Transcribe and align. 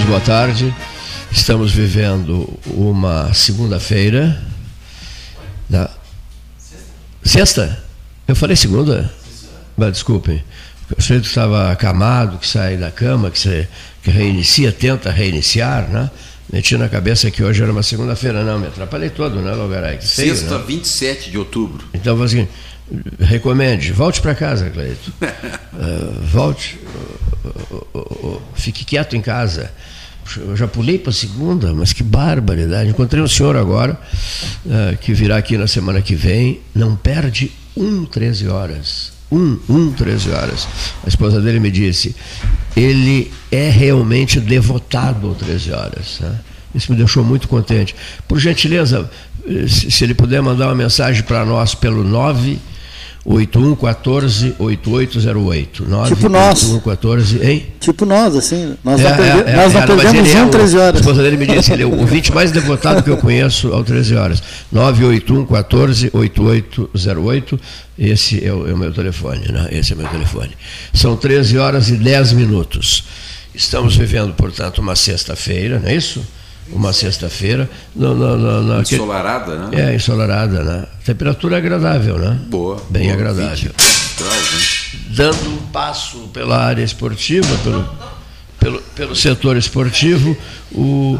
boa 0.00 0.20
tarde. 0.20 0.74
Estamos 1.30 1.70
vivendo 1.70 2.48
uma 2.66 3.32
segunda-feira. 3.34 4.42
Da... 5.68 5.90
Sexta? 7.22 7.78
Eu 8.26 8.34
falei 8.34 8.56
segunda? 8.56 9.12
Mas 9.76 9.92
desculpem. 9.92 10.42
O 10.96 11.02
senhor 11.02 11.20
estava 11.20 11.70
acamado, 11.70 12.38
que 12.38 12.46
sai 12.46 12.78
da 12.78 12.90
cama, 12.90 13.30
que, 13.30 13.38
se, 13.38 13.68
que 14.02 14.10
reinicia, 14.10 14.72
tenta 14.72 15.10
reiniciar, 15.10 15.86
né? 15.90 16.10
Meti 16.50 16.74
na 16.78 16.88
cabeça 16.88 17.30
que 17.30 17.44
hoje 17.44 17.62
era 17.62 17.70
uma 17.70 17.82
segunda-feira. 17.82 18.42
Não, 18.42 18.58
me 18.58 18.68
atrapalhei 18.68 19.10
todo, 19.10 19.42
né, 19.42 19.52
Logaray? 19.52 19.98
Que 19.98 20.06
feio, 20.06 20.34
Sexta, 20.34 20.56
né? 20.56 20.64
27 20.66 21.30
de 21.30 21.36
outubro. 21.36 21.86
Então, 21.92 22.20
assim, 22.22 22.48
recomende, 23.20 23.92
volte 23.92 24.22
para 24.22 24.34
casa, 24.34 24.70
Cleito. 24.70 25.12
uh, 25.20 26.20
volte, 26.32 26.78
fique 28.54 28.84
quieto 28.84 29.16
em 29.16 29.20
casa. 29.20 29.70
Eu 30.36 30.56
já 30.56 30.68
pulei 30.68 30.98
para 30.98 31.10
a 31.10 31.12
segunda, 31.12 31.74
mas 31.74 31.92
que 31.92 32.02
barbaridade. 32.02 32.90
Encontrei 32.90 33.22
um 33.22 33.28
senhor 33.28 33.56
agora, 33.56 33.98
que 35.00 35.12
virá 35.12 35.36
aqui 35.36 35.58
na 35.58 35.66
semana 35.66 36.00
que 36.00 36.14
vem, 36.14 36.60
não 36.74 36.94
perde 36.94 37.50
um 37.76 38.04
13 38.04 38.48
horas. 38.48 39.12
Um, 39.30 39.58
um 39.68 39.90
13 39.90 40.30
horas. 40.30 40.68
A 41.04 41.08
esposa 41.08 41.40
dele 41.40 41.58
me 41.58 41.70
disse, 41.70 42.14
ele 42.76 43.32
é 43.50 43.70
realmente 43.70 44.38
devotado 44.38 45.28
ao 45.28 45.34
13 45.34 45.72
horas. 45.72 46.20
Né? 46.20 46.38
Isso 46.74 46.92
me 46.92 46.98
deixou 46.98 47.24
muito 47.24 47.48
contente. 47.48 47.94
Por 48.28 48.38
gentileza, 48.38 49.10
se 49.68 50.04
ele 50.04 50.14
puder 50.14 50.40
mandar 50.42 50.66
uma 50.66 50.74
mensagem 50.74 51.22
para 51.22 51.44
nós 51.44 51.74
pelo 51.74 52.04
9 52.04 52.58
8114 53.24 54.56
8808. 54.58 55.84
Tipo 56.08 56.28
nós. 56.28 56.62
8114, 56.64 57.46
hein? 57.46 57.66
Tipo 57.78 58.04
nós, 58.04 58.34
assim. 58.34 58.76
Nós 58.82 59.00
é, 59.00 59.08
não, 59.08 59.16
perde... 59.16 59.50
é, 59.50 59.56
nós 59.56 59.72
não 59.72 59.80
é, 59.80 59.86
perdemos 59.86 60.34
um, 60.34 60.38
é 60.38 60.48
13 60.48 60.78
horas. 60.78 60.94
A 60.96 60.98
esposa 60.98 61.22
dele 61.22 61.36
me 61.36 61.46
disse, 61.46 61.72
ele 61.72 61.82
é 61.84 61.86
o 61.86 61.98
ouvinte 61.98 62.32
mais 62.32 62.50
devotado 62.50 63.02
que 63.02 63.10
eu 63.10 63.16
conheço 63.16 63.72
ao 63.72 63.84
13 63.84 64.16
horas. 64.16 64.42
98114 64.72 66.10
8808. 66.12 67.60
Esse 67.98 68.44
é 68.44 68.52
o, 68.52 68.68
é 68.68 68.72
o 68.72 68.76
meu 68.76 68.92
telefone, 68.92 69.52
né? 69.52 69.68
Esse 69.70 69.92
é 69.92 69.94
o 69.94 69.98
meu 69.98 70.08
telefone. 70.08 70.50
São 70.92 71.16
13 71.16 71.58
horas 71.58 71.88
e 71.90 71.96
10 71.96 72.32
minutos. 72.32 73.04
Estamos 73.54 73.94
vivendo, 73.94 74.32
portanto, 74.34 74.78
uma 74.78 74.96
sexta-feira, 74.96 75.78
não 75.78 75.88
é 75.88 75.94
isso? 75.94 76.22
Uma 76.70 76.92
sexta-feira. 76.92 77.68
Ensolarada, 78.80 79.56
né? 79.56 79.68
É, 79.72 79.94
ensolarada, 79.94 80.62
né? 80.62 80.86
Temperatura 81.04 81.56
agradável, 81.56 82.18
né? 82.18 82.38
Boa. 82.46 82.82
Bem 82.90 83.04
boa, 83.04 83.14
agradável. 83.14 83.72
Graus, 84.18 84.92
Dando 85.08 85.48
um 85.50 85.56
passo 85.72 86.28
pela 86.28 86.58
área 86.58 86.82
esportiva, 86.82 87.48
pelo, 87.58 87.88
pelo, 88.58 88.82
pelo 88.94 89.16
setor 89.16 89.56
esportivo, 89.56 90.36
o, 90.72 91.18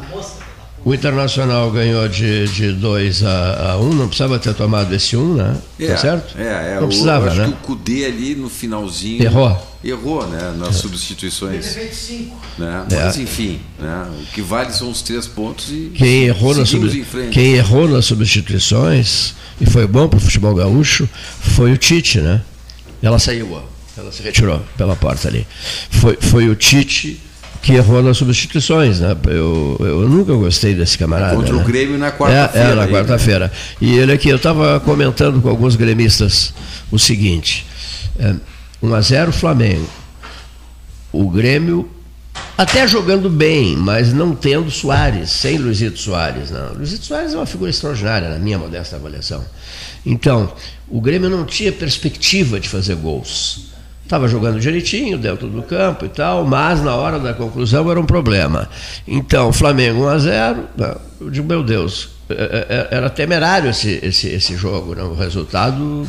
o 0.84 0.92
Internacional 0.92 1.70
ganhou 1.70 2.08
de 2.08 2.72
2 2.72 3.22
a 3.24 3.78
1, 3.78 3.84
um, 3.84 3.92
não 3.94 4.08
precisava 4.08 4.38
ter 4.38 4.52
tomado 4.54 4.92
esse 4.94 5.16
1, 5.16 5.20
um, 5.20 5.34
né? 5.34 5.56
Tá 5.78 5.84
é, 5.84 5.86
tá 5.88 5.96
certo? 5.96 6.38
É, 6.38 6.72
é. 6.72 6.80
Não 6.80 6.88
precisava, 6.88 7.28
acho 7.28 7.36
né? 7.36 7.46
que 7.46 7.52
o 7.52 7.56
Cudê 7.56 8.04
ali 8.04 8.34
no 8.34 8.48
finalzinho. 8.48 9.22
Errou. 9.22 9.68
Errou, 9.84 10.26
né? 10.26 10.54
Nas 10.58 10.76
é. 10.76 10.78
substituições. 10.78 11.76
Né? 12.58 12.86
É. 12.90 13.04
Mas 13.04 13.16
enfim, 13.18 13.60
né? 13.78 14.10
o 14.22 14.26
que 14.32 14.42
vale 14.42 14.72
são 14.72 14.90
os 14.90 15.02
três 15.02 15.26
pontos 15.26 15.70
e 15.70 15.92
quem 15.94 16.24
errou, 16.24 16.54
na 16.54 16.66
sub... 16.66 17.06
quem 17.30 17.54
errou 17.54 17.88
nas 17.88 18.04
substituições, 18.04 19.34
e 19.60 19.66
foi 19.66 19.86
bom 19.86 20.08
para 20.08 20.16
o 20.16 20.20
futebol 20.20 20.54
gaúcho, 20.54 21.08
foi 21.40 21.72
o 21.72 21.76
Tite, 21.76 22.20
né? 22.20 22.42
Ela 23.00 23.18
saiu, 23.18 23.52
ó. 23.52 23.62
Ela 23.96 24.10
se 24.10 24.22
retirou 24.22 24.60
pela 24.76 24.96
porta 24.96 25.28
ali. 25.28 25.46
Foi, 25.90 26.16
foi 26.20 26.48
o 26.48 26.56
Tite 26.56 27.20
que 27.62 27.74
errou 27.74 28.02
nas 28.02 28.16
substituições, 28.16 28.98
né? 28.98 29.16
Eu, 29.26 29.76
eu 29.78 30.08
nunca 30.08 30.34
gostei 30.34 30.74
desse 30.74 30.98
camarada. 30.98 31.36
Contra 31.36 31.54
né? 31.54 31.62
o 31.62 31.64
Grêmio 31.64 31.96
na 31.96 32.10
quarta-feira. 32.10 32.68
É, 32.68 32.72
é, 32.72 32.74
na 32.74 32.88
quarta-feira. 32.88 33.52
E 33.80 33.96
ele 33.96 34.12
aqui, 34.12 34.28
eu 34.28 34.36
estava 34.36 34.80
comentando 34.80 35.40
com 35.40 35.48
alguns 35.48 35.76
gremistas 35.76 36.52
o 36.90 36.98
seguinte: 36.98 37.64
é, 38.18 38.34
1 38.82 38.94
a 38.94 39.00
0 39.00 39.32
Flamengo. 39.32 39.88
O 41.12 41.30
Grêmio 41.30 41.88
até 42.58 42.86
jogando 42.88 43.30
bem, 43.30 43.76
mas 43.76 44.12
não 44.12 44.34
tendo 44.34 44.70
Soares, 44.70 45.30
sem 45.30 45.56
Luizito 45.56 45.98
Soares. 45.98 46.50
Não. 46.50 46.74
Luizito 46.74 47.04
Soares 47.04 47.32
é 47.32 47.36
uma 47.36 47.46
figura 47.46 47.70
extraordinária, 47.70 48.28
na 48.28 48.38
minha 48.38 48.58
modesta 48.58 48.96
avaliação. 48.96 49.44
Então, 50.04 50.52
o 50.88 51.00
Grêmio 51.00 51.30
não 51.30 51.44
tinha 51.44 51.70
perspectiva 51.70 52.58
de 52.58 52.68
fazer 52.68 52.96
gols 52.96 53.71
estava 54.12 54.28
jogando 54.28 54.60
direitinho 54.60 55.16
dentro 55.16 55.48
do 55.48 55.62
campo 55.62 56.04
e 56.04 56.08
tal, 56.10 56.44
mas 56.44 56.82
na 56.82 56.94
hora 56.94 57.18
da 57.18 57.32
conclusão 57.32 57.90
era 57.90 57.98
um 57.98 58.04
problema. 58.04 58.68
Então, 59.08 59.50
Flamengo 59.54 60.04
1 60.04 60.08
a 60.08 60.18
0, 60.18 60.64
eu 61.18 61.30
digo, 61.30 61.48
meu 61.48 61.62
Deus, 61.62 62.10
é, 62.28 62.34
é, 62.34 62.66
é, 62.68 62.88
era 62.90 63.08
temerário 63.08 63.70
esse, 63.70 63.98
esse, 64.02 64.28
esse 64.28 64.54
jogo, 64.54 64.94
né? 64.94 65.02
o 65.02 65.14
resultado 65.14 66.06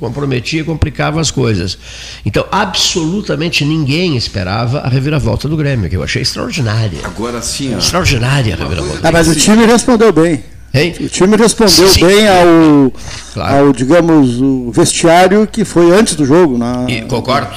comprometia 0.00 0.62
e 0.62 0.64
complicava 0.64 1.20
as 1.20 1.30
coisas. 1.30 1.76
Então, 2.24 2.46
absolutamente 2.50 3.62
ninguém 3.62 4.16
esperava 4.16 4.78
a 4.78 4.88
reviravolta 4.88 5.46
do 5.46 5.56
Grêmio, 5.58 5.90
que 5.90 5.96
eu 5.98 6.02
achei 6.02 6.22
extraordinária. 6.22 7.00
Agora 7.04 7.42
sim, 7.42 7.74
ó. 7.74 7.78
Extraordinária 7.78 8.54
a 8.54 8.56
reviravolta. 8.56 9.06
Ah, 9.06 9.12
mas 9.12 9.28
o 9.28 9.34
time 9.34 9.66
respondeu 9.66 10.10
bem. 10.10 10.42
Hein? 10.72 10.94
O 11.00 11.08
time 11.08 11.36
respondeu 11.36 11.88
Sim. 11.88 12.06
bem 12.06 12.28
ao, 12.28 12.92
claro. 13.32 13.66
ao, 13.66 13.72
digamos, 13.72 14.40
o 14.40 14.70
vestiário 14.70 15.46
que 15.46 15.64
foi 15.64 15.90
antes 15.90 16.14
do 16.14 16.24
jogo. 16.24 16.58
Na... 16.58 16.84
E, 16.88 17.02
concordo. 17.02 17.54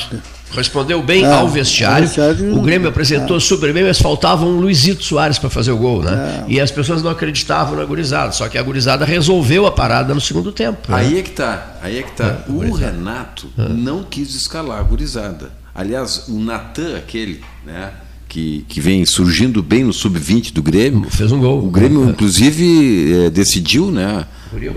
Respondeu 0.53 1.01
bem 1.01 1.23
é, 1.23 1.31
ao 1.31 1.47
vestiário. 1.47 2.05
vestiário. 2.05 2.57
O 2.57 2.61
Grêmio 2.61 2.89
apresentou 2.89 3.37
é. 3.37 3.39
super 3.39 3.73
bem, 3.73 3.83
mas 3.83 3.99
faltava 3.99 4.45
um 4.45 4.59
Luizito 4.59 5.03
Soares 5.03 5.39
para 5.39 5.49
fazer 5.49 5.71
o 5.71 5.77
gol, 5.77 6.03
né? 6.03 6.45
É. 6.47 6.51
E 6.51 6.59
as 6.59 6.69
pessoas 6.69 7.01
não 7.01 7.09
acreditavam 7.09 7.77
na 7.77 7.85
gurizada. 7.85 8.33
Só 8.33 8.49
que 8.49 8.57
a 8.57 8.63
gurizada 8.63 9.05
resolveu 9.05 9.65
a 9.65 9.71
parada 9.71 10.13
no 10.13 10.19
segundo 10.19 10.51
tempo. 10.51 10.91
Né? 10.91 10.97
Aí 10.97 11.19
é 11.19 11.21
que 11.21 11.31
tá. 11.31 11.77
Aí 11.81 11.99
é 11.99 12.03
que 12.03 12.11
tá. 12.11 12.43
É, 12.47 12.51
o 12.51 12.73
Renato 12.73 13.49
é. 13.57 13.69
não 13.69 14.03
quis 14.03 14.35
escalar 14.35 14.79
a 14.79 14.83
gurizada. 14.83 15.51
Aliás, 15.73 16.27
o 16.27 16.37
Natan, 16.37 16.97
aquele, 16.97 17.41
né? 17.65 17.91
Que, 18.31 18.63
que 18.69 18.79
vem 18.79 19.05
surgindo 19.05 19.61
bem 19.61 19.83
no 19.83 19.91
sub-20 19.91 20.53
do 20.53 20.63
Grêmio. 20.63 21.05
Fez 21.09 21.33
um 21.33 21.39
gol. 21.39 21.65
O 21.65 21.69
Grêmio, 21.69 22.09
inclusive, 22.09 23.25
é, 23.25 23.29
decidiu, 23.29 23.91
né? 23.91 24.25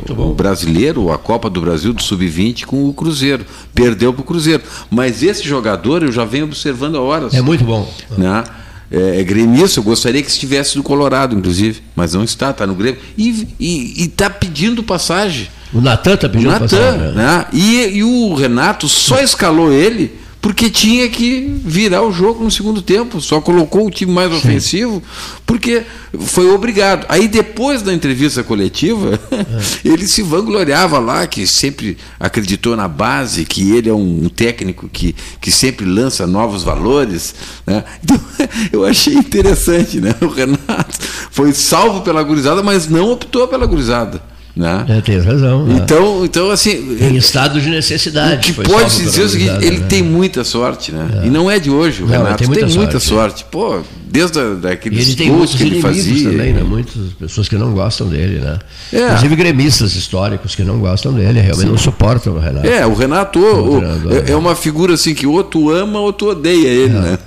O 0.09 0.35
brasileiro, 0.35 1.13
a 1.13 1.19
Copa 1.19 1.49
do 1.49 1.61
Brasil 1.61 1.93
do 1.93 2.03
Sub-20 2.03 2.65
com 2.65 2.89
o 2.89 2.93
Cruzeiro. 2.93 3.47
Perdeu 3.73 4.13
para 4.13 4.23
o 4.23 4.25
Cruzeiro. 4.25 4.63
Mas 4.91 5.23
esse 5.23 5.45
jogador 5.45 6.03
eu 6.03 6.11
já 6.11 6.25
venho 6.25 6.47
observando 6.47 6.97
há 6.97 7.01
horas. 7.01 7.33
É 7.33 7.41
muito 7.41 7.63
bom. 7.63 7.89
Né? 8.19 8.43
É, 8.91 9.21
é 9.21 9.23
gremista, 9.23 9.79
eu 9.79 9.85
gostaria 9.85 10.21
que 10.21 10.31
estivesse 10.31 10.77
no 10.77 10.83
Colorado, 10.83 11.37
inclusive, 11.37 11.81
mas 11.95 12.13
não 12.13 12.25
está, 12.25 12.51
está 12.51 12.67
no 12.67 12.75
Grêmio. 12.75 13.01
E 13.17 14.03
está 14.03 14.29
pedindo 14.29 14.83
passagem. 14.83 15.49
O 15.73 15.81
Natan 15.81 16.15
está 16.15 16.29
pedindo 16.29 16.51
Natan, 16.51 16.67
passagem. 16.67 17.01
Né? 17.01 17.13
né? 17.13 17.47
E, 17.53 17.99
e 17.99 18.03
o 18.05 18.35
Renato 18.35 18.89
só 18.89 19.21
escalou 19.21 19.73
ele 19.73 20.24
porque 20.45 20.69
tinha 20.69 21.09
que 21.09 21.59
virar 21.65 22.03
o 22.03 22.13
jogo 22.13 22.45
no 22.45 22.51
segundo 22.51 22.83
tempo, 22.83 23.19
só 23.19 23.41
colocou 23.41 23.87
o 23.87 23.91
time 23.91 24.13
mais 24.13 24.31
Sim. 24.31 24.37
ofensivo, 24.37 25.03
porque 25.47 25.85
foi 26.19 26.51
obrigado. 26.51 27.07
Aí 27.09 27.27
depois 27.27 27.81
da 27.81 27.95
entrevista 27.95 28.45
coletiva, 28.45 29.19
é. 29.31 29.47
ele 29.89 30.07
se 30.07 30.21
vangloriava 30.21 30.99
lá, 30.99 31.27
que 31.27 31.47
sempre 31.47 31.97
acreditou 32.21 32.77
na 32.77 32.87
base, 32.87 33.47
que 33.47 33.73
ele 33.75 33.89
é 33.89 33.95
um 33.95 34.29
técnico 34.29 34.87
que, 34.87 35.17
que 35.41 35.51
sempre 35.51 35.87
lança 35.87 36.27
novos 36.27 36.63
valores. 36.63 37.35
Né? 37.67 37.83
Então, 38.05 38.21
eu 38.71 38.85
achei 38.85 39.15
interessante, 39.15 39.99
né? 39.99 40.15
O 40.21 40.27
Renato 40.27 40.99
foi 41.31 41.55
salvo 41.55 42.03
pela 42.03 42.23
gurizada, 42.23 42.63
mas 42.63 42.87
não 42.87 43.11
optou 43.11 43.49
pela 43.49 43.65
gurizada. 43.65 44.34
Né? 44.57 44.87
É, 44.89 45.01
tem 45.01 45.19
razão. 45.19 45.67
É. 45.69 45.73
Então, 45.73 46.25
então 46.25 46.51
assim. 46.51 46.97
Em 47.01 47.17
estado 47.17 47.61
de 47.61 47.69
necessidade. 47.69 48.53
O 48.53 48.55
que 48.55 48.69
pode 48.69 48.93
se 48.93 49.03
dizer 49.03 49.23
é 49.23 49.25
o 49.25 49.29
seguinte: 49.29 49.65
ele 49.65 49.79
né? 49.79 49.87
tem 49.89 50.03
muita 50.03 50.45
sorte, 50.45 50.93
né? 50.93 51.23
É. 51.23 51.27
E 51.27 51.31
não 51.31 51.51
é 51.51 51.59
de 51.59 51.71
hoje, 51.71 52.05
o 52.05 52.07
não, 52.07 52.19
Renato 52.19 52.39
tem 52.39 52.47
muita, 52.47 52.67
tem 52.67 52.77
muita 52.77 53.01
sorte. 53.01 53.41
sorte. 53.41 53.47
Pô, 53.51 53.81
desde 54.07 54.39
a, 54.39 54.55
daqueles 54.55 55.09
ele 55.09 55.17
tem 55.17 55.33
gols 55.33 55.57
que 55.57 55.63
ele 55.65 55.81
fazia. 55.81 56.31
também, 56.31 56.53
né? 56.53 56.63
Muitas 56.63 56.95
pessoas 57.19 57.49
que 57.49 57.57
não 57.57 57.73
gostam 57.73 58.07
dele, 58.07 58.39
né? 58.39 58.61
É. 58.93 59.07
Inclusive 59.07 59.35
gremistas 59.35 59.97
históricos 59.97 60.55
que 60.55 60.63
não 60.63 60.79
gostam 60.79 61.13
dele, 61.13 61.41
realmente 61.41 61.67
Sim. 61.67 61.73
não 61.73 61.79
suportam 61.79 62.35
o 62.35 62.39
Renato. 62.39 62.65
É, 62.65 62.87
o 62.87 62.95
Renato 62.95 63.41
o, 63.41 63.83
é, 64.13 64.31
é, 64.31 64.37
uma 64.37 64.55
figura 64.55 64.95
assim 64.95 65.15
que 65.15 65.27
ou 65.27 65.43
tu 65.43 65.73
ama 65.73 65.99
ou 65.99 66.13
tu 66.13 66.29
odeia 66.29 66.69
ele, 66.69 66.97
é, 66.97 67.01
né? 67.01 67.19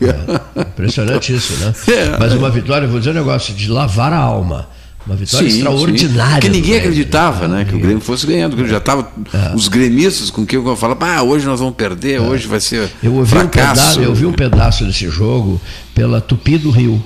Impressionante 0.55 1.35
isso, 1.35 1.53
né? 1.57 1.73
Mas 2.17 2.31
uma 2.31 2.49
vitória, 2.49 2.87
vou 2.87 2.99
dizer 2.99 3.11
um 3.11 3.15
negócio, 3.15 3.53
de 3.53 3.69
lavar 3.69 4.13
a 4.13 4.17
alma 4.17 4.76
uma 5.07 5.15
vitória 5.15 5.49
sim, 5.49 5.57
extraordinária. 5.57 6.35
Sim. 6.35 6.39
Que 6.41 6.49
ninguém 6.49 6.77
acreditava, 6.77 7.47
né? 7.47 7.65
Que 7.65 7.73
o 7.73 7.79
Grêmio 7.79 8.01
fosse 8.01 8.27
ganhando. 8.27 8.67
Já 8.67 8.77
estava 8.77 9.09
é. 9.33 9.55
os 9.55 9.69
gremistas 9.69 10.29
com 10.29 10.45
quem 10.45 10.59
eu 10.59 10.75
falava, 10.75 11.05
ah, 11.05 11.23
hoje 11.23 11.45
nós 11.45 11.59
vamos 11.59 11.75
perder, 11.75 12.15
é. 12.15 12.21
hoje 12.21 12.45
vai 12.45 12.59
ser 12.59 12.89
eu 13.01 13.13
ouvi 13.13 13.29
fracasso. 13.29 13.49
Um 13.49 13.75
pedaço, 13.75 13.99
eu 14.01 14.13
vi 14.13 14.25
um 14.25 14.33
pedaço 14.33 14.85
desse 14.85 15.09
jogo 15.09 15.61
pela 15.95 16.19
Tupi 16.19 16.57
do 16.57 16.69
Rio, 16.69 17.01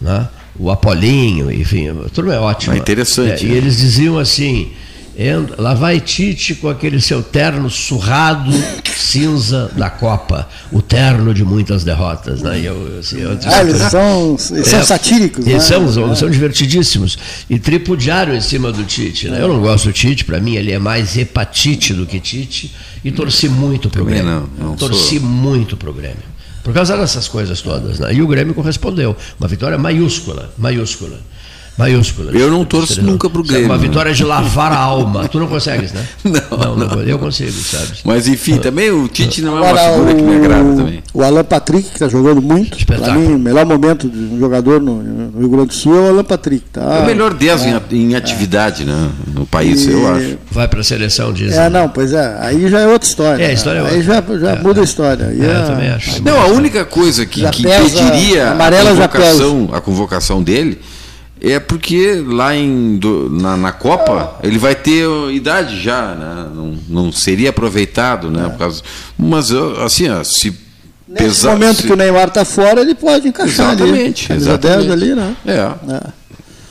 né? 0.00 0.28
O 0.58 0.70
Apolinho, 0.70 1.50
enfim, 1.50 1.86
tudo 2.12 2.30
é 2.32 2.38
ótimo. 2.38 2.74
É 2.74 2.78
interessante. 2.78 3.46
É, 3.46 3.48
e 3.48 3.52
eles 3.52 3.78
diziam 3.78 4.18
assim, 4.18 4.68
Lá 5.58 5.74
vai 5.74 6.00
Tite 6.00 6.54
com 6.54 6.68
aquele 6.68 7.00
seu 7.00 7.24
terno 7.24 7.68
surrado 7.68 8.52
cinza 8.98 9.70
da 9.76 9.90
Copa, 9.90 10.48
o 10.70 10.80
terno 10.80 11.34
de 11.34 11.44
muitas 11.44 11.82
derrotas. 11.82 12.40
Né? 12.40 12.60
Eu, 12.62 12.98
assim, 13.00 13.20
eu 13.20 13.36
ah, 13.46 13.62
eles 13.62 13.82
são, 13.90 14.36
eles 14.50 14.68
é, 14.68 14.70
são 14.70 14.84
satíricos. 14.84 15.44
Eles 15.44 15.68
né? 15.68 15.78
são, 15.88 16.14
são 16.14 16.30
divertidíssimos. 16.30 17.18
E 17.50 17.58
tripudiaram 17.58 18.34
em 18.34 18.40
cima 18.40 18.70
do 18.70 18.84
Tite. 18.84 19.28
Né? 19.28 19.40
Eu 19.40 19.48
não 19.48 19.60
gosto 19.60 19.86
do 19.86 19.92
Tite, 19.92 20.24
para 20.24 20.38
mim 20.38 20.54
ele 20.54 20.70
é 20.70 20.78
mais 20.78 21.16
hepatite 21.16 21.94
do 21.94 22.06
que 22.06 22.20
Tite. 22.20 22.72
E 23.04 23.10
torci 23.10 23.48
muito 23.48 23.90
pro 23.90 24.04
Grêmio. 24.04 24.24
Não, 24.24 24.68
não 24.68 24.76
torci 24.76 25.18
sou... 25.18 25.28
muito 25.28 25.76
pro 25.76 25.92
Grêmio. 25.92 26.38
Por 26.62 26.72
causa 26.72 26.96
dessas 26.96 27.26
coisas 27.26 27.60
todas. 27.60 27.98
Né? 27.98 28.14
E 28.14 28.22
o 28.22 28.26
Grêmio 28.26 28.54
correspondeu. 28.54 29.16
Uma 29.38 29.48
vitória 29.48 29.78
maiúscula, 29.78 30.52
maiúscula 30.58 31.18
maiúscula. 31.78 32.32
Eu 32.32 32.50
não 32.50 32.64
torço 32.64 33.00
nunca 33.00 33.30
para 33.30 33.40
o 33.40 33.44
Grêmio. 33.44 33.66
Uma 33.66 33.78
vitória 33.78 34.12
de 34.12 34.24
lavar 34.24 34.72
a 34.72 34.78
alma. 34.78 35.28
Tu 35.28 35.38
não 35.38 35.46
consegues, 35.46 35.92
né? 35.92 36.04
Não, 36.24 36.58
não, 36.58 36.76
não, 36.76 36.86
não. 36.96 37.02
eu 37.02 37.18
consigo, 37.18 37.52
sabe? 37.52 37.98
Mas 38.04 38.26
enfim, 38.28 38.58
também 38.58 38.90
o 38.90 39.08
Tite 39.08 39.40
não 39.40 39.56
é 39.56 39.60
uma 39.60 39.78
figura 39.78 40.12
o, 40.12 40.16
que 40.16 40.22
me 40.22 40.36
agrada 40.36 40.76
também. 40.76 41.02
O 41.14 41.22
Alan 41.22 41.44
Patrick, 41.44 41.88
que 41.88 41.94
está 41.94 42.08
jogando 42.08 42.42
muito. 42.42 42.84
Para 42.86 43.14
mim, 43.14 43.34
o 43.34 43.38
melhor 43.38 43.64
momento 43.64 44.08
de 44.08 44.18
um 44.18 44.38
jogador 44.38 44.80
no, 44.80 45.02
no, 45.02 45.38
Rio 45.38 45.48
Grande 45.48 45.68
do 45.68 45.74
Sul 45.74 45.96
é 45.96 46.00
o 46.00 46.08
Alan 46.08 46.24
Patrick. 46.24 46.64
Tá? 46.72 46.98
É 46.98 47.02
o 47.02 47.06
melhor 47.06 47.32
10 47.34 47.62
é, 47.62 47.82
em, 47.92 48.10
em, 48.10 48.14
atividade 48.14 48.82
é. 48.82 48.86
né, 48.86 49.10
no 49.32 49.46
país, 49.46 49.86
e, 49.86 49.92
eu 49.92 50.12
acho. 50.12 50.38
Vai 50.50 50.68
para 50.68 50.80
a 50.80 50.84
seleção, 50.84 51.32
diz. 51.32 51.54
É, 51.54 51.68
não, 51.70 51.88
pois 51.88 52.12
é. 52.12 52.36
Aí 52.40 52.68
já 52.68 52.80
é 52.80 52.86
outra 52.86 53.08
história. 53.08 53.44
É, 53.44 53.46
a 53.48 53.52
história 53.52 53.78
é 53.78 53.82
outra. 53.82 53.96
Aí 53.96 54.02
já, 54.02 54.22
já 54.38 54.50
é, 54.50 54.62
muda 54.62 54.80
a 54.80 54.84
história. 54.84 55.24
É, 55.24 55.60
eu 55.60 55.66
também 55.66 55.88
acho. 55.90 56.22
Não, 56.22 56.40
a 56.40 56.46
única 56.46 56.84
coisa 56.84 57.24
que, 57.24 57.48
que 57.50 57.62
impediria 57.62 58.50
a 58.50 58.84
convocação, 58.84 59.70
a 59.72 59.80
convocação 59.80 60.42
dele 60.42 60.78
é 61.40 61.60
porque 61.60 62.22
lá 62.26 62.54
em, 62.54 62.96
do, 62.96 63.30
na, 63.30 63.56
na, 63.56 63.72
Copa 63.72 64.38
ele 64.42 64.58
vai 64.58 64.74
ter 64.74 65.06
idade 65.32 65.80
já, 65.80 66.14
né? 66.14 66.50
não, 66.54 66.78
não 66.88 67.12
seria 67.12 67.50
aproveitado, 67.50 68.30
né? 68.30 68.46
É. 68.46 68.48
Por 68.48 68.58
causa, 68.58 68.82
mas 69.16 69.50
assim, 69.52 70.08
ó, 70.08 70.22
se 70.24 70.68
Nesse 71.08 71.24
pesar, 71.24 71.52
momento 71.52 71.76
se... 71.78 71.86
que 71.86 71.92
o 71.92 71.96
Neymar 71.96 72.28
está 72.28 72.44
fora, 72.44 72.82
ele 72.82 72.94
pode 72.94 73.28
encaixar 73.28 73.72
exatamente, 73.72 74.30
ali. 74.30 74.40
Exatamente. 74.40 74.90
ali, 74.90 75.14
né? 75.14 75.36
É. 75.46 75.92
é. 75.94 76.00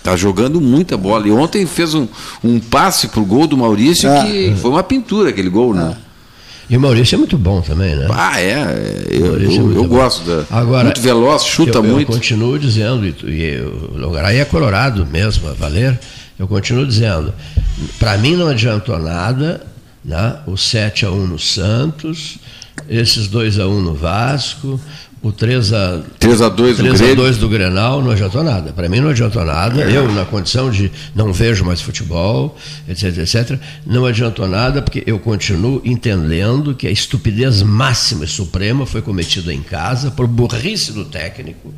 Tá 0.03 0.15
jogando 0.15 0.61
muita 0.61 0.95
bola. 0.95 1.27
E 1.27 1.31
ontem 1.31 1.65
fez 1.65 1.95
um, 1.95 2.07
um 2.43 2.59
passe 2.59 3.07
pro 3.07 3.25
gol 3.25 3.47
do 3.47 3.57
Maurício 3.57 4.07
é. 4.07 4.23
que 4.23 4.55
foi 4.61 4.69
uma 4.69 4.83
pintura 4.83 5.31
aquele 5.31 5.49
gol, 5.49 5.73
né? 5.73 5.97
E 6.69 6.75
o 6.75 6.81
Maurício 6.81 7.15
é 7.15 7.17
muito 7.17 7.37
bom 7.37 7.61
também, 7.61 7.95
né? 7.95 8.07
Ah, 8.11 8.41
é. 8.41 9.05
Eu, 9.09 9.39
eu, 9.39 9.51
é 9.51 9.77
eu 9.77 9.83
gosto. 9.85 10.23
Da, 10.25 10.43
Agora, 10.49 10.85
muito 10.85 11.01
veloz, 11.01 11.43
chuta 11.45 11.77
eu, 11.77 11.83
muito. 11.83 12.11
Eu 12.11 12.15
continuo 12.15 12.59
dizendo, 12.59 13.05
e, 13.05 13.61
o 13.61 13.97
Logaray 13.97 14.39
é 14.39 14.45
colorado 14.45 15.05
mesmo, 15.05 15.49
a 15.49 15.53
valer. 15.53 15.97
Eu 16.37 16.47
continuo 16.47 16.85
dizendo, 16.85 17.33
para 17.97 18.17
mim 18.17 18.35
não 18.35 18.47
adiantou 18.47 18.99
nada 18.99 19.65
né? 20.07 20.37
o 20.47 20.55
7 20.55 21.05
a 21.05 21.11
1 21.11 21.27
no 21.27 21.37
Santos, 21.37 22.37
esses 22.89 23.27
2 23.27 23.59
a 23.59 23.67
1 23.67 23.81
no 23.81 23.93
Vasco, 23.93 24.79
o 25.21 25.31
3 25.31 25.73
a 25.73 26.01
3 26.19 26.41
a 26.41 26.49
2 26.49 26.77
3 26.77 26.99
do, 26.99 27.05
a 27.05 27.15
2 27.15 27.37
do 27.37 27.49
Grenal 27.49 28.01
não 28.01 28.11
adiantou 28.11 28.43
nada. 28.43 28.71
Para 28.71 28.87
mim 28.87 28.99
não 28.99 29.09
adiantou 29.09 29.43
nada. 29.43 29.81
É. 29.83 29.97
Eu 29.97 30.11
na 30.11 30.25
condição 30.25 30.69
de 30.69 30.91
não 31.15 31.33
vejo 31.33 31.65
mais 31.65 31.81
futebol, 31.81 32.57
etc, 32.87 33.17
etc, 33.17 33.59
não 33.85 34.05
adiantou 34.05 34.47
nada 34.47 34.81
porque 34.81 35.03
eu 35.05 35.19
continuo 35.19 35.81
entendendo 35.83 36.75
que 36.75 36.87
a 36.87 36.91
estupidez 36.91 37.61
máxima 37.61 38.25
e 38.25 38.27
suprema 38.27 38.85
foi 38.85 39.01
cometida 39.01 39.53
em 39.53 39.61
casa 39.61 40.11
por 40.11 40.27
burrice 40.27 40.91
do 40.91 41.05
técnico 41.05 41.73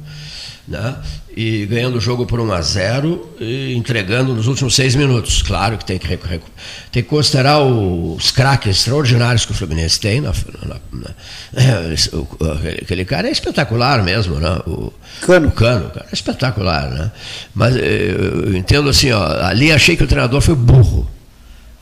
né? 0.70 0.96
e 1.36 1.66
ganhando 1.68 1.98
o 1.98 2.02
jogo 2.02 2.26
por 2.26 2.40
1 2.40 2.52
a 2.52 2.62
0 2.62 3.36
e 3.40 3.74
entregando 3.74 4.34
nos 4.34 4.48
últimos 4.48 4.76
seis 4.76 4.94
minutos. 4.94 5.42
Claro 5.42 5.78
que 5.78 5.86
tem 5.86 5.98
que, 5.98 6.08
tem 6.18 6.40
que 6.92 7.04
considerar 7.04 7.60
os 7.60 8.30
craques 8.32 8.78
extraordinários 8.78 9.46
que 9.46 9.52
o 9.54 9.56
Fluminense 9.56 10.00
tem. 10.00 10.20
Na, 10.20 10.34
na, 10.66 10.76
na, 10.92 11.10
aquele 12.82 13.06
cara 13.06 13.30
é 13.30 13.32
espetacular 13.32 14.04
mesmo, 14.04 14.36
né? 14.36 14.60
o 14.68 14.92
Cano. 15.22 15.48
O 15.48 15.52
Cano 15.52 15.90
cara, 15.92 16.08
é 16.12 16.14
espetacular. 16.14 16.90
Né? 16.90 17.12
Mas 17.56 17.76
eh, 17.78 18.16
eu 18.46 18.56
entendo 18.58 18.90
assim, 18.90 19.12
ó, 19.12 19.24
ali 19.42 19.72
achei 19.72 19.96
que 19.96 20.04
o 20.04 20.08
treinador 20.08 20.42
foi 20.42 20.56
burro. 20.56 21.10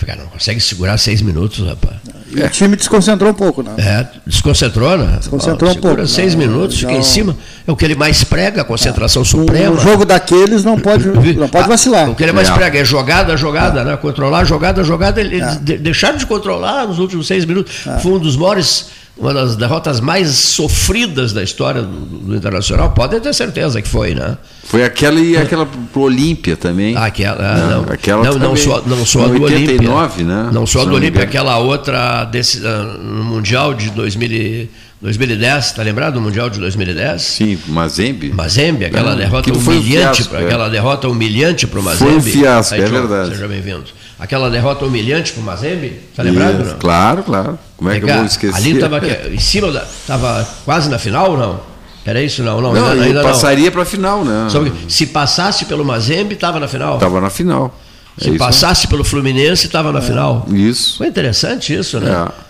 Cara, 0.05 0.21
não 0.21 0.27
consegue 0.27 0.59
segurar 0.59 0.97
seis 0.97 1.21
minutos, 1.21 1.65
rapaz. 1.65 1.95
E 2.29 2.41
o 2.41 2.49
time 2.49 2.75
desconcentrou 2.75 3.31
um 3.31 3.33
pouco, 3.33 3.63
né? 3.63 3.73
É, 3.77 4.05
desconcentrou, 4.25 4.97
né? 4.97 5.17
Desconcentrou 5.17 5.71
um 5.71 5.75
pouco. 5.75 6.07
seis 6.07 6.33
não, 6.33 6.39
minutos, 6.39 6.79
fica 6.79 6.91
em 6.91 7.03
cima. 7.03 7.35
É 7.65 7.71
o 7.71 7.75
que 7.75 7.83
ele 7.83 7.95
mais 7.95 8.23
prega, 8.23 8.61
a 8.61 8.65
concentração 8.65 9.23
é. 9.23 9.25
suprema. 9.25 9.75
Um 9.75 9.79
jogo 9.79 10.05
daqueles 10.05 10.63
não 10.63 10.79
pode, 10.79 11.07
não 11.35 11.49
pode 11.49 11.67
vacilar. 11.67 12.09
O 12.09 12.15
que 12.15 12.23
ele 12.23 12.31
mais 12.31 12.49
é. 12.49 12.53
prega 12.53 12.79
é 12.79 12.85
jogada, 12.85 13.35
jogada, 13.35 13.81
é. 13.81 13.85
né? 13.85 13.97
Controlar, 13.97 14.43
jogada, 14.43 14.83
jogada. 14.83 15.19
Ele, 15.19 15.41
é. 15.41 15.55
deixaram 15.77 16.17
de 16.17 16.25
controlar 16.25 16.85
nos 16.85 16.99
últimos 16.99 17.25
seis 17.25 17.43
minutos. 17.43 17.87
É. 17.87 17.99
Foi 17.99 18.11
um 18.11 18.19
dos 18.19 18.37
maiores 18.37 18.87
uma 19.17 19.33
das 19.33 19.55
derrotas 19.55 19.99
mais 19.99 20.29
sofridas 20.29 21.33
da 21.33 21.43
história 21.43 21.81
do, 21.81 21.87
do, 21.89 22.35
Internacional, 22.35 22.91
pode 22.91 23.19
ter 23.19 23.33
certeza 23.33 23.81
que 23.81 23.87
foi, 23.87 24.13
né? 24.13 24.37
Foi 24.63 24.83
aquela 24.83 25.19
e 25.19 25.35
aquela 25.35 25.65
pro 25.65 26.01
Olímpia 26.01 26.55
também. 26.55 26.95
Ah, 26.95 27.05
aquela, 27.05 27.57
não, 27.57 27.81
não, 27.81 27.93
aquela 27.93 28.23
não, 28.23 28.39
não 28.39 28.55
só, 28.55 28.81
não 28.85 29.05
só 29.05 29.25
a 29.25 29.27
do 29.27 29.43
Olímpia. 29.43 29.89
Né? 30.23 30.49
Não 30.51 30.65
só 30.65 30.81
a 30.81 30.85
do 30.85 30.95
Olímpia, 30.95 31.23
aquela 31.23 31.57
outra 31.57 32.25
desse, 32.25 32.65
ah, 32.65 32.83
no 32.99 33.23
Mundial 33.23 33.73
de 33.73 33.89
2000 33.89 34.69
2010, 34.99 35.73
tá 35.73 35.83
lembrado 35.83 36.15
do 36.15 36.21
Mundial 36.21 36.49
de 36.49 36.59
2010? 36.59 37.21
Sim, 37.21 37.59
Mazembe. 37.67 38.33
Mazembe, 38.33 38.85
aquela 38.85 39.15
derrota 39.15 39.53
humilhante, 39.53 40.23
um 40.23 40.25
fiasco, 40.25 40.35
é. 40.35 40.43
aquela 40.43 40.69
derrota 40.69 41.07
humilhante 41.07 41.67
para 41.67 41.79
o 41.79 41.83
Mazembe. 41.83 42.09
Foi 42.09 42.17
um 42.17 42.21
fiasco, 42.21 42.73
Aí, 42.73 42.81
é 42.81 42.85
verdade. 42.85 43.29
Seja 43.29 43.47
bem-vindo. 43.47 43.85
Aquela 44.19 44.49
derrota 44.49 44.83
humilhante 44.85 45.31
para 45.33 45.41
o 45.41 45.45
Mazembe, 45.45 45.99
tá 46.15 46.23
lembrado? 46.23 46.65
Não? 46.65 46.79
Claro, 46.79 47.23
claro. 47.23 47.59
Como 47.77 47.89
é 47.91 47.99
que 47.99 48.09
eu 48.09 48.15
vou 48.15 48.25
esquecer? 48.25 48.55
Ali 48.55 48.71
estava 48.71 48.99
em 49.31 49.39
cima 49.39 49.71
da, 49.71 49.83
estava 49.83 50.47
quase 50.65 50.89
na 50.89 50.97
final 50.97 51.31
ou 51.31 51.37
não? 51.37 51.59
Era 52.03 52.21
isso 52.21 52.41
não, 52.41 52.61
não, 52.61 52.73
não 52.73 52.89
ainda, 52.89 53.03
ainda 53.03 53.21
passaria 53.21 53.69
para 53.69 53.81
a 53.81 53.85
final, 53.85 54.23
né? 54.23 54.47
se 54.87 55.05
passasse 55.07 55.65
pelo 55.65 55.83
Mazembe, 55.83 56.35
estava 56.35 56.59
na 56.59 56.67
final. 56.67 56.95
Estava 56.95 57.19
na 57.21 57.29
final. 57.29 57.77
É 58.19 58.23
Se 58.23 58.37
passasse 58.37 58.87
pelo 58.87 59.03
Fluminense, 59.03 59.67
estava 59.67 59.91
na 59.91 59.99
é, 59.99 60.01
final. 60.01 60.47
Isso. 60.49 60.97
Foi 60.97 61.07
interessante 61.07 61.75
isso, 61.75 61.99
né? 61.99 62.09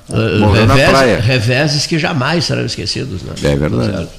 É. 0.10 0.16
Uh, 0.16 0.52
revés, 0.52 1.26
reveses 1.26 1.86
que 1.86 2.00
jamais 2.00 2.46
serão 2.46 2.66
esquecidos. 2.66 3.22
Né? 3.24 3.34
É 3.44 3.56
verdade. 3.56 3.92
Certo? 3.92 4.12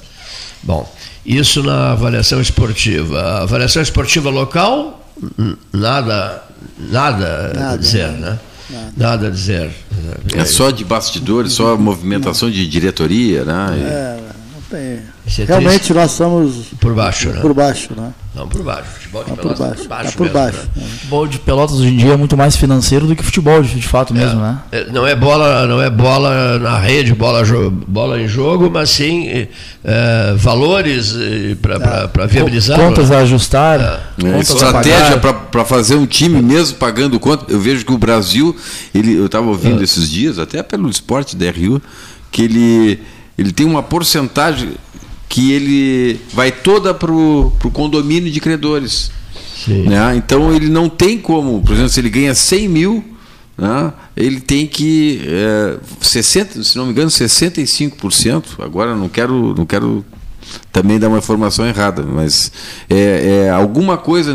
Bom, 0.61 0.93
isso 1.25 1.63
na 1.63 1.93
avaliação 1.93 2.39
esportiva. 2.39 3.19
A 3.19 3.41
avaliação 3.43 3.81
esportiva 3.81 4.29
local, 4.29 5.03
nada, 5.73 6.43
nada, 6.77 7.53
nada 7.53 7.73
a 7.73 7.77
dizer, 7.77 8.11
né? 8.11 8.39
Nada. 8.69 8.93
nada 8.95 9.27
a 9.27 9.29
dizer. 9.29 9.71
É 10.33 10.45
só 10.45 10.69
de 10.69 10.85
bastidores, 10.85 11.53
só 11.53 11.75
movimentação 11.75 12.49
de 12.49 12.67
diretoria, 12.67 13.43
né? 13.43 13.79
É, 13.79 14.19
tem. 14.69 14.99
Realmente 15.45 15.93
nós 15.93 16.11
estamos 16.11 16.67
por 16.79 16.93
baixo, 16.93 17.29
né? 17.29 17.41
Por 17.41 17.53
baixo, 17.53 17.89
né? 17.95 18.13
Não, 18.35 18.47
por 18.47 18.61
baixo. 18.61 18.89
Futebol 18.93 19.23
de 19.23 19.31
Pelotas 19.31 19.57
por 19.57 19.65
baixo. 19.65 19.81
por 19.81 19.89
baixo. 19.89 20.11
Tá 20.11 20.17
por 20.17 20.23
mesmo, 20.23 20.39
baixo. 20.39 20.69
Né? 20.75 20.87
Futebol 20.87 21.27
de 21.27 21.39
Pelotas 21.39 21.75
hoje 21.77 21.89
em 21.89 21.97
dia 21.97 22.13
é 22.13 22.15
muito 22.15 22.37
mais 22.37 22.55
financeiro 22.55 23.07
do 23.07 23.15
que 23.15 23.23
futebol 23.23 23.61
de, 23.61 23.75
de 23.75 23.87
fato 23.87 24.13
mesmo, 24.13 24.39
é, 24.39 24.43
né? 24.43 24.59
É, 24.71 24.85
não 24.91 25.05
é 25.05 25.15
bola, 25.15 25.65
não 25.65 25.81
é 25.81 25.89
bola 25.89 26.59
na 26.59 26.77
rede, 26.77 27.13
bola, 27.13 27.43
bola 27.87 28.21
em 28.21 28.27
jogo, 28.27 28.69
mas 28.69 28.91
sim 28.91 29.47
é, 29.83 30.33
valores 30.37 31.15
para 31.61 32.27
viabilizar. 32.27 32.79
Contas 32.79 33.11
a 33.11 33.19
ajustar. 33.19 33.81
É. 33.81 34.27
é 34.27 34.31
contas 34.31 34.49
estratégia 34.49 35.17
para 35.17 35.65
fazer 35.65 35.95
um 35.95 36.05
time 36.05 36.41
mesmo 36.41 36.77
pagando 36.77 37.19
conta. 37.19 37.51
Eu 37.51 37.59
vejo 37.59 37.83
que 37.83 37.91
o 37.91 37.97
Brasil, 37.97 38.55
ele, 38.93 39.15
eu 39.15 39.25
estava 39.25 39.47
ouvindo 39.47 39.83
esses 39.83 40.09
dias, 40.09 40.37
até 40.37 40.61
pelo 40.61 40.89
esporte 40.89 41.35
da 41.35 41.49
RU, 41.49 41.81
que 42.31 42.43
ele, 42.43 42.99
ele 43.39 43.53
tem 43.53 43.65
uma 43.65 43.81
porcentagem 43.81 44.73
que 45.29 45.53
ele 45.53 46.19
vai 46.33 46.51
toda 46.51 46.93
para 46.93 47.11
o 47.11 47.51
condomínio 47.71 48.29
de 48.31 48.39
credores. 48.41 49.11
Né? 49.67 50.15
Então 50.15 50.53
ele 50.53 50.67
não 50.67 50.89
tem 50.89 51.17
como, 51.17 51.61
por 51.61 51.73
exemplo, 51.73 51.89
se 51.89 51.99
ele 51.99 52.09
ganha 52.09 52.35
100 52.35 52.67
mil, 52.67 53.03
né? 53.57 53.93
ele 54.17 54.41
tem 54.41 54.67
que, 54.67 55.21
é, 55.25 55.77
60, 56.01 56.63
se 56.63 56.77
não 56.77 56.85
me 56.85 56.91
engano, 56.91 57.09
65%, 57.09 58.43
agora 58.59 58.95
não 58.95 59.07
quero, 59.07 59.53
não 59.55 59.65
quero 59.65 60.03
também 60.71 60.99
dar 60.99 61.07
uma 61.07 61.17
informação 61.17 61.65
errada, 61.65 62.03
mas 62.03 62.51
é, 62.89 63.45
é 63.45 63.49
alguma 63.49 63.97
coisa 63.97 64.33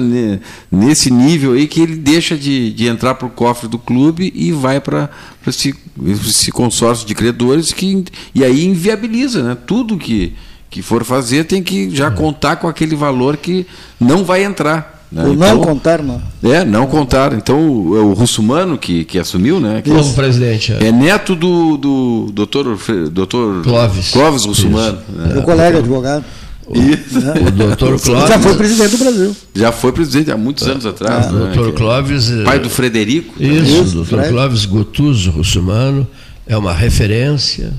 nesse 0.70 1.10
nível 1.10 1.52
aí 1.52 1.66
que 1.66 1.80
ele 1.80 1.96
deixa 1.96 2.36
de, 2.36 2.72
de 2.72 2.86
entrar 2.86 3.14
para 3.14 3.26
o 3.26 3.30
cofre 3.30 3.68
do 3.68 3.78
clube 3.78 4.32
e 4.34 4.52
vai 4.52 4.80
para 4.80 5.10
esse, 5.46 5.74
esse 6.06 6.50
consórcio 6.50 7.06
de 7.06 7.14
credores 7.14 7.72
que, 7.72 8.04
e 8.34 8.44
aí 8.44 8.64
inviabiliza 8.64 9.42
né? 9.42 9.56
tudo 9.66 9.98
que 9.98 10.34
que 10.74 10.82
for 10.82 11.04
fazer 11.04 11.44
tem 11.44 11.62
que 11.62 11.88
já 11.94 12.10
contar 12.10 12.56
com 12.56 12.66
aquele 12.66 12.96
valor 12.96 13.36
que 13.36 13.64
não 14.00 14.24
vai 14.24 14.42
entrar. 14.42 14.93
Né? 15.10 15.22
Então, 15.32 15.54
não 15.54 15.60
contar, 15.60 16.02
não. 16.02 16.22
É, 16.42 16.64
não 16.64 16.86
contar. 16.86 17.32
Então, 17.32 17.70
o, 17.70 17.96
é 17.96 18.00
o 18.00 18.12
russomano 18.12 18.76
que, 18.76 19.04
que 19.04 19.18
assumiu, 19.18 19.60
né? 19.60 19.80
Que 19.82 19.90
Novo 19.90 20.12
presidente. 20.14 20.72
É. 20.72 20.86
é 20.86 20.92
neto 20.92 21.36
do, 21.36 21.76
do 21.76 22.30
doutor, 22.32 22.76
doutor 23.12 23.62
Clóvis, 23.62 24.10
Clóvis 24.10 24.44
Russumano. 24.44 24.98
Né? 25.08 25.34
Meu 25.34 25.42
colega 25.42 25.78
advogado. 25.78 26.24
O, 26.66 26.78
o 26.78 27.50
doutor 27.52 27.98
Clóvis. 28.02 28.28
Já 28.28 28.38
foi 28.40 28.54
presidente 28.56 28.90
do 28.90 28.98
Brasil. 28.98 29.36
Já 29.54 29.72
foi 29.72 29.92
presidente 29.92 30.30
há 30.32 30.36
muitos 30.36 30.66
anos 30.66 30.84
atrás. 30.84 31.26
O 31.26 31.32
né? 31.32 31.52
doutor 31.54 31.72
Clóvis. 31.74 32.30
Pai 32.44 32.58
do 32.58 32.68
Frederico. 32.70 33.40
Isso, 33.40 33.82
o 33.82 34.04
doutor 34.04 34.28
Clóvis 34.28 34.64
Gotuso 34.64 35.30
Russumano 35.30 36.06
é 36.46 36.56
uma 36.56 36.72
referência 36.72 37.72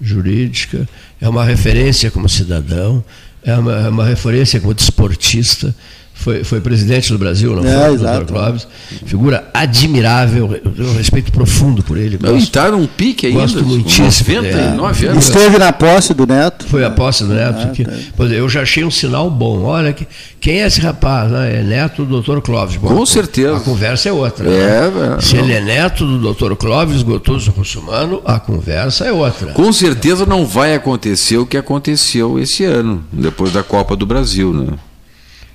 jurídica, 0.00 0.88
é 1.20 1.28
uma 1.28 1.44
referência 1.44 2.10
como 2.10 2.28
cidadão, 2.28 3.02
é 3.42 3.54
uma, 3.54 3.72
é 3.72 3.88
uma 3.88 4.04
referência 4.04 4.60
como 4.60 4.72
desportista 4.72 5.74
foi, 6.18 6.42
foi 6.42 6.60
presidente 6.60 7.12
do 7.12 7.18
Brasil, 7.18 7.54
não 7.54 7.64
é, 7.64 7.86
foi? 7.86 7.94
Exato. 7.94 8.32
Clóvis. 8.32 8.66
Figura 9.06 9.48
admirável, 9.54 10.60
eu 10.76 10.84
um 10.84 10.96
respeito 10.96 11.30
profundo 11.30 11.80
por 11.80 11.96
ele. 11.96 12.16
Gosto, 12.16 12.34
e 12.34 12.38
está 12.38 12.70
num 12.72 12.88
pique 12.88 13.28
ainda. 13.28 13.42
Gosto 13.42 13.64
muitíssimo. 13.64 14.42
99 14.42 15.06
é, 15.06 15.10
anos. 15.10 15.28
Esteve 15.28 15.58
na 15.58 15.72
posse 15.72 16.12
do 16.12 16.26
Neto. 16.26 16.66
Foi 16.66 16.84
a 16.84 16.90
posse 16.90 17.22
do 17.22 17.32
Neto. 17.32 17.68
Ah, 17.68 17.70
que, 17.70 17.84
tá. 17.84 18.24
eu 18.24 18.48
já 18.48 18.62
achei 18.62 18.84
um 18.84 18.90
sinal 18.90 19.30
bom. 19.30 19.62
Olha, 19.62 19.92
que, 19.92 20.08
quem 20.40 20.60
é 20.60 20.66
esse 20.66 20.80
rapaz? 20.80 21.30
Né? 21.30 21.60
É 21.60 21.62
neto 21.62 22.04
do 22.04 22.20
Dr. 22.20 22.40
Clóvis. 22.40 22.76
Bom, 22.76 22.88
Com 22.88 23.06
certeza. 23.06 23.56
A 23.56 23.60
conversa 23.60 24.08
é 24.08 24.12
outra. 24.12 24.50
É, 24.50 24.90
né? 24.90 25.16
é, 25.18 25.20
Se 25.20 25.36
ele 25.36 25.52
é 25.52 25.60
neto 25.60 26.04
do 26.04 26.34
Dr. 26.34 26.56
Clóvis 26.56 27.04
Gotoso 27.04 27.52
Russumano, 27.52 28.20
a 28.24 28.40
conversa 28.40 29.04
é 29.04 29.12
outra. 29.12 29.52
Com 29.52 29.72
certeza 29.72 30.26
não 30.26 30.44
vai 30.44 30.74
acontecer 30.74 31.38
o 31.38 31.46
que 31.46 31.56
aconteceu 31.56 32.40
esse 32.40 32.64
ano, 32.64 33.04
depois 33.12 33.52
da 33.52 33.62
Copa 33.62 33.94
do 33.94 34.04
Brasil, 34.04 34.52
né? 34.52 34.72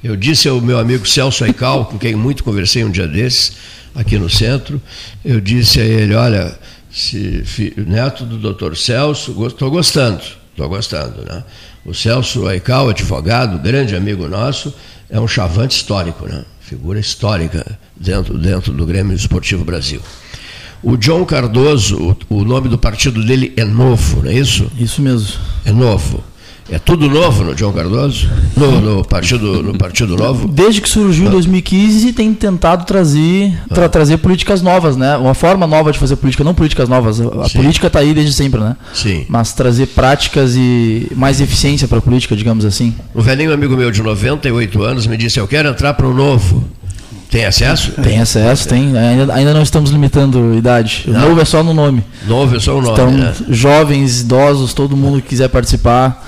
Eu 0.04 0.18
disse 0.18 0.50
ao 0.50 0.60
meu 0.60 0.78
amigo 0.78 1.08
Celso 1.08 1.46
Aical, 1.46 1.86
com 1.86 1.98
quem 1.98 2.14
muito 2.14 2.44
conversei 2.44 2.84
um 2.84 2.92
dia 2.92 3.08
desses, 3.08 3.54
aqui 3.96 4.18
no 4.18 4.30
centro, 4.30 4.82
eu 5.24 5.40
disse 5.40 5.80
a 5.80 5.86
ele, 5.86 6.14
olha, 6.14 6.58
se, 6.92 7.74
neto 7.78 8.26
do 8.26 8.38
doutor 8.38 8.76
Celso, 8.76 9.32
estou 9.48 9.72
gostando, 9.72 10.22
estou 10.52 10.68
gostando. 10.68 11.24
Né? 11.24 11.44
O 11.86 11.94
Celso 11.94 12.48
Aical, 12.48 12.90
advogado, 12.90 13.58
grande 13.60 13.96
amigo 13.96 14.28
nosso, 14.28 14.74
é 15.10 15.20
um 15.20 15.28
chavante 15.28 15.78
histórico, 15.78 16.28
né? 16.28 16.44
figura 16.60 17.00
histórica 17.00 17.80
dentro, 17.96 18.38
dentro 18.38 18.74
do 18.74 18.86
Grêmio 18.86 19.16
Esportivo 19.16 19.64
Brasil. 19.64 20.02
O 20.82 20.98
John 20.98 21.24
Cardoso, 21.24 22.18
o, 22.30 22.40
o 22.40 22.44
nome 22.44 22.68
do 22.68 22.78
partido 22.78 23.24
dele 23.24 23.54
é 23.56 23.64
Novo, 23.64 24.22
não 24.22 24.30
é 24.30 24.34
isso? 24.34 24.70
Isso 24.78 25.02
mesmo. 25.02 25.40
É 25.64 25.72
Novo. 25.72 26.22
É 26.70 26.80
tudo 26.80 27.10
novo 27.10 27.44
no 27.44 27.58
João 27.58 27.74
Cardoso? 27.74 28.30
No, 28.56 28.80
no, 28.80 29.06
partido, 29.06 29.62
no 29.62 29.78
Partido 29.78 30.16
Novo? 30.16 30.48
Desde 30.48 30.80
que 30.80 30.88
surgiu 30.88 31.28
em 31.28 31.30
2015, 31.30 32.14
tem 32.14 32.34
tentado 32.34 32.86
trazer, 32.86 33.54
tra, 33.70 33.86
ah. 33.86 33.90
trazer 33.90 34.18
políticas 34.18 34.62
novas, 34.62 34.96
né? 34.96 35.18
Uma 35.18 35.34
forma 35.34 35.68
nova 35.68 35.92
de 35.92 36.00
fazer 36.00 36.16
política, 36.16 36.44
não 36.44 36.54
políticas 36.54 36.88
novas. 36.88 37.20
A 37.20 37.50
Sim. 37.50 37.58
política 37.58 37.88
está 37.88 38.00
aí 38.00 38.14
desde 38.14 38.34
sempre, 38.34 38.62
né? 38.62 38.78
Sim. 38.94 39.26
Mas 39.28 39.54
trazer 39.54 39.88
práticas 39.88 40.56
e 40.56 41.12
mais 41.16 41.42
eficiência 41.42 41.88
para 41.88 41.98
a 41.98 42.02
política, 42.02 42.36
digamos 42.36 42.64
assim. 42.64 42.96
Um 43.14 43.22
velhinho 43.22 43.54
amigo 43.54 43.76
meu 43.76 43.92
de 43.92 44.02
98 44.02 44.82
anos 44.84 45.06
me 45.06 45.18
disse: 45.18 45.40
Eu 45.40 45.48
quero 45.48 45.70
entrar 45.70 45.94
para 45.94 46.08
o 46.08 46.14
novo. 46.14 46.64
Tem 47.34 47.46
acesso? 47.46 47.94
Tem 47.94 48.22
acesso, 48.22 48.68
tem. 48.68 48.96
Ainda, 48.96 49.34
ainda 49.34 49.54
não 49.56 49.64
estamos 49.64 49.90
limitando 49.90 50.54
idade. 50.56 51.04
O 51.08 51.12
novo 51.12 51.42
é 51.42 51.46
só 51.46 51.64
no 51.64 51.74
nome. 51.74 52.04
Novo 52.28 52.56
é 52.56 52.60
só 52.60 52.78
o 52.78 52.82
nome. 52.82 52.94
Então, 52.94 53.10
né? 53.10 53.34
jovens, 53.50 54.22
idosos, 54.22 54.72
todo 54.76 54.96
mundo 54.96 55.20
que 55.20 55.30
quiser 55.30 55.50
participar. 55.50 56.24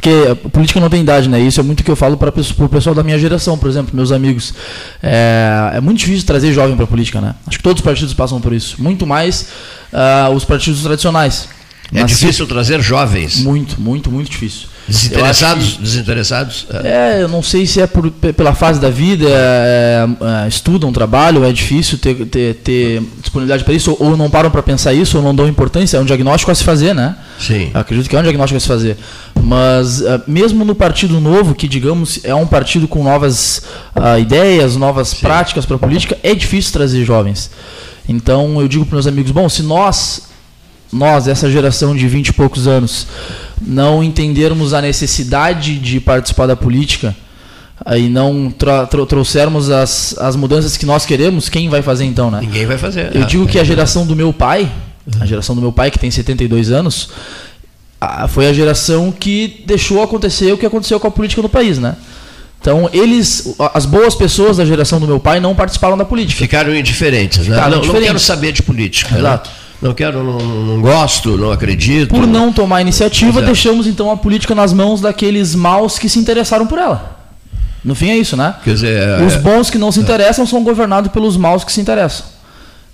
Porque 0.00 0.30
a 0.30 0.48
política 0.48 0.80
não 0.80 0.88
tem 0.88 1.02
idade, 1.02 1.28
né? 1.28 1.38
Isso 1.38 1.60
é 1.60 1.62
muito 1.62 1.84
que 1.84 1.90
eu 1.90 1.94
falo 1.94 2.16
para 2.16 2.30
o 2.30 2.68
pessoal 2.70 2.94
da 2.94 3.02
minha 3.02 3.18
geração, 3.18 3.58
por 3.58 3.68
exemplo, 3.68 3.94
meus 3.94 4.10
amigos. 4.10 4.54
É, 5.02 5.72
é 5.74 5.80
muito 5.80 5.98
difícil 5.98 6.26
trazer 6.26 6.54
jovem 6.54 6.74
para 6.74 6.84
a 6.84 6.88
política, 6.88 7.20
né? 7.20 7.34
Acho 7.46 7.58
que 7.58 7.62
todos 7.62 7.80
os 7.80 7.84
partidos 7.84 8.14
passam 8.14 8.40
por 8.40 8.54
isso. 8.54 8.82
Muito 8.82 9.06
mais 9.06 9.48
uh, 9.92 10.34
os 10.34 10.42
partidos 10.42 10.80
tradicionais. 10.82 11.50
É 11.92 12.02
difícil 12.02 12.46
trazer 12.46 12.80
jovens. 12.80 13.42
Muito, 13.42 13.78
muito, 13.78 14.10
muito 14.10 14.30
difícil. 14.30 14.68
Desinteressados? 14.90 15.74
Que, 15.74 15.82
desinteressados? 15.82 16.66
É. 16.82 17.18
é, 17.18 17.22
eu 17.22 17.28
não 17.28 17.42
sei 17.42 17.64
se 17.64 17.80
é 17.80 17.86
por, 17.86 18.10
pela 18.10 18.54
fase 18.54 18.80
da 18.80 18.90
vida, 18.90 19.26
é, 19.28 20.04
é, 20.44 20.48
estudam, 20.48 20.92
trabalham, 20.92 21.44
é 21.44 21.52
difícil 21.52 21.96
ter, 21.96 22.26
ter, 22.26 22.54
ter 22.56 23.02
disponibilidade 23.20 23.62
para 23.62 23.72
isso, 23.72 23.96
ou, 24.00 24.16
não 24.16 24.28
param 24.28 24.50
para 24.50 24.62
pensar 24.62 24.92
isso, 24.92 25.16
ou 25.16 25.22
não 25.22 25.32
dão 25.34 25.46
importância. 25.46 25.96
É 25.96 26.00
um 26.00 26.04
diagnóstico 26.04 26.50
a 26.50 26.54
se 26.54 26.64
fazer, 26.64 26.92
né? 26.92 27.16
Sim. 27.38 27.70
acredito 27.72 28.10
que 28.10 28.16
é 28.16 28.18
um 28.18 28.22
diagnóstico 28.22 28.56
a 28.56 28.60
se 28.60 28.66
fazer. 28.66 28.96
Mas, 29.40 30.00
uh, 30.00 30.22
mesmo 30.26 30.64
no 30.64 30.74
Partido 30.74 31.20
Novo, 31.20 31.54
que, 31.54 31.68
digamos, 31.68 32.20
é 32.24 32.34
um 32.34 32.46
partido 32.46 32.88
com 32.88 33.04
novas 33.04 33.62
uh, 33.94 34.18
ideias, 34.20 34.76
novas 34.76 35.08
Sim. 35.08 35.20
práticas 35.20 35.64
para 35.64 35.76
a 35.76 35.78
política, 35.78 36.18
é 36.22 36.34
difícil 36.34 36.72
trazer 36.72 37.04
jovens. 37.04 37.50
Então, 38.08 38.60
eu 38.60 38.66
digo 38.66 38.84
para 38.84 38.96
meus 38.96 39.06
amigos: 39.06 39.30
bom, 39.30 39.48
se 39.48 39.62
nós 39.62 40.29
nós, 40.92 41.28
essa 41.28 41.50
geração 41.50 41.94
de 41.94 42.06
20 42.08 42.28
e 42.28 42.32
poucos 42.32 42.66
anos, 42.66 43.06
não 43.60 44.02
entendermos 44.02 44.74
a 44.74 44.82
necessidade 44.82 45.78
de 45.78 46.00
participar 46.00 46.46
da 46.46 46.56
política 46.56 47.14
e 47.96 48.08
não 48.08 48.52
trouxermos 49.08 49.70
as, 49.70 50.16
as 50.18 50.36
mudanças 50.36 50.76
que 50.76 50.84
nós 50.84 51.06
queremos, 51.06 51.48
quem 51.48 51.68
vai 51.68 51.80
fazer 51.80 52.04
então, 52.04 52.30
né? 52.30 52.40
Ninguém 52.40 52.66
vai 52.66 52.76
fazer. 52.76 53.14
Eu 53.14 53.24
digo 53.24 53.46
que 53.46 53.58
a 53.58 53.64
geração 53.64 54.06
do 54.06 54.14
meu 54.14 54.32
pai, 54.32 54.70
a 55.18 55.26
geração 55.26 55.54
do 55.54 55.62
meu 55.62 55.72
pai, 55.72 55.90
que 55.90 55.98
tem 55.98 56.10
72 56.10 56.70
anos, 56.70 57.10
foi 58.28 58.48
a 58.48 58.52
geração 58.52 59.10
que 59.12 59.62
deixou 59.66 60.02
acontecer 60.02 60.52
o 60.52 60.58
que 60.58 60.66
aconteceu 60.66 61.00
com 61.00 61.06
a 61.06 61.10
política 61.10 61.40
no 61.40 61.48
país, 61.48 61.78
né? 61.78 61.96
Então, 62.60 62.90
eles, 62.92 63.54
as 63.72 63.86
boas 63.86 64.14
pessoas 64.14 64.58
da 64.58 64.66
geração 64.66 65.00
do 65.00 65.06
meu 65.06 65.18
pai 65.18 65.40
não 65.40 65.54
participaram 65.54 65.96
da 65.96 66.04
política. 66.04 66.38
Ficaram 66.38 66.74
indiferentes, 66.74 67.38
né? 67.38 67.54
Ficaram 67.54 67.70
não, 67.70 67.78
indiferentes. 67.78 68.08
não 68.08 68.14
quero 68.14 68.20
saber 68.20 68.52
de 68.52 68.62
política. 68.62 69.14
Né? 69.14 69.20
Exato. 69.20 69.48
Né? 69.48 69.56
Não 69.80 69.94
quero, 69.94 70.22
não, 70.22 70.38
não, 70.38 70.80
gosto, 70.80 71.36
não 71.38 71.50
acredito. 71.50 72.10
Por 72.10 72.26
não 72.26 72.52
tomar 72.52 72.82
iniciativa, 72.82 73.40
é. 73.40 73.44
deixamos 73.44 73.86
então 73.86 74.10
a 74.10 74.16
política 74.16 74.54
nas 74.54 74.72
mãos 74.72 75.00
daqueles 75.00 75.54
maus 75.54 75.98
que 75.98 76.08
se 76.08 76.18
interessaram 76.18 76.66
por 76.66 76.78
ela. 76.78 77.18
No 77.82 77.94
fim 77.94 78.10
é 78.10 78.16
isso, 78.16 78.36
né? 78.36 78.54
Quer 78.62 78.74
dizer, 78.74 79.22
Os 79.22 79.34
é- 79.34 79.38
bons 79.38 79.70
que 79.70 79.78
não 79.78 79.90
se 79.90 80.00
interessam 80.00 80.44
são 80.44 80.62
governados 80.62 81.10
pelos 81.10 81.36
maus 81.36 81.64
que 81.64 81.72
se 81.72 81.80
interessam. 81.80 82.26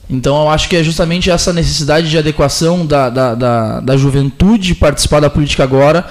Então 0.09 0.43
eu 0.43 0.49
acho 0.49 0.69
que 0.69 0.77
é 0.77 0.85
justamente 0.85 1.29
essa 1.29 1.53
necessidade 1.53 2.09
de 2.09 2.17
adequação 2.17 2.87
da, 2.87 3.11
da, 3.11 3.35
da, 3.35 3.81
da 3.81 3.97
juventude 3.97 4.77
participar 4.77 5.19
da 5.19 5.29
política 5.29 5.65
agora, 5.65 6.07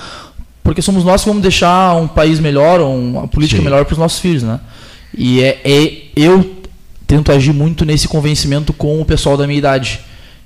porque 0.62 0.82
somos 0.82 1.06
nós 1.06 1.22
que 1.22 1.30
vamos 1.30 1.42
deixar 1.42 1.96
um 1.96 2.08
país 2.08 2.42
melhor, 2.42 2.82
uma 2.82 3.28
política 3.30 3.60
Sim. 3.60 3.64
melhor 3.64 3.86
para 3.86 3.94
os 3.94 3.98
nossos 3.98 4.20
filhos, 4.20 4.44
né? 4.44 4.60
E 5.18 5.42
é, 5.42 5.62
é, 5.64 5.94
eu 6.14 6.58
tento 7.08 7.32
agir 7.32 7.54
muito 7.54 7.86
nesse 7.86 8.10
convencimento 8.10 8.74
com 8.74 9.00
o 9.00 9.06
pessoal 9.06 9.38
da 9.38 9.48
minha 9.48 9.60
idade 9.60 10.02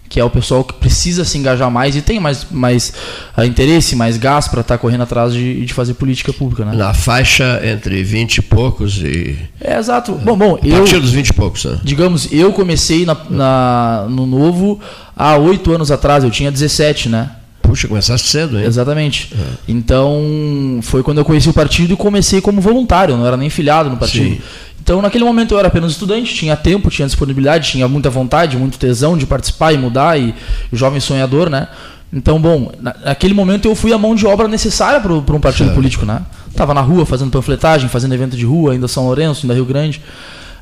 que 0.10 0.20
é 0.20 0.24
o 0.24 0.30
pessoal 0.30 0.64
que 0.64 0.74
precisa 0.74 1.24
se 1.24 1.38
engajar 1.38 1.70
mais 1.70 1.96
e 1.96 2.02
tem 2.02 2.20
mais, 2.20 2.48
mais 2.50 2.92
uh, 3.38 3.44
interesse, 3.44 3.96
mais 3.96 4.18
gás 4.18 4.48
para 4.48 4.62
estar 4.62 4.74
tá 4.74 4.78
correndo 4.80 5.04
atrás 5.04 5.32
de, 5.32 5.64
de 5.64 5.72
fazer 5.72 5.94
política 5.94 6.34
pública. 6.34 6.66
Né? 6.66 6.76
Na 6.76 6.96
faixa 6.96 7.62
entre 7.64 8.04
20 8.04 8.38
e 8.38 8.42
poucos 8.42 8.98
e. 8.98 9.38
É, 9.62 9.78
exato. 9.78 10.14
Bom, 10.14 10.36
bom, 10.36 10.56
a 10.56 10.58
partir 10.58 10.96
eu, 10.96 11.02
dos 11.02 11.12
20 11.12 11.28
e 11.28 11.34
poucos. 11.34 11.64
Né? 11.64 11.80
Digamos, 11.84 12.28
eu 12.32 12.52
comecei 12.52 13.06
na, 13.06 13.16
na, 13.30 14.08
no 14.10 14.26
Novo 14.26 14.80
há 15.16 15.38
oito 15.38 15.72
anos 15.72 15.92
atrás, 15.92 16.24
eu 16.24 16.32
tinha 16.32 16.52
17, 16.52 17.08
né? 17.08 17.30
Puxa, 17.70 17.88
começaste 17.88 18.28
cedo, 18.28 18.58
hein? 18.58 18.66
Exatamente. 18.66 19.32
É. 19.32 19.54
Então, 19.68 20.80
foi 20.82 21.04
quando 21.04 21.20
eu 21.20 21.26
conheci 21.26 21.48
o 21.48 21.54
partido 21.54 21.94
e 21.94 21.96
comecei 21.96 22.42
como 22.42 22.60
voluntário, 22.60 23.16
não 23.16 23.28
era 23.28 23.38
nem 23.38 23.48
filiado 23.48 23.92
no 23.92 23.98
partido. 23.98 24.36
Sim. 24.36 24.42
Então, 24.82 25.04
naquele 25.04 25.24
momento 25.24 25.54
eu 25.54 25.60
era 25.60 25.68
apenas 25.68 25.92
estudante, 25.92 26.34
tinha 26.34 26.56
tempo, 26.56 26.90
tinha 26.90 27.06
disponibilidade, 27.06 27.70
tinha 27.70 27.88
muita 27.88 28.10
vontade, 28.10 28.58
muito 28.58 28.80
tesão 28.80 29.16
de 29.16 29.28
participar 29.28 29.72
e 29.72 29.78
mudar, 29.78 30.20
e 30.20 30.34
jovem 30.74 31.00
sonhador, 31.00 31.48
né? 31.48 31.68
Então, 32.12 32.42
bom, 32.42 32.72
naquele 32.82 33.36
momento 33.36 33.68
eu 33.68 33.76
fui 33.76 33.94
a 33.94 34.00
mão 34.00 34.16
de 34.16 34.26
obra 34.26 34.48
necessária 34.48 35.00
para 35.00 35.14
um 35.14 35.40
partido 35.40 35.66
certo. 35.66 35.76
político, 35.76 36.08
né? 36.08 36.24
Tava 36.56 36.74
na 36.74 36.82
rua 36.82 37.06
fazendo 37.06 37.30
panfletagem, 37.30 37.88
fazendo 37.88 38.16
evento 38.16 38.36
de 38.36 38.46
rua, 38.46 38.72
ainda 38.72 38.88
São 38.88 39.06
Lourenço, 39.06 39.42
ainda 39.44 39.54
Rio 39.54 39.66
Grande. 39.66 40.02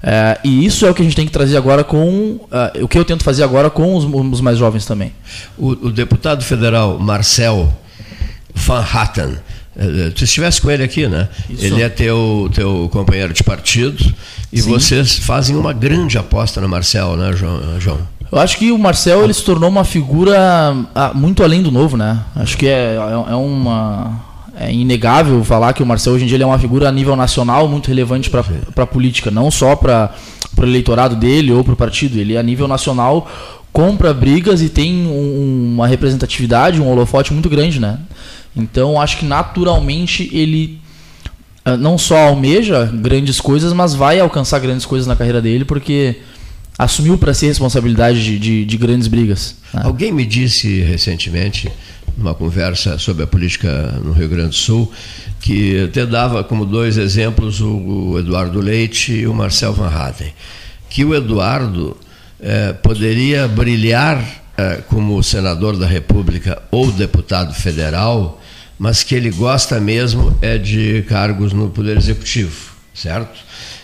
É, 0.02 0.40
e 0.44 0.66
isso 0.66 0.86
é 0.86 0.92
o 0.92 0.94
que 0.94 1.02
a 1.02 1.06
gente 1.06 1.16
tem 1.16 1.26
que 1.26 1.32
trazer 1.32 1.58
agora 1.58 1.84
com. 1.84 2.00
Uh, 2.00 2.84
o 2.84 2.88
que 2.88 2.98
eu 2.98 3.06
tento 3.06 3.24
fazer 3.24 3.44
agora 3.44 3.70
com 3.70 3.96
os, 3.96 4.06
os 4.06 4.42
mais 4.42 4.58
jovens 4.58 4.86
também. 4.86 5.12
O, 5.58 5.70
o, 5.88 5.92
deputado 5.92 6.44
federal 6.44 7.00
Marcel 7.00 7.74
Van 8.54 8.86
Hatten 8.94 9.38
é, 9.78 10.10
tu 10.10 10.24
estivesse 10.24 10.60
com 10.60 10.72
ele 10.72 10.84
aqui, 10.84 11.08
né? 11.08 11.30
Isso. 11.48 11.64
Ele 11.64 11.84
é 11.84 11.90
teu, 11.90 12.50
teu 12.54 12.90
companheiro 12.92 13.32
de 13.32 13.44
partido 13.44 14.04
e 14.52 14.60
Sim. 14.60 14.72
vocês 14.72 15.20
fazem 15.20 15.56
uma 15.56 15.72
grande 15.72 16.18
aposta 16.18 16.60
no 16.60 16.68
Marcel, 16.68 17.16
né, 17.16 17.32
João? 17.80 18.00
Eu 18.32 18.40
acho 18.40 18.58
que 18.58 18.72
o 18.72 18.78
Marcel 18.78 19.24
ele 19.24 19.34
se 19.34 19.44
tornou 19.44 19.70
uma 19.70 19.86
figura 19.86 20.76
ah, 20.96 21.12
muito 21.14 21.44
além 21.44 21.62
do 21.62 21.72
novo, 21.72 21.96
né? 21.96 22.20
Acho 22.36 22.58
que 22.58 22.68
é, 22.68 22.96
é, 22.96 23.32
é 23.32 23.36
uma 23.36 24.20
é 24.60 24.74
inegável 24.74 25.44
falar 25.44 25.74
que 25.74 25.84
o 25.84 25.86
Marcel 25.86 26.14
hoje 26.14 26.26
em 26.26 26.28
dia 26.28 26.42
é 26.42 26.46
uma 26.46 26.58
figura 26.58 26.90
a 26.90 26.92
nível 26.92 27.16
nacional 27.16 27.68
muito 27.68 27.88
relevante 27.88 28.30
para 28.30 28.44
a 28.76 28.88
política, 28.88 29.30
não 29.30 29.52
só 29.52 29.76
para 29.76 30.14
o 30.58 30.64
eleitorado 30.64 31.16
dele 31.16 31.52
ou 31.52 31.64
para 31.64 31.74
o 31.74 31.78
partido. 31.78 32.18
Ele 32.18 32.38
a 32.38 32.44
nível 32.44 32.68
nacional 32.68 33.30
compra 33.72 34.14
brigas 34.14 34.62
e 34.62 34.70
tem 34.70 35.06
um, 35.06 35.74
uma 35.76 35.88
representatividade, 35.88 36.82
um 36.82 36.90
holofote 36.90 37.32
muito 37.32 37.48
grande, 37.48 37.80
né? 37.80 38.00
Então 38.56 39.00
acho 39.00 39.18
que 39.18 39.26
naturalmente 39.26 40.30
ele 40.34 40.80
ah, 41.64 41.78
não 41.78 41.98
só 41.98 42.18
almeja 42.30 42.86
grandes 42.86 43.40
coisas, 43.40 43.74
mas 43.74 43.94
vai 43.94 44.20
alcançar 44.20 44.58
grandes 44.60 44.86
coisas 44.86 45.06
na 45.06 45.16
carreira 45.16 45.42
dele, 45.42 45.66
porque 45.66 46.16
assumiu 46.80 47.18
para 47.18 47.34
si 47.34 47.46
a 47.46 47.50
responsabilidade 47.50 48.24
de, 48.24 48.40
de, 48.40 48.66
de 48.66 48.78
grandes 48.78 49.08
brigas. 49.08 49.58
Né? 49.74 49.82
Alguém 49.84 50.12
me 50.12 50.26
disse 50.26 50.82
recentemente 50.82 51.70
numa 52.18 52.34
conversa 52.34 52.98
sobre 52.98 53.24
a 53.24 53.28
política 53.28 53.70
no 54.04 54.12
Rio 54.12 54.28
Grande 54.28 54.50
do 54.50 54.56
Sul, 54.56 54.92
que 55.40 55.84
até 55.84 56.06
dava 56.06 56.44
como 56.44 56.66
dois 56.66 56.98
exemplos 56.98 57.62
o, 57.62 58.18
Eduardo 58.18 58.60
Leite 58.60 59.14
e 59.14 59.28
o 59.28 59.34
Marcel 59.34 59.74
Van 59.74 59.90
Hatten. 59.90 60.34
Que 60.90 61.06
o 61.06 61.14
Eduardo 61.14 61.96
eh, 62.40 62.74
poderia 62.74 63.48
brilhar 63.48 64.24
eh, 64.58 64.82
como 64.88 65.22
senador 65.22 65.78
da 65.78 65.86
República 65.86 66.62
ou 66.72 66.92
deputado 66.92 67.54
federal, 67.54 68.42
mas 68.80 69.04
que 69.04 69.14
ele 69.14 69.30
gosta 69.30 69.80
mesmo 69.80 70.36
é 70.42 70.58
de 70.58 71.04
cargos 71.08 71.54
no 71.54 71.70
Poder 71.70 71.98
Executivo, 71.98 72.72
certo? 72.94 73.40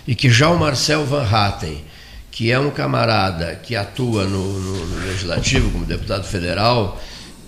E 0.07 0.15
que 0.15 0.29
já 0.29 0.49
o 0.49 0.59
Marcel 0.59 1.05
Van 1.05 1.23
Hatten, 1.23 1.83
que 2.31 2.51
é 2.51 2.57
um 2.57 2.71
camarada 2.71 3.59
que 3.61 3.75
atua 3.75 4.25
no, 4.25 4.59
no, 4.59 4.85
no 4.87 5.05
Legislativo 5.05 5.69
como 5.69 5.85
deputado 5.85 6.23
federal, 6.23 6.99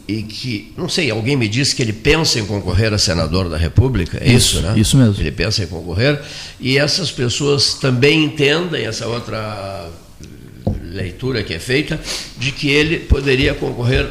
e 0.08 0.22
que, 0.22 0.72
não 0.78 0.88
sei, 0.88 1.10
alguém 1.10 1.36
me 1.36 1.48
disse 1.48 1.76
que 1.76 1.82
ele 1.82 1.94
pensa 1.94 2.40
em 2.40 2.46
concorrer 2.46 2.94
a 2.94 2.98
senador 2.98 3.50
da 3.50 3.58
República, 3.58 4.20
é 4.22 4.32
isso, 4.32 4.58
isso 4.58 4.62
né? 4.62 4.74
Isso 4.80 4.98
mesmo. 4.98 5.20
Ele 5.20 5.32
pensa 5.32 5.64
em 5.64 5.68
concorrer, 5.68 6.22
e 6.60 6.78
essas 6.78 7.12
pessoas 7.12 7.74
também 7.76 8.24
entendem 8.24 8.86
essa 8.86 9.08
outra 9.08 9.90
leitura 10.84 11.44
que 11.44 11.54
é 11.54 11.60
feita, 11.60 12.00
de 12.38 12.52
que 12.52 12.70
ele 12.70 13.00
poderia 13.00 13.54
concorrer 13.54 14.08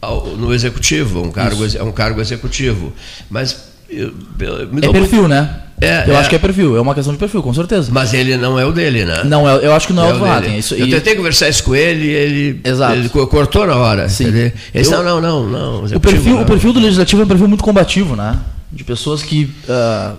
ao, 0.00 0.26
no 0.36 0.54
executivo, 0.54 1.22
um 1.22 1.32
cargo, 1.32 1.64
é 1.74 1.82
um 1.82 1.92
cargo 1.92 2.20
executivo. 2.20 2.92
Mas. 3.28 3.74
Eu, 3.88 4.12
eu, 4.40 4.62
é 4.62 4.92
perfil, 4.92 5.20
muito... 5.20 5.28
né? 5.28 5.62
É, 5.80 6.08
eu 6.08 6.14
é. 6.14 6.16
acho 6.16 6.30
que 6.30 6.36
é 6.36 6.38
perfil, 6.38 6.76
é 6.76 6.80
uma 6.80 6.94
questão 6.94 7.12
de 7.12 7.18
perfil, 7.18 7.42
com 7.42 7.52
certeza. 7.52 7.90
Mas 7.92 8.14
ele 8.14 8.36
não 8.36 8.58
é 8.58 8.64
o 8.64 8.72
dele, 8.72 9.04
né? 9.04 9.24
Não, 9.24 9.48
é, 9.48 9.66
eu 9.66 9.74
acho 9.74 9.86
que 9.86 9.92
não, 9.92 10.06
é, 10.06 10.10
é 10.10 10.14
o 10.14 10.18
Van 10.18 10.40
Isso, 10.56 10.74
eu 10.74 10.86
e... 10.86 10.90
tentei 10.90 11.14
conversar 11.14 11.48
isso 11.48 11.62
com 11.64 11.74
ele 11.74 12.06
ele, 12.08 12.60
Exato. 12.64 12.94
ele 12.94 13.08
cortou 13.08 13.66
na 13.66 13.76
hora. 13.76 14.08
Sim. 14.08 14.26
Ele, 14.26 14.52
eu, 14.72 14.90
não, 14.90 15.04
não, 15.04 15.20
não, 15.20 15.46
não. 15.46 15.84
O 15.84 16.00
perfil, 16.00 16.34
não. 16.34 16.42
o 16.42 16.46
perfil 16.46 16.72
do 16.72 16.80
legislativo 16.80 17.22
é 17.22 17.24
um 17.24 17.28
perfil 17.28 17.48
muito 17.48 17.62
combativo, 17.62 18.16
né? 18.16 18.38
De 18.72 18.84
pessoas 18.84 19.22
que 19.22 19.50
uh, 19.68 20.16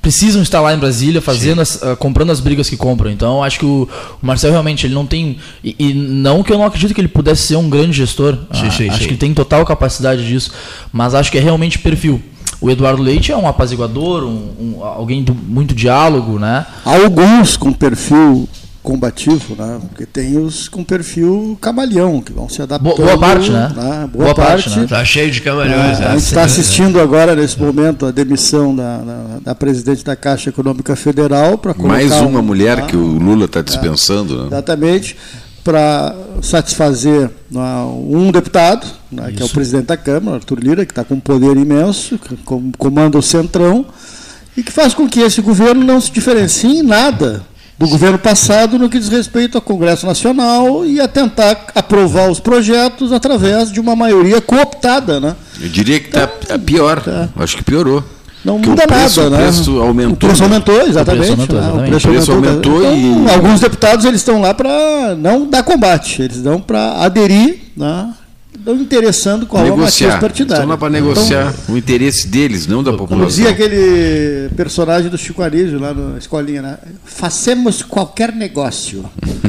precisam 0.00 0.42
estar 0.42 0.60
lá 0.60 0.74
em 0.74 0.78
Brasília 0.78 1.20
fazendo 1.20 1.60
as, 1.60 1.76
uh, 1.76 1.96
comprando 1.98 2.30
as 2.30 2.40
brigas 2.40 2.68
que 2.68 2.76
compram. 2.76 3.10
Então 3.10 3.42
acho 3.42 3.58
que 3.58 3.66
o, 3.66 3.88
o 4.22 4.26
Marcel 4.26 4.50
realmente 4.50 4.86
ele 4.86 4.94
não 4.94 5.06
tem 5.06 5.38
e, 5.62 5.76
e, 5.78 5.94
não 5.94 6.42
que 6.42 6.52
eu 6.52 6.58
não 6.58 6.64
acredito 6.64 6.94
que 6.94 7.00
ele 7.00 7.08
pudesse 7.08 7.42
ser 7.42 7.56
um 7.56 7.68
grande 7.68 7.92
gestor. 7.92 8.38
Sim, 8.52 8.68
uh, 8.68 8.72
sim, 8.72 8.88
acho 8.88 8.98
sim. 8.98 9.04
que 9.04 9.10
ele 9.10 9.18
tem 9.18 9.34
total 9.34 9.64
capacidade 9.66 10.26
disso, 10.26 10.50
mas 10.90 11.14
acho 11.14 11.30
que 11.30 11.38
é 11.38 11.40
realmente 11.40 11.78
perfil. 11.78 12.22
O 12.60 12.70
Eduardo 12.70 13.02
Leite 13.02 13.30
é 13.30 13.36
um 13.36 13.46
apaziguador, 13.46 14.24
um, 14.24 14.50
um, 14.78 14.84
alguém 14.84 15.22
do 15.22 15.34
muito 15.34 15.74
diálogo, 15.74 16.38
né? 16.38 16.66
Alguns 16.84 17.56
com 17.56 17.72
perfil 17.72 18.48
combativo, 18.82 19.54
né? 19.54 19.78
Porque 19.86 20.06
tem 20.06 20.38
os 20.38 20.68
com 20.68 20.82
perfil 20.82 21.56
camaleão, 21.60 22.20
que 22.20 22.32
vão 22.32 22.48
se 22.48 22.60
adaptando. 22.62 22.96
Boa, 22.96 23.18
parte, 23.18 23.50
né? 23.50 23.72
né? 23.76 24.08
Boa, 24.12 24.24
boa 24.24 24.34
parte. 24.34 24.64
parte 24.64 24.80
né? 24.80 24.86
Tá 24.88 25.04
cheio 25.04 25.30
de 25.30 25.40
camaleões. 25.40 26.00
É, 26.00 26.06
a 26.06 26.10
gente 26.12 26.22
está 26.22 26.42
assistindo 26.42 27.00
agora, 27.00 27.36
nesse 27.36 27.60
momento, 27.60 28.06
a 28.06 28.10
demissão 28.10 28.74
da, 28.74 28.98
da, 28.98 29.38
da 29.44 29.54
presidente 29.54 30.02
da 30.02 30.16
Caixa 30.16 30.48
Econômica 30.48 30.96
Federal 30.96 31.58
para 31.58 31.74
Mais 31.74 32.12
uma 32.20 32.40
um, 32.40 32.42
mulher 32.42 32.86
que 32.86 32.96
o 32.96 33.18
Lula 33.18 33.44
está 33.44 33.62
dispensando, 33.62 34.34
é, 34.34 34.36
né? 34.38 34.46
Exatamente 34.46 35.16
para 35.64 36.14
satisfazer 36.42 37.30
né, 37.50 37.60
um 38.08 38.30
deputado, 38.30 38.86
né, 39.10 39.32
que 39.36 39.42
é 39.42 39.46
o 39.46 39.48
presidente 39.48 39.86
da 39.86 39.96
Câmara, 39.96 40.36
Arthur 40.36 40.58
Lira, 40.60 40.86
que 40.86 40.92
está 40.92 41.04
com 41.04 41.14
um 41.14 41.20
poder 41.20 41.56
imenso, 41.56 42.18
que 42.18 42.36
comanda 42.76 43.18
o 43.18 43.22
Centrão, 43.22 43.86
e 44.56 44.62
que 44.62 44.72
faz 44.72 44.94
com 44.94 45.08
que 45.08 45.20
esse 45.20 45.40
governo 45.40 45.84
não 45.84 46.00
se 46.00 46.10
diferencie 46.10 46.78
em 46.78 46.82
nada 46.82 47.46
do 47.78 47.86
governo 47.86 48.18
passado 48.18 48.76
no 48.76 48.88
que 48.88 48.98
diz 48.98 49.08
respeito 49.08 49.56
ao 49.56 49.62
Congresso 49.62 50.04
Nacional 50.04 50.84
e 50.84 51.00
a 51.00 51.06
tentar 51.06 51.66
aprovar 51.74 52.28
os 52.28 52.40
projetos 52.40 53.12
através 53.12 53.70
de 53.70 53.78
uma 53.78 53.94
maioria 53.94 54.40
cooptada. 54.40 55.20
Né? 55.20 55.36
Eu 55.60 55.68
diria 55.68 56.00
que 56.00 56.08
está 56.08 56.28
então, 56.42 56.58
pior, 56.58 57.00
tá. 57.00 57.28
acho 57.36 57.56
que 57.56 57.62
piorou 57.62 58.02
não 58.44 58.58
muda 58.58 58.86
preço, 58.86 59.22
nada, 59.22 59.36
né? 59.36 59.36
O 59.36 59.46
preço 59.46 59.80
aumentou. 59.80 60.12
O 60.12 60.16
preço 60.16 60.42
aumentou, 60.42 60.86
exatamente. 60.86 61.32
O 61.32 61.36
preço 61.36 61.52
aumentou, 61.52 61.58
exatamente. 61.58 62.06
O 62.06 62.10
preço 62.10 62.32
aumentou, 62.32 62.78
então, 62.78 63.26
e... 63.26 63.30
Alguns 63.30 63.60
deputados 63.60 64.04
eles 64.04 64.20
estão 64.20 64.40
lá 64.40 64.54
para 64.54 65.14
não 65.16 65.46
dar 65.46 65.62
combate, 65.62 66.22
eles 66.22 66.42
dão 66.42 66.60
para 66.60 67.02
aderir, 67.02 67.58
né? 67.76 68.12
não 68.64 68.82
interessando 68.82 69.46
qual 69.46 69.64
negociar. 69.64 70.08
é 70.08 70.14
a 70.14 70.18
partidária. 70.18 70.60
Estão 70.60 70.68
lá 70.68 70.76
para 70.76 70.90
negociar 70.90 71.54
então, 71.62 71.74
o 71.74 71.78
interesse 71.78 72.28
deles, 72.28 72.66
não 72.66 72.82
da 72.82 72.90
população. 72.92 73.18
Como 73.18 73.26
dizia 73.26 73.50
aquele 73.50 74.50
personagem 74.54 75.10
do 75.10 75.16
Chico 75.16 75.42
Anísio 75.42 75.78
lá 75.78 75.94
na 75.94 76.18
escolinha, 76.18 76.60
né? 76.60 76.78
Façamos 77.04 77.82
qualquer 77.82 78.32
negócio. 78.32 79.04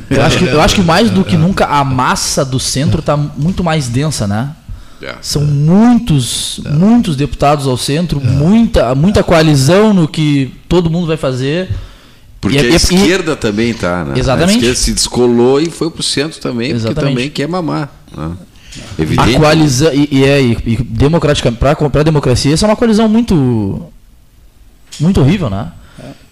Eu 0.09 0.21
acho 0.21 0.37
que, 0.37 0.45
eu 0.45 0.61
acho 0.61 0.75
que 0.75 0.81
mais 0.81 1.09
do 1.09 1.23
que 1.23 1.35
nunca 1.35 1.65
a 1.65 1.83
massa 1.83 2.45
do 2.45 2.59
centro 2.59 2.99
está 2.99 3.17
muito 3.17 3.63
mais 3.63 3.87
densa, 3.87 4.25
né? 4.25 4.51
É. 5.01 5.15
São 5.21 5.43
muitos, 5.43 6.61
é. 6.65 6.69
muitos 6.69 7.15
deputados 7.15 7.67
ao 7.67 7.77
centro, 7.77 8.21
é. 8.23 8.27
muita, 8.27 8.93
muita 8.93 9.23
coalizão 9.23 9.93
no 9.93 10.07
que 10.07 10.53
todo 10.67 10.89
mundo 10.89 11.07
vai 11.07 11.17
fazer. 11.17 11.69
Porque 12.41 12.57
e, 12.57 12.59
a, 12.59 12.75
esquerda 12.75 13.33
e, 13.33 13.35
também 13.35 13.71
está, 13.71 14.05
né? 14.05 14.19
Exatamente. 14.19 14.51
A 14.51 14.57
esquerda 14.57 14.75
se 14.75 14.93
descolou 14.93 15.61
e 15.61 15.69
foi 15.69 15.89
para 15.89 15.99
o 15.99 16.03
centro 16.03 16.39
também, 16.39 16.71
exatamente. 16.71 16.95
porque 16.95 17.09
também 17.09 17.29
quer 17.29 17.47
mamar. 17.47 17.91
Né? 18.15 18.31
Evidente. 18.97 19.35
A 19.35 19.39
coalizão, 19.39 19.93
e, 19.93 20.07
e, 20.11 20.23
é, 20.23 20.41
e, 20.41 20.51
e 20.65 20.77
para 21.89 22.01
a 22.01 22.03
democracia, 22.03 22.53
isso 22.53 22.65
é 22.65 22.67
uma 22.67 22.75
coalizão 22.75 23.07
muito, 23.07 23.81
muito 24.99 25.19
horrível, 25.19 25.49
né? 25.49 25.71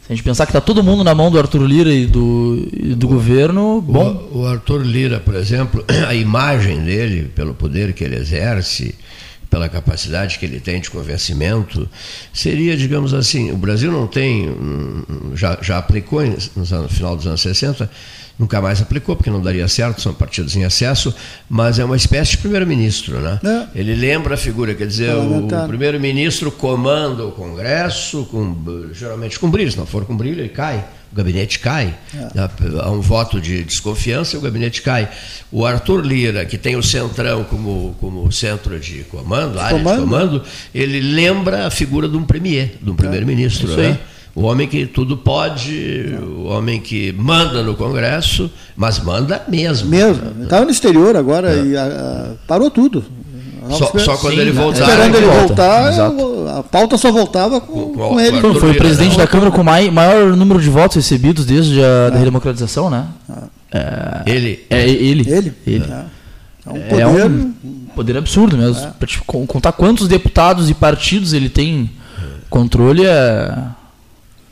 Se 0.07 0.13
a 0.13 0.15
gente 0.15 0.23
pensar 0.23 0.45
que 0.45 0.51
está 0.51 0.61
todo 0.61 0.81
mundo 0.81 1.03
na 1.03 1.13
mão 1.13 1.29
do 1.29 1.37
Arthur 1.37 1.63
Lira 1.63 1.91
e 1.91 2.05
do, 2.05 2.65
e 2.71 2.95
do 2.95 3.07
o, 3.07 3.09
governo, 3.09 3.81
bom. 3.81 4.29
O, 4.31 4.39
o 4.39 4.45
Arthur 4.45 4.81
Lira, 4.81 5.19
por 5.19 5.35
exemplo, 5.35 5.83
a 6.07 6.15
imagem 6.15 6.79
dele, 6.79 7.29
pelo 7.35 7.53
poder 7.53 7.91
que 7.91 8.05
ele 8.05 8.15
exerce, 8.15 8.95
pela 9.49 9.67
capacidade 9.67 10.39
que 10.39 10.45
ele 10.45 10.61
tem 10.61 10.79
de 10.79 10.89
convencimento, 10.89 11.89
seria, 12.33 12.77
digamos 12.77 13.13
assim, 13.13 13.51
o 13.51 13.57
Brasil 13.57 13.91
não 13.91 14.07
tem, 14.07 14.49
já, 15.33 15.57
já 15.61 15.77
aplicou 15.77 16.23
no 16.55 16.87
final 16.87 17.17
dos 17.17 17.27
anos 17.27 17.41
60, 17.41 17.91
nunca 18.37 18.61
mais 18.61 18.81
aplicou, 18.81 19.15
porque 19.15 19.29
não 19.29 19.41
daria 19.41 19.67
certo, 19.67 20.01
são 20.01 20.13
partidos 20.13 20.55
em 20.55 20.63
excesso, 20.63 21.13
mas 21.49 21.79
é 21.79 21.85
uma 21.85 21.95
espécie 21.95 22.31
de 22.31 22.37
primeiro-ministro. 22.37 23.19
Né? 23.19 23.39
É. 23.43 23.79
Ele 23.79 23.95
lembra 23.95 24.35
a 24.35 24.37
figura, 24.37 24.75
quer 24.75 24.87
dizer, 24.87 25.13
o, 25.13 25.47
o 25.47 25.67
primeiro-ministro 25.67 26.51
comanda 26.51 27.25
o 27.25 27.31
Congresso, 27.31 28.25
com, 28.25 28.55
geralmente 28.93 29.39
com 29.39 29.49
brilho, 29.49 29.71
se 29.71 29.77
não 29.77 29.85
for 29.85 30.05
com 30.05 30.15
brilho, 30.15 30.41
ele 30.41 30.49
cai, 30.49 30.85
o 31.11 31.15
gabinete 31.15 31.59
cai. 31.59 31.95
É. 32.13 32.17
Né? 32.17 32.49
Há 32.81 32.91
um 32.91 33.01
voto 33.01 33.41
de 33.41 33.63
desconfiança 33.63 34.35
e 34.35 34.39
o 34.39 34.41
gabinete 34.41 34.81
cai. 34.81 35.09
O 35.51 35.65
Arthur 35.65 36.05
Lira, 36.05 36.45
que 36.45 36.57
tem 36.57 36.75
o 36.75 36.83
Centrão 36.83 37.43
como, 37.43 37.95
como 37.99 38.31
centro 38.31 38.79
de 38.79 39.03
comando, 39.05 39.59
área 39.59 39.77
comando. 39.77 39.95
de 39.95 40.03
comando, 40.03 40.43
ele 40.75 40.99
lembra 40.99 41.65
a 41.65 41.71
figura 41.71 42.07
de 42.07 42.15
um 42.15 42.23
premier, 42.23 42.75
de 42.81 42.89
um 42.89 42.93
é. 42.93 42.97
primeiro-ministro. 42.97 43.73
É. 43.73 43.77
Né? 43.77 43.99
O 44.37 44.43
homem 44.43 44.67
que 44.67 44.85
tudo 44.85 45.17
pode, 45.17 46.15
o 46.21 46.43
homem 46.43 46.79
que 46.79 47.11
manda 47.11 47.63
no 47.63 47.73
Congresso, 47.73 48.51
mas 48.75 48.99
manda 48.99 49.43
mesmo. 49.47 49.89
Mesmo. 49.89 50.43
Estava 50.43 50.63
no 50.63 50.69
exterior 50.69 51.15
agora 51.15 51.55
é. 51.55 51.65
e 51.65 51.75
a, 51.75 51.83
a, 51.83 52.33
parou 52.45 52.69
tudo. 52.69 53.03
Só, 53.71 53.87
só, 53.97 54.15
quando 54.17 54.35
Sim, 54.35 54.41
ele 54.41 54.53
né? 54.53 54.61
voltar. 54.61 54.87
Esperando 54.87 55.15
ele 55.15 55.25
voltar, 55.25 55.89
a 56.59 56.61
pauta 56.61 56.99
só 56.99 57.11
voltava 57.11 57.59
com, 57.59 57.93
com, 57.93 58.09
com 58.09 58.19
ele. 58.19 58.39
Foi, 58.39 58.53
foi 58.59 58.71
o 58.73 58.77
presidente 58.77 59.17
né? 59.17 59.23
da 59.23 59.27
Câmara 59.27 59.49
com 59.49 59.63
mai, 59.63 59.89
maior 59.89 60.37
número 60.37 60.61
de 60.61 60.69
votos 60.69 60.97
recebidos 60.97 61.43
desde 61.43 61.81
a 61.81 62.11
é. 62.13 62.17
redemocratização, 62.19 62.91
né? 62.91 63.07
É, 63.73 64.21
ele. 64.27 64.65
É 64.69 64.87
ele. 64.87 65.27
Ele. 65.27 65.53
ele. 65.65 65.85
É. 65.91 66.05
É 66.63 66.69
um 66.69 66.81
poder, 66.81 67.01
é 67.01 67.25
um 67.25 67.53
poder 67.95 68.17
absurdo 68.17 68.55
mesmo. 68.55 68.85
É. 68.85 68.91
Para 68.99 69.07
contar 69.47 69.71
quantos 69.71 70.07
deputados 70.07 70.69
e 70.69 70.75
partidos 70.75 71.33
ele 71.33 71.49
tem 71.49 71.89
controle 72.51 73.03
é 73.03 73.51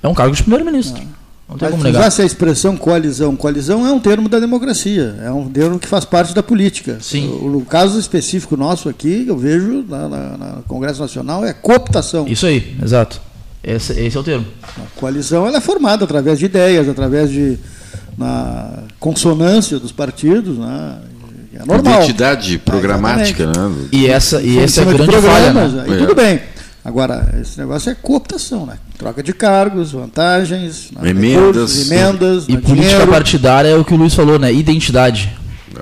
é 0.06 0.08
um 0.10 0.13
cargo 0.13 0.36
de 0.36 0.44
primeiro-ministro. 0.44 1.02
Não 1.48 1.58
tem 1.58 1.68
Mas 1.68 1.72
como 1.72 1.84
negar. 1.84 2.02
Usasse 2.02 2.22
a 2.22 2.26
expressão 2.26 2.76
coalizão. 2.76 3.36
Coalizão 3.36 3.86
é 3.86 3.91
um 3.91 4.00
termo 4.00 4.28
da 4.28 4.39
democracia, 4.39 5.15
é 5.22 5.32
um 5.32 5.48
termo 5.48 5.80
que 5.80 5.88
faz 5.88 6.06
parte 6.06 6.34
da 6.34 6.41
política. 6.41 6.98
Sim. 7.02 7.28
O, 7.28 7.63
caso 7.65 8.00
específico 8.00 8.58
nosso 8.58 8.89
aqui, 8.89 9.26
eu 9.28 9.38
vejo 9.38 9.86
na, 9.88 10.10
na, 10.10 10.38
na 10.38 10.48
Congresso 10.68 11.02
Nacional, 11.02 11.46
é 11.46 11.54
cooptação. 11.54 12.28
Isso 12.28 12.46
aí, 12.46 12.76
exato. 12.82 13.22
Esse, 13.63 13.94
esse 13.94 14.15
é 14.15 14.20
o 14.20 14.24
termo. 14.24 14.46
A 14.78 15.00
coalizão 15.00 15.48
ela 15.48 15.58
é 15.58 15.62
formada 15.62 16.04
através 16.04 16.39
de 16.39 16.46
ideias, 16.46 16.88
através 16.88 17.32
de 17.32 17.58
na 18.18 18.84
consonância 19.00 19.80
dos 19.80 19.91
partidos, 19.91 20.58
né? 20.58 21.00
É 21.54 21.65
normal. 21.65 22.02
Identidade 22.02 22.58
programática, 22.60 23.44
é, 23.44 23.48
né? 23.48 23.76
E 23.91 24.08
essa, 24.08 24.41
e 24.41 24.60
essa 24.60 24.82
é 24.82 24.84
a 24.84 24.94
grande 24.94 25.22
falha, 25.22 25.54
né? 25.54 25.86
E 25.88 25.98
tudo 25.98 26.13
bem. 26.13 26.41
Agora, 26.86 27.36
esse 27.41 27.60
negócio 27.60 27.89
é 27.89 27.95
cooptação, 27.95 28.67
né? 28.67 28.78
Troca 28.95 29.24
de 29.24 29.34
cargos, 29.34 29.93
vantagens, 29.93 30.91
né? 30.91 31.10
emendas, 31.10 31.56
recursos, 31.56 31.91
emendas 31.91 32.45
e 32.48 32.52
né? 32.52 32.58
política 32.60 32.89
dinheiro. 32.89 33.12
partidária 33.12 33.69
é 33.69 33.76
o 33.76 33.84
que 33.84 33.95
o 33.95 33.98
Luiz 33.98 34.13
falou, 34.13 34.38
né? 34.38 34.54
Identidade. 34.54 35.36
É. 35.76 35.82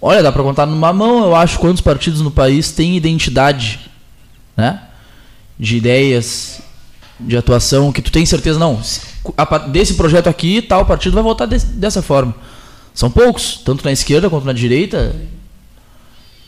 Olha, 0.00 0.22
dá 0.22 0.30
para 0.30 0.44
contar 0.44 0.64
numa 0.64 0.92
mão, 0.92 1.24
eu 1.24 1.34
acho, 1.34 1.58
quantos 1.58 1.80
partidos 1.80 2.20
no 2.20 2.30
país 2.30 2.70
têm 2.70 2.96
identidade, 2.96 3.90
né? 4.56 4.80
De 5.58 5.76
ideias, 5.76 6.60
de 7.18 7.36
atuação, 7.36 7.90
que 7.90 8.00
tu 8.00 8.12
tem 8.12 8.24
certeza, 8.24 8.56
não, 8.56 8.80
desse 9.72 9.94
projeto 9.94 10.28
aqui, 10.28 10.62
tal 10.62 10.86
partido 10.86 11.14
vai 11.14 11.22
votar 11.24 11.48
dessa 11.48 12.00
forma. 12.00 12.32
São 12.94 13.10
poucos, 13.10 13.60
tanto 13.64 13.84
na 13.84 13.90
esquerda 13.90 14.30
quanto 14.30 14.46
na 14.46 14.52
direita. 14.52 15.16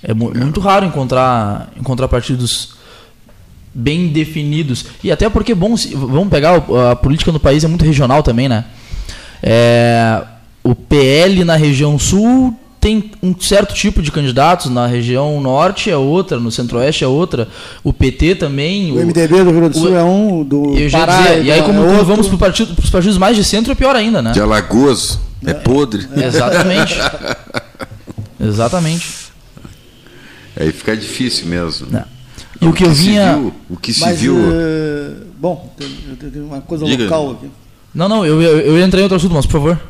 É 0.00 0.14
mu 0.14 0.32
muito 0.32 0.60
raro 0.60 0.86
encontrar, 0.86 1.72
encontrar 1.76 2.06
partidos 2.06 2.76
bem 3.78 4.08
definidos. 4.08 4.86
E 5.04 5.12
até 5.12 5.28
porque, 5.28 5.54
bom, 5.54 5.74
vamos 5.94 6.28
pegar 6.30 6.58
o- 6.68 6.76
a 6.88 6.96
política 6.96 7.30
no 7.30 7.38
país 7.38 7.62
é 7.62 7.68
muito 7.68 7.84
regional 7.84 8.22
também, 8.22 8.48
né? 8.48 8.64
É, 9.42 10.22
o 10.64 10.74
PL 10.74 11.44
na 11.44 11.56
região 11.56 11.98
sul 11.98 12.54
tem 12.80 13.10
um 13.22 13.34
certo 13.38 13.74
tipo 13.74 14.00
de 14.00 14.10
candidatos, 14.12 14.70
na 14.70 14.86
região 14.86 15.40
norte 15.40 15.90
é 15.90 15.96
outra, 15.96 16.38
no 16.38 16.50
centro-oeste 16.50 17.02
é 17.04 17.06
outra, 17.06 17.48
o 17.84 17.92
PT 17.92 18.36
também. 18.36 18.92
O 18.92 18.96
MDB 19.00 19.38
do 19.38 19.50
Rio 19.50 19.60
Grande 19.60 19.68
do 19.70 19.78
Sul 19.78 19.90
o- 19.92 19.96
é 19.96 20.02
um, 20.04 20.44
do 20.44 20.74
Eu 20.76 20.88
já 20.88 20.98
Pará 21.00 21.16
dizia, 21.18 21.38
e 21.38 21.50
aí 21.52 21.58
é 21.58 21.62
como 21.62 21.80
outro. 21.82 22.04
vamos 22.04 22.26
para 22.28 22.34
os 22.34 22.40
partido, 22.40 22.74
pros 22.74 22.90
partidos 22.90 23.18
mais 23.18 23.36
de 23.36 23.44
centro 23.44 23.72
é 23.72 23.74
pior 23.74 23.94
ainda, 23.96 24.22
né? 24.22 24.30
De 24.32 24.40
Alagoas, 24.40 25.18
é 25.44 25.52
podre. 25.52 26.06
Exatamente. 26.16 26.96
Exatamente. 28.40 29.06
Aí 30.58 30.72
fica 30.72 30.96
difícil 30.96 31.46
mesmo. 31.46 31.88
Não. 31.90 32.04
E 32.60 32.66
o 32.66 32.72
que 32.72 32.84
eu 32.84 32.90
vinha. 32.92 33.36
viu- 33.36 33.52
o 33.70 33.76
que 33.76 33.92
se 33.92 34.00
Mas, 34.00 34.20
viu. 34.20 34.36
eh, 34.38 35.14
bom, 35.38 35.72
tem, 35.76 36.42
uma 36.42 36.60
coisa 36.60 36.84
Diga. 36.84 37.04
local 37.04 37.32
aqui. 37.32 37.50
Não, 37.94 38.08
não, 38.08 38.24
eu, 38.26 38.40
eu, 38.42 38.58
eu 38.60 38.84
entrei 38.86 39.00
em 39.02 39.04
outro 39.04 39.16
assunto, 39.16 39.34
mas 39.34 39.46
por 39.46 39.52
favor. 39.52 39.80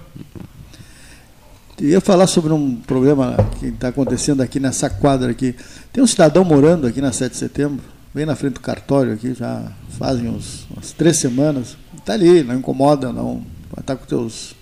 Eu 1.81 1.89
ia 1.91 2.01
falar 2.01 2.27
sobre 2.27 2.53
um 2.53 2.77
problema 2.77 3.37
que 3.59 3.67
está 3.67 3.89
acontecendo 3.89 4.41
aqui 4.43 4.59
nessa 4.59 4.89
quadra 4.89 5.31
aqui. 5.31 5.55
Tem 5.93 6.03
um 6.03 6.07
cidadão 6.07 6.43
morando 6.45 6.87
aqui 6.87 7.01
na 7.03 7.13
7 7.13 7.33
de 7.33 7.39
setembro, 7.39 7.85
bem 8.15 8.25
na 8.25 8.35
frente 8.35 8.55
do 8.55 8.61
cartório 8.61 9.13
aqui, 9.13 9.35
já 9.35 9.63
fazem 9.99 10.29
uns, 10.29 10.67
umas 10.71 10.93
três 10.93 11.19
semanas. 11.19 11.77
Está 11.99 12.15
ali, 12.15 12.43
não 12.43 12.55
incomoda, 12.59 13.13
não. 13.13 13.43
Está 13.79 13.95
com 13.95 14.09
seus 14.09 14.55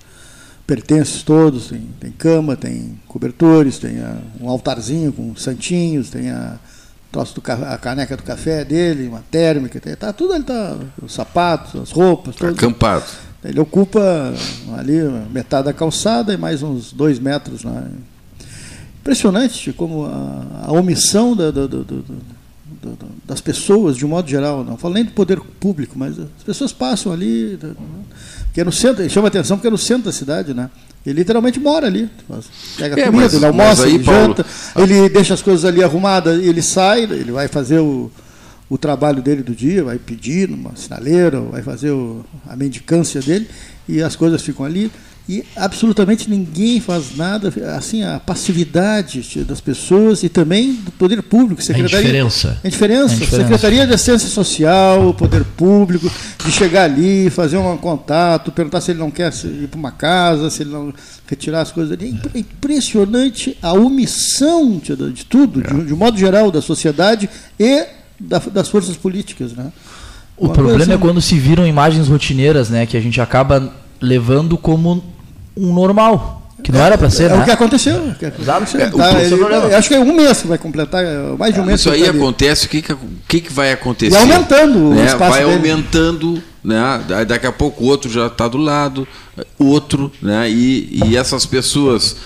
pertences 0.66 1.22
todos, 1.22 1.68
tem, 1.68 1.82
tem 2.00 2.10
cama, 2.10 2.56
tem 2.56 2.98
cobertores, 3.06 3.78
tem 3.78 3.98
ah, 4.00 4.16
um 4.40 4.48
altarzinho 4.48 5.12
com 5.12 5.36
santinhos, 5.36 6.08
tem 6.10 6.30
a, 6.30 6.58
troço 7.14 7.40
do, 7.40 7.42
a 7.53 7.79
caneca 7.79 8.16
do 8.16 8.24
café 8.24 8.64
dele, 8.64 9.07
uma 9.07 9.22
térmica, 9.31 9.81
tá 9.96 10.12
tudo 10.12 10.33
ali, 10.33 10.42
tá, 10.42 10.77
os 11.00 11.12
sapatos, 11.14 11.81
as 11.81 11.90
roupas, 11.92 12.35
tudo. 12.35 12.50
Acampado. 12.50 13.05
Ele 13.44 13.61
ocupa 13.61 14.33
ali 14.77 14.98
metade 15.31 15.66
da 15.66 15.72
calçada 15.72 16.33
e 16.35 16.37
mais 16.37 16.61
uns 16.62 16.92
dois 16.92 17.18
metros. 17.20 17.62
Né? 17.62 17.88
Impressionante 19.00 19.72
como 19.72 20.05
a, 20.07 20.64
a 20.66 20.72
omissão 20.72 21.37
da- 21.37 21.50
do- 21.53 21.68
do- 21.68 22.05
das 23.24 23.40
pessoas, 23.40 23.96
de 23.96 24.05
um 24.05 24.09
modo 24.09 24.29
geral. 24.29 24.64
Não 24.64 24.77
falo 24.77 24.94
nem 24.94 25.05
do 25.05 25.12
poder 25.12 25.40
público, 25.40 25.98
mas 25.98 26.18
as 26.18 26.42
pessoas 26.44 26.72
passam 26.72 27.12
ali. 27.12 27.59
né? 27.62 27.70
Que 28.54 28.60
é 28.60 28.64
no 28.64 28.70
centro, 28.72 29.08
chama 29.10 29.28
atenção 29.28 29.56
porque 29.58 29.66
é 29.66 29.70
no 29.70 29.76
centro 29.76 30.04
da 30.04 30.12
cidade, 30.12 30.54
né? 30.54 30.70
Ele 31.04 31.18
literalmente 31.18 31.58
mora 31.60 31.86
ali. 31.88 32.08
Pega 32.78 32.98
É, 33.00 33.04
comida, 33.06 33.22
mas- 33.24 33.34
ele 33.34 33.44
almoça, 33.46 33.84
aí, 33.84 33.94
ele 33.96 34.04
Paulo, 34.04 34.20
janta, 34.28 34.46
ele 34.76 35.08
deixa 35.08 35.34
as 35.34 35.42
coisas 35.42 35.64
ali 35.64 35.82
arrumadas, 35.82 36.40
ele 36.42 36.62
sai, 36.62 37.02
ele 37.02 37.32
vai 37.32 37.48
fazer 37.48 37.80
o, 37.80 38.10
o 38.70 38.78
trabalho 38.78 39.20
dele 39.20 39.42
do 39.42 39.54
dia, 39.54 39.82
vai 39.84 39.98
pedir 39.98 40.48
numa 40.48 40.74
sinaleira, 40.76 41.40
vai 41.40 41.62
fazer 41.62 41.90
o- 41.90 42.24
a 42.48 42.54
mendicância 42.56 43.20
dele, 43.20 43.46
e 43.88 44.00
as 44.00 44.14
coisas 44.16 44.40
ficam 44.40 44.64
ali. 44.64 44.90
E 45.26 45.42
absolutamente 45.56 46.28
ninguém 46.28 46.80
faz 46.80 47.16
nada, 47.16 47.50
assim, 47.78 48.02
a 48.02 48.20
passividade 48.20 49.42
das 49.44 49.58
pessoas 49.58 50.22
e 50.22 50.28
também 50.28 50.74
do 50.74 50.90
poder 50.92 51.22
público, 51.22 51.62
secretaria. 51.62 51.96
indiferença. 51.98 52.58
A 52.62 52.68
diferença, 52.68 53.12
A 53.14 53.16
indiferença. 53.16 53.37
Secretaria 53.48 53.87
de 53.87 53.94
Assistência 53.94 54.28
Social, 54.28 55.08
o 55.08 55.14
Poder 55.14 55.42
Público, 55.42 56.10
de 56.44 56.52
chegar 56.52 56.82
ali, 56.84 57.30
fazer 57.30 57.56
um 57.56 57.74
contato, 57.78 58.52
perguntar 58.52 58.82
se 58.82 58.90
ele 58.90 58.98
não 59.00 59.10
quer 59.10 59.32
ir 59.44 59.66
para 59.68 59.78
uma 59.80 59.92
casa, 59.92 60.50
se 60.50 60.62
ele 60.62 60.70
não 60.72 60.92
retirar 61.26 61.62
as 61.62 61.72
coisas 61.72 61.92
ali. 61.92 62.04
É 62.04 62.08
impre- 62.10 62.38
impressionante 62.40 63.56
a 63.62 63.72
omissão 63.72 64.76
de, 64.78 64.94
de 65.10 65.24
tudo, 65.24 65.62
de, 65.62 65.84
de 65.87 65.94
modo 65.94 66.18
geral, 66.18 66.50
da 66.50 66.60
sociedade 66.60 67.30
e 67.58 67.87
da- 68.20 68.38
das 68.52 68.68
forças 68.68 68.94
políticas. 68.94 69.52
Né? 69.52 69.72
O 70.37 70.44
Uma 70.46 70.52
problema 70.54 70.78
coisa 70.80 70.94
é 70.94 70.98
quando 70.98 71.22
se 71.22 71.38
viram 71.38 71.66
imagens 71.66 72.08
rotineiras, 72.08 72.68
né? 72.68 72.84
Que 72.84 72.96
a 72.96 73.00
gente 73.00 73.20
acaba 73.22 73.72
levando 74.00 74.58
como 74.58 75.02
um 75.56 75.72
normal. 75.72 76.40
Que 76.62 76.72
não 76.72 76.80
era 76.80 76.96
para 76.96 77.10
ser, 77.10 77.24
É 77.24 77.28
né? 77.36 77.42
o 77.42 77.44
que 77.44 77.50
aconteceu. 77.50 77.96
o 77.96 78.14
que 78.14 78.24
aconteceu. 78.24 78.80
É, 78.80 78.88
o 78.88 78.96
Tá, 78.96 79.20
ele- 79.20 79.34
é 79.34 79.36
o 79.74 79.76
acho 79.76 79.88
que 79.88 79.94
é 79.94 80.00
um 80.00 80.14
mês 80.14 80.40
que 80.40 80.46
vai 80.48 80.56
completar, 80.56 81.04
é, 81.04 81.36
mais 81.38 81.52
de 81.52 81.60
um 81.60 81.64
mês. 81.64 81.80
Isso 81.80 81.90
que 81.90 81.96
aí 81.96 82.04
tá 82.04 82.10
acontece, 82.10 82.66
o 82.66 82.68
que, 82.70 82.80
que, 82.80 82.92
o 82.92 82.98
que, 83.28 83.52
vai 83.52 83.72
acontecer? 83.72 84.14
E 84.14 84.16
aumentando 84.16 84.78
o 84.78 84.94
né? 84.94 85.04
espaço 85.04 85.30
Vai 85.32 85.44
dele. 85.44 85.56
aumentando, 85.56 86.42
né? 86.62 87.02
Da- 87.06 87.24
daqui 87.24 87.46
a 87.46 87.52
pouco 87.52 87.84
o 87.84 87.86
outro 87.86 88.10
já 88.10 88.28
está 88.28 88.48
do 88.48 88.56
lado, 88.56 89.06
outro, 89.58 90.10
né? 90.22 90.48
E, 90.48 91.02
e 91.06 91.16
essas 91.18 91.44
pessoas, 91.44 92.16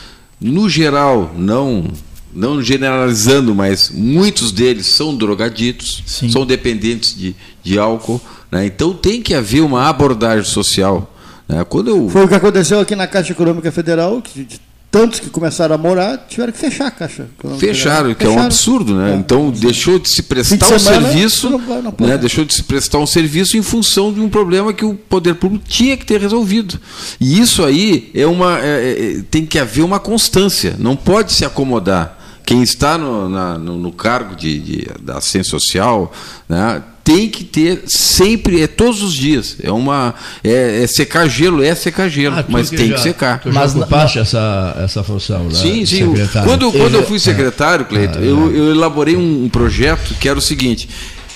no 0.40 0.68
geral, 0.68 1.32
não 1.36 1.84
não 2.32 2.62
generalizando, 2.62 3.54
mas 3.54 3.90
muitos 3.92 4.52
deles 4.52 4.86
são 4.86 5.16
drogaditos, 5.16 6.02
Sim. 6.06 6.30
são 6.30 6.46
dependentes 6.46 7.16
de, 7.16 7.34
de 7.64 7.78
álcool, 7.78 8.20
né? 8.52 8.66
Então 8.66 8.92
tem 8.92 9.20
que 9.20 9.34
haver 9.34 9.62
uma 9.62 9.88
abordagem 9.88 10.44
social. 10.44 11.12
Né? 11.48 11.64
Quando 11.64 11.88
eu 11.90 12.08
Foi 12.08 12.24
o 12.24 12.28
que 12.28 12.34
aconteceu 12.34 12.78
aqui 12.80 12.94
na 12.94 13.06
Caixa 13.06 13.32
Econômica 13.32 13.70
Federal, 13.72 14.20
que 14.20 14.46
tantos 14.90 15.20
que 15.20 15.28
começaram 15.28 15.74
a 15.74 15.78
morar 15.78 16.26
tiveram 16.28 16.50
que 16.52 16.58
fechar 16.58 16.86
a 16.86 16.90
Caixa 16.90 17.26
Econômica 17.38 17.66
Fecharam, 17.66 18.08
Federal. 18.10 18.16
que 18.16 18.24
é 18.24 18.28
um 18.28 18.30
Fecharam. 18.32 18.46
absurdo, 18.46 18.94
né? 18.94 19.12
É. 19.12 19.16
Então 19.16 19.50
deixou 19.50 19.98
de 19.98 20.08
se 20.10 20.22
prestar 20.22 20.54
um 20.54 20.58
de 20.76 20.82
semana, 20.82 21.08
serviço, 21.08 21.50
não 21.50 21.58
não 21.98 22.06
né? 22.06 22.16
deixou 22.18 22.44
de 22.44 22.54
se 22.54 22.62
prestar 22.62 22.98
um 22.98 23.06
serviço 23.06 23.56
em 23.56 23.62
função 23.62 24.12
de 24.12 24.20
um 24.20 24.28
problema 24.28 24.72
que 24.72 24.84
o 24.84 24.94
poder 24.94 25.34
público 25.34 25.64
tinha 25.68 25.96
que 25.96 26.06
ter 26.06 26.20
resolvido. 26.20 26.78
E 27.20 27.38
isso 27.38 27.64
aí 27.64 28.10
é 28.14 28.26
uma, 28.26 28.58
é- 28.60 29.18
é- 29.18 29.22
tem 29.30 29.44
que 29.44 29.58
haver 29.58 29.82
uma 29.82 30.00
constância, 30.00 30.74
não 30.78 30.96
pode 30.96 31.32
se 31.32 31.44
acomodar. 31.44 32.16
Quem 32.44 32.62
está 32.62 32.96
no, 32.96 33.28
na- 33.28 33.58
no- 33.58 33.76
no 33.76 33.92
cargo 33.92 34.34
de, 34.34 34.58
de- 34.58 34.86
da 35.02 35.18
assistência 35.18 35.50
social, 35.50 36.10
né? 36.48 36.82
Tem 37.08 37.26
que 37.26 37.42
ter 37.42 37.84
sempre, 37.86 38.60
é 38.60 38.66
todos 38.66 39.02
os 39.02 39.14
dias. 39.14 39.56
É 39.62 39.72
uma, 39.72 40.14
é, 40.44 40.82
é 40.82 40.86
secar 40.86 41.26
gelo, 41.26 41.62
é 41.64 41.74
secar 41.74 42.06
gelo, 42.10 42.36
Ah, 42.36 42.44
mas 42.46 42.68
tem 42.68 42.88
já- 42.88 42.96
que 42.96 43.00
secar. 43.00 43.40
Tu 43.40 43.50
Mas 43.50 43.74
ocupaste 43.74 44.18
essa, 44.18 44.76
essa 44.84 45.02
função, 45.02 45.44
né? 45.44 45.54
Sim, 45.54 45.86
sim. 45.86 46.06
Secretário. 46.06 46.46
Quando, 46.46 46.70
quando 46.70 46.94
eu 46.96 47.06
fui 47.06 47.18
secretário, 47.18 47.86
Cleiton, 47.86 48.18
Ah, 48.18 48.22
eu, 48.22 48.54
eu 48.54 48.70
elaborei 48.72 49.16
um, 49.16 49.48
projeto 49.48 50.16
que 50.20 50.28
era 50.28 50.38
o 50.38 50.42
seguinte: 50.42 50.86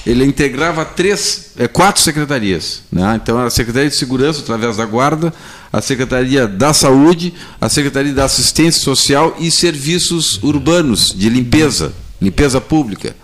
ele 0.06 0.22
integrava 0.26 0.84
três, 0.84 1.52
é, 1.56 1.66
quatro 1.66 2.02
secretarias. 2.02 2.82
Né? 2.92 3.18
Então, 3.22 3.38
era 3.38 3.46
a 3.46 3.50
Secretaria 3.50 3.88
de 3.88 3.96
Segurança, 3.96 4.40
através 4.42 4.76
da 4.76 4.84
Guarda, 4.84 5.32
a 5.72 5.80
Secretaria 5.80 6.46
da 6.46 6.74
Saúde, 6.74 7.32
a 7.58 7.70
Secretaria 7.70 8.12
da 8.12 8.24
Assistência 8.26 8.82
Social 8.82 9.34
e 9.40 9.50
Serviços 9.50 10.38
Urbanos 10.42 11.14
de 11.16 11.30
Limpeza, 11.30 11.94
limpeza 12.20 12.60
pública. 12.60 13.16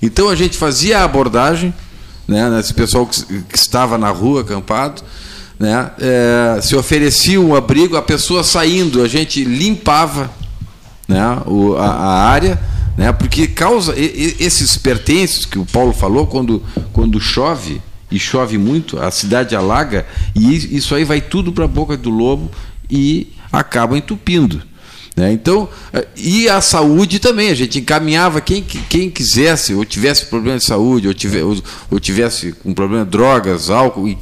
Então, 0.00 0.28
a 0.28 0.36
gente 0.36 0.56
fazia 0.56 1.00
a 1.00 1.04
abordagem, 1.04 1.74
né, 2.26 2.50
nesse 2.50 2.74
pessoal 2.74 3.06
que, 3.06 3.22
que 3.42 3.56
estava 3.58 3.96
na 3.96 4.10
rua 4.10 4.40
acampado, 4.42 5.02
né, 5.58 5.90
é, 5.98 6.60
se 6.60 6.74
oferecia 6.76 7.40
um 7.40 7.54
abrigo, 7.54 7.96
a 7.96 8.02
pessoa 8.02 8.42
saindo, 8.44 9.02
a 9.02 9.08
gente 9.08 9.44
limpava 9.44 10.30
né, 11.08 11.40
o, 11.46 11.76
a, 11.76 11.86
a 11.88 12.22
área, 12.28 12.60
né, 12.96 13.12
porque 13.12 13.46
causa 13.46 13.94
e- 13.96 14.36
e- 14.40 14.44
esses 14.44 14.76
pertences 14.76 15.44
que 15.46 15.58
o 15.58 15.64
Paulo 15.64 15.92
falou 15.92 16.26
quando, 16.26 16.62
quando 16.92 17.20
chove 17.20 17.80
e 18.10 18.18
chove 18.18 18.58
muito, 18.58 18.98
a 18.98 19.10
cidade 19.10 19.54
alaga 19.56 20.06
e 20.34 20.54
is- 20.54 20.64
isso 20.70 20.94
aí 20.94 21.04
vai 21.04 21.20
tudo 21.20 21.52
para 21.52 21.64
a 21.64 21.68
boca 21.68 21.96
do 21.96 22.10
lobo 22.10 22.50
e 22.90 23.32
acaba 23.52 23.96
entupindo. 23.96 24.62
Né? 25.16 25.32
Então, 25.32 25.66
eh, 25.94 26.06
e 26.14 26.48
a 26.48 26.60
saúde 26.60 27.18
também, 27.18 27.48
a 27.48 27.54
gente 27.54 27.78
encaminhava 27.78 28.38
quem, 28.40 28.62
quem 28.62 29.10
quisesse, 29.10 29.72
ou 29.72 29.82
tivesse 29.82 30.26
problema 30.26 30.58
de 30.58 30.64
saúde, 30.64 31.08
ou, 31.08 31.14
tive, 31.14 31.40
ou, 31.40 31.56
ou 31.90 31.98
tivesse 31.98 32.54
um 32.62 32.74
problema 32.74 33.04
de 33.04 33.10
drogas, 33.10 33.70
álcool, 33.70 34.06
e, 34.06 34.18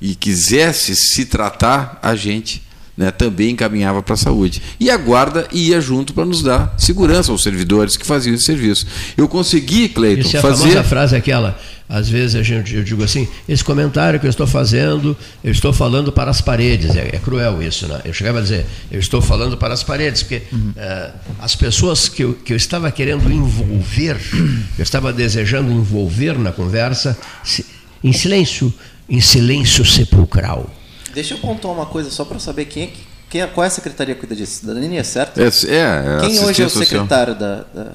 e 0.00 0.14
quisesse 0.14 0.96
se 0.96 1.26
tratar, 1.26 1.98
a 2.02 2.16
gente 2.16 2.62
né, 2.96 3.10
também 3.10 3.50
encaminhava 3.50 4.02
para 4.02 4.14
a 4.14 4.16
saúde. 4.16 4.62
E 4.80 4.90
a 4.90 4.96
guarda 4.96 5.46
ia 5.52 5.80
junto 5.80 6.14
para 6.14 6.24
nos 6.24 6.42
dar 6.42 6.74
segurança 6.78 7.30
aos 7.30 7.42
servidores 7.42 7.96
que 7.96 8.06
faziam 8.06 8.34
esse 8.34 8.44
serviço. 8.44 8.86
Eu 9.16 9.28
consegui, 9.28 9.88
Cleiton, 9.88 10.30
é 10.34 10.38
a 10.38 10.42
fazer. 10.42 10.62
famosa 10.62 10.84
frase 10.84 11.16
aquela, 11.16 11.58
às 11.94 12.08
vezes 12.08 12.34
a 12.36 12.42
gente, 12.42 12.74
eu 12.74 12.82
digo 12.82 13.04
assim, 13.04 13.28
esse 13.46 13.62
comentário 13.62 14.18
que 14.18 14.24
eu 14.24 14.30
estou 14.30 14.46
fazendo, 14.46 15.14
eu 15.44 15.52
estou 15.52 15.74
falando 15.74 16.10
para 16.10 16.30
as 16.30 16.40
paredes. 16.40 16.96
É, 16.96 17.10
é 17.12 17.18
cruel 17.18 17.62
isso, 17.62 17.86
né? 17.86 18.00
Eu 18.06 18.14
chegava 18.14 18.38
a 18.38 18.42
dizer, 18.42 18.64
eu 18.90 18.98
estou 18.98 19.20
falando 19.20 19.58
para 19.58 19.74
as 19.74 19.82
paredes, 19.82 20.22
porque 20.22 20.42
eh, 20.74 21.10
as 21.38 21.54
pessoas 21.54 22.08
que 22.08 22.24
eu, 22.24 22.32
que 22.32 22.50
eu 22.54 22.56
estava 22.56 22.90
querendo 22.90 23.30
envolver, 23.30 24.16
eu 24.78 24.82
estava 24.82 25.12
desejando 25.12 25.70
envolver 25.70 26.38
na 26.38 26.50
conversa, 26.50 27.14
se- 27.44 27.66
em 28.02 28.12
silêncio, 28.12 28.72
em 29.06 29.20
silêncio 29.20 29.84
sepulcral. 29.84 30.70
Deixa 31.12 31.34
eu 31.34 31.38
pontuar 31.38 31.74
uma 31.74 31.84
coisa 31.84 32.08
só 32.10 32.24
para 32.24 32.38
saber 32.38 32.64
quem 32.64 32.84
é, 32.84 32.86
que- 32.86 33.12
quem 33.28 33.40
é, 33.42 33.46
qual 33.46 33.64
é 33.64 33.66
a 33.66 33.70
secretaria 33.70 34.14
que 34.14 34.20
cuida 34.20 34.34
disso. 34.34 34.60
Cidadania, 34.60 35.04
certo? 35.04 35.38
É, 35.38 35.44
é, 35.44 35.46
é 35.46 36.20
quem 36.26 36.40
hoje 36.40 36.62
é 36.62 36.66
o 36.66 36.70
secretário 36.70 37.34
da, 37.34 37.56
da- 37.74 37.92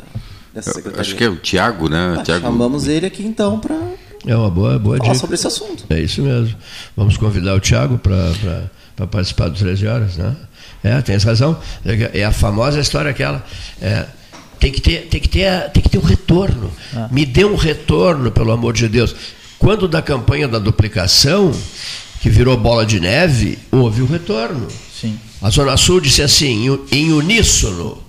dessa 0.58 0.74
secretaria? 0.74 1.02
Acho 1.02 1.16
que 1.16 1.24
é 1.24 1.30
o 1.30 1.36
Tiago, 1.38 1.90
né? 1.90 2.18
Ah, 2.20 2.24
Tiago- 2.24 2.42
Chamamos 2.46 2.88
ele 2.88 3.06
aqui 3.06 3.24
então 3.26 3.60
para 3.60 3.76
É 4.26 4.36
uma 4.36 4.50
boa, 4.50 4.78
boa 4.78 4.98
falar 4.98 5.10
dica. 5.14 5.20
sobre 5.20 5.36
esse 5.36 5.48
assunto. 5.48 5.86
É 5.90 6.00
isso 6.00 6.22
mesmo. 6.22 6.56
Vamos 6.96 7.16
convidar 7.18 7.54
o 7.56 7.60
Tiago 7.60 7.98
para 7.98 9.08
participar 9.08 9.50
do 9.50 9.56
13 9.58 9.88
horas, 9.88 10.18
né? 10.18 10.36
É, 10.84 11.02
tens 11.02 11.24
razão. 11.24 11.58
É 12.14 12.24
a 12.24 12.32
famosa 12.32 12.80
história 12.80 13.10
aquela. 13.12 13.44
é, 13.82 14.06
Tem 14.60 14.72
que 14.72 14.82
ter, 14.82 15.08
tem 15.08 15.20
que 15.22 15.30
ter, 15.30 15.70
tem 15.70 15.84
que 15.84 15.90
ter 15.90 15.98
um 16.00 16.02
retorno. 16.04 16.72
Ah. 16.96 17.08
Me 17.12 17.26
dê 17.28 17.46
um 17.46 17.56
retorno, 17.56 18.32
pelo 18.32 18.52
amor 18.52 18.74
de 18.74 18.88
Deus. 18.88 19.16
Quando 19.60 19.88
da 19.88 20.02
campanha 20.02 20.48
da 20.48 20.58
duplicação, 20.60 21.52
que 22.22 22.30
virou 22.30 22.58
bola 22.58 22.84
de 22.86 23.00
neve, 23.00 23.60
houve 23.72 24.02
o 24.02 24.06
retorno. 24.08 24.68
Sim. 25.00 25.20
A 25.44 25.50
Zona 25.52 25.78
Sul 25.78 26.02
disse 26.02 26.24
assim, 26.24 26.68
em- 26.68 26.80
em 26.92 27.12
uníssono: 27.14 28.00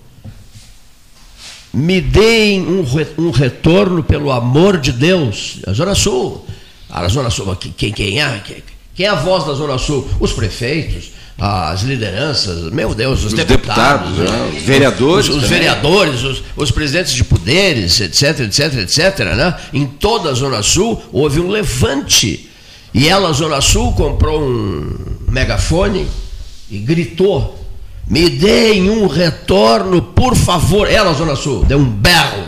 me 1.73 2.01
deem 2.01 2.61
um, 2.61 2.85
um 3.17 3.31
retorno 3.31 4.03
pelo 4.03 4.31
amor 4.31 4.77
de 4.77 4.91
Deus. 4.91 5.59
A 5.67 5.73
Zona 5.73 5.95
Sul. 5.95 6.45
A 6.89 7.07
Zona 7.07 7.29
Sul, 7.29 7.55
quem, 7.55 7.91
quem, 7.91 8.19
é, 8.19 8.41
quem, 8.45 8.63
quem 8.95 9.05
é 9.05 9.09
a 9.09 9.15
voz 9.15 9.45
da 9.45 9.53
Zona 9.53 9.77
Sul? 9.77 10.09
Os 10.19 10.33
prefeitos, 10.33 11.11
as 11.37 11.83
lideranças, 11.83 12.71
meu 12.71 12.93
Deus, 12.95 13.19
os, 13.19 13.25
Os 13.25 13.33
deputados, 13.33 14.09
deputados, 14.09 14.31
né? 14.31 14.51
né? 14.51 14.57
Os 14.57 14.63
vereadores 14.63 15.29
os, 15.29 15.35
os 15.35 15.49
vereadores, 15.49 16.23
os, 16.23 16.43
os 16.55 16.71
presidentes 16.71 17.13
de 17.13 17.23
poderes, 17.23 18.01
etc, 18.01 18.39
etc, 18.41 18.73
etc. 18.79 19.19
Né? 19.35 19.55
Em 19.71 19.85
toda 19.85 20.31
a 20.31 20.33
Zona 20.33 20.63
Sul 20.63 21.01
houve 21.13 21.39
um 21.39 21.49
levante. 21.49 22.49
E 22.93 23.07
ela, 23.07 23.29
a 23.29 23.33
Zona 23.33 23.61
Sul, 23.61 23.93
comprou 23.93 24.41
um 24.41 24.95
megafone 25.29 26.07
e 26.71 26.79
gritou: 26.79 27.58
Me 28.09 28.27
deem 28.27 28.89
um 28.89 29.05
retorno, 29.05 30.01
por 30.01 30.35
favor. 30.35 30.89
Ela, 30.89 31.13
Zona 31.13 31.35
Sul, 31.35 31.63
deu 31.63 31.77
um 31.77 31.85
berro 31.85 32.43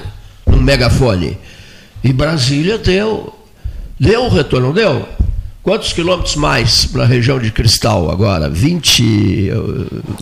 no 0.47 0.57
megafone. 0.57 1.37
E 2.03 2.11
Brasília 2.11 2.79
deu. 2.79 3.31
Deu 3.99 4.23
o 4.23 4.29
retorno, 4.29 4.67
não 4.67 4.73
deu? 4.73 5.07
Quantos 5.63 5.93
quilômetros 5.93 6.35
mais 6.35 6.85
para 6.85 7.03
a 7.03 7.05
região 7.05 7.37
de 7.37 7.51
Cristal 7.51 8.09
agora? 8.09 8.49
20. 8.49 9.49
eh, 9.51 9.53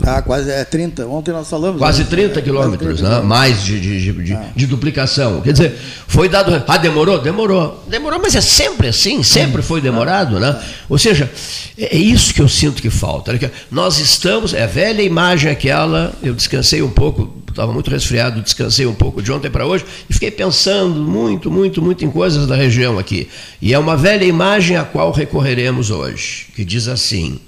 Ah, 0.03 0.21
quase 0.21 0.51
é 0.51 0.65
30. 0.65 1.07
Ontem 1.07 1.31
nós 1.31 1.49
falamos. 1.49 1.77
Quase 1.79 2.01
né? 2.03 2.07
30 2.09 2.39
É, 2.39 2.41
quilômetros, 2.41 2.99
quase 2.99 3.03
30 3.03 3.19
né? 3.21 3.25
mais 3.25 3.63
de, 3.63 3.79
de, 3.79 4.01
de, 4.01 4.23
de- 4.23 4.37
de 4.53 4.67
duplicação. 4.67 5.39
Quer 5.39 5.53
dizer, 5.53 5.75
foi 6.07 6.27
dado. 6.27 6.61
Ah, 6.67 6.75
demorou? 6.77 7.19
Demorou. 7.21 7.81
Demorou, 7.87 8.19
mas 8.21 8.35
é 8.35 8.41
sempre 8.41 8.89
assim, 8.89 9.23
sempre 9.23 9.61
foi 9.61 9.79
demorado, 9.79 10.41
né? 10.41 10.59
Ou 10.89 10.97
seja, 10.97 11.31
é 11.77 11.95
é 11.95 11.97
isso 11.97 12.33
que 12.33 12.41
eu 12.41 12.49
sinto 12.49 12.81
que 12.81 12.89
falta. 12.89 13.31
Nós 13.71 13.97
estamos, 13.97 14.53
é 14.53 14.63
a 14.63 14.67
velha 14.67 15.01
imagem 15.01 15.49
aquela, 15.49 16.11
eu 16.21 16.33
descansei 16.33 16.81
um 16.81 16.89
pouco, 16.89 17.33
estava 17.49 17.71
muito 17.71 17.89
resfriado, 17.89 18.41
descansei 18.41 18.85
um 18.85 18.93
pouco 18.93 19.21
de 19.21 19.31
ontem 19.31 19.49
para 19.49 19.65
hoje 19.65 19.85
e 20.09 20.13
fiquei 20.13 20.31
pensando 20.31 21.01
muito, 21.01 21.49
muito, 21.51 21.81
muito 21.81 22.05
em 22.05 22.11
coisas 22.11 22.47
da 22.47 22.55
região 22.55 22.97
aqui. 22.97 23.27
E 23.61 23.73
é 23.73 23.79
uma 23.79 23.97
velha 23.97 24.25
imagem 24.25 24.77
a 24.77 24.83
qual 24.83 25.11
recorreremos 25.11 25.91
hoje, 25.91 26.47
que 26.55 26.63
diz 26.63 26.87
assim. 26.87 27.39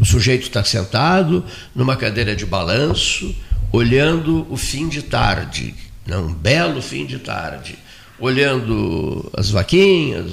O 0.00 0.04
sujeito 0.04 0.44
está 0.44 0.62
sentado 0.62 1.44
numa 1.74 1.96
cadeira 1.96 2.36
de 2.36 2.46
balanço, 2.46 3.34
olhando 3.72 4.46
o 4.48 4.56
fim 4.56 4.88
de 4.88 5.02
tarde, 5.02 5.74
né, 6.06 6.16
um 6.16 6.32
belo 6.32 6.80
fim 6.80 7.04
de 7.04 7.18
tarde, 7.18 7.76
olhando 8.18 9.30
as 9.36 9.50
vaquinhas, 9.50 10.30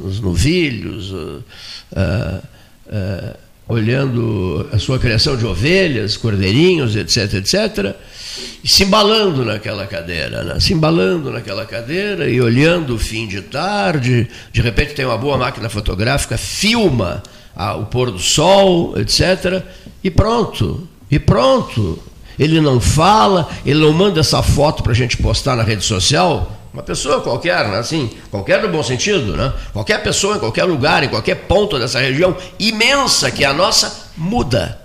os 0.00 0.20
novilhos, 0.20 1.12
ah, 1.94 2.42
ah, 2.90 3.36
olhando 3.68 4.66
a 4.72 4.78
sua 4.78 4.98
criação 4.98 5.36
de 5.36 5.44
ovelhas, 5.44 6.16
cordeirinhos, 6.16 6.96
etc, 6.96 7.34
etc, 7.34 7.94
e 8.64 8.68
se 8.68 8.84
embalando 8.84 9.44
naquela 9.44 9.86
cadeira, 9.86 10.42
né? 10.42 10.60
se 10.60 10.72
embalando 10.72 11.30
naquela 11.30 11.66
cadeira 11.66 12.28
e 12.28 12.40
olhando 12.40 12.94
o 12.94 12.98
fim 12.98 13.26
de 13.26 13.42
tarde, 13.42 14.28
de 14.52 14.60
repente 14.60 14.94
tem 14.94 15.04
uma 15.04 15.18
boa 15.18 15.36
máquina 15.36 15.68
fotográfica, 15.68 16.38
filma 16.38 17.22
ah, 17.54 17.76
o 17.76 17.86
pôr 17.86 18.10
do 18.10 18.18
sol, 18.18 18.94
etc. 18.98 19.62
E 20.02 20.10
pronto, 20.10 20.88
e 21.10 21.18
pronto. 21.18 21.98
Ele 22.38 22.60
não 22.60 22.80
fala, 22.80 23.48
ele 23.66 23.80
não 23.80 23.92
manda 23.92 24.20
essa 24.20 24.42
foto 24.42 24.82
para 24.82 24.92
a 24.92 24.94
gente 24.94 25.16
postar 25.16 25.56
na 25.56 25.64
rede 25.64 25.84
social. 25.84 26.57
Uma 26.72 26.82
pessoa 26.82 27.20
qualquer, 27.20 27.68
né? 27.68 27.78
assim, 27.78 28.10
qualquer 28.30 28.62
no 28.62 28.68
bom 28.68 28.82
sentido, 28.82 29.36
né? 29.36 29.52
qualquer 29.72 30.02
pessoa 30.02 30.36
em 30.36 30.38
qualquer 30.38 30.64
lugar, 30.64 31.02
em 31.02 31.08
qualquer 31.08 31.34
ponto 31.34 31.78
dessa 31.78 31.98
região 31.98 32.36
imensa 32.58 33.30
que 33.30 33.44
é 33.44 33.46
a 33.46 33.52
nossa, 33.52 34.10
muda. 34.16 34.80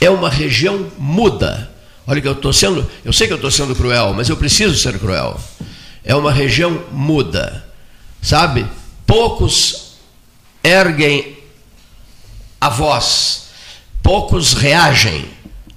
É 0.00 0.08
uma 0.08 0.30
região 0.30 0.86
muda. 0.96 1.70
Olha 2.06 2.20
que 2.20 2.28
eu 2.28 2.32
estou 2.32 2.52
sendo, 2.52 2.88
eu 3.04 3.12
sei 3.12 3.26
que 3.26 3.32
eu 3.32 3.36
estou 3.36 3.50
sendo 3.50 3.74
cruel, 3.74 4.14
mas 4.14 4.28
eu 4.28 4.36
preciso 4.36 4.78
ser 4.78 4.98
cruel. 4.98 5.38
É 6.04 6.14
uma 6.14 6.32
região 6.32 6.84
muda, 6.90 7.64
sabe? 8.22 8.66
Poucos 9.04 9.98
erguem 10.62 11.38
a 12.60 12.68
voz. 12.68 13.48
Poucos 14.02 14.54
reagem, 14.54 15.28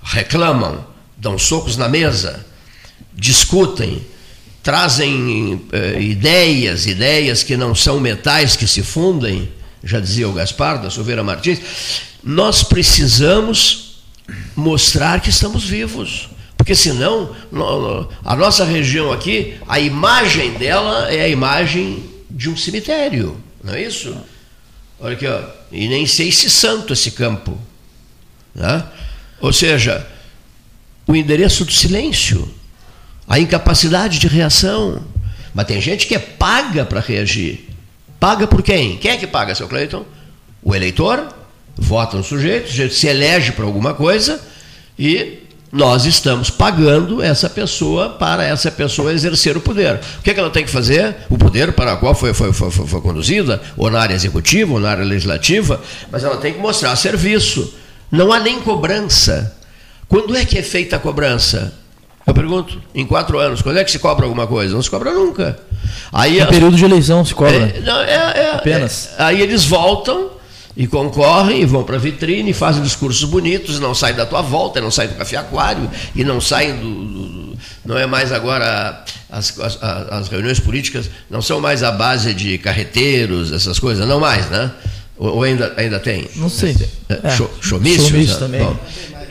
reclamam, 0.01 0.85
dão 1.17 1.37
socos 1.37 1.75
na 1.75 1.89
mesa, 1.89 2.45
discutem, 3.13 4.05
trazem 4.63 5.61
eh, 5.71 6.01
ideias, 6.01 6.85
ideias 6.85 7.43
que 7.43 7.57
não 7.57 7.73
são 7.73 7.99
metais 7.99 8.55
que 8.55 8.67
se 8.67 8.83
fundem, 8.83 9.49
já 9.83 9.99
dizia 9.99 10.29
o 10.29 10.33
Gaspar 10.33 10.81
da 10.81 10.89
Silveira 10.89 11.23
Martins. 11.23 11.59
Nós 12.23 12.63
precisamos 12.63 14.03
mostrar 14.55 15.19
que 15.19 15.29
estamos 15.29 15.63
vivos. 15.63 16.29
Porque 16.55 16.75
senão, 16.75 17.35
a 18.23 18.35
nossa 18.35 18.63
região 18.63 19.11
aqui, 19.11 19.55
a 19.67 19.79
imagem 19.79 20.51
dela 20.53 21.11
é 21.11 21.21
a 21.21 21.27
imagem 21.27 22.03
de 22.29 22.49
um 22.49 22.55
cemitério, 22.55 23.35
não 23.63 23.73
é 23.73 23.81
isso? 23.81 24.15
Olha 24.99 25.15
aqui, 25.15 25.25
ó. 25.25 25.41
E 25.71 25.87
nem 25.87 26.05
sei 26.05 26.31
se 26.31 26.51
santo 26.51 26.93
esse 26.93 27.11
campo. 27.11 27.57
Né? 28.53 28.85
Ou 29.39 29.51
seja, 29.51 30.07
o 31.07 31.15
endereço 31.15 31.65
do 31.65 31.71
silêncio, 31.71 32.47
a 33.31 33.39
incapacidade 33.39 34.19
de 34.19 34.27
reação. 34.27 35.01
Mas 35.53 35.65
tem 35.65 35.79
gente 35.79 36.05
que 36.05 36.13
é 36.13 36.19
paga 36.19 36.83
para 36.83 36.99
reagir. 36.99 37.65
Paga 38.19 38.45
por 38.45 38.61
quem? 38.61 38.97
Quem 38.97 39.11
é 39.11 39.15
que 39.15 39.25
paga, 39.25 39.55
seu 39.55 39.69
Cleiton? 39.69 40.03
O 40.61 40.75
eleitor 40.75 41.33
vota 41.77 42.17
no 42.17 42.25
sujeito, 42.25 42.65
o 42.65 42.67
sujeito 42.67 42.93
se 42.93 43.07
elege 43.07 43.53
para 43.53 43.63
alguma 43.63 43.93
coisa 43.93 44.41
e 44.99 45.39
nós 45.71 46.03
estamos 46.03 46.49
pagando 46.49 47.23
essa 47.23 47.49
pessoa 47.49 48.09
para 48.09 48.43
essa 48.43 48.69
pessoa 48.69 49.13
exercer 49.13 49.55
o 49.55 49.61
poder. 49.61 50.01
O 50.19 50.21
que, 50.23 50.31
é 50.31 50.33
que 50.33 50.39
ela 50.41 50.49
tem 50.49 50.65
que 50.65 50.71
fazer? 50.71 51.15
O 51.29 51.37
poder 51.37 51.71
para 51.71 51.93
o 51.93 51.97
qual 51.99 52.13
foi, 52.13 52.33
foi, 52.33 52.51
foi, 52.51 52.69
foi, 52.69 52.99
conduzida, 52.99 53.61
ou 53.77 53.89
na 53.89 54.01
área 54.01 54.13
executiva, 54.13 54.73
ou 54.73 54.79
na 54.81 54.89
área 54.89 55.05
legislativa, 55.05 55.81
mas 56.11 56.25
ela 56.25 56.35
tem 56.35 56.51
que 56.51 56.59
mostrar 56.59 56.93
serviço. 56.97 57.73
Não 58.11 58.33
há 58.33 58.41
nem 58.41 58.59
cobrança. 58.59 59.55
Quando 60.09 60.35
é 60.35 60.43
que 60.43 60.57
é 60.57 60.61
feita 60.61 60.97
a 60.97 60.99
cobrança? 60.99 61.79
Eu 62.25 62.33
pergunto, 62.33 62.81
em 62.93 63.05
quatro 63.05 63.39
anos, 63.39 63.61
quando 63.61 63.77
é 63.77 63.83
que 63.83 63.91
se 63.91 63.99
cobra 63.99 64.25
alguma 64.25 64.45
coisa? 64.47 64.73
Não 64.75 64.81
se 64.81 64.89
cobra 64.89 65.11
nunca. 65.11 65.57
Aí 66.13 66.39
No 66.39 66.47
período 66.47 66.75
de 66.77 66.85
eleição 66.85 67.25
se 67.25 67.33
cobra. 67.33 67.55
é, 67.75 67.79
não, 67.81 67.99
é- 68.01 68.13
é- 68.13 68.51
Apenas. 68.55 69.09
é- 69.17 69.23
aí 69.23 69.41
eles 69.41 69.65
voltam 69.65 70.29
e 70.77 70.87
concorrem 70.87 71.61
e 71.61 71.65
vão 71.65 71.83
para 71.83 71.95
a 71.95 71.99
vitrine 71.99 72.51
e 72.51 72.53
fazem 72.53 72.81
discursos 72.83 73.23
bonitos, 73.23 73.77
e 73.77 73.81
não 73.81 73.93
saem 73.95 74.15
da 74.15 74.25
tua 74.25 74.41
volta, 74.41 74.79
não 74.79 74.91
saem 74.91 75.09
do 75.09 75.15
café 75.15 75.37
aquário, 75.37 75.89
e 76.15 76.23
não 76.23 76.39
saem 76.39 76.77
do. 76.77 77.05
do- 77.05 77.57
não 77.83 77.97
é 77.97 78.05
mais 78.05 78.31
agora. 78.31 79.03
As, 79.29 79.57
as, 79.59 79.79
as 79.81 80.27
reuniões 80.27 80.59
políticas 80.59 81.09
não 81.29 81.41
são 81.41 81.59
mais 81.61 81.83
à 81.83 81.91
base 81.91 82.33
de 82.33 82.57
carreteiros, 82.57 83.51
essas 83.51 83.79
coisas, 83.79 84.05
não 84.07 84.19
mais, 84.19 84.49
né? 84.49 84.71
Ou, 85.17 85.43
ainda, 85.43 85.73
ainda 85.77 85.99
tem? 85.99 86.27
Não 86.35 86.49
sei. 86.49 86.75
É, 87.09 87.19
É. 87.27 87.37
Showmício 87.61 88.11
né? 88.17 88.35
também. 88.39 88.61
Bom, 88.63 88.75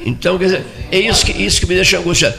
então, 0.04 0.38
quer 0.38 0.44
dizer, 0.46 0.66
é 0.90 0.98
isso 1.00 1.24
que, 1.26 1.32
isso 1.32 1.60
que 1.60 1.66
me 1.66 1.74
deixa 1.74 1.98
angustiado. 1.98 2.34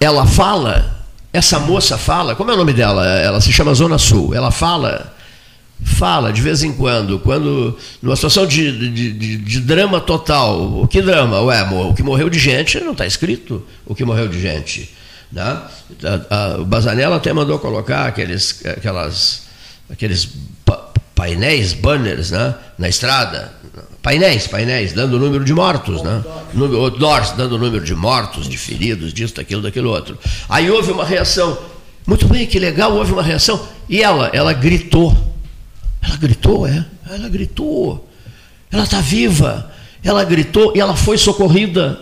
Ela 0.00 0.26
fala, 0.26 1.04
essa 1.32 1.58
moça 1.58 1.96
fala, 1.96 2.34
como 2.34 2.50
é 2.50 2.54
o 2.54 2.56
nome 2.56 2.72
dela? 2.72 3.06
Ela 3.06 3.40
se 3.40 3.52
chama 3.52 3.72
Zona 3.74 3.98
Sul. 3.98 4.34
Ela 4.34 4.50
fala, 4.50 5.14
fala 5.84 6.32
de 6.32 6.40
vez 6.42 6.62
em 6.62 6.72
quando, 6.72 7.18
quando, 7.18 7.76
numa 8.02 8.16
situação 8.16 8.46
de, 8.46 8.90
de, 8.90 9.12
de- 9.12 9.36
de 9.38 9.60
drama 9.60 10.00
total. 10.00 10.82
O 10.82 10.86
que 10.88 11.00
drama? 11.02 11.40
Ué, 11.42 11.62
o 11.62 11.94
que 11.94 12.02
morreu 12.02 12.28
de 12.28 12.38
gente 12.38 12.78
não 12.80 12.92
está 12.92 13.06
escrito 13.06 13.66
o 13.84 13.94
que 13.94 14.04
morreu 14.04 14.28
de 14.28 14.40
gente. 14.40 14.94
Né? 15.32 15.42
A- 16.30 16.34
a- 16.54 16.56
o 16.60 16.64
Bazanella 16.64 17.16
até 17.16 17.32
mandou 17.32 17.58
colocar 17.58 18.06
aqueles, 18.06 18.60
aquelas, 18.66 19.42
aqueles 19.90 20.28
pa- 20.64 20.90
painéis, 21.14 21.72
banners 21.72 22.30
né? 22.30 22.54
na 22.78 22.88
estrada. 22.88 23.52
Painéis, 24.02 24.46
painéis, 24.46 24.92
dando 24.92 25.16
o 25.16 25.18
número 25.18 25.44
de 25.44 25.52
mortos, 25.52 26.02
né? 26.02 26.22
Outdoors, 26.54 27.32
dando 27.32 27.56
o 27.56 27.58
número 27.58 27.84
de 27.84 27.94
mortos, 27.94 28.48
de 28.48 28.56
feridos, 28.56 29.12
disso, 29.12 29.34
daquilo, 29.34 29.62
daquilo 29.62 29.90
outro. 29.90 30.18
Aí 30.48 30.70
houve 30.70 30.92
uma 30.92 31.04
reação. 31.04 31.58
Muito 32.06 32.26
bem, 32.28 32.46
que 32.46 32.58
legal, 32.58 32.94
houve 32.94 33.12
uma 33.12 33.22
reação. 33.22 33.60
E 33.88 34.02
ela, 34.02 34.30
ela 34.32 34.52
gritou. 34.52 35.16
Ela 36.00 36.16
gritou, 36.16 36.66
é? 36.66 36.86
Ela 37.10 37.28
gritou. 37.28 38.08
Ela 38.70 38.84
está 38.84 39.00
viva. 39.00 39.72
Ela 40.02 40.24
gritou 40.24 40.72
e 40.76 40.80
ela 40.80 40.94
foi 40.94 41.18
socorrida. 41.18 42.00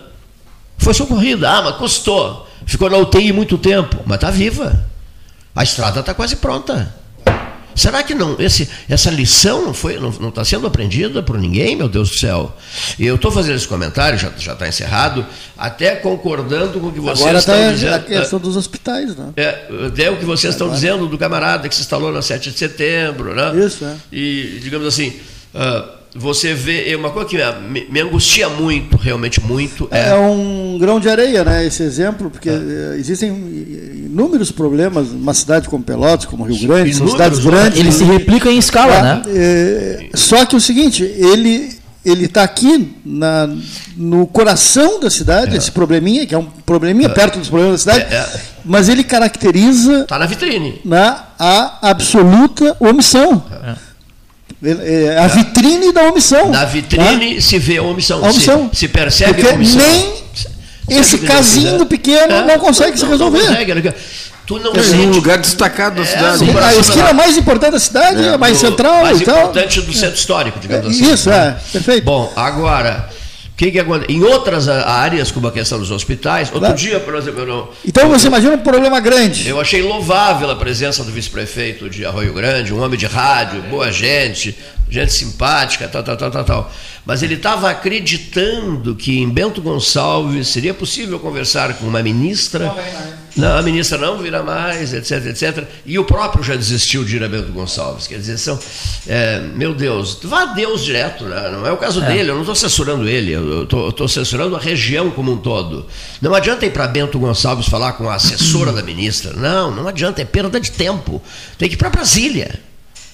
Foi 0.77 0.93
socorrida. 0.93 1.49
Ah, 1.49 1.61
mas 1.63 1.75
custou. 1.77 2.47
Ficou 2.65 2.89
na 2.89 2.97
UTI 2.97 3.31
muito 3.31 3.57
tempo, 3.57 4.01
mas 4.05 4.15
está 4.15 4.29
viva. 4.29 4.85
A 5.55 5.63
estrada 5.63 6.01
está 6.01 6.13
quase 6.13 6.35
pronta. 6.35 6.93
Será 7.75 8.01
que 8.01 8.15
não 8.15 8.37
esse, 8.39 8.69
essa 8.89 9.11
lição 9.11 9.65
não 9.65 9.73
foi 9.73 9.99
não 9.99 10.29
está 10.29 10.45
sendo 10.45 10.65
aprendida 10.65 11.21
por 11.21 11.37
ninguém, 11.37 11.75
meu 11.75 11.89
Deus 11.89 12.09
do 12.09 12.15
céu? 12.17 12.55
E 12.97 13.05
eu 13.05 13.15
estou 13.15 13.29
fazendo 13.29 13.57
esse 13.57 13.67
comentário, 13.67 14.17
já 14.17 14.31
já 14.37 14.53
está 14.53 14.67
encerrado, 14.67 15.25
até 15.57 15.95
concordando 15.95 16.79
com 16.79 16.87
o 16.87 16.91
que 16.91 16.99
vocês 16.99 17.19
Agora 17.19 17.39
estão 17.39 17.55
está 17.55 17.71
dizendo. 17.71 17.93
a 17.95 17.99
questão 17.99 18.39
dos 18.39 18.55
hospitais, 18.55 19.15
né? 19.15 19.29
É, 19.35 19.67
é 19.97 20.09
o 20.09 20.17
que 20.17 20.25
vocês 20.25 20.53
estão 20.53 20.69
dizendo 20.71 21.07
do 21.07 21.17
camarada 21.17 21.67
que 21.67 21.75
se 21.75 21.81
instalou 21.81 22.11
na 22.11 22.21
7 22.21 22.51
de 22.51 22.57
setembro, 22.57 23.35
né? 23.35 23.65
Isso, 23.65 23.83
é. 23.83 23.95
E, 24.11 24.59
digamos 24.63 24.87
assim, 24.87 25.13
ah, 25.53 25.85
você 26.15 26.53
vê, 26.53 26.89
é 26.89 26.95
uma 26.95 27.09
coisa 27.09 27.27
que 27.27 27.37
me, 27.69 27.85
me 27.89 27.99
angustia 27.99 28.47
muito, 28.47 28.95
realmente 28.95 29.41
muito, 29.41 29.87
É, 29.91 30.11
é, 30.11 30.15
um 30.15 30.77
grão 30.79 30.97
de 30.99 31.09
areia, 31.09 31.43
né? 31.43 31.65
Esse 31.65 31.83
exemplo, 31.83 32.29
porque 32.31 32.49
eh, 32.49 32.95
existem 32.97 33.29
inúmeros 34.05 34.49
problemas 34.49 35.09
numa 35.09 35.33
cidade 35.33 35.67
como 35.67 35.83
Pelotas, 35.83 36.25
como 36.25 36.45
Rio 36.45 36.67
Grande, 36.67 36.93
são 36.93 37.05
Inúmeros, 37.05 37.11
cidades 37.11 37.39
grandes. 37.39 37.79
Ele 37.79 37.91
se 37.91 38.05
replica 38.05 38.49
em 38.49 38.57
escala, 38.57 39.01
né? 39.01 39.21
É, 39.27 40.09
só 40.13 40.45
que 40.45 40.55
é 40.55 40.57
o 40.57 40.61
seguinte, 40.61 41.03
ele 41.03 41.75
ele 42.05 42.25
está 42.25 42.43
aqui 42.43 42.95
na, 43.03 43.49
no 43.97 44.27
coração 44.27 44.99
da 44.99 45.09
cidade, 45.09 45.57
esse 45.57 45.71
probleminha, 45.71 46.23
que 46.27 46.35
é 46.35 46.37
um 46.37 46.45
probleminha 46.45 47.09
perto 47.09 47.39
dos 47.39 47.49
problemas 47.49 47.83
da 47.83 47.93
cidade, 47.93 48.13
É, 48.13 48.17
é. 48.19 48.41
mas 48.63 48.89
ele 48.89 49.03
caracteriza 49.03 50.01
está 50.01 50.19
na 50.19 50.27
vitrine. 50.27 50.79
na, 50.85 51.23
a 51.39 51.89
absoluta 51.89 52.77
omissão. 52.79 53.43
Ele- 54.69 55.05
é 55.05 55.19
a 55.19 55.27
vitrine 55.27 55.91
da 55.91 56.03
omissão. 56.09 56.49
Na 56.49 56.59
tá? 56.59 56.65
vitrine 56.65 57.41
se 57.41 57.59
vê 57.59 57.77
a 57.77 57.83
omissão, 57.83 58.23
A 58.25 58.29
omissão. 58.29 58.69
Se, 58.73 58.79
se 58.79 58.87
percebe 58.87 59.33
Porque 59.35 59.47
a 59.49 59.53
omissão. 59.53 59.81
nem 59.81 60.13
esse 60.89 61.19
casinho 61.19 61.79
né? 61.79 61.85
pequeno 61.85 62.33
É, 62.33 62.45
não 62.45 62.59
consegue 62.59 62.97
se 62.97 63.05
resolver. 63.05 63.39
consegue, 63.39 63.73
né? 63.75 63.93
tu 64.47 64.59
não 64.59 64.73
É 64.73 64.79
um 64.79 64.83
sente 64.83 65.05
lugar 65.07 65.37
destacado 65.39 65.95
da 65.95 66.01
É, 66.01 66.05
cidade. 66.05 66.37
sim. 66.39 66.57
A 66.57 66.75
esquina 66.75 67.13
mais 67.13 67.35
importante 67.37 67.71
da 67.71 67.79
cidade, 67.79 68.23
é, 68.23 68.29
a 68.33 68.37
mais 68.37 68.57
central 68.57 69.01
mais 69.03 69.19
e 69.21 69.23
tal. 69.25 69.37
importante 69.37 69.81
do 69.81 69.93
centro 69.93 70.15
histórico, 70.15 70.59
digamos 70.59 70.87
assim. 70.87 71.11
Isso, 71.11 71.29
é, 71.31 71.55
perfeito. 71.71 72.03
Bom, 72.05 72.31
agora, 72.35 73.09
que, 73.57 73.71
que 73.71 73.79
acontece? 73.79 74.11
Em 74.11 74.21
outras 74.23 74.67
áreas, 74.67 75.31
como 75.31 75.47
a 75.47 75.51
questão 75.51 75.79
dos 75.79 75.89
hospitais, 75.91 76.47
outro 76.49 76.59
Claro. 76.61 76.75
dia, 76.75 76.99
por 76.99 77.15
exemplo, 77.15 77.41
eu, 77.41 77.47
não- 77.47 77.69
Então 77.85 78.09
você 78.09 78.27
imagina 78.27 78.53
um 78.55 78.59
problema 78.59 78.99
grande. 78.99 79.47
eu 79.47 79.59
achei 79.61 79.81
louvável 79.81 80.49
a 80.49 80.55
presença 80.55 81.03
do 81.03 81.11
vice-prefeito 81.11 81.89
de 81.89 82.05
Arroio 82.05 82.33
Grande, 82.33 82.73
um 82.73 82.83
homem 82.83 82.99
de 82.99 83.05
rádio, 83.05 83.61
boa 83.63 83.91
gente, 83.91 84.57
gente 84.89 85.13
simpática, 85.13 85.87
tal, 85.87 86.03
tal, 86.03 86.17
tal, 86.17 86.31
tal, 86.31 86.43
tal. 86.43 86.71
Mas 87.05 87.23
ele 87.23 87.35
estava 87.35 87.69
acreditando 87.69 88.95
que 88.95 89.19
em 89.19 89.29
Bento 89.29 89.61
Gonçalves 89.61 90.47
seria 90.49 90.73
possível 90.73 91.19
conversar 91.19 91.73
com 91.75 91.85
uma 91.85 92.01
ministra. 92.03 92.73
Não, 93.35 93.57
a 93.57 93.61
ministra 93.61 93.97
não 93.97 94.17
virá 94.17 94.41
mais, 94.41 94.93
etc, 94.93 95.25
etc. 95.25 95.65
E 95.85 95.99
o 95.99 96.05
próprio 96.05 96.41
já 96.43 96.55
desistiu 96.55 97.03
de 97.03 97.17
ir 97.17 97.23
a 97.23 97.27
Bento 97.27 97.51
Gonçalves. 97.51 98.07
Quer 98.07 98.17
dizer, 98.17 98.37
são. 98.37 98.57
é, 99.07 99.41
meu 99.55 99.73
Deus, 99.73 100.17
vá 100.23 100.43
a 100.43 100.45
Deus 100.45 100.83
direto, 100.83 101.25
né? 101.25 101.49
não 101.51 101.67
é 101.67 101.71
o 101.71 101.77
caso 101.77 101.99
dele, 102.01 102.29
eu 102.31 102.35
não 102.35 102.41
estou 102.41 102.55
censurando 102.55 103.07
ele, 103.09 103.31
eu 103.33 103.63
estou 103.63 104.07
censurando 104.07 104.55
a 104.55 104.59
região 104.59 105.11
como 105.11 105.33
um 105.33 105.37
todo. 105.37 105.85
Não 106.21 106.33
adianta 106.33 106.65
ir 106.65 106.71
para 106.71 106.87
Bento 106.87 107.19
Gonçalves 107.19 107.67
falar 107.67 107.93
com 107.93 108.09
a 108.09 108.15
assessora 108.15 108.71
da 108.73 108.81
ministra. 108.81 109.33
Não, 109.33 109.69
não 109.69 109.87
adianta, 109.87 110.21
é 110.21 110.25
perda 110.25 110.57
de 110.59 110.71
tempo. 110.71 111.21
Tem 111.57 111.67
que 111.67 111.75
ir 111.75 111.77
para 111.77 111.89
Brasília. 111.89 112.59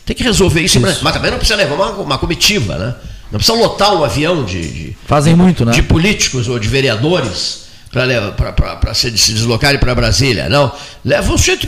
Tem 0.05 0.15
que 0.15 0.23
resolver 0.23 0.61
isso, 0.61 0.77
em 0.77 0.81
Brasília. 0.81 1.03
Mas 1.03 1.13
também 1.13 1.31
não 1.31 1.37
precisa 1.39 1.57
levar 1.57 1.73
uma, 1.75 1.89
uma 1.91 2.17
comitiva, 2.17 2.77
né? 2.77 2.95
Não 3.31 3.39
precisa 3.39 3.57
lotar 3.57 3.93
um 3.95 4.03
avião 4.03 4.43
de- 4.43 4.67
de, 4.67 4.97
Fazem 5.07 5.35
muito, 5.35 5.63
né? 5.65 5.71
de 5.71 5.81
políticos 5.81 6.47
ou 6.49 6.59
de 6.59 6.67
vereadores 6.67 7.70
para 7.91 8.93
se, 8.93 9.17
se 9.17 9.33
deslocarem 9.33 9.79
para 9.79 9.93
Brasília. 9.93 10.47
Não. 10.47 10.71
Leva 11.03 11.33
um 11.33 11.37
sujeito 11.37 11.67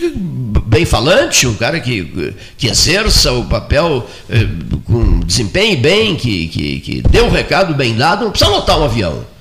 bem 0.65 0.86
falante, 0.86 1.45
um 1.45 1.55
cara 1.55 1.79
que, 1.79 2.33
que 2.57 2.67
exerça 2.67 3.31
o 3.33 3.45
papel 3.45 4.07
eh, 4.29 4.47
com 4.86 5.19
desempenho 5.19 5.79
bem, 5.79 6.15
que, 6.15 6.47
que, 6.47 6.79
que 6.79 7.01
dê 7.01 7.21
um 7.21 7.29
recado 7.29 7.73
bem 7.73 7.95
dado, 7.95 8.23
não 8.23 8.31
precisa 8.31 8.49
lotar 8.49 8.79
um 8.79 8.86
avião. 8.86 9.33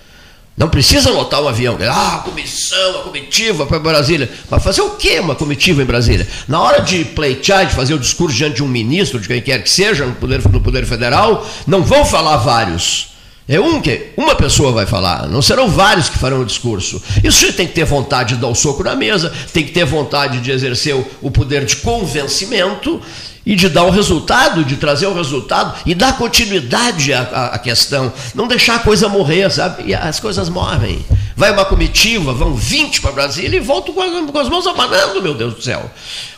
Não 0.56 0.68
precisa 0.68 1.10
lotar 1.10 1.42
um 1.42 1.48
avião. 1.48 1.78
Ah, 1.88 2.16
a 2.16 2.18
comissão, 2.18 3.00
a 3.00 3.02
comitiva 3.04 3.64
para 3.64 3.78
Brasília. 3.78 4.30
Mas 4.50 4.62
fazer 4.62 4.82
o 4.82 4.90
quê 4.90 5.18
uma 5.18 5.34
comitiva 5.34 5.82
em 5.82 5.86
Brasília? 5.86 6.28
Na 6.46 6.60
hora 6.60 6.80
de 6.80 7.04
pleitear, 7.04 7.66
de 7.66 7.74
fazer 7.74 7.94
o 7.94 7.98
discurso 7.98 8.36
diante 8.36 8.56
de 8.56 8.62
um 8.62 8.68
ministro, 8.68 9.18
de 9.18 9.28
quem 9.28 9.40
quer 9.40 9.62
que 9.62 9.70
seja, 9.70 10.04
no 10.04 10.14
Poder, 10.14 10.46
no 10.46 10.60
poder 10.60 10.84
Federal, 10.84 11.48
não 11.66 11.82
vão 11.82 12.04
falar 12.04 12.36
vários. 12.36 13.11
É 13.48 13.58
um 13.60 13.80
que 13.80 14.10
uma 14.16 14.34
pessoa 14.36 14.70
vai 14.72 14.86
falar, 14.86 15.26
não 15.28 15.42
serão 15.42 15.68
vários 15.68 16.08
que 16.08 16.16
farão 16.18 16.40
o 16.40 16.44
discurso. 16.44 17.02
Isso 17.24 17.52
tem 17.52 17.66
que 17.66 17.72
ter 17.74 17.84
vontade 17.84 18.34
de 18.34 18.40
dar 18.40 18.46
o 18.48 18.54
soco 18.54 18.84
na 18.84 18.94
mesa, 18.94 19.32
tem 19.52 19.64
que 19.64 19.72
ter 19.72 19.84
vontade 19.84 20.38
de 20.40 20.50
exercer 20.50 20.94
o, 21.20 21.30
poder 21.30 21.64
de 21.64 21.76
convencimento 21.76 23.00
e 23.44 23.56
de 23.56 23.68
dar 23.68 23.82
o 23.82 23.90
resultado, 23.90 24.64
de 24.64 24.76
trazer 24.76 25.06
o 25.06 25.14
resultado 25.14 25.74
e 25.84 25.94
dar 25.94 26.16
continuidade 26.16 27.12
à, 27.12 27.22
à- 27.52 27.58
questão. 27.58 28.12
Não 28.34 28.46
deixar 28.46 28.76
a 28.76 28.78
coisa 28.78 29.08
morrer, 29.08 29.50
sabe? 29.50 29.84
E 29.88 29.94
as 29.94 30.20
coisas 30.20 30.48
morrem. 30.48 31.04
Vai 31.36 31.50
uma 31.50 31.64
comitiva, 31.64 32.32
vão 32.32 32.54
20 32.54 33.00
para 33.00 33.10
Brasília 33.10 33.56
e 33.56 33.60
voltam 33.60 33.92
com 33.92 34.38
as 34.38 34.48
mãos 34.48 34.66
abanando, 34.68 35.20
meu 35.20 35.34
Deus 35.34 35.54
do 35.54 35.62
céu. 35.62 35.90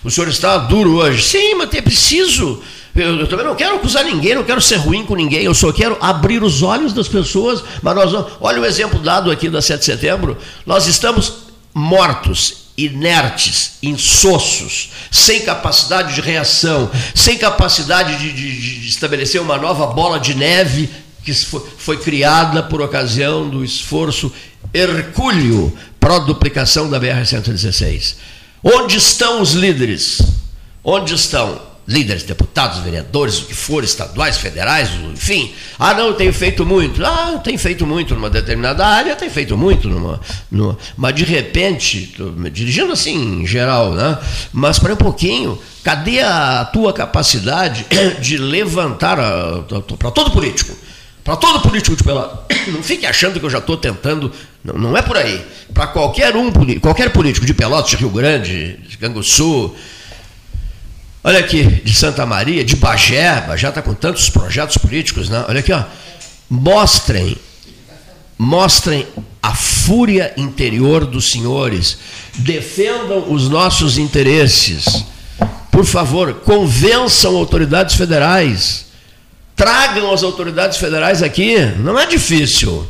O 0.03 0.11
senhor 0.11 0.29
está 0.29 0.57
duro 0.57 0.95
hoje. 0.97 1.23
Sim, 1.23 1.57
mas 1.57 1.75
é 1.75 1.83
preciso. 1.83 2.63
Eu, 2.95 3.19
eu 3.21 3.27
também 3.27 3.45
não 3.45 3.55
quero 3.57 3.75
acusar 3.77 4.05
ninguém, 4.05 4.35
não 4.37 4.45
quero 4.45 4.61
ser 4.61 4.77
ruim 4.77 5.05
com 5.05 5.17
ninguém, 5.17 5.43
eu 5.43 5.55
só 5.55 5.73
quero 5.73 5.97
abrir 6.01 6.43
os 6.45 6.63
olhos 6.63 6.93
das 6.93 7.09
pessoas. 7.09 7.63
Mas 7.83 7.95
nós 7.95 8.13
não- 8.13 8.27
olha 8.41 8.61
o 8.61 8.65
exemplo 8.65 9.01
dado 9.01 9.31
aqui 9.31 9.49
da 9.49 9.61
7 9.61 9.81
de 9.81 9.87
setembro. 9.87 10.37
Nós 10.65 10.87
estamos 10.87 11.33
mortos, 11.75 12.69
inertes, 12.79 13.73
insossos, 13.83 14.91
sem 15.11 15.41
capacidade 15.43 16.15
de 16.15 16.21
reação, 16.21 16.89
sem 17.15 17.37
capacidade 17.37 18.17
de, 18.17 18.33
de- 18.33 18.81
de 18.81 18.89
estabelecer 18.89 19.41
uma 19.41 19.57
nova 19.59 19.87
bola 19.89 20.21
de 20.21 20.35
neve 20.35 20.89
que 21.25 21.33
foi, 21.35 21.63
foi 21.79 21.97
criada 21.97 22.63
por 22.63 22.81
ocasião 22.83 23.49
do 23.49 23.65
esforço 23.65 24.31
hercúleo 24.73 25.77
para 25.99 26.17
a 26.17 26.19
duplicação 26.21 26.89
da 26.89 27.01
BR-116. 27.01 28.17
Onde 28.63 28.97
estão 28.99 29.41
os 29.41 29.53
líderes? 29.53 30.21
Onde 30.83 31.15
estão? 31.15 31.61
Líderes, 31.87 32.23
deputados, 32.23 32.79
vereadores, 32.79 33.41
o 33.41 33.45
que 33.45 33.55
for, 33.55 33.85
estaduais, 33.85 34.39
federais, 34.39 34.89
enfim. 35.13 35.53
Ah, 35.79 35.93
não, 35.93 36.07
eu 36.07 36.15
tenho 36.15 36.33
feito 36.33 36.65
muito. 36.65 37.05
Ah, 37.05 37.39
tem 37.45 37.59
feito 37.59 37.87
muito 37.87 38.15
numa 38.15 38.31
determinada 38.31 38.87
área, 38.87 39.15
tem 39.15 39.29
feito 39.29 39.55
muito 39.55 39.89
numa. 39.89 40.19
numa 40.51 40.79
mas 40.97 41.15
de 41.15 41.25
repente, 41.25 42.15
dirigindo 42.51 42.93
assim 42.93 43.43
em 43.43 43.47
geral, 43.47 43.93
né? 43.93 44.19
Mas 44.51 44.79
para 44.79 44.95
um 44.95 44.97
pouquinho, 44.97 45.59
cadê 45.83 46.21
a 46.21 46.65
tua 46.73 46.93
capacidade 46.93 47.85
de 48.19 48.39
levantar 48.39 49.19
para 49.99 50.11
todo 50.11 50.31
político? 50.31 50.75
Para 51.25 51.37
todo 51.37 51.61
político 51.61 51.97
de 51.97 52.05
Pelotas. 52.05 52.57
Não 52.69 52.83
fique 52.83 53.07
achando 53.07 53.41
que 53.41 53.47
eu 53.47 53.51
já 53.51 53.59
estou 53.59 53.77
tentando. 53.79 54.31
Não, 54.63 54.75
não 54.75 54.97
é 54.97 55.03
por 55.03 55.17
aí. 55.17 55.45
Para 55.73 55.87
qualquer 55.87 56.35
um, 56.37 56.51
qualquer 56.81 57.11
político 57.11 57.45
de 57.45 57.53
Pelotas, 57.53 57.91
de 57.91 57.97
Rio 57.97 58.11
Grande, 58.11 58.79
de 58.89 58.97
Canguçu, 58.97 59.75
olha 61.25 61.41
aqui, 61.41 61.65
de 61.65 61.95
Santa 61.95 62.25
Maria, 62.25 62.63
de 62.63 62.77
Bagé, 62.77 63.41
Bagé 63.41 63.69
está 63.69 63.83
com 63.83 63.95
tantos 63.95 64.31
projetos 64.31 64.77
políticos, 64.77 65.29
né? 65.29 65.45
Olha 65.49 65.61
aqui, 65.61 65.73
ó. 65.73 65.83
Mostrem, 66.49 67.37
mostrem 68.39 69.07
a 69.43 69.55
fúria 69.55 70.33
interior 70.37 71.05
dos 71.05 71.31
senhores. 71.31 71.99
Defendam 72.37 73.33
os 73.33 73.49
nossos 73.49 73.99
interesses. 73.99 75.05
Por 75.71 75.85
favor, 75.85 76.35
convençam 76.45 77.37
autoridades 77.37 77.97
federais. 77.97 78.87
Tragam 79.57 80.13
as 80.13 80.23
autoridades 80.23 80.79
federais 80.79 81.23
aqui. 81.23 81.57
Não 81.79 81.99
é 81.99 82.07
difícil. 82.07 82.87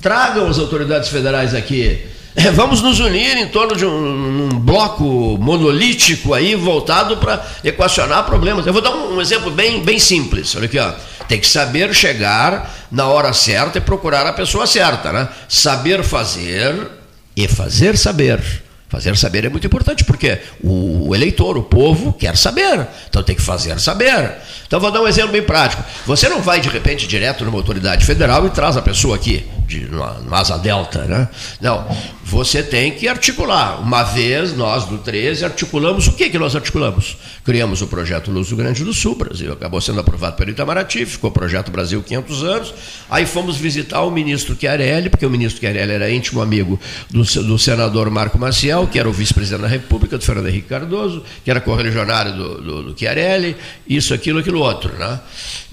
Tragam 0.00 0.48
as 0.48 0.58
autoridades 0.58 1.08
federais 1.08 1.54
aqui. 1.54 2.06
É, 2.36 2.50
vamos 2.50 2.82
nos 2.82 3.00
unir 3.00 3.38
em 3.38 3.48
torno 3.48 3.74
de 3.74 3.86
um, 3.86 4.44
um 4.44 4.48
bloco 4.58 5.38
monolítico 5.38 6.34
aí 6.34 6.54
voltado 6.54 7.16
para 7.16 7.42
equacionar 7.64 8.24
problemas. 8.24 8.66
Eu 8.66 8.74
vou 8.74 8.82
dar 8.82 8.90
um, 8.90 9.16
um 9.16 9.20
exemplo 9.22 9.50
bem, 9.50 9.82
bem 9.82 9.98
simples. 9.98 10.54
Olha 10.54 10.66
aqui, 10.66 10.78
ó. 10.78 10.92
Tem 11.26 11.40
que 11.40 11.46
saber 11.46 11.94
chegar 11.94 12.86
na 12.92 13.06
hora 13.06 13.32
certa 13.32 13.78
e 13.78 13.80
procurar 13.80 14.26
a 14.26 14.34
pessoa 14.34 14.66
certa, 14.66 15.12
né? 15.12 15.28
Saber 15.48 16.04
fazer 16.04 16.88
e 17.34 17.48
fazer 17.48 17.96
saber. 17.96 18.38
Fazer 18.88 19.16
saber 19.16 19.44
é 19.44 19.48
muito 19.48 19.66
importante, 19.66 20.04
porque 20.04 20.38
o 20.62 21.12
eleitor, 21.14 21.56
o 21.56 21.62
povo, 21.62 22.12
quer 22.12 22.36
saber. 22.36 22.86
Então 23.08 23.22
tem 23.22 23.34
que 23.34 23.42
fazer 23.42 23.80
saber. 23.80 24.32
Então 24.66 24.78
vou 24.78 24.92
dar 24.92 25.00
um 25.00 25.08
exemplo 25.08 25.32
bem 25.32 25.42
prático. 25.42 25.82
Você 26.06 26.28
não 26.28 26.40
vai 26.40 26.60
de 26.60 26.68
repente 26.68 27.06
direto 27.06 27.44
numa 27.44 27.58
autoridade 27.58 28.04
federal 28.04 28.46
e 28.46 28.50
traz 28.50 28.76
a 28.76 28.82
pessoa 28.82 29.16
aqui. 29.16 29.44
De 29.66 29.80
no, 29.86 30.02
Asa 30.34 30.56
Delta, 30.58 31.04
né? 31.04 31.28
Não, 31.60 31.86
você 32.24 32.62
tem 32.62 32.92
que 32.92 33.08
articular. 33.08 33.80
Uma 33.80 34.02
vez, 34.02 34.56
nós 34.56 34.84
do 34.84 34.98
13, 34.98 35.44
articulamos 35.44 36.06
o 36.06 36.12
que, 36.12 36.30
que 36.30 36.38
nós 36.38 36.54
articulamos? 36.54 37.16
Criamos 37.44 37.82
o 37.82 37.86
projeto 37.86 38.30
Luz 38.30 38.48
do 38.48 38.56
Grande 38.56 38.84
do 38.84 38.94
Sul, 38.94 39.14
Brasil, 39.14 39.52
acabou 39.52 39.80
sendo 39.80 40.00
aprovado 40.00 40.36
pelo 40.36 40.50
Itamaraty, 40.50 41.04
ficou 41.04 41.30
o 41.30 41.32
projeto 41.32 41.70
Brasil 41.70 42.02
500 42.02 42.44
anos, 42.44 42.74
aí 43.10 43.26
fomos 43.26 43.56
visitar 43.56 44.02
o 44.02 44.10
ministro 44.10 44.56
Chiarelli, 44.58 45.10
porque 45.10 45.26
o 45.26 45.30
ministro 45.30 45.60
Chiarelli 45.60 45.92
era 45.92 46.10
íntimo 46.10 46.40
amigo 46.40 46.78
do, 47.10 47.22
do 47.22 47.58
senador 47.58 48.10
Marco 48.10 48.38
Maciel, 48.38 48.86
que 48.86 48.98
era 48.98 49.08
o 49.08 49.12
vice-presidente 49.12 49.62
da 49.62 49.68
República, 49.68 50.16
do 50.16 50.24
Fernando 50.24 50.48
Henrique 50.48 50.68
Cardoso, 50.68 51.22
que 51.44 51.50
era 51.50 51.60
correligionário 51.60 52.32
do, 52.32 52.60
do, 52.60 52.82
do 52.84 52.98
Chiarelli, 52.98 53.56
isso, 53.88 54.14
aquilo, 54.14 54.38
aquilo 54.38 54.60
outro, 54.60 54.92
né? 54.96 55.20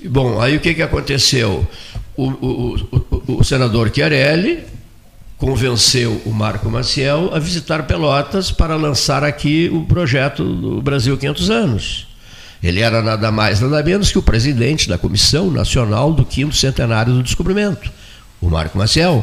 Bom, 0.05 0.41
aí 0.41 0.57
o 0.57 0.59
que, 0.59 0.74
que 0.74 0.82
aconteceu? 0.82 1.65
O, 2.16 2.30
o, 2.30 2.76
o, 2.91 3.38
o 3.39 3.43
senador 3.43 3.91
Chiarelli 3.93 4.64
convenceu 5.38 6.22
o 6.26 6.32
Marco 6.32 6.70
Maciel 6.70 7.32
a 7.34 7.39
visitar 7.39 7.84
Pelotas 7.84 8.51
para 8.51 8.76
lançar 8.76 9.24
aqui 9.24 9.70
o 9.74 9.84
projeto 9.84 10.43
do 10.43 10.82
Brasil 10.82 11.18
500 11.18 11.49
anos. 11.49 12.07
Ele 12.61 12.80
era 12.80 13.01
nada 13.01 13.30
mais, 13.30 13.59
nada 13.59 13.84
menos 13.84 14.09
que 14.09 14.18
o 14.18 14.22
presidente 14.22 14.88
da 14.88 14.97
Comissão 14.97 15.51
Nacional 15.51 16.14
do 16.14 16.24
Quinto 16.24 16.55
Centenário 16.55 17.14
do 17.14 17.22
Descobrimento, 17.22 17.91
o 18.39 18.49
Marco 18.49 18.78
Maciel. 18.78 19.22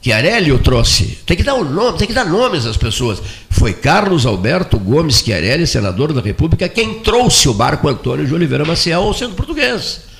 Chiarelli 0.00 0.52
o 0.52 0.58
trouxe. 0.58 1.18
Tem 1.26 1.36
que 1.36 1.42
dar 1.42 1.54
um 1.54 1.64
nome, 1.64 1.98
tem 1.98 2.06
que 2.06 2.14
dar 2.14 2.24
nomes 2.24 2.66
às 2.66 2.76
pessoas. 2.76 3.22
Foi 3.50 3.72
Carlos 3.72 4.26
Alberto 4.26 4.78
Gomes 4.78 5.18
Chiarelli, 5.18 5.66
senador 5.66 6.12
da 6.12 6.20
República, 6.20 6.68
quem 6.68 7.00
trouxe 7.00 7.48
o 7.48 7.54
Marco 7.54 7.88
Antônio 7.88 8.26
de 8.26 8.34
Oliveira 8.34 8.64
Maciel 8.64 9.02
ao 9.02 9.14
centro 9.14 9.34
português. 9.34 10.11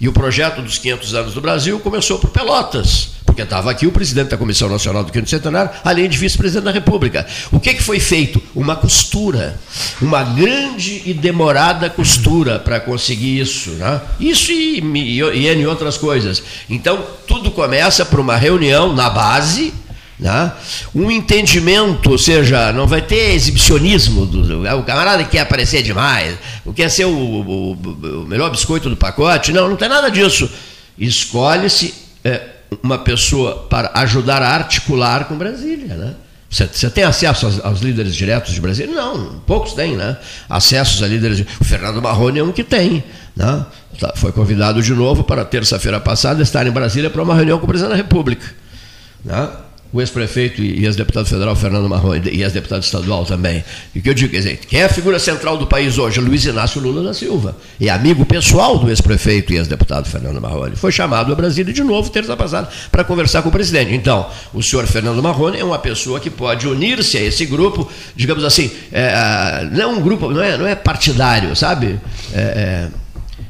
E 0.00 0.08
o 0.08 0.12
projeto 0.12 0.60
dos 0.60 0.78
500 0.78 1.14
anos 1.14 1.34
do 1.34 1.40
Brasil 1.40 1.78
começou 1.80 2.18
por 2.18 2.30
Pelotas, 2.30 3.10
porque 3.24 3.42
estava 3.42 3.70
aqui 3.70 3.86
o 3.86 3.92
presidente 3.92 4.28
da 4.28 4.36
Comissão 4.36 4.68
Nacional 4.68 5.04
do 5.04 5.12
Quinto 5.12 5.28
Centenário, 5.28 5.70
além 5.84 6.08
de 6.08 6.18
vice-presidente 6.18 6.64
da 6.64 6.70
República. 6.70 7.26
O 7.50 7.58
que, 7.58 7.74
que 7.74 7.82
foi 7.82 7.98
feito? 7.98 8.42
Uma 8.54 8.76
costura, 8.76 9.58
uma 10.00 10.22
grande 10.22 11.02
e 11.06 11.14
demorada 11.14 11.88
costura 11.88 12.58
para 12.58 12.78
conseguir 12.78 13.40
isso. 13.40 13.70
Né? 13.70 14.00
Isso 14.20 14.52
e, 14.52 14.80
e, 14.80 15.20
e 15.20 15.46
N 15.48 15.66
outras 15.66 15.96
coisas. 15.96 16.42
Então, 16.68 17.04
tudo 17.26 17.50
começa 17.50 18.04
por 18.04 18.20
uma 18.20 18.36
reunião 18.36 18.92
na 18.92 19.08
base, 19.08 19.72
né? 20.18 20.52
Um 20.94 21.10
entendimento, 21.10 22.10
ou 22.10 22.18
seja, 22.18 22.72
não 22.72 22.86
vai 22.86 23.02
ter 23.02 23.34
exibicionismo, 23.34 24.24
do, 24.26 24.62
o 24.78 24.82
camarada 24.82 25.24
quer 25.24 25.40
aparecer 25.40 25.82
demais, 25.82 26.36
quer 26.74 26.88
ser 26.88 27.04
o, 27.04 27.10
o, 27.10 27.72
o, 27.72 28.26
melhor 28.26 28.50
biscoito 28.50 28.88
do 28.88 28.96
pacote, 28.96 29.52
não, 29.52 29.68
não 29.68 29.76
tem 29.76 29.88
nada 29.88 30.10
disso. 30.10 30.50
Escolhe-se 30.98 31.94
é, 32.24 32.40
uma 32.82 32.98
pessoa 32.98 33.66
para 33.68 33.90
ajudar 33.94 34.42
a 34.42 34.48
articular 34.48 35.26
com 35.26 35.36
Brasília. 35.36 35.94
Né? 35.94 36.14
Você, 36.48 36.66
você 36.66 36.88
tem 36.88 37.04
acesso 37.04 37.44
aos, 37.44 37.64
aos, 37.64 37.80
líderes 37.80 38.16
diretos 38.16 38.54
de 38.54 38.60
Brasília? 38.60 38.94
Não, 38.94 39.40
poucos 39.46 39.74
têm, 39.74 39.96
né? 39.96 40.16
Acessos 40.48 41.02
a 41.02 41.06
líderes. 41.06 41.44
O 41.60 41.64
Fernando 41.64 42.00
Marrone 42.00 42.38
é 42.38 42.42
um 42.42 42.52
que 42.52 42.64
tem. 42.64 43.04
Né? 43.34 43.66
Tá, 44.00 44.14
foi 44.16 44.32
convidado 44.32 44.82
de 44.82 44.94
novo 44.94 45.24
para 45.24 45.44
terça-feira 45.44 46.00
passada 46.00 46.42
estar 46.42 46.66
em 46.66 46.70
Brasília 46.70 47.10
para 47.10 47.22
uma 47.22 47.34
reunião 47.34 47.58
com 47.58 47.64
o 47.64 47.68
presidente 47.68 47.90
da 47.90 47.96
República. 47.96 48.46
Né? 49.22 49.48
O 49.92 50.00
ex-prefeito 50.00 50.62
e 50.62 50.84
ex-deputado 50.84 51.26
federal 51.26 51.54
Fernando 51.56 51.88
Marrone 51.88 52.28
e 52.30 52.42
ex-deputado 52.42 52.82
estadual 52.82 53.24
também. 53.24 53.64
E 53.94 53.98
o 53.98 54.02
que 54.02 54.10
eu 54.10 54.14
digo, 54.14 54.30
quer 54.30 54.38
dizer, 54.38 54.56
quem 54.56 54.80
é 54.80 54.84
a 54.84 54.88
figura 54.88 55.18
central 55.18 55.56
do 55.56 55.66
país 55.66 55.98
hoje? 55.98 56.20
Luiz 56.20 56.44
Inácio 56.44 56.80
Lula 56.80 57.02
da 57.02 57.14
Silva. 57.14 57.56
É 57.80 57.88
amigo 57.88 58.24
pessoal 58.24 58.78
do 58.78 58.88
ex-prefeito 58.88 59.52
e 59.52 59.56
ex-deputado 59.56 60.08
Fernando 60.08 60.40
Marrone. 60.40 60.76
Foi 60.76 60.92
chamado 60.92 61.32
a 61.32 61.34
Brasília 61.36 61.72
de 61.72 61.82
novo, 61.82 62.10
terça 62.10 62.36
passada, 62.36 62.68
para 62.90 63.04
conversar 63.04 63.42
com 63.42 63.48
o 63.48 63.52
presidente. 63.52 63.94
Então, 63.94 64.28
o 64.52 64.62
senhor 64.62 64.86
Fernando 64.86 65.22
Marrone 65.22 65.58
é 65.58 65.64
uma 65.64 65.78
pessoa 65.78 66.20
que 66.20 66.30
pode 66.30 66.66
unir-se 66.66 67.16
a 67.16 67.22
esse 67.22 67.46
grupo, 67.46 67.90
digamos 68.14 68.44
assim, 68.44 68.70
é, 68.92 69.68
não 69.72 69.82
é 69.82 69.86
um 69.86 70.00
grupo, 70.00 70.30
não 70.30 70.42
é, 70.42 70.56
não 70.58 70.66
é 70.66 70.74
partidário, 70.74 71.54
sabe? 71.54 71.98
É, 72.34 72.40
é 72.40 73.06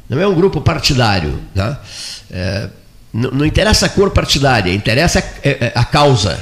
não 0.09 0.21
é 0.21 0.27
um 0.27 0.35
grupo 0.35 0.61
partidário, 0.61 1.41
né? 1.53 1.77
Não, 3.17 3.31
não 3.31 3.47
interessa 3.47 3.87
a 3.87 3.89
cor 3.89 4.11
partidária, 4.11 4.73
interessa 4.73 5.21
a, 5.21 5.23
a, 5.23 5.25
é, 5.43 5.51
é, 5.61 5.73
a 5.75 5.85
causa. 5.85 6.39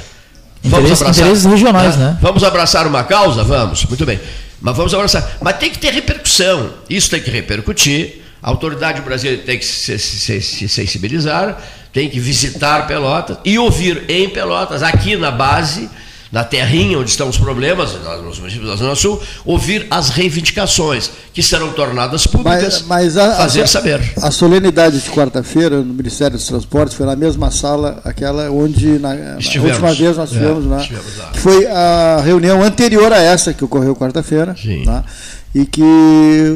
Vamos 0.61 0.79
Interesse, 0.79 1.03
abraçar, 1.03 1.23
interesses 1.23 1.45
regionais, 1.45 1.95
né? 1.95 2.17
Vamos 2.21 2.43
abraçar 2.43 2.85
uma 2.85 3.03
causa? 3.03 3.43
Vamos, 3.43 3.85
muito 3.85 4.05
bem. 4.05 4.19
Mas 4.59 4.75
vamos 4.75 4.93
abraçar. 4.93 5.37
Mas 5.39 5.57
tem 5.57 5.69
que 5.69 5.77
ter 5.77 5.93
repercussão. 5.93 6.73
Isso 6.89 7.09
tem 7.09 7.21
que 7.21 7.31
repercutir. 7.31 8.23
A 8.41 8.49
autoridade 8.49 8.99
brasileira 9.01 9.43
tem 9.43 9.57
que 9.57 9.65
se, 9.65 9.97
se, 9.97 10.41
se 10.41 10.67
sensibilizar, 10.67 11.61
tem 11.93 12.09
que 12.09 12.19
visitar 12.19 12.85
Pelotas 12.87 13.37
e 13.45 13.57
ouvir 13.57 14.03
em 14.09 14.29
Pelotas, 14.29 14.83
aqui 14.83 15.15
na 15.15 15.31
base, 15.31 15.89
na 16.35 16.43
terrinha 16.43 16.99
onde 16.99 17.09
estão 17.09 17.29
os 17.29 17.37
problemas, 17.37 17.93
nos 18.21 18.39
municípios 18.39 18.69
da 18.69 18.75
Zona 18.75 18.93
Sul, 18.93 19.21
ouvir 19.45 19.87
as 19.89 20.09
reivindicações 20.09 21.09
que 21.33 21.41
serão 21.41 21.71
tornadas 21.71 22.27
públicas, 22.27 22.83
mas, 22.85 23.15
mas 23.15 23.17
a, 23.17 23.35
fazer 23.37 23.61
a, 23.61 23.67
saber. 23.67 24.13
A 24.21 24.29
solenidade 24.31 24.99
de 24.99 25.09
quarta-feira 25.11 25.77
no 25.77 25.93
Ministério 25.93 26.35
dos 26.35 26.45
Transportes 26.45 26.93
foi 26.93 27.05
na 27.05 27.15
mesma 27.15 27.51
sala, 27.51 28.01
aquela 28.03 28.51
onde 28.51 28.99
na, 28.99 29.13
na 29.13 29.35
última 29.63 29.93
vez 29.93 30.17
nós 30.17 30.29
tivemos, 30.29 30.65
é, 30.65 30.67
lá, 30.67 30.75
lá. 30.75 31.31
Que 31.31 31.39
foi 31.39 31.67
a 31.67 32.21
reunião 32.21 32.61
anterior 32.61 33.13
a 33.13 33.21
essa 33.21 33.53
que 33.53 33.63
ocorreu 33.63 33.95
quarta-feira. 33.95 34.53
Tá? 34.83 35.05
E 35.55 35.65
que 35.65 35.81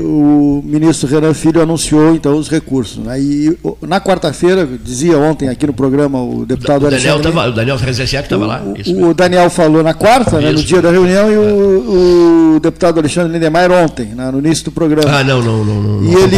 o 0.04 0.62
ministro 0.62 1.08
Renan 1.08 1.34
Filho 1.34 1.62
anunciou 1.62 2.14
então 2.14 2.38
os 2.38 2.50
recursos. 2.50 2.98
Né? 2.98 3.22
E 3.22 3.58
na 3.82 4.02
quarta-feira, 4.02 4.68
dizia 4.84 5.18
ontem 5.18 5.48
aqui 5.48 5.66
no 5.66 5.72
programa 5.72 6.22
o 6.22 6.46
deputado 6.46 6.86
o 6.86 6.90
Daniel. 6.90 7.22
Tava, 7.22 7.48
o 7.48 7.54
Daniel 7.54 7.78
estava 7.78 8.46
lá. 8.46 8.62
O, 8.62 9.08
o, 9.08 9.14
Daniel 9.14 9.50
falou 9.50 9.82
na 9.82 9.94
quarta, 9.94 10.42
né, 10.42 10.52
no 10.52 10.62
dia 10.62 10.82
da 10.82 10.92
reunião, 10.92 11.32
e 11.32 11.38
o, 11.38 12.56
o 12.56 12.60
deputado 12.60 13.00
Alexandre 13.00 13.32
Lindemeyer 13.32 13.72
ontem, 13.72 14.08
né, 14.08 14.30
no 14.32 14.40
início 14.40 14.66
do 14.66 14.72
programa. 14.74 15.10
Ah, 15.10 15.24
não, 15.24 15.42
não, 15.42 15.64
não. 15.64 15.82
não 15.82 16.04
e, 16.04 16.16
ele, 16.16 16.36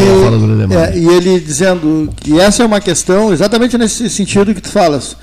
é, 0.76 0.98
e 0.98 1.08
ele 1.08 1.40
dizendo 1.40 2.10
que 2.14 2.38
essa 2.38 2.62
é 2.62 2.66
uma 2.66 2.80
questão 2.80 3.32
exatamente 3.32 3.76
nesse 3.76 4.08
sentido 4.08 4.54
que 4.54 4.60
tu 4.60 4.68
falas 4.68 5.16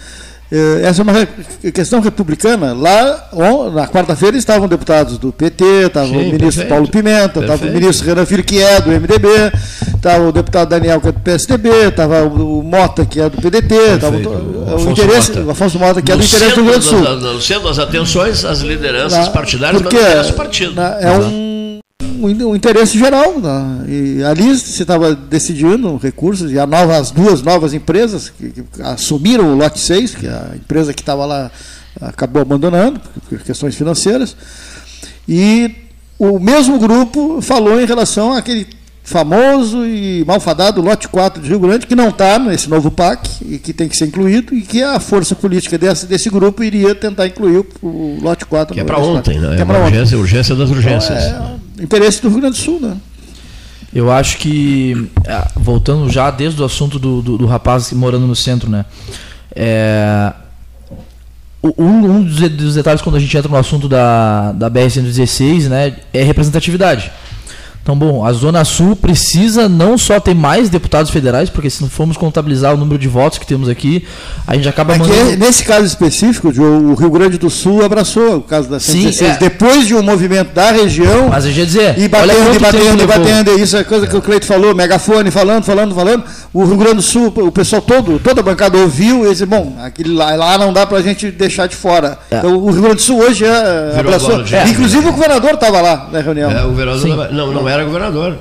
essa 0.83 1.01
é 1.01 1.03
uma 1.03 1.27
questão 1.71 1.99
republicana. 1.99 2.73
Lá, 2.73 3.29
na 3.71 3.87
quarta-feira, 3.87 4.35
estavam 4.35 4.67
deputados 4.67 5.17
do 5.17 5.31
PT, 5.31 5.63
estava 5.85 6.07
Sim, 6.07 6.13
o 6.13 6.17
ministro 6.17 6.39
perfeito, 6.39 6.69
Paulo 6.69 6.87
Pimenta, 6.87 7.39
estava 7.41 7.65
o 7.65 7.71
ministro 7.71 8.07
Renan 8.07 8.25
Filho, 8.25 8.43
que 8.43 8.61
é 8.61 8.81
do 8.81 8.89
MDB, 8.89 9.27
estava 9.95 10.27
o 10.27 10.31
deputado 10.31 10.69
Daniel, 10.69 10.99
que 10.99 11.09
é 11.09 11.11
do 11.11 11.19
PSDB, 11.19 11.69
estava 11.69 12.23
o 12.23 12.63
Mota, 12.63 13.05
que 13.05 13.21
é 13.21 13.29
do 13.29 13.37
PDT, 13.39 13.75
estava 13.75 14.17
o, 14.17 14.87
o, 14.87 14.91
interesse, 14.91 15.31
Mota. 15.31 15.43
o 15.43 15.51
Afonso 15.51 15.79
Mota, 15.79 16.01
que 16.01 16.11
é 16.11 16.15
do 16.15 16.23
interesse 16.23 16.55
do 16.55 16.61
Rio 16.61 16.71
Grande 16.71 16.79
do 16.79 16.89
Sul. 16.89 16.99
No 16.99 17.41
centro 17.41 17.67
das 17.67 17.79
atenções, 17.79 18.43
as 18.43 18.61
lideranças 18.61 19.25
na, 19.25 19.31
partidárias, 19.31 19.81
porque, 19.81 19.97
mas 19.99 20.27
não 20.27 20.33
partido. 20.33 20.73
Na, 20.73 20.99
é 20.99 21.11
um 21.11 21.58
o 22.25 22.55
interesse 22.55 22.97
geral. 22.97 23.39
Né? 23.39 23.85
E 23.87 24.23
ali 24.23 24.55
se 24.57 24.81
estava 24.81 25.15
decidindo 25.15 25.97
recursos, 25.97 26.51
e 26.51 26.55
nova, 26.65 26.97
as 26.97 27.11
duas 27.11 27.41
novas 27.41 27.73
empresas 27.73 28.29
que, 28.29 28.49
que, 28.49 28.63
assumiram 28.81 29.53
o 29.53 29.55
lote 29.55 29.79
6, 29.79 30.15
que 30.15 30.27
a 30.27 30.51
empresa 30.55 30.93
que 30.93 31.01
estava 31.01 31.25
lá 31.25 31.51
acabou 32.01 32.41
abandonando, 32.41 32.99
por 33.27 33.39
questões 33.39 33.75
financeiras. 33.75 34.35
E 35.27 35.71
o 36.17 36.39
mesmo 36.39 36.77
grupo 36.79 37.41
falou 37.41 37.79
em 37.79 37.85
relação 37.85 38.33
àquele 38.33 38.67
famoso 39.09 39.85
e 39.85 40.23
malfadado 40.25 40.81
lote 40.81 41.07
4 41.07 41.41
de 41.41 41.49
Rio 41.49 41.59
Grande, 41.59 41.87
que 41.87 41.95
não 41.95 42.09
está 42.09 42.37
nesse 42.37 42.69
novo 42.69 42.91
PAC 42.91 43.27
e 43.41 43.57
que 43.57 43.73
tem 43.73 43.87
que 43.87 43.97
ser 43.97 44.05
incluído, 44.05 44.53
e 44.53 44.61
que 44.61 44.83
a 44.83 44.99
força 44.99 45.35
política 45.35 45.77
desse, 45.77 46.05
desse 46.05 46.29
grupo 46.29 46.63
iria 46.63 46.93
tentar 46.93 47.25
incluir 47.25 47.65
o, 47.81 47.87
o 47.87 48.19
lote 48.21 48.45
4. 48.45 48.73
Que 48.73 48.81
é 48.81 48.83
para 48.83 48.99
ontem, 48.99 49.39
né? 49.39 49.57
É, 49.57 49.61
é 49.61 49.63
uma 49.63 49.79
urgência, 49.79 50.17
urgência 50.17 50.55
das 50.55 50.69
urgências. 50.69 51.23
Então, 51.25 51.59
é 51.65 51.68
interesse 51.81 52.21
do 52.21 52.29
Rio 52.29 52.41
Grande 52.41 52.57
do 52.57 52.63
Sul, 52.63 52.79
né? 52.79 52.97
Eu 53.93 54.11
acho 54.11 54.37
que, 54.37 55.09
é, 55.25 55.47
voltando 55.55 56.09
já 56.09 56.29
desde 56.29 56.61
o 56.61 56.65
assunto 56.65 56.99
do, 56.99 57.21
do, 57.21 57.37
do 57.39 57.45
rapaz 57.45 57.91
morando 57.91 58.27
no 58.27 58.35
centro, 58.35 58.69
né? 58.69 58.85
É, 59.55 60.31
um, 61.63 61.71
um 61.77 62.23
dos 62.23 62.75
detalhes 62.75 63.01
quando 63.01 63.15
a 63.15 63.19
gente 63.19 63.35
entra 63.35 63.49
no 63.49 63.57
assunto 63.57 63.89
da, 63.89 64.53
da 64.53 64.69
BR-116 64.69 65.67
né, 65.67 65.95
é 66.13 66.23
representatividade. 66.23 67.11
Então, 67.89 67.97
bom, 67.97 68.23
a 68.23 68.31
Zona 68.33 68.63
Sul 68.63 68.95
precisa 68.95 69.67
não 69.67 69.97
só 69.97 70.19
ter 70.19 70.35
mais 70.35 70.69
deputados 70.69 71.09
federais, 71.09 71.49
porque 71.49 71.71
se 71.71 71.81
não 71.81 71.89
formos 71.89 72.17
contabilizar 72.17 72.71
o 72.71 72.77
número 72.77 72.99
de 72.99 73.07
votos 73.07 73.39
que 73.39 73.47
temos 73.47 73.67
aqui, 73.67 74.05
a 74.45 74.53
gente 74.53 74.69
acaba 74.69 74.93
Aqui, 74.93 75.09
mandando... 75.09 75.37
Nesse 75.37 75.63
caso 75.63 75.87
específico, 75.87 76.49
o 76.49 76.93
Rio 76.93 77.09
Grande 77.09 77.39
do 77.39 77.49
Sul 77.49 77.83
abraçou 77.83 78.37
o 78.37 78.41
caso 78.43 78.69
da 78.69 78.79
116. 78.79 79.15
Sim, 79.15 79.25
é. 79.25 79.37
Depois 79.39 79.87
de 79.87 79.95
um 79.95 80.03
movimento 80.03 80.53
da 80.53 80.71
região... 80.71 81.29
Mas 81.29 81.45
eu 81.45 81.51
ia 81.51 81.65
dizer... 81.65 81.97
E 81.97 82.07
batendo, 82.07 82.55
e 82.55 82.59
batendo, 82.59 83.03
e 83.03 83.07
batendo. 83.07 83.59
Isso 83.59 83.75
é 83.75 83.83
coisa 83.83 84.05
que 84.05 84.15
o 84.15 84.21
Cleito 84.21 84.45
falou, 84.45 84.75
megafone, 84.75 85.31
falando, 85.31 85.63
falando, 85.63 85.95
falando. 85.95 86.23
O 86.53 86.63
Rio 86.65 86.77
Grande 86.77 86.97
do 86.97 87.01
Sul, 87.01 87.33
o 87.37 87.51
pessoal 87.51 87.81
todo, 87.81 88.19
toda 88.19 88.41
a 88.41 88.43
bancada 88.43 88.77
ouviu 88.77 89.25
e 89.25 89.31
disse, 89.31 89.47
bom, 89.47 89.75
aquele 89.81 90.13
lá, 90.13 90.35
lá 90.35 90.59
não 90.59 90.71
dá 90.71 90.85
para 90.85 90.99
a 90.99 91.01
gente 91.01 91.31
deixar 91.31 91.65
de 91.65 91.75
fora. 91.75 92.19
É. 92.29 92.37
Então, 92.37 92.55
o 92.55 92.69
Rio 92.69 92.83
Grande 92.83 92.97
do 92.97 93.01
Sul 93.01 93.19
hoje 93.19 93.45
é, 93.45 93.95
abraçou. 93.99 94.43
É. 94.45 94.69
Inclusive 94.69 95.07
o 95.07 95.11
governador 95.11 95.55
estava 95.55 95.81
lá 95.81 96.07
na 96.11 96.19
reunião. 96.19 96.51
É, 96.51 96.63
o 96.63 96.67
governador... 96.67 97.33
Não, 97.33 97.51
não 97.51 97.67
era 97.67 97.78
era 97.79 97.85
governador. 97.85 98.37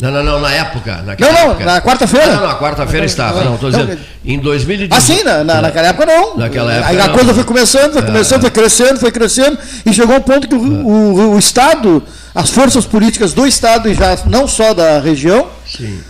Não, 0.00 0.10
não, 0.10 0.22
não, 0.24 0.40
na 0.40 0.50
época. 0.50 1.02
Naquela 1.06 1.32
Não, 1.32 1.40
não, 1.40 1.50
época. 1.52 1.64
na 1.64 1.80
quarta-feira. 1.80 2.26
Não, 2.26 2.40
não, 2.40 2.48
na 2.48 2.58
quarta-feira 2.58 3.06
estava. 3.06 3.44
Não, 3.44 3.54
estou 3.54 3.70
Não, 3.70 3.78
dizendo. 3.78 4.00
Em 4.24 4.38
2018. 4.40 4.92
Ah, 4.92 5.00
sim, 5.00 5.22
na, 5.22 5.44
na- 5.44 5.62
naquela 5.62 5.86
época 5.86 6.04
não. 6.06 6.36
Naquela 6.36 6.72
época 6.72 6.88
Aí 6.90 7.00
a 7.00 7.06
não. 7.06 7.14
coisa 7.14 7.32
foi 7.32 7.44
começando, 7.44 7.92
foi 7.92 8.02
começando, 8.02 8.40
foi 8.40 8.50
crescendo, 8.50 8.98
foi 8.98 9.12
crescendo, 9.12 9.56
e 9.86 9.92
chegou 9.92 10.16
um 10.16 10.20
ponto 10.20 10.48
que 10.48 10.54
o, 10.54 10.58
o- 10.58 11.34
o 11.34 11.38
Estado, 11.38 12.02
as 12.34 12.50
forças 12.50 12.84
políticas 12.84 13.32
do 13.32 13.46
Estado, 13.46 13.88
e 13.88 13.94
já 13.94 14.18
não 14.26 14.48
só 14.48 14.74
da 14.74 14.98
região, 14.98 15.46
Sim. 15.64 16.00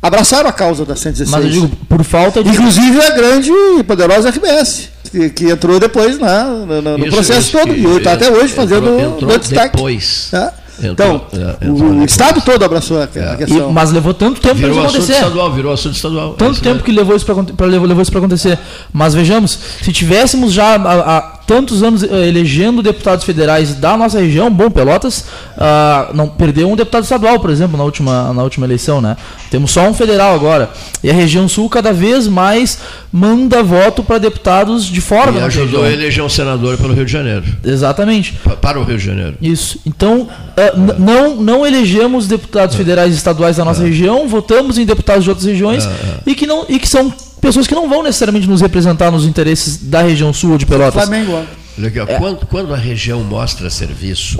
abraçaram 0.00 0.48
a 0.48 0.52
causa 0.52 0.84
da 0.84 0.94
116. 0.94 1.30
Mas 1.30 1.44
eu 1.44 1.50
digo, 1.50 1.76
por 1.88 2.04
falta 2.04 2.44
de. 2.44 2.50
Inclusive 2.50 3.00
a 3.02 3.10
grande 3.12 3.50
e 3.78 3.82
poderosa 3.82 4.28
RBS, 4.28 4.90
que, 5.10 5.30
que 5.30 5.50
entrou 5.50 5.80
depois 5.80 6.18
na, 6.18 6.44
na- 6.44 6.80
no 6.82 6.98
Isso, 7.06 7.16
processo 7.16 7.40
isso, 7.40 7.52
todo, 7.58 7.72
e 7.74 7.96
está 7.96 8.12
até 8.12 8.30
hoje 8.30 8.52
entrou- 8.52 8.56
fazendo 8.68 9.00
entrou 9.00 9.34
o 9.34 9.38
destaque. 9.38 9.74
depois. 9.76 10.28
Tá? 10.30 10.52
Entrou- 10.82 11.26
então, 11.32 11.40
é, 11.40 11.66
entrou 11.66 11.88
o, 11.88 11.92
depois. 11.92 12.10
Estado 12.10 12.40
todo 12.42 12.64
abraçou 12.64 12.98
a, 12.98 13.04
a 13.04 13.18
É. 13.18 13.34
E- 13.34 13.36
questão. 13.38 13.72
mas 13.72 13.92
levou 13.92 14.12
tanto 14.12 14.40
tempo 14.40 14.56
para 14.60 14.68
Virou 14.68 14.70
isso 14.72 14.80
assunto 14.86 14.96
acontecer. 14.96 15.18
estadual, 15.18 15.52
virou 15.52 15.72
assunto 15.72 15.94
estadual. 15.96 16.32
É 16.32 16.36
Tanto 16.36 16.54
tempo 16.60 16.68
mesmo. 16.74 16.82
que 16.84 16.92
levou 16.92 17.16
isso 18.02 18.10
para 18.10 18.18
acontecer. 18.20 18.58
Mas 18.92 19.14
vejamos, 19.14 19.58
se 19.82 19.92
tivéssemos 19.92 20.52
já 20.52 20.74
há, 20.76 21.16
há 21.18 21.20
tantos 21.46 21.82
anos 21.82 22.02
eh, 22.02 22.28
elegendo 22.28 22.82
deputados 22.82 23.24
federais 23.24 23.74
da 23.74 23.96
nossa 23.96 24.20
região, 24.20 24.50
bom, 24.50 24.70
Pelotas 24.70 25.24
ah, 25.58 26.10
não 26.14 26.28
perdeu 26.28 26.70
um 26.70 26.76
deputado 26.76 27.02
estadual, 27.04 27.38
por 27.40 27.50
exemplo, 27.50 27.76
na 27.76 27.84
última, 27.84 28.32
na 28.32 28.42
última 28.42 28.66
eleição, 28.66 29.00
né? 29.00 29.16
Temos 29.50 29.70
só 29.70 29.82
um 29.88 29.92
federal 29.94 30.34
agora. 30.34 30.70
E 31.02 31.10
a 31.10 31.12
região 31.12 31.46
sul 31.48 31.68
cada 31.68 31.92
vez 31.92 32.26
mais 32.26 32.78
manda 33.12 33.62
voto 33.62 34.02
para 34.02 34.18
deputados 34.18 34.84
de 34.86 35.00
fora 35.00 35.30
E 35.30 35.34
da 35.34 35.44
ajudou 35.46 35.84
a 35.84 35.90
eleger 35.90 36.24
um 36.24 36.28
senador 36.28 36.78
pelo 36.78 36.94
Rio 36.94 37.04
de 37.04 37.12
Janeiro. 37.12 37.44
Exatamente. 37.64 38.32
Pa- 38.44 38.56
Para 38.56 38.80
o 38.80 38.84
Rio 38.84 38.96
de 38.96 39.04
Janeiro. 39.04 39.34
Isso. 39.42 39.78
Então, 39.84 40.28
eh, 40.56 40.72
n- 40.76 40.94
não, 40.98 41.36
não 41.36 41.66
elegemos 41.66 42.26
deputados 42.26 42.76
federais 42.76 43.12
e 43.12 43.16
estaduais 43.16 43.56
da 43.56 43.64
nossa 43.64 43.82
região, 43.82 44.26
votamos 44.28 44.78
em 44.78 44.86
deputados 44.86 45.24
de 45.24 45.30
outras 45.30 45.46
regiões 45.46 45.86
E, 46.26 46.34
que 46.34 46.46
não, 46.46 46.64
e 46.68 46.78
que 46.78 46.88
são 46.88 47.12
pessoas 47.42 47.66
que 47.66 47.74
não 47.74 47.88
vão 47.90 48.02
necessariamente 48.02 48.48
nos 48.48 48.60
representar 48.62 49.10
nos 49.10 49.26
interesses 49.26 49.76
da 49.76 50.00
região 50.00 50.32
sul 50.32 50.52
ou 50.52 50.58
de 50.58 50.64
Pelotas. 50.64 50.94
Flamengo, 50.94 51.32
ó, 51.32 51.44
É. 52.08 52.18
quando, 52.18 52.46
quando 52.46 52.72
a 52.72 52.76
região 52.76 53.22
mostra 53.24 53.68
serviço, 53.68 54.38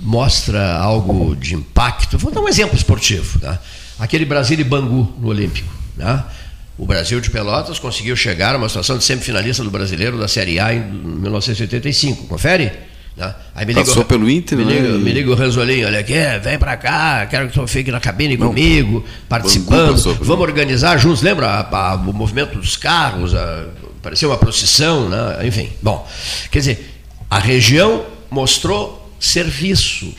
mostra 0.00 0.76
algo 0.76 1.36
de 1.36 1.54
impacto, 1.54 2.18
vou 2.18 2.32
dar 2.32 2.40
um 2.40 2.48
exemplo 2.48 2.76
esportivo. 2.76 3.38
Tá? 3.38 3.58
Aquele 3.98 4.24
Brasil 4.24 4.58
e 4.58 4.64
Bangu 4.64 5.10
no 5.20 5.28
Olímpico. 5.28 5.72
Tá? 5.96 6.28
O 6.76 6.84
Brasil 6.84 7.20
de 7.20 7.30
Pelotas 7.30 7.78
conseguiu 7.78 8.16
chegar 8.16 8.54
a 8.54 8.58
uma 8.58 8.68
situação 8.68 8.98
de 8.98 9.04
semifinalista 9.04 9.62
do 9.62 9.70
brasileiro 9.70 10.18
da 10.18 10.26
Série 10.26 10.58
A 10.58 10.74
em 10.74 10.80
1985. 10.80 12.26
Confere? 12.26 12.72
Tá? 13.16 13.36
Aí 13.54 13.66
me 13.66 13.74
Passou 13.74 14.04
pelo 14.04 14.28
Inter, 14.28 14.56
me 14.56 14.64
né? 14.64 14.72
liga, 14.72 14.88
me 14.98 15.12
liga 15.12 15.30
o 15.30 15.34
Ranzolinho, 15.34 15.86
olha 15.86 15.98
aqui, 16.00 16.14
vem 16.42 16.58
pra 16.58 16.76
cá, 16.78 17.26
quero 17.26 17.46
que 17.48 17.52
tu 17.54 17.66
fique 17.66 17.90
na 17.92 18.00
cabine 18.00 18.36
comigo, 18.38 19.00
Bangu 19.00 19.04
participando. 19.28 19.96
Vamos 20.22 20.42
organizar 20.42 20.96
juntos, 20.98 21.20
lembra 21.22 21.46
a- 21.46 21.90
a- 21.92 21.94
o 21.96 22.12
movimento 22.12 22.58
dos 22.58 22.74
carros, 22.76 23.34
a, 23.34 23.66
parecia 24.02 24.26
uma 24.26 24.38
procissão, 24.38 25.08
né? 25.10 25.46
enfim. 25.46 25.68
Bom, 25.82 26.08
quer 26.50 26.60
dizer, 26.60 26.90
a 27.30 27.38
região 27.38 28.04
mostrou 28.30 29.10
serviço. 29.20 30.12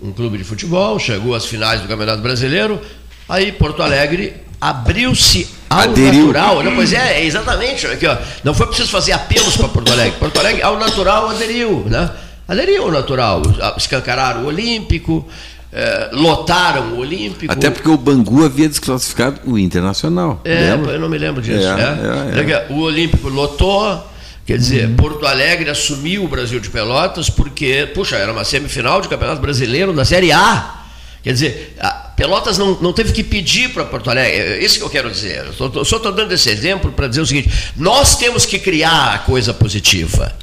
Um 0.00 0.10
clube 0.12 0.38
de 0.38 0.44
futebol 0.44 0.98
chegou 0.98 1.34
às 1.34 1.44
finais 1.44 1.80
do 1.82 1.88
Campeonato 1.88 2.22
Brasileiro, 2.22 2.80
aí 3.28 3.52
Porto 3.52 3.82
Alegre 3.82 4.32
abriu-se 4.60 5.46
ao 5.68 5.80
Aderiu. 5.80 6.26
natural. 6.28 6.62
Não, 6.62 6.74
pois 6.74 6.92
é, 6.92 7.20
é 7.20 7.24
exatamente. 7.26 7.86
Aqui, 7.86 8.06
ó, 8.06 8.16
não 8.42 8.54
foi 8.54 8.66
preciso 8.68 8.88
fazer 8.90 9.12
apelos 9.12 9.56
para 9.56 9.68
Porto 9.68 9.92
Alegre. 9.92 10.18
Porto 10.18 10.38
Alegre, 10.38 10.62
ao 10.62 10.78
natural, 10.78 11.28
aderiu. 11.30 11.84
Né? 11.86 12.10
Aderiu 12.48 12.84
ao 12.84 12.90
natural. 12.90 13.42
Escancararam 13.76 14.44
o 14.44 14.46
Olímpico, 14.46 15.28
eh, 15.70 16.08
lotaram 16.12 16.94
o 16.94 17.00
Olímpico. 17.00 17.52
Até 17.52 17.68
porque 17.68 17.90
o 17.90 17.96
Bangu 17.98 18.42
havia 18.42 18.66
desclassificado 18.66 19.40
o 19.44 19.58
Internacional. 19.58 20.40
É, 20.44 20.70
lembra? 20.70 20.92
eu 20.92 21.00
não 21.00 21.10
me 21.10 21.18
lembro 21.18 21.42
disso. 21.42 21.66
É, 21.66 21.76
né? 21.76 22.32
é, 22.34 22.50
é. 22.50 22.66
O 22.70 22.80
Olímpico 22.80 23.28
lotou, 23.28 24.02
quer 24.46 24.56
dizer, 24.56 24.88
Porto 24.96 25.26
Alegre 25.26 25.68
assumiu 25.68 26.24
o 26.24 26.28
Brasil 26.28 26.58
de 26.58 26.70
Pelotas 26.70 27.28
porque, 27.28 27.86
puxa, 27.94 28.16
era 28.16 28.32
uma 28.32 28.44
semifinal 28.44 29.02
de 29.02 29.08
Campeonato 29.08 29.42
Brasileiro 29.42 29.92
da 29.92 30.06
Série 30.06 30.32
A. 30.32 30.76
Quer 31.22 31.32
dizer, 31.34 31.76
Pelotas 32.16 32.56
não, 32.56 32.80
não 32.80 32.94
teve 32.94 33.12
que 33.12 33.22
pedir 33.22 33.68
para 33.68 33.84
Porto 33.84 34.08
Alegre. 34.08 34.54
É 34.54 34.64
isso 34.64 34.78
que 34.78 34.84
eu 34.84 34.90
quero 34.90 35.10
dizer. 35.10 35.44
Eu 35.46 35.84
só 35.84 35.96
estou 35.96 36.12
dando 36.12 36.32
esse 36.32 36.48
exemplo 36.48 36.90
para 36.92 37.08
dizer 37.08 37.20
o 37.20 37.26
seguinte: 37.26 37.50
nós 37.76 38.16
temos 38.16 38.46
que 38.46 38.58
criar 38.58 39.14
a 39.14 39.18
coisa 39.18 39.52
positiva, 39.52 40.34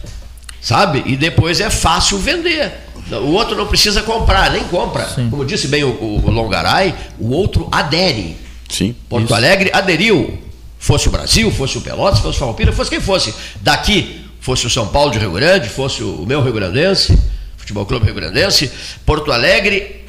sabe? 0.66 1.04
E 1.06 1.16
depois 1.16 1.62
é 1.62 1.70
fácil 1.70 2.18
vender. 2.18 2.72
O 3.12 3.34
outro 3.34 3.56
não 3.56 3.68
precisa 3.68 4.02
comprar, 4.02 4.50
nem 4.50 4.64
compra. 4.64 5.06
Como 5.30 5.46
disse 5.46 5.68
bem 5.68 5.84
o, 5.84 5.90
o 5.92 6.32
Longaray, 6.32 6.96
o 7.20 7.30
outro 7.30 7.70
adere. 7.72 8.36
Sim. 8.68 8.96
Porto 9.08 9.36
Alegre 9.36 9.70
aderiu. 9.72 10.40
Fosse 10.80 11.08
o 11.08 11.12
Brasil, 11.12 11.52
fosse 11.52 11.78
o 11.78 11.82
Pelotas, 11.82 12.20
fosse 12.20 12.38
o 12.38 12.40
Farroupilha, 12.40 12.74
fosse 12.74 12.90
quem 12.90 13.00
fosse. 13.00 13.32
Daqui, 13.62 14.26
fosse 14.42 14.66
o 14.66 14.70
São 14.70 14.88
Paulo 14.88 15.12
de 15.12 15.20
Rio 15.20 15.32
Grande, 15.32 15.70
fosse 15.70 16.02
o 16.02 16.26
meu 16.26 16.42
Rio 16.42 16.54
Grandense, 16.54 17.16
Futebol 17.56 17.86
Clube 17.86 18.06
Rio 18.06 18.16
Grandense, 18.16 18.72
Porto 19.06 19.32
Alegre 19.32 20.04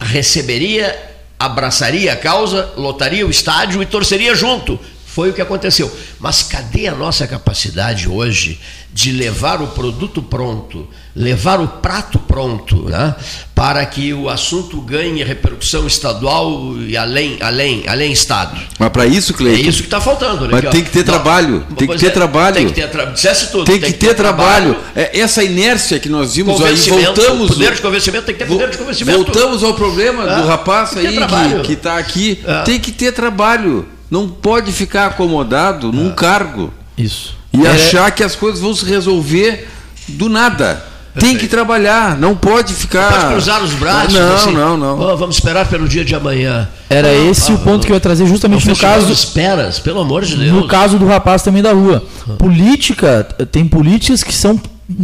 receberia, 0.00 0.98
abraçaria 1.38 2.12
a 2.12 2.16
causa, 2.16 2.72
lotaria 2.76 3.24
o 3.24 3.30
estádio 3.30 3.80
e 3.80 3.86
torceria 3.86 4.34
junto. 4.34 4.78
Foi 5.06 5.30
o 5.30 5.32
que 5.32 5.40
aconteceu. 5.40 5.90
Mas 6.18 6.42
cadê 6.42 6.86
a 6.86 6.94
nossa 6.94 7.26
capacidade 7.26 8.08
hoje 8.08 8.60
de 8.92 9.12
levar 9.12 9.62
o 9.62 9.68
produto 9.68 10.20
pronto, 10.20 10.86
levar 11.14 11.60
o 11.60 11.68
prato 11.68 12.18
pronto, 12.18 12.88
né, 12.88 13.14
para 13.54 13.84
que 13.86 14.12
o 14.12 14.28
assunto 14.28 14.80
ganhe 14.80 15.22
repercussão 15.22 15.86
estadual 15.86 16.74
e 16.78 16.96
além, 16.96 17.38
além, 17.40 17.84
além 17.86 18.10
estado? 18.12 18.58
Mas 18.78 18.88
para 18.90 19.06
isso, 19.06 19.32
É 19.32 19.36
Cleiton, 19.36 19.68
isso 19.68 19.78
que 19.78 19.86
está 19.86 20.00
faltando. 20.00 20.42
olha 20.42 20.50
Mas 20.52 20.64
aqui, 20.64 20.70
tem 20.72 20.84
que 20.84 20.90
ter 20.90 21.04
trabalho, 21.04 21.64
tem 21.76 21.86
que 21.88 21.98
ter 21.98 22.10
trabalho. 22.12 22.54
Tem 22.56 22.66
que 22.66 22.72
ter 22.74 22.88
trabalho. 22.90 23.16
Tudo. 23.52 23.64
tem 23.64 23.80
que 23.80 23.92
ter 23.92 24.14
trabalho. 24.14 24.76
É, 24.96 25.20
essa 25.20 25.42
inércia 25.44 25.98
que 26.00 26.08
nós 26.08 26.34
vimos 26.34 26.60
aí, 26.60 26.74
voltamos. 26.76 27.48
poder 27.52 27.74
de 27.74 27.80
convencimento, 27.82 28.26
tem 28.26 28.34
que 28.34 28.44
ter 28.44 28.48
poder 28.48 28.70
de 28.70 28.78
convencimento. 28.78 29.24
Voltamos 29.24 29.62
ao 29.62 29.74
problema 29.74 30.24
É, 30.24 30.40
do 30.42 30.46
rapaz 30.48 30.96
aí 30.96 31.14
trabalho. 31.14 31.62
que 31.62 31.74
está 31.74 31.96
aqui. 31.96 32.40
É. 32.44 32.62
Tem 32.62 32.80
que 32.80 32.90
ter 32.92 33.12
trabalho. 33.12 33.86
Não 34.10 34.28
pode 34.28 34.72
ficar 34.72 35.06
acomodado 35.06 35.90
É. 35.90 35.92
num 35.92 36.10
cargo 36.10 36.72
Isso. 36.98 37.36
E 37.52 37.66
É, 37.66 37.70
achar 37.70 38.10
que 38.12 38.22
as 38.22 38.34
coisas 38.34 38.60
vão 38.60 38.74
se 38.74 38.84
resolver 38.84 39.68
do 40.08 40.28
nada. 40.28 40.84
Tem 41.12 41.22
Perfeito. 41.22 41.40
que 41.40 41.48
trabalhar, 41.48 42.16
não 42.16 42.36
pode 42.36 42.72
ficar. 42.72 43.10
Pode 43.12 43.32
cruzar 43.32 43.60
os 43.64 43.72
braços. 43.72 44.14
Não, 44.14 44.34
assim, 44.36 44.52
não, 44.52 44.76
não. 44.76 45.00
"Ó, 45.00 45.16
vamos 45.16 45.34
esperar 45.36 45.66
pelo 45.68 45.88
dia 45.88 46.04
de 46.04 46.14
amanhã. 46.14 46.68
Era 46.88 47.08
Ah, 47.08 47.30
esse 47.30 47.50
ah, 47.50 47.56
o 47.56 47.58
ponto 47.58 47.84
que 47.84 47.90
eu 47.92 47.96
ia 47.96 48.00
trazer 48.00 48.26
justamente 48.26 48.68
no 48.68 48.76
caso 48.76 49.12
esperas, 49.12 49.80
pelo 49.80 50.00
amor 50.00 50.24
de 50.24 50.36
Deus. 50.36 50.52
No 50.52 50.68
caso 50.68 50.98
do 51.00 51.06
rapaz 51.06 51.42
também 51.42 51.62
da 51.62 51.72
rua. 51.72 52.04
Política, 52.38 53.24
tem 53.50 53.64
políticas 53.66 54.22
que 54.22 54.32
são 54.32 54.60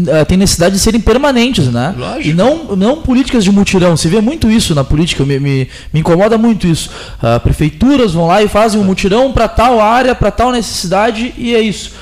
eh, 0.08 0.24
tem 0.24 0.36
necessidade 0.36 0.74
de 0.76 0.80
serem 0.80 1.00
permanentes, 1.00 1.66
né? 1.72 1.92
Lógico. 1.98 2.28
E 2.28 2.32
não, 2.34 2.76
não 2.76 3.02
políticas 3.02 3.42
de 3.44 3.50
mutirão. 3.50 3.96
Se 3.96 4.06
vê 4.08 4.20
muito 4.20 4.48
isso 4.50 4.74
na 4.76 4.82
política, 4.84 5.24
me, 5.24 5.38
me, 5.40 5.68
me 5.92 6.00
incomoda 6.00 6.38
muito 6.38 6.66
isso. 6.68 6.88
Ah, 7.20 7.38
prefeituras 7.40 8.12
vão 8.12 8.26
lá 8.28 8.42
e 8.42 8.48
fazem 8.48 8.80
um 8.80 8.84
mutirão 8.84 9.32
para 9.32 9.48
tal 9.48 9.80
área, 9.80 10.14
para 10.14 10.30
tal 10.30 10.50
necessidade, 10.52 11.34
e 11.36 11.52
é 11.54 11.60
isso. 11.60 11.92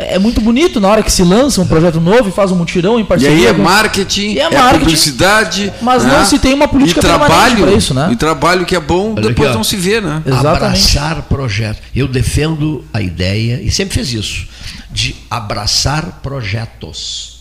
É 0.00 0.16
muito 0.16 0.40
bonito 0.40 0.78
na 0.80 0.86
hora 0.88 1.02
que 1.02 1.10
se 1.10 1.24
lança 1.24 1.60
um 1.60 1.66
projeto 1.66 2.00
novo 2.00 2.28
e 2.28 2.32
faz 2.32 2.52
um 2.52 2.54
mutirão 2.54 2.98
em 3.00 3.02
E 3.02 3.04
parceria. 3.04 3.34
aí 3.36 3.46
é 3.46 3.52
marketing, 3.52 4.30
E 4.30 4.38
é 4.38 4.42
é, 4.44 4.50
marketing, 4.50 4.78
publicidade. 4.78 5.72
mas 5.82 6.04
né? 6.04 6.16
não 6.18 6.24
se 6.24 6.38
tem 6.38 6.54
uma 6.54 6.68
política 6.68 7.00
e 7.00 7.02
trabalho, 7.02 7.30
permanente 7.32 7.62
pra 7.62 7.72
isso, 7.72 7.92
né? 7.94 8.08
E 8.12 8.16
trabalho 8.16 8.64
que 8.64 8.76
é 8.76 8.80
bom, 8.80 9.14
Olha 9.16 9.22
depois 9.28 9.48
aqui, 9.48 9.56
não 9.56 9.64
se 9.64 9.74
vê, 9.76 10.00
né? 10.00 10.22
Exatamente. 10.24 10.56
Abraçar 10.96 11.22
projetos. 11.22 11.82
Eu 11.96 12.06
defendo 12.06 12.84
a 12.94 13.02
ideia, 13.02 13.60
e 13.60 13.72
sempre 13.72 13.94
fiz 13.98 14.12
isso, 14.12 14.46
de 14.88 15.16
abraçar 15.28 16.20
projetos. 16.22 17.40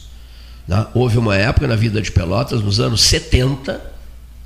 né? 0.68 0.86
Houve 0.96 1.18
uma 1.20 1.36
época 1.36 1.68
na 1.68 1.76
vida 1.76 2.02
de 2.02 2.12
Pelotas, 2.12 2.62
nos 2.64 2.80
anos 2.80 3.02
70. 3.04 3.80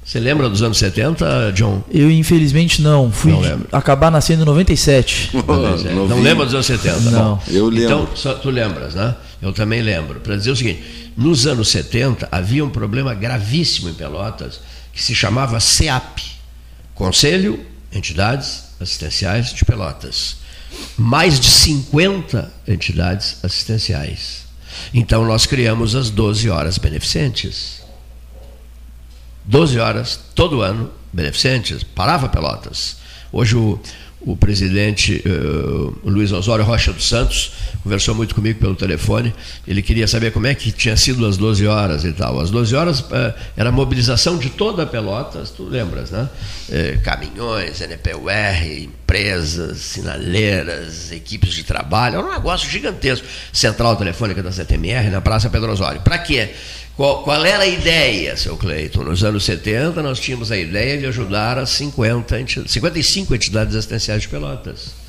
Você 0.04 0.20
lembra 0.20 0.50
dos 0.50 0.62
anos 0.64 0.78
70, 0.80 1.52
John? 1.54 1.84
Eu, 1.92 2.10
infelizmente, 2.10 2.82
não. 2.82 3.12
Fui 3.12 3.32
Não 3.32 3.40
lembro. 3.40 3.68
acabar 3.72 4.10
nascendo 4.10 4.42
em 4.42 4.46
97. 4.46 5.30
Pois 5.46 5.86
é, 5.86 5.90
Não 5.94 6.08
Novinho. 6.08 6.22
lembra 6.24 6.46
dos 6.46 6.54
anos 6.56 6.66
70? 6.66 7.00
Não. 7.12 7.36
Bom, 7.36 7.42
Eu 7.48 7.68
lembro. 7.70 7.84
Então, 7.86 8.10
só 8.16 8.34
tu 8.34 8.50
lembras, 8.50 8.96
né? 8.96 9.16
Eu 9.42 9.54
também 9.54 9.82
lembro. 9.82 10.20
Para 10.20 10.36
dizer 10.36 10.52
o 10.52 10.56
seguinte: 10.56 11.12
nos 11.16 11.46
anos 11.46 11.70
70 11.70 12.28
havia 12.32 12.66
um 12.66 12.70
problema 12.70 13.14
gravíssimo 13.14 13.90
em 13.90 13.94
Pelotas 13.94 14.60
que 14.92 15.02
se 15.02 15.14
chamava 15.16 15.60
CEAP 15.60 16.20
Conselho 16.96 17.60
Entidades 17.94 18.64
Assistenciais 18.80 19.54
de 19.54 19.64
Pelotas. 19.64 20.38
Mais 20.98 21.40
de 21.40 21.48
50 21.50 22.52
entidades 22.68 23.38
assistenciais. 23.44 24.46
Então, 24.94 25.26
nós 25.26 25.46
criamos 25.46 25.96
as 25.96 26.10
12 26.10 26.50
horas 26.50 26.78
beneficentes. 26.78 27.81
12 29.46 29.80
horas 29.80 30.20
todo 30.36 30.62
ano 30.62 30.92
beneficentes, 31.12 31.84
parava 31.84 32.30
Pelotas. 32.30 32.98
Hoje 33.32 33.56
o, 33.56 33.80
o 34.22 34.36
presidente 34.36 35.24
uh, 35.26 35.98
Luiz 36.04 36.32
Osório 36.32 36.64
Rocha 36.64 36.94
dos 36.94 37.08
Santos 37.08 37.54
conversou 37.84 38.14
muito 38.14 38.36
comigo 38.36 38.60
pelo 38.60 38.76
telefone. 38.76 39.34
Ele 39.68 39.82
queria 39.82 40.08
saber 40.08 40.32
como 40.32 40.48
é 40.48 40.54
que 40.54 40.72
tinha 40.72 40.96
sido 40.96 41.26
as 41.26 41.38
12 41.38 41.66
horas 41.66 42.06
e 42.06 42.12
tal. 42.12 42.40
As 42.40 42.52
12 42.52 42.76
horas 42.76 43.00
uh, 43.00 43.34
era 43.58 43.70
a 43.70 43.72
mobilização 43.72 44.38
de 44.38 44.50
toda 44.50 44.84
a 44.84 44.86
Pelotas, 44.86 45.50
tu 45.50 45.64
lembras, 45.64 46.12
né? 46.12 46.30
Uh, 46.70 47.02
caminhões, 47.02 47.82
NPUR, 47.82 48.64
empresas, 48.84 49.80
sinaleiras, 49.80 51.12
equipes 51.12 51.54
de 51.54 51.64
trabalho. 51.64 52.20
Era 52.20 52.28
um 52.28 52.32
negócio 52.32 52.70
gigantesco. 52.70 53.26
Central 53.52 53.96
telefônica 53.96 54.44
da 54.44 54.52
CTMR 54.52 55.10
na 55.10 55.20
Praça 55.20 55.50
Pedro 55.50 55.72
Osório. 55.72 56.02
Para 56.02 56.20
quê? 56.20 56.52
Qual, 56.96 57.24
qual, 57.24 57.46
era 57.46 57.64
a 57.64 57.68
ideia, 57.68 58.36
seu 58.36 58.58
Cleiton? 58.58 59.04
Nos 59.04 59.24
anos 59.24 59.46
70, 59.46 60.04
nós 60.04 60.20
tínhamos 60.20 60.52
a 60.52 60.58
ideia 60.58 60.98
de 60.98 61.06
ajudar 61.06 61.58
as 61.58 61.70
50, 61.72 62.68
55 62.68 63.34
entidades 63.34 63.76
assistenciais 63.76 64.24
de 64.24 64.28
Pelotas. 64.28 65.00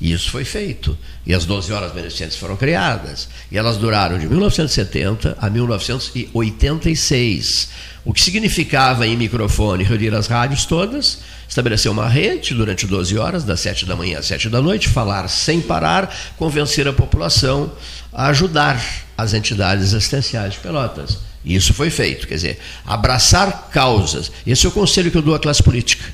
E 0.00 0.12
isso 0.12 0.30
foi 0.30 0.44
feito. 0.44 0.96
E 1.26 1.34
as 1.34 1.44
12 1.44 1.72
horas 1.72 1.92
beneficentes 1.92 2.36
foram 2.36 2.56
criadas. 2.56 3.28
E 3.52 3.58
elas 3.58 3.76
duraram 3.76 4.18
de 4.18 4.26
1970 4.26 5.36
a 5.38 5.50
1986. 5.50 7.68
O 8.02 8.14
que 8.14 8.22
significava 8.22 9.06
em 9.06 9.14
microfone 9.14 9.84
reunir 9.84 10.14
as 10.14 10.26
rádios 10.26 10.64
todas, 10.64 11.18
estabelecer 11.46 11.92
uma 11.92 12.08
rede 12.08 12.54
durante 12.54 12.86
12 12.86 13.18
horas, 13.18 13.44
das 13.44 13.60
7 13.60 13.84
da 13.84 13.94
manhã 13.94 14.20
às 14.20 14.26
7 14.26 14.48
da 14.48 14.62
noite, 14.62 14.88
falar 14.88 15.28
sem 15.28 15.60
parar, 15.60 16.32
convencer 16.38 16.88
a 16.88 16.94
população 16.94 17.70
a 18.10 18.28
ajudar 18.28 18.82
as 19.20 19.34
entidades 19.34 19.94
assistenciais 19.94 20.54
de 20.54 20.60
Pelotas. 20.60 21.18
E 21.44 21.54
isso 21.54 21.72
foi 21.72 21.90
feito, 21.90 22.26
quer 22.26 22.34
dizer, 22.34 22.58
abraçar 22.86 23.68
causas. 23.72 24.30
Esse 24.46 24.66
é 24.66 24.68
o 24.68 24.72
conselho 24.72 25.10
que 25.10 25.16
eu 25.16 25.22
dou 25.22 25.34
à 25.34 25.38
classe 25.38 25.62
política. 25.62 26.04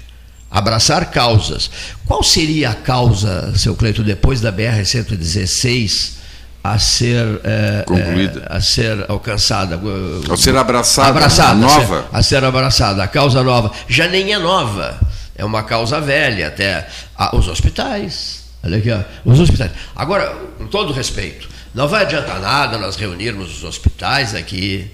Abraçar 0.50 1.10
causas. 1.10 1.70
Qual 2.06 2.22
seria 2.22 2.70
a 2.70 2.74
causa, 2.74 3.52
seu 3.56 3.74
Cleito, 3.74 4.02
depois 4.02 4.40
da 4.40 4.52
BR-116 4.52 6.14
a 6.62 6.78
ser 6.78 7.40
é, 7.44 7.84
concluída, 7.86 8.46
é, 8.50 8.56
a 8.56 8.60
ser 8.60 9.04
alcançada, 9.08 9.80
a 10.28 10.36
ser 10.36 10.56
abraçada, 10.56 11.10
abraçada 11.10 11.54
nova, 11.54 11.98
a 11.98 12.02
ser, 12.02 12.16
a 12.16 12.22
ser 12.22 12.44
abraçada, 12.44 13.04
a 13.04 13.06
causa 13.06 13.40
nova 13.44 13.70
já 13.88 14.08
nem 14.08 14.32
é 14.32 14.38
nova, 14.38 14.98
é 15.36 15.44
uma 15.44 15.62
causa 15.62 16.00
velha 16.00 16.48
até 16.48 16.88
os 17.34 17.46
hospitais. 17.46 18.46
Olha 18.64 18.78
aqui, 18.78 18.90
ó, 18.90 19.00
os 19.24 19.38
hospitais. 19.38 19.70
Agora, 19.94 20.34
com 20.58 20.66
todo 20.66 20.92
respeito, 20.92 21.48
não 21.76 21.86
vai 21.86 22.04
adiantar 22.04 22.40
nada 22.40 22.78
nós 22.78 22.96
reunirmos 22.96 23.58
os 23.58 23.62
hospitais 23.62 24.34
aqui, 24.34 24.90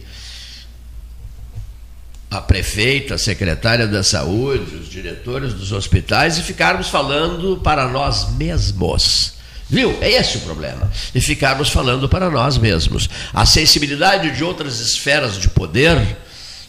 a 2.28 2.40
prefeita, 2.40 3.14
a 3.14 3.18
secretária 3.18 3.86
da 3.86 4.02
saúde, 4.02 4.74
os 4.74 4.88
diretores 4.90 5.54
dos 5.54 5.70
hospitais 5.70 6.38
e 6.38 6.42
ficarmos 6.42 6.88
falando 6.88 7.56
para 7.62 7.86
nós 7.86 8.30
mesmos. 8.30 9.34
Viu? 9.70 9.96
É 10.00 10.10
esse 10.10 10.38
o 10.38 10.40
problema. 10.40 10.90
E 11.14 11.20
ficarmos 11.20 11.68
falando 11.68 12.08
para 12.08 12.28
nós 12.28 12.58
mesmos. 12.58 13.08
A 13.32 13.46
sensibilidade 13.46 14.32
de 14.32 14.42
outras 14.42 14.80
esferas 14.80 15.38
de 15.38 15.48
poder. 15.50 16.16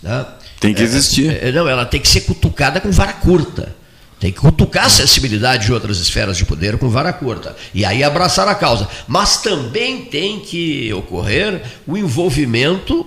Né, 0.04 0.26
tem 0.60 0.76
que 0.76 0.84
existir. 0.84 1.32
É, 1.32 1.50
é, 1.50 1.52
não, 1.52 1.68
ela 1.68 1.88
tem 1.88 2.00
que 2.00 2.08
ser 2.08 2.22
cutucada 2.22 2.80
com 2.80 2.92
vara 2.92 3.14
curta. 3.14 3.76
Tem 4.24 4.32
que 4.32 4.40
cutucar 4.40 4.86
a 4.86 4.90
sensibilidade 4.90 5.66
de 5.66 5.74
outras 5.74 5.98
esferas 5.98 6.38
de 6.38 6.46
poder 6.46 6.78
com 6.78 6.88
vara 6.88 7.12
curta. 7.12 7.58
E 7.74 7.84
aí 7.84 8.06
abraçar 8.06 8.48
a 8.48 8.56
causa. 8.56 8.88
Mas 9.06 9.42
também 9.42 10.06
tem 10.06 10.40
que 10.40 10.94
ocorrer 10.94 11.62
o 11.86 11.98
envolvimento 11.98 13.06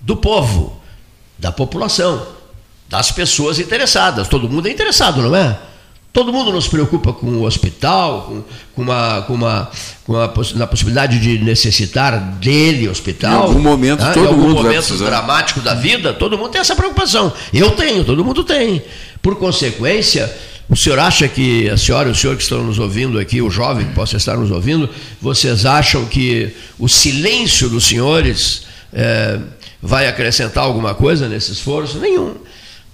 do 0.00 0.16
povo 0.16 0.80
da 1.36 1.50
população, 1.50 2.24
das 2.88 3.10
pessoas 3.10 3.58
interessadas. 3.58 4.28
Todo 4.28 4.48
mundo 4.48 4.68
é 4.68 4.70
interessado, 4.70 5.20
não 5.20 5.34
é? 5.34 5.58
Todo 6.12 6.32
mundo 6.32 6.52
nos 6.52 6.68
preocupa 6.68 7.12
com 7.12 7.26
o 7.38 7.42
hospital, 7.42 8.26
com, 8.28 8.44
com, 8.76 8.82
uma, 8.82 9.22
com, 9.22 9.34
uma, 9.34 9.70
com 10.04 10.12
uma, 10.12 10.32
na 10.54 10.66
possibilidade 10.68 11.18
de 11.18 11.38
necessitar 11.38 12.20
dele 12.36 12.88
hospital. 12.88 13.32
Em 13.32 13.42
algum 13.48 13.60
momento, 13.60 14.04
né? 14.04 14.12
todo 14.12 14.24
em 14.26 14.28
algum 14.28 14.42
mundo 14.42 14.62
momento 14.62 14.96
dramático 14.96 15.60
da 15.60 15.74
vida, 15.74 16.12
todo 16.12 16.38
mundo 16.38 16.50
tem 16.50 16.60
essa 16.60 16.76
preocupação. 16.76 17.32
Eu 17.52 17.72
tenho, 17.72 18.04
todo 18.04 18.24
mundo 18.24 18.44
tem. 18.44 18.80
Por 19.20 19.36
consequência, 19.36 20.32
o 20.72 20.76
senhor 20.76 20.98
acha 20.98 21.28
que, 21.28 21.68
a 21.68 21.76
senhora 21.76 22.08
e 22.08 22.12
o 22.12 22.14
senhor 22.14 22.34
que 22.34 22.42
estão 22.42 22.64
nos 22.64 22.78
ouvindo 22.78 23.18
aqui, 23.18 23.42
o 23.42 23.50
jovem 23.50 23.86
que 23.86 23.92
possa 23.92 24.16
estar 24.16 24.38
nos 24.38 24.50
ouvindo, 24.50 24.88
vocês 25.20 25.66
acham 25.66 26.06
que 26.06 26.50
o 26.78 26.88
silêncio 26.88 27.68
dos 27.68 27.84
senhores 27.84 28.62
é, 28.90 29.38
vai 29.82 30.08
acrescentar 30.08 30.64
alguma 30.64 30.94
coisa 30.94 31.28
nesse 31.28 31.52
esforço? 31.52 31.98
Nenhum. 31.98 32.36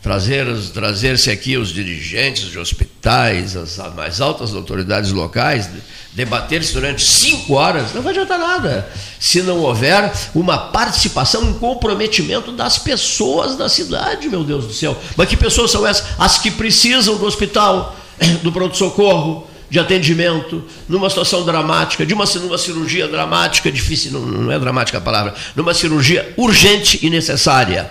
Trazer-se 0.02 0.70
trazer 0.70 1.18
aqui 1.30 1.56
os 1.56 1.70
dirigentes 1.70 2.50
de 2.50 2.58
hospitais, 2.58 3.56
as 3.56 3.78
mais 3.96 4.20
altas 4.20 4.54
autoridades 4.54 5.10
locais, 5.10 5.68
debater-se 6.12 6.72
durante 6.72 7.04
cinco 7.04 7.54
horas, 7.54 7.92
não 7.92 8.02
vai 8.02 8.12
adiantar 8.12 8.38
nada. 8.38 8.88
Se 9.18 9.42
não 9.42 9.58
houver 9.58 10.12
uma 10.34 10.56
participação, 10.56 11.42
um 11.42 11.54
comprometimento 11.54 12.52
das 12.52 12.78
pessoas 12.78 13.56
da 13.56 13.68
cidade, 13.68 14.28
meu 14.28 14.44
Deus 14.44 14.66
do 14.66 14.72
céu. 14.72 14.96
Mas 15.16 15.28
que 15.28 15.36
pessoas 15.36 15.70
são 15.70 15.86
essas? 15.86 16.06
As 16.18 16.38
que 16.38 16.50
precisam 16.50 17.16
do 17.16 17.26
hospital, 17.26 17.96
do 18.42 18.52
pronto-socorro, 18.52 19.48
de 19.70 19.78
atendimento, 19.78 20.64
numa 20.88 21.10
situação 21.10 21.44
dramática, 21.44 22.06
de 22.06 22.14
uma 22.14 22.24
numa 22.24 22.56
cirurgia 22.56 23.06
dramática, 23.06 23.70
difícil, 23.70 24.12
não, 24.12 24.20
não 24.20 24.52
é 24.52 24.58
dramática 24.58 24.98
a 24.98 25.00
palavra, 25.00 25.34
numa 25.54 25.74
cirurgia 25.74 26.32
urgente 26.36 27.04
e 27.04 27.10
necessária. 27.10 27.90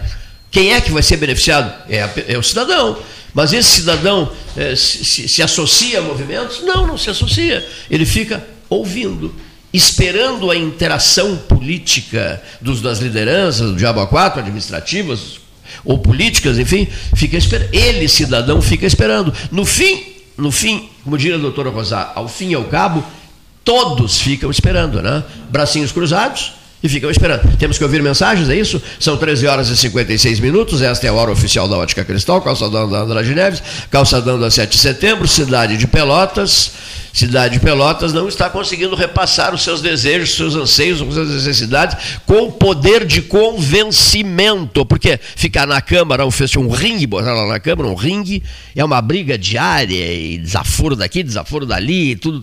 Quem 0.57 0.73
é 0.73 0.81
que 0.81 0.91
vai 0.91 1.03
ser 1.03 1.17
beneficiado? 1.17 1.71
É, 1.87 2.01
a, 2.01 2.09
é 2.29 2.35
o 2.35 2.41
cidadão. 2.41 2.97
Mas 3.31 3.53
esse 3.53 3.81
cidadão 3.81 4.31
é, 4.55 4.75
se, 4.75 5.29
se, 5.29 5.43
associa 5.43 5.99
a 5.99 6.01
movimentos? 6.01 6.63
Não, 6.63 6.87
não 6.87 6.97
se 6.97 7.11
associa. 7.11 7.63
Ele 7.91 8.07
fica 8.07 8.43
ouvindo, 8.67 9.35
esperando 9.71 10.49
a 10.49 10.55
interação 10.55 11.37
política 11.37 12.41
dos, 12.59 12.81
das 12.81 12.97
lideranças, 12.97 13.69
do 13.69 13.75
Diabo 13.75 13.99
A4, 13.99 14.39
administrativas 14.39 15.39
ou 15.85 15.99
políticas, 15.99 16.57
enfim, 16.57 16.87
fica 17.15 17.37
esperando. 17.37 17.71
Ele, 17.71 18.07
cidadão, 18.07 18.59
fica 18.59 18.87
esperando. 18.87 19.31
No 19.51 19.63
fim, 19.63 20.05
no 20.35 20.51
fim, 20.51 20.89
como 21.03 21.19
diria 21.19 21.35
a 21.35 21.39
doutora 21.39 21.69
Rosar, 21.69 22.13
ao 22.15 22.27
fim 22.27 22.49
e 22.49 22.55
ao 22.55 22.63
cabo, 22.63 23.05
todos 23.63 24.19
ficam 24.19 24.49
esperando, 24.49 25.03
né? 25.03 25.23
Bracinhos 25.51 25.91
cruzados 25.91 26.56
e 26.81 26.89
ficam 26.89 27.09
esperando. 27.09 27.57
Temos 27.57 27.77
que 27.77 27.83
ouvir 27.83 28.01
mensagens, 28.01 28.49
é 28.49 28.55
isso? 28.55 28.81
São 28.99 29.17
13 29.17 29.47
horas 29.47 29.69
e 29.69 29.77
56 29.77 30.39
minutos, 30.39 30.81
esta 30.81 31.07
é 31.07 31.09
a 31.09 31.13
hora 31.13 31.31
oficial 31.31 31.67
da 31.67 31.77
Ótica 31.77 32.03
Cristal, 32.03 32.41
calçadão 32.41 32.89
da 32.89 32.99
Andrade 32.99 33.33
Neves, 33.33 33.61
calçadão 33.89 34.39
da 34.39 34.51
7 34.51 34.71
de 34.71 34.77
setembro, 34.77 35.27
cidade 35.27 35.77
de 35.77 35.87
Pelotas. 35.87 36.71
Cidade 37.17 37.55
de 37.55 37.59
Pelotas 37.59 38.13
não 38.13 38.27
está 38.27 38.47
conseguindo 38.47 38.95
repassar 38.95 39.51
os 39.51 39.63
seus 39.63 39.81
desejos, 39.81 40.35
seus 40.35 40.53
anseios, 40.53 41.01
as 41.01 41.13
suas 41.13 41.29
necessidades 41.29 42.19
com 42.27 42.51
poder 42.51 43.05
de 43.05 43.23
convencimento. 43.23 44.85
Porque 44.85 45.19
ficar 45.35 45.65
na 45.65 45.81
Câmara, 45.81 46.23
um, 46.23 46.29
um 46.59 46.69
ringue, 46.69 47.07
botar 47.07 47.33
lá 47.33 47.47
na 47.47 47.59
Câmara, 47.59 47.89
um 47.89 47.95
ringue, 47.95 48.43
é 48.75 48.85
uma 48.85 49.01
briga 49.01 49.35
diária, 49.35 50.13
e 50.13 50.37
desaforo 50.37 50.95
daqui, 50.95 51.23
desaforo 51.23 51.65
dali, 51.65 52.15
tudo 52.15 52.39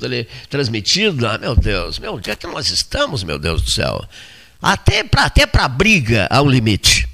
transmitido. 0.50 1.24
Ah, 1.24 1.38
meu 1.38 1.54
Deus, 1.54 2.00
meu, 2.00 2.14
onde 2.14 2.30
é 2.30 2.34
que 2.34 2.46
nós 2.48 2.68
estamos, 2.68 3.22
meu 3.22 3.38
Deus 3.38 3.62
do 3.62 3.70
céu? 3.70 4.04
Até 4.60 5.04
para 5.04 5.26
até 5.26 5.46
briga 5.68 6.26
há 6.28 6.42
um 6.42 6.48
limite. 6.48 7.13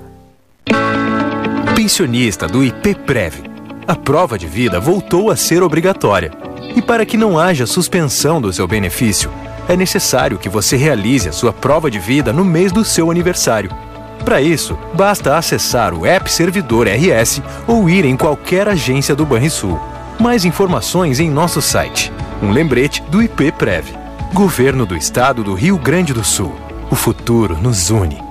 Pensionista 1.81 2.47
do 2.47 2.63
IPPREV. 2.63 3.41
A 3.87 3.95
prova 3.95 4.37
de 4.37 4.45
vida 4.45 4.79
voltou 4.79 5.31
a 5.31 5.35
ser 5.35 5.63
obrigatória. 5.63 6.31
E 6.75 6.79
para 6.79 7.07
que 7.07 7.17
não 7.17 7.39
haja 7.39 7.65
suspensão 7.65 8.39
do 8.39 8.53
seu 8.53 8.67
benefício, 8.67 9.31
é 9.67 9.75
necessário 9.75 10.37
que 10.37 10.47
você 10.47 10.77
realize 10.77 11.27
a 11.27 11.31
sua 11.31 11.51
prova 11.51 11.89
de 11.89 11.97
vida 11.97 12.31
no 12.31 12.45
mês 12.45 12.71
do 12.71 12.85
seu 12.85 13.09
aniversário. 13.09 13.71
Para 14.23 14.39
isso, 14.39 14.77
basta 14.93 15.35
acessar 15.35 15.91
o 15.91 16.05
App 16.05 16.31
Servidor 16.31 16.85
RS 16.87 17.41
ou 17.65 17.89
ir 17.89 18.05
em 18.05 18.15
qualquer 18.15 18.67
agência 18.67 19.15
do 19.15 19.25
Banrisul. 19.25 19.79
Mais 20.19 20.45
informações 20.45 21.19
em 21.19 21.31
nosso 21.31 21.63
site. 21.63 22.13
Um 22.43 22.51
lembrete 22.51 23.01
do 23.09 23.23
IP 23.23 23.53
Prev. 23.53 23.87
Governo 24.35 24.85
do 24.85 24.95
Estado 24.95 25.43
do 25.43 25.55
Rio 25.55 25.79
Grande 25.79 26.13
do 26.13 26.23
Sul. 26.23 26.53
O 26.91 26.95
futuro 26.95 27.57
nos 27.57 27.89
une. 27.89 28.30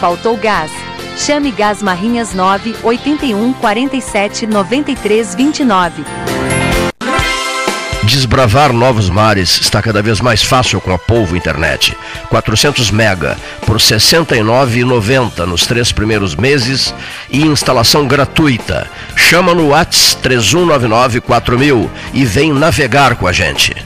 Faltou 0.00 0.34
gás? 0.34 0.72
Chame 1.18 1.50
Gás 1.50 1.82
Marrinhas 1.82 2.32
9 2.32 2.74
81 2.82 3.52
47 3.52 4.46
93 4.46 5.34
29. 5.34 6.04
Desbravar 8.04 8.72
novos 8.72 9.10
mares 9.10 9.60
está 9.60 9.82
cada 9.82 10.00
vez 10.00 10.22
mais 10.22 10.42
fácil 10.42 10.80
com 10.80 10.90
a 10.90 10.98
Polvo 10.98 11.36
Internet. 11.36 11.94
400 12.30 12.90
mega 12.90 13.36
por 13.66 13.76
R$ 13.76 13.82
69,90 13.82 15.46
nos 15.46 15.66
três 15.66 15.92
primeiros 15.92 16.34
meses 16.34 16.94
e 17.30 17.42
instalação 17.42 18.08
gratuita. 18.08 18.88
Chama 19.14 19.54
no 19.54 19.68
Whats 19.68 20.14
3199 20.22 21.20
4000 21.20 21.90
e 22.14 22.24
vem 22.24 22.54
navegar 22.54 23.16
com 23.16 23.26
a 23.26 23.32
gente. 23.32 23.76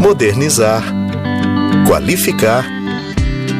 Modernizar, 0.00 0.82
qualificar, 1.86 2.64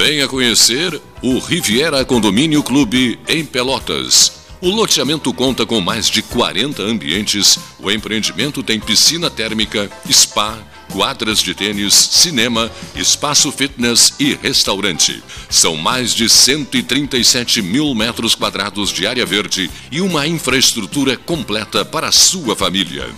Venha 0.00 0.28
conhecer 0.28 1.02
o 1.20 1.40
Riviera 1.40 2.04
Condomínio 2.04 2.62
Clube 2.62 3.18
em 3.26 3.44
Pelotas. 3.44 4.44
O 4.60 4.70
loteamento 4.70 5.34
conta 5.34 5.66
com 5.66 5.80
mais 5.80 6.08
de 6.08 6.22
40 6.22 6.80
ambientes. 6.84 7.58
O 7.80 7.90
empreendimento 7.90 8.62
tem 8.62 8.78
piscina 8.78 9.28
térmica, 9.28 9.90
spa, 10.08 10.56
quadras 10.92 11.40
de 11.40 11.52
tênis, 11.52 11.94
cinema, 11.94 12.70
espaço 12.94 13.50
fitness 13.50 14.14
e 14.20 14.34
restaurante. 14.34 15.20
São 15.50 15.76
mais 15.76 16.14
de 16.14 16.28
137 16.28 17.60
mil 17.60 17.92
metros 17.92 18.36
quadrados 18.36 18.92
de 18.92 19.04
área 19.04 19.26
verde 19.26 19.68
e 19.90 20.00
uma 20.00 20.28
infraestrutura 20.28 21.16
completa 21.16 21.84
para 21.84 22.06
a 22.06 22.12
sua 22.12 22.54
família. 22.54 23.08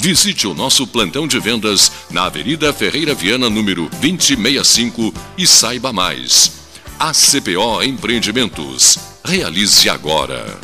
Visite 0.00 0.46
o 0.46 0.54
nosso 0.54 0.86
plantão 0.86 1.26
de 1.26 1.40
vendas 1.40 1.90
na 2.08 2.26
Avenida 2.26 2.72
Ferreira 2.72 3.14
Viana, 3.14 3.50
número 3.50 3.88
2065 4.00 5.12
e 5.36 5.44
saiba 5.44 5.92
mais. 5.92 6.52
ACPO 7.00 7.82
Empreendimentos. 7.82 8.96
Realize 9.24 9.90
agora. 9.90 10.56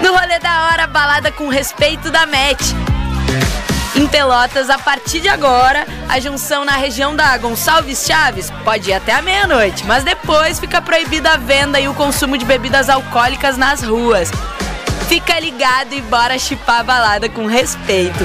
No 0.00 0.12
rolê 0.16 0.38
da 0.38 0.68
hora, 0.68 0.86
balada 0.86 1.32
com 1.32 1.48
respeito 1.48 2.12
da 2.12 2.24
MET. 2.26 2.62
Em 3.96 4.06
Pelotas, 4.06 4.70
a 4.70 4.78
partir 4.78 5.20
de 5.20 5.28
agora, 5.28 5.84
a 6.08 6.20
junção 6.20 6.64
na 6.64 6.76
região 6.76 7.16
da 7.16 7.36
Gonçalves 7.38 8.06
Chaves 8.06 8.52
pode 8.64 8.90
ir 8.90 8.92
até 8.92 9.12
a 9.12 9.20
meia-noite, 9.20 9.84
mas 9.84 10.04
depois 10.04 10.60
fica 10.60 10.80
proibida 10.80 11.32
a 11.32 11.36
venda 11.36 11.80
e 11.80 11.88
o 11.88 11.94
consumo 11.94 12.38
de 12.38 12.44
bebidas 12.44 12.88
alcoólicas 12.88 13.56
nas 13.56 13.82
ruas. 13.82 14.30
Fica 15.08 15.40
ligado 15.40 15.94
e 15.94 16.02
bora 16.02 16.38
chipar 16.38 16.80
a 16.80 16.82
balada 16.82 17.30
com 17.30 17.46
respeito. 17.46 18.24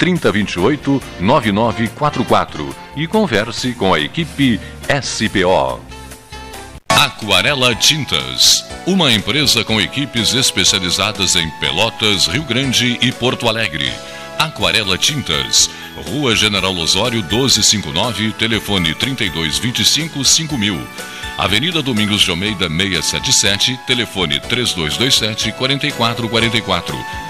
3028 0.00 1.02
9944 1.20 2.74
e 2.96 3.06
converse 3.06 3.74
com 3.74 3.92
a 3.92 4.00
equipe 4.00 4.58
SPO. 5.02 5.78
Aquarela 6.88 7.74
Tintas, 7.74 8.64
uma 8.86 9.12
empresa 9.12 9.62
com 9.62 9.80
equipes 9.80 10.34
especializadas 10.34 11.36
em 11.36 11.48
Pelotas, 11.60 12.26
Rio 12.26 12.42
Grande 12.44 12.98
e 13.00 13.12
Porto 13.12 13.46
Alegre. 13.46 13.92
Aquarela 14.38 14.96
Tintas, 14.96 15.70
Rua 16.08 16.34
General 16.34 16.74
Osório 16.74 17.22
1259, 17.22 18.32
telefone 18.32 18.94
3225 18.94 20.24
5000. 20.24 20.80
Avenida 21.36 21.82
Domingos 21.82 22.22
de 22.22 22.30
Almeida 22.30 22.68
677, 22.68 23.78
telefone 23.86 24.40
3227 24.40 25.52
4444. 25.52 27.29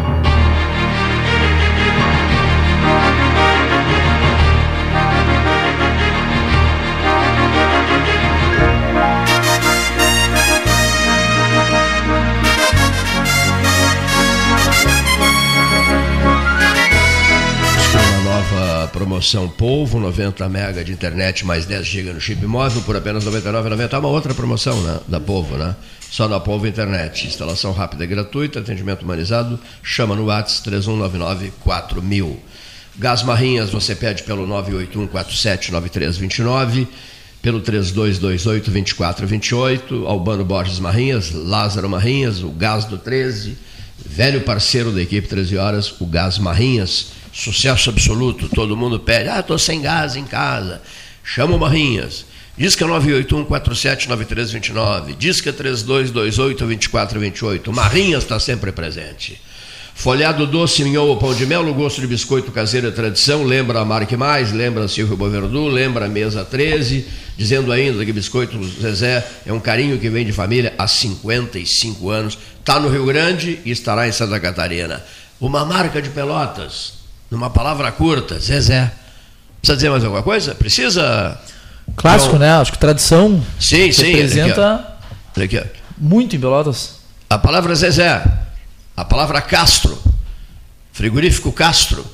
Promoção 19.11 19.49
Polvo, 19.49 19.99
90 19.99 20.47
mega 20.47 20.85
de 20.85 20.93
internet 20.93 21.45
mais 21.45 21.65
10 21.65 21.85
GB 21.85 22.13
no 22.13 22.21
chip 22.21 22.45
móvel 22.45 22.81
por 22.83 22.95
apenas 22.95 23.25
R$ 23.25 23.31
99,90. 23.31 23.91
É 23.91 23.97
uma 23.97 24.07
outra 24.07 24.33
promoção 24.33 24.81
né, 24.83 25.01
da 25.05 25.19
Polvo, 25.19 25.57
né? 25.57 25.75
Só 26.09 26.29
na 26.29 26.39
Polvo 26.39 26.65
Internet. 26.65 27.27
Instalação 27.27 27.73
rápida 27.73 28.05
e 28.05 28.07
gratuita, 28.07 28.59
atendimento 28.59 29.03
humanizado. 29.03 29.59
Chama 29.83 30.15
no 30.15 30.27
WhatsApp 30.27 30.63
3199 30.63 31.51
4000. 31.59 32.39
Gás 32.97 33.21
Marrinhas 33.23 33.69
você 33.69 33.93
pede 33.93 34.23
pelo 34.23 34.47
981479329, 34.47 36.87
pelo 37.41 37.59
3228-2428, 37.61 40.05
Albano 40.05 40.45
Borges 40.45 40.79
Marrinhas, 40.79 41.33
Lázaro 41.33 41.89
Marrinhas, 41.89 42.41
o 42.41 42.49
Gás 42.49 42.85
do 42.85 42.97
13, 42.97 43.57
velho 44.05 44.39
parceiro 44.41 44.93
da 44.93 45.01
equipe 45.01 45.27
13 45.27 45.57
Horas, 45.57 45.93
o 45.99 46.05
Gás 46.05 46.39
Marrinhas 46.39 47.19
sucesso 47.31 47.89
absoluto, 47.89 48.47
todo 48.49 48.77
mundo 48.77 48.99
pede, 48.99 49.29
ah, 49.29 49.39
estou 49.39 49.57
sem 49.57 49.81
gás 49.81 50.15
em 50.15 50.25
casa, 50.25 50.79
chama 51.23 51.55
o 51.55 51.59
Barrinhas, 51.59 52.25
é 52.57 52.63
981-479329, 52.63 55.15
diz 55.17 55.41
que 55.41 55.49
é 55.49 55.53
3228-2428, 55.53 57.71
Marrinhas 57.71 58.21
está 58.23 58.39
sempre 58.39 58.71
presente. 58.71 59.41
Folhado 59.93 60.47
doce, 60.47 60.83
minhão 60.83 61.07
ou 61.07 61.17
pão 61.17 61.33
de 61.33 61.45
mel, 61.45 61.73
gosto 61.73 61.99
de 62.01 62.07
biscoito 62.07 62.51
caseiro 62.51 62.87
e 62.87 62.91
tradição, 62.91 63.43
lembra 63.43 63.81
a 63.81 63.85
Marque 63.85 64.17
Mais, 64.17 64.51
lembra 64.51 64.87
Silvio 64.87 65.15
Boverdu, 65.15 65.67
lembra 65.67 66.05
a 66.05 66.09
Mesa 66.09 66.43
13, 66.43 67.05
dizendo 67.37 67.71
ainda 67.71 68.03
que 68.03 68.11
biscoito 68.11 68.57
Zezé 68.81 69.23
é 69.45 69.53
um 69.53 69.59
carinho 69.59 69.99
que 69.99 70.09
vem 70.09 70.25
de 70.25 70.31
família 70.31 70.73
há 70.77 70.87
55 70.87 72.09
anos, 72.09 72.39
está 72.59 72.79
no 72.79 72.89
Rio 72.89 73.05
Grande 73.05 73.59
e 73.63 73.69
estará 73.71 74.07
em 74.07 74.11
Santa 74.11 74.39
Catarina. 74.39 75.03
uma 75.39 75.63
marca 75.65 76.01
de 76.01 76.09
Pelotas, 76.09 77.00
numa 77.31 77.49
palavra 77.49 77.91
curta, 77.91 78.37
Zezé. 78.37 78.91
Precisa 79.61 79.75
dizer 79.77 79.89
mais 79.89 80.03
alguma 80.03 80.21
coisa? 80.23 80.53
Precisa. 80.53 81.39
Clássico, 81.95 82.35
Então, 82.35 82.39
né? 82.39 82.51
Acho 82.53 82.71
que 82.71 82.77
tradição 82.77 83.43
Sim, 83.59 83.91
sim. 83.91 84.11
representa 84.11 84.97
aqui, 85.35 85.57
ó. 85.57 85.63
muito 85.97 86.35
em 86.35 86.39
Pelotas. 86.39 86.95
A 87.29 87.37
palavra 87.37 87.73
Zezé, 87.75 88.21
a 88.95 89.05
palavra 89.05 89.41
Castro, 89.41 89.97
frigorífico 90.91 91.51
Castro, 91.51 92.05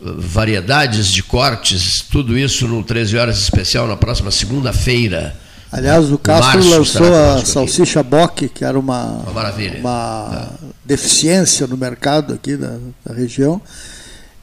variedades 0.00 1.08
de 1.08 1.22
cortes, 1.22 2.00
tudo 2.10 2.36
isso 2.38 2.66
no 2.68 2.82
13 2.82 3.16
horas 3.16 3.38
especial 3.38 3.86
na 3.86 3.96
próxima 3.96 4.30
segunda-feira. 4.30 5.34
Aliás, 5.72 6.10
o 6.12 6.18
Castro 6.18 6.54
Márcio 6.54 6.70
lançou 6.78 7.14
a 7.14 7.36
aqui. 7.38 7.48
salsicha 7.48 8.02
Bock, 8.02 8.48
que 8.48 8.64
era 8.64 8.78
uma, 8.78 9.02
Uma 9.24 9.32
maravilha. 9.32 9.80
uma 9.80 10.48
deficiência 10.84 11.66
no 11.66 11.76
mercado 11.76 12.34
aqui 12.34 12.56
da, 12.56 12.76
da 13.04 13.14
região. 13.14 13.60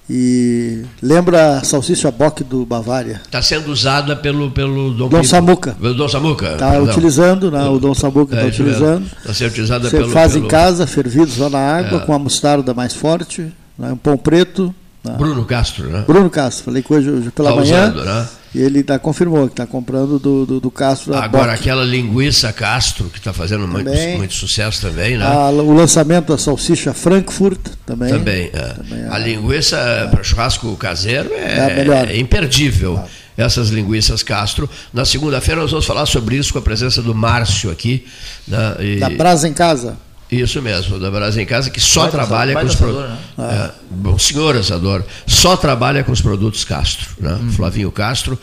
E 0.09 0.83
lembra 1.01 1.59
a 1.59 1.63
salsicha 1.63 2.11
Bock 2.11 2.43
do 2.43 2.65
Bavária. 2.65 3.21
Está 3.23 3.41
sendo 3.41 3.71
usada 3.71 4.15
pelo, 4.15 4.51
pelo 4.51 4.91
Dom, 4.93 5.07
Dom. 5.07 5.23
Samuca. 5.23 5.75
Pelo 5.79 5.93
Dom 5.95 6.09
Samuca. 6.09 6.53
Está 6.53 6.77
utilizando, 6.79 7.49
né? 7.49 7.63
o 7.69 7.79
Dom 7.79 7.93
Samuca 7.93 8.33
está 8.35 8.45
É, 8.45 8.49
utilizando. 8.49 9.05
Está 9.05 9.33
sendo 9.33 9.49
utilizada 9.51 9.89
Você 9.89 9.97
pelo. 9.97 10.09
faz 10.11 10.33
pelo 10.33 10.45
em 10.45 10.47
casa, 10.49 10.85
fervido 10.85 11.31
só 11.31 11.49
na 11.49 11.59
água, 11.59 11.99
É. 11.99 12.05
com 12.05 12.13
a 12.13 12.19
mostarda 12.19 12.73
mais 12.73 12.93
forte, 12.93 13.43
né? 13.79 13.91
um 13.93 13.97
pão 13.97 14.17
preto. 14.17 14.75
Né? 15.03 15.15
Bruno 15.17 15.43
Castro, 15.45 15.89
né? 15.89 16.03
Bruno 16.07 16.29
Castro, 16.29 16.65
falei 16.65 16.81
com 16.83 16.95
ele 16.95 17.09
hoje 17.11 17.31
pela 17.31 17.49
Tá 17.49 17.55
manhã. 17.57 17.83
usando, 17.91 18.05
né? 18.05 18.27
E 18.55 18.61
ele 18.61 18.83
tá, 18.83 18.99
confirmou 18.99 19.47
que 19.47 19.53
está 19.53 19.65
comprando 19.65 20.19
do, 20.19 20.45
do, 20.45 20.59
do 20.59 20.69
Castro 20.69 21.15
Agora, 21.15 21.47
Bock. 21.53 21.59
aquela 21.59 21.83
linguiça 21.83 22.53
Castro, 22.53 23.09
que 23.09 23.17
está 23.17 23.33
fazendo 23.33 23.67
muito, 23.67 23.85
Também. 23.89 24.15
muito 24.17 24.35
sucesso 24.35 24.79
também, 24.79 25.17
né? 25.17 25.25
A- 25.25 25.49
o 25.49 25.73
lançamento 25.73 26.27
da 26.27 26.37
salsicha 26.37 26.93
Frankfurt 26.93 27.59
também. 27.83 28.09
Também. 28.09 28.51
é. 28.53 29.07
A 29.09 29.17
linguiça 29.17 30.07
para 30.11 30.21
churrasco 30.23 30.75
caseiro 30.77 31.31
É 31.33 31.83
é, 32.09 32.13
é 32.13 32.19
imperdível. 32.19 33.03
Essas 33.35 33.69
linguiças 33.69 34.21
Castro. 34.21 34.69
Na 34.93 35.03
segunda-feira 35.05 35.59
nós 35.59 35.71
vamos 35.71 35.87
falar 35.87 36.05
sobre 36.05 36.35
isso 36.35 36.53
com 36.53 36.59
a 36.59 36.61
presença 36.61 37.01
do 37.01 37.15
Márcio 37.15 37.71
aqui. 37.71 38.05
né? 38.47 38.75
E- 38.79 38.99
Da 38.99 39.09
Brasa 39.09 39.47
em 39.47 39.53
Casa. 39.53 39.97
Isso 40.41 40.61
mesmo, 40.61 40.99
da 40.99 41.11
Brasa 41.11 41.41
em 41.41 41.45
Casa, 41.45 41.69
que 41.69 41.79
só 41.79 42.07
trabalha 42.07 42.53
com 42.53 42.65
os 42.65 42.75
produtos. 42.75 43.09
né? 43.37 43.71
bom 43.89 44.17
senhor 44.17 44.55
assador, 44.55 45.03
só 45.27 45.55
trabalha 45.55 46.03
com 46.03 46.11
os 46.11 46.21
produtos 46.21 46.63
Castro. 46.63 47.09
Né? 47.19 47.33
Hum. 47.41 47.51
Flavinho 47.51 47.91
Castro. 47.91 48.37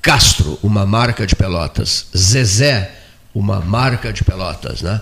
Castro, 0.00 0.58
uma 0.62 0.86
marca 0.86 1.26
de 1.26 1.34
pelotas. 1.34 2.06
Zezé, 2.16 2.92
uma 3.34 3.60
marca 3.60 4.12
de 4.12 4.24
pelotas. 4.24 4.80
Né? 4.80 5.00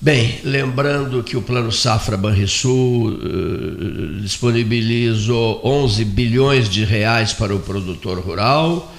Bem, 0.00 0.40
lembrando 0.44 1.22
que 1.22 1.36
o 1.36 1.42
Plano 1.42 1.72
Safra 1.72 2.16
Banrisul 2.16 3.12
eh, 3.12 4.20
disponibilizou 4.20 5.60
11 5.64 6.04
bilhões 6.04 6.68
de 6.68 6.84
reais 6.84 7.32
para 7.32 7.54
o 7.54 7.58
produtor 7.58 8.20
rural. 8.20 8.94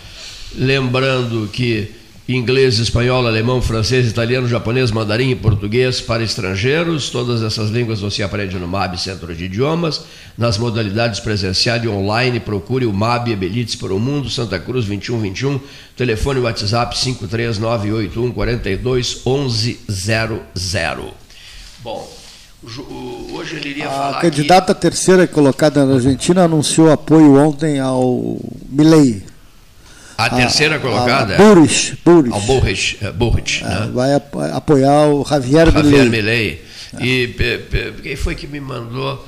Lembrando 0.56 1.48
que 1.54 1.91
inglês, 2.36 2.78
espanhol, 2.78 3.26
alemão, 3.26 3.62
francês, 3.62 4.06
italiano, 4.10 4.50
japonês, 4.50 4.92
mandarim 4.92 5.30
e 5.30 5.36
português 5.36 6.02
para 6.02 6.24
estrangeiros. 6.24 7.10
Todas 7.10 7.42
essas 7.42 7.70
línguas 7.70 8.02
você 8.02 8.22
aprende 8.22 8.58
no 8.58 8.68
MAB 8.68 8.98
Centro 8.98 9.34
de 9.34 9.46
Idiomas. 9.46 10.02
Nas 10.38 10.58
modalidades 10.58 11.22
presencial 11.22 11.82
e 11.84 11.88
online, 11.88 12.42
procure 12.42 12.86
o 12.86 12.92
MAB 12.92 13.30
Ebelites 13.30 13.76
para 13.76 13.94
o 13.94 14.00
Mundo, 14.00 14.30
Santa 14.30 14.60
Cruz 14.60 14.86
2121. 14.86 15.60
Telefone 15.96 16.42
WhatsApp 16.42 16.98
53981 16.98 18.32
42 18.34 19.22
1100. 19.26 21.14
Bom, 21.82 22.12
hoje 23.32 23.56
ele 23.56 23.70
iria 23.70 23.88
A 23.88 23.90
falar 23.90 24.22
candidata 24.22 24.76
terceira 24.76 25.26
colocada 25.26 25.86
na 25.86 25.96
Argentina 25.96 26.44
anunciou 26.44 26.92
apoio 26.92 27.36
ontem 27.36 27.80
ao 27.80 28.38
Milei. 28.70 29.24
A 30.18 30.30
terceira 30.30 30.80
colocada? 30.80 31.36
A 31.36 31.38
Burris. 31.38 31.93
Burris. 32.03 32.34
Ao 32.34 32.41
Burrich, 32.41 32.97
é, 33.01 33.11
Burrich, 33.11 33.63
É, 33.63 33.68
né? 33.68 33.89
Vai 33.93 34.13
ap- 34.15 34.36
apoiar 34.53 35.07
o 35.07 35.24
Javier, 35.24 35.72
Javier 35.72 36.05
Milei. 36.05 36.09
Milei. 36.09 36.65
E 36.99 37.28
pe- 37.28 37.57
pe- 37.70 37.93
quem 38.01 38.15
foi 38.15 38.34
que 38.34 38.47
me 38.47 38.59
mandou? 38.59 39.24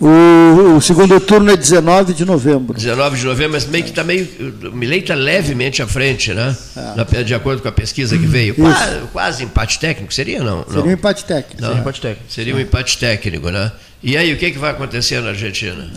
O, 0.00 0.76
o 0.76 0.80
segundo 0.80 1.18
turno 1.18 1.50
é 1.50 1.56
19 1.56 2.12
de 2.14 2.24
novembro. 2.24 2.74
19 2.74 3.16
de 3.18 3.24
novembro, 3.24 3.52
mas 3.54 3.66
meio 3.66 3.82
que 3.82 3.90
está 3.90 4.04
meio. 4.04 4.28
O 4.70 4.76
Milei 4.76 5.00
está 5.00 5.14
levemente 5.14 5.82
à 5.82 5.86
frente, 5.88 6.32
né? 6.32 6.56
Na- 6.96 7.22
de 7.22 7.34
acordo 7.34 7.60
com 7.62 7.68
a 7.68 7.72
pesquisa 7.72 8.16
que 8.16 8.26
veio. 8.26 8.54
Quase, 8.54 8.96
quase 9.12 9.44
empate 9.44 9.78
técnico, 9.80 10.12
seria 10.14 10.42
não? 10.42 10.64
Seria 10.64 10.80
não. 10.82 10.86
um 10.88 10.92
empate 10.92 11.24
técnico. 11.24 11.60
Não, 11.60 11.68
Seria. 11.68 11.80
empate 11.80 12.00
técnico. 12.00 12.32
Seria 12.32 12.54
um 12.54 12.60
empate 12.60 12.98
técnico, 12.98 13.50
né? 13.50 13.72
E 14.02 14.16
aí, 14.16 14.32
o 14.32 14.36
que, 14.36 14.50
que 14.52 14.58
vai 14.58 14.70
acontecer 14.70 15.20
na 15.20 15.30
Argentina? 15.30 15.90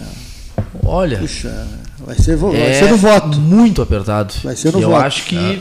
Olha. 0.84 1.20
Puxa, 1.20 1.68
vai 2.16 2.18
ser, 2.24 2.36
vo- 2.36 2.52
vai 2.52 2.62
é 2.62 2.74
ser 2.80 2.90
no 2.90 2.98
voto. 2.98 3.38
Muito 3.40 3.82
apertado. 3.82 4.34
Vai 4.44 4.56
ser 4.56 4.72
no 4.74 4.82
eu 4.82 4.90
voto. 4.90 5.02
acho 5.06 5.26
que 5.26 5.38
É. 5.38 5.60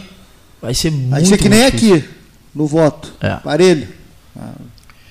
vai 0.60 0.74
ser 0.74 0.90
muito 0.90 1.10
Vai 1.10 1.24
ser 1.24 1.36
que 1.38 1.48
nem 1.48 1.64
aqui, 1.66 2.04
no 2.54 2.66
voto. 2.66 3.12
É. 3.20 3.36
Parelho. 3.36 3.88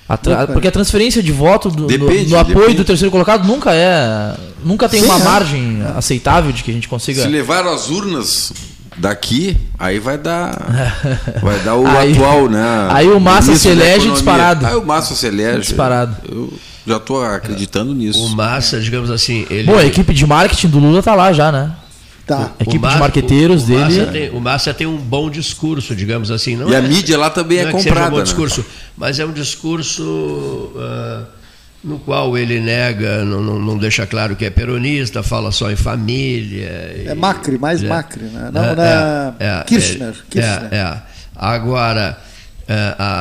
A 0.07 0.17
tra- 0.17 0.37
Muito 0.37 0.53
porque 0.53 0.67
a 0.67 0.71
transferência 0.71 1.21
de 1.21 1.31
voto 1.31 1.69
do, 1.69 1.85
Depende, 1.85 2.31
no, 2.31 2.39
apoio 2.39 2.57
depende. 2.57 2.77
do 2.77 2.83
terceiro 2.85 3.11
colocado 3.11 3.45
nunca 3.47 3.71
é. 3.75 4.35
Nunca 4.63 4.89
tem 4.89 5.01
Sim, 5.01 5.05
uma 5.05 5.19
é. 5.19 5.23
margem 5.23 5.83
aceitável 5.95 6.51
de 6.51 6.63
que 6.63 6.71
a 6.71 6.73
gente 6.73 6.87
consiga. 6.87 7.21
Se 7.21 7.27
levaram 7.27 7.71
as 7.71 7.89
urnas 7.89 8.51
daqui, 8.97 9.55
aí 9.77 9.99
vai 9.99 10.17
dar. 10.17 10.49
Vai 11.43 11.59
dar 11.59 11.75
o 11.75 11.85
Aí- 11.85 12.11
atual, 12.13 12.49
né? 12.49 12.87
aí 12.89 13.07
o 13.07 13.19
Massa 13.19 13.55
se 13.55 13.67
elege 13.69 14.09
disparado. 14.11 14.65
Aí 14.65 14.75
o 14.75 14.83
Massa 14.85 15.13
se 15.15 15.27
elege. 15.27 15.59
Disparado. 15.59 16.15
Eu 16.27 16.51
já 16.89 16.97
estou 16.97 17.23
acreditando 17.23 17.93
nisso. 17.93 18.19
O 18.23 18.29
Massa, 18.29 18.79
digamos 18.79 19.09
assim, 19.11 19.45
ele. 19.49 19.63
Bom, 19.63 19.77
a 19.77 19.85
equipe 19.85 20.13
de 20.13 20.25
marketing 20.25 20.67
do 20.67 20.79
Lula 20.79 21.01
tá 21.01 21.15
lá 21.15 21.31
já, 21.31 21.51
né? 21.51 21.71
Tá. 22.27 22.51
A 22.59 22.63
equipe 22.63 22.77
O 22.77 22.81
Massa- 22.81 22.93
de 22.95 22.99
marqueteiros 22.99 23.63
o, 23.63 23.65
dele. 23.67 23.79
O 23.79 23.85
Massa, 23.85 24.05
tem, 24.11 24.29
o 24.31 24.39
Massa 24.39 24.73
tem 24.73 24.87
um 24.87 24.97
bom 24.97 25.29
discurso, 25.31 25.95
digamos 25.95 26.29
assim. 26.29 26.55
Não 26.55 26.69
E 26.69 26.75
a 26.75 26.79
é- 26.79 26.81
mídia 26.81 27.17
lá 27.17 27.29
também 27.29 27.57
é 27.59 27.65
que 27.65 27.71
seja 27.71 27.77
um 27.79 27.83
comprada, 27.89 28.11
bom 28.11 28.17
né? 28.17 28.23
discurso, 28.23 28.63
mas 28.95 29.19
é 29.19 29.25
um 29.25 29.31
discurso 29.31 30.71
ah, 30.77 31.23
no 31.83 31.97
qual 31.99 32.37
ele 32.37 32.59
nega, 32.59 33.23
não, 33.25 33.41
não, 33.41 33.57
não 33.59 33.77
deixa 33.77 34.05
claro 34.05 34.35
que 34.35 34.45
é 34.45 34.49
peronista, 34.49 35.23
fala 35.23 35.51
só 35.51 35.71
em 35.71 35.75
família. 35.75 36.67
É 37.07 37.15
Macri, 37.15 37.57
mais 37.57 37.81
É. 37.83 37.87
Macri, 37.87 38.23
né? 38.25 38.49
Não, 38.53 38.63
É, 38.63 38.75
né? 38.75 39.33
é, 39.39 39.45
é, 39.61 39.63
Kirchner. 39.63 40.09
é, 40.09 40.13
Kirchner. 40.29 40.67
É, 40.71 40.75
é. 40.77 40.97
Agora, 41.35 42.17
é, 42.25 42.28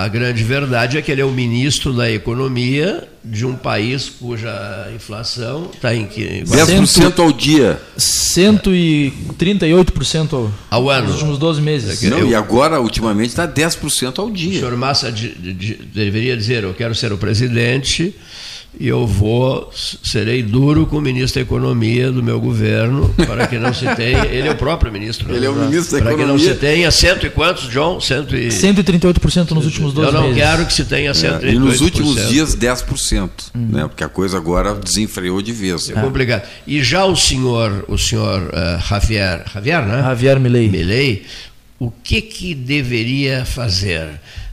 a 0.04 0.08
grande 0.08 0.44
verdade 0.44 0.98
é 0.98 1.02
que 1.02 1.10
ele 1.10 1.22
é 1.22 1.24
o 1.24 1.30
ministro 1.30 1.92
da 1.94 2.10
economia 2.10 3.08
de 3.24 3.46
um 3.46 3.54
país 3.56 4.08
cuja 4.08 4.88
inflação 4.94 5.70
está 5.74 5.94
em 5.94 6.06
que 6.06 6.42
10% 6.44 7.18
ao 7.18 7.32
dia. 7.32 7.80
138% 7.98 10.32
ao, 10.32 10.50
Ao 10.70 10.90
ano. 10.90 11.06
Nos 11.06 11.14
últimos 11.16 11.38
12 11.38 11.60
meses. 11.62 12.02
Não, 12.02 12.28
e 12.28 12.34
agora, 12.34 12.80
ultimamente, 12.80 13.28
está 13.30 13.46
10% 13.46 14.18
ao 14.18 14.26
O 14.26 14.30
dia. 14.30 14.58
senhor 14.60 14.76
Massa 14.76 15.10
de- 15.10 15.34
de- 15.34 15.52
de- 15.54 15.74
deveria 15.94 16.36
dizer: 16.36 16.64
eu 16.64 16.74
quero 16.74 16.94
ser 16.94 17.12
o 17.12 17.18
presidente 17.18 18.14
e 18.78 18.86
eu 18.86 19.06
vou, 19.06 19.72
serei 19.74 20.42
duro 20.42 20.86
com 20.86 20.98
o 20.98 21.00
ministro 21.00 21.40
da 21.40 21.46
Economia 21.46 22.12
do 22.12 22.22
meu 22.22 22.38
governo 22.40 23.12
para 23.26 23.46
que 23.46 23.58
não 23.58 23.72
se 23.74 23.86
tenha. 23.96 24.24
Ele 24.30 24.46
é 24.46 24.50
o 24.52 24.56
próprio 24.56 24.92
ministro. 24.92 25.34
Ele 25.34 25.46
é 25.46 25.50
o 25.50 25.54
ministro 25.54 25.96
da 25.98 26.04
Para 26.04 26.12
que 26.12 26.18
não 26.18 26.34
Economia. 26.36 26.54
se 26.54 26.60
tenha 26.60 26.90
cento 26.90 27.26
e 27.26 27.30
quantos, 27.30 27.68
John? 27.70 28.00
Cento 28.00 28.36
e... 28.36 28.48
138% 28.48 29.50
nos 29.52 29.64
últimos 29.64 29.92
12 29.92 30.06
Eu 30.06 30.12
não 30.12 30.22
meses. 30.28 30.36
quero 30.36 30.66
que 30.66 30.72
se 30.72 30.84
tenha 30.84 31.12
cento 31.14 31.44
É, 31.44 31.50
e 31.50 31.58
nos 31.58 31.80
últimos 31.80 32.16
108%. 32.16 32.28
dias, 32.28 32.56
10%. 32.56 33.30
Né? 33.54 33.82
Porque 33.88 34.04
a 34.04 34.08
coisa 34.08 34.36
agora 34.36 34.74
desenfreou 34.74 35.40
de 35.42 35.52
vez. 35.52 35.90
É 35.90 35.94
complicado. 35.94 36.42
E 36.66 36.82
já 36.82 37.04
o 37.04 37.16
senhor, 37.16 37.84
o 37.88 37.96
senhor 37.98 38.50
eh, 38.52 38.78
Javier, 38.88 39.44
Javier, 39.52 39.84
né? 39.86 40.02
Javier 40.02 40.38
Milei. 40.38 40.68
Milei, 40.68 41.22
o 41.80 41.90
que 41.90 42.20
que 42.20 42.54
deveria 42.54 43.44
fazer? 43.44 44.08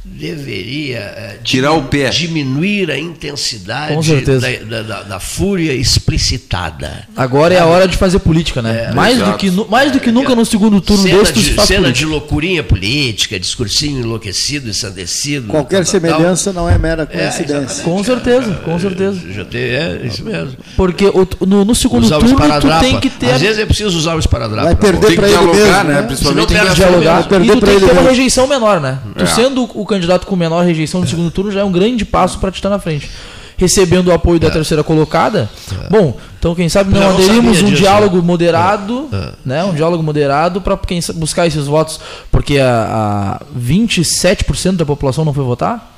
Deveria 0.08 0.98
eh, 1.00 1.38
Tirar 1.44 1.74
o 1.74 1.84
pé. 1.84 2.10
diminuir 2.10 2.90
a 2.92 2.98
intensidade 2.98 3.94
Com 3.96 4.04
certeza. 4.04 4.48
da, 4.66 4.82
da- 4.82 5.04
da- 5.04 5.20
fúria 5.20 5.74
explicitada. 5.74 7.08
Agora 7.18 7.54
é 7.54 7.60
a 7.60 7.66
hora 7.66 7.88
de 7.88 7.98
fazer 7.98 8.20
política, 8.20 8.62
né? 8.62 8.92
mais, 8.94 9.18
do 9.18 9.24
exato. 9.24 9.38
que, 9.38 9.50
nu- 9.50 9.68
mais 9.70 9.92
do 9.92 10.00
que 10.00 10.12
nunca 10.12 10.36
no 10.36 10.46
segundo 10.46 10.80
turno 10.80 11.04
cena 11.04 11.20
desse 11.20 11.34
de, 11.34 11.54
faz 11.54 11.68
cena 11.68 11.82
política. 11.82 12.06
de 12.06 12.12
loucurinha 12.12 12.64
política, 12.64 13.40
discursinho 13.40 14.02
enlouquecido, 14.02 14.70
ensandecido. 14.70 15.48
Qualquer 15.48 15.84
tal, 15.84 15.92
tal, 15.94 16.02
tal. 16.02 16.12
semelhança 16.18 16.54
não 16.54 16.70
é 16.70 16.78
mera 16.78 17.04
É, 17.12 17.18
coincidência. 17.28 17.84
Com 17.84 18.04
certeza, 18.04 18.54
com 18.64 18.80
certeza. 18.80 19.20
Já 19.34 19.44
tem, 19.44 19.62
é 19.62 20.02
isso 20.06 20.24
mesmo. 20.24 20.56
Porque 20.78 21.06
o- 21.08 21.28
no, 21.46 21.66
no 21.66 21.76
segundo 21.76 22.04
Usar 22.04 22.18
o 22.18 22.20
turno 22.20 22.38
tu 22.62 22.80
tem 22.80 23.00
que 23.00 23.10
ter. 23.10 23.32
Às 23.32 23.42
vezes 23.42 23.60
é 23.60 23.66
preciso 23.66 23.98
usar 23.98 24.16
o 24.16 24.20
esparadrapo. 24.20 24.64
Vai 24.66 24.74
na 24.74 24.80
perder 24.80 24.96
boca. 24.98 25.08
Tem 25.08 25.16
que 25.16 25.22
pra 25.22 25.28
ele 25.30 25.38
dialogar, 25.38 25.84
mesmo, 25.84 25.90
né? 25.90 26.02
né? 26.02 26.08
Principalmente 26.08 26.48
tem 26.48 26.60
que 26.68 26.74
dialogar. 26.76 27.14
Vai 27.22 27.24
perder 27.30 27.46
e 27.46 27.60
tu 27.60 27.66
tem 27.66 27.80
que 27.80 27.86
ter 27.86 27.92
uma 27.92 28.02
rejeição 28.10 28.48
menor, 28.48 28.80
né? 28.80 29.00
Tu 29.18 29.24
É. 29.24 29.28
sendo 29.28 29.64
o 29.74 29.86
candidato 29.96 30.28
com 30.28 30.36
menor 30.36 30.64
rejeição 30.66 31.02
no 31.02 31.08
segundo 31.08 31.32
turno 31.32 31.52
já 31.52 31.62
é 31.62 31.64
um 31.64 31.72
grande 31.72 32.06
passo 32.06 32.40
para 32.40 32.52
te 32.52 32.56
estar 32.56 32.70
na 32.70 32.80
frente. 32.80 33.10
Recebendo 33.58 34.10
o 34.10 34.12
apoio 34.14 34.38
da 34.38 34.52
terceira 34.52 34.84
colocada. 34.84 35.50
Bom, 35.90 36.18
então 36.38 36.54
quem 36.54 36.68
sabe 36.68 36.94
não, 36.94 37.00
não 37.00 37.10
aderimos 37.12 37.62
um 37.62 37.66
disso, 37.68 37.78
diálogo 37.78 38.18
né? 38.18 38.24
moderado, 38.24 39.08
É. 39.14 39.32
né? 39.46 39.64
Um 39.64 39.74
diálogo 39.74 40.04
moderado 40.04 40.60
para 40.60 40.76
quem 40.78 41.00
buscar 41.16 41.48
esses 41.48 41.66
votos, 41.66 42.00
porque 42.30 42.60
a, 42.60 43.40
a 43.40 43.46
27% 43.58 44.76
da 44.76 44.86
população 44.86 45.24
não 45.24 45.34
foi 45.34 45.46
votar. 45.46 45.94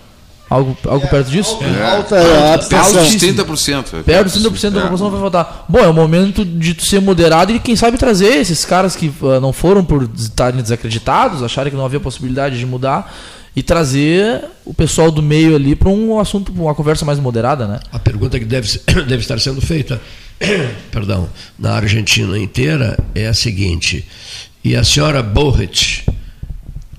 Algo, 0.50 0.78
algo 0.88 1.06
perto 1.10 1.30
disso? 1.30 1.58
É. 1.62 1.84
Alta 1.96 2.16
a 2.16 2.54
abstenção. 2.54 2.94
Perto 2.94 3.46
dos 3.48 3.66
30%. 3.66 4.04
Perto 4.04 4.24
dos 4.40 4.44
30% 4.44 4.70
da 4.70 4.80
É. 4.80 4.82
população 4.84 5.10
vai 5.10 5.20
votar. 5.20 5.66
Bom, 5.68 5.80
é 5.80 5.88
o 5.90 5.94
momento 5.94 6.46
de 6.46 6.74
tu 6.74 6.86
ser 6.86 7.02
moderado 7.02 7.52
e 7.52 7.60
quem 7.60 7.76
sabe 7.76 7.98
trazer 7.98 8.36
esses 8.38 8.64
caras 8.64 8.96
que 8.96 9.12
ah, 9.24 9.40
não 9.42 9.52
foram 9.52 9.84
por 9.84 10.08
estarem 10.16 10.62
desacreditados, 10.62 11.44
acharem 11.44 11.70
que 11.72 11.78
não 11.78 11.84
havia 11.86 12.00
possibilidade 12.00 12.58
de 12.58 12.66
mudar 12.66 13.14
e 13.58 13.64
trazer 13.64 14.46
o 14.64 14.72
pessoal 14.72 15.10
do 15.10 15.24
meio 15.24 15.56
ali 15.56 15.76
para 15.76 15.90
um 15.90 16.20
assunto, 16.20 16.52
uma 16.52 16.76
conversa 16.76 17.04
mais 17.04 17.20
moderada, 17.20 17.68
né? 17.68 17.80
A 17.92 17.98
pergunta 17.98 18.38
que 18.38 18.46
deve, 18.46 18.70
deve 18.86 19.16
estar 19.16 19.40
sendo 19.40 19.60
feita, 19.60 20.00
perdão, 20.92 21.28
na 21.58 21.74
Argentina 21.74 22.38
inteira 22.38 22.96
é 23.16 23.26
a 23.26 23.34
seguinte: 23.34 24.08
e 24.64 24.76
a 24.76 24.84
senhora 24.84 25.24
Borrit 25.24 26.06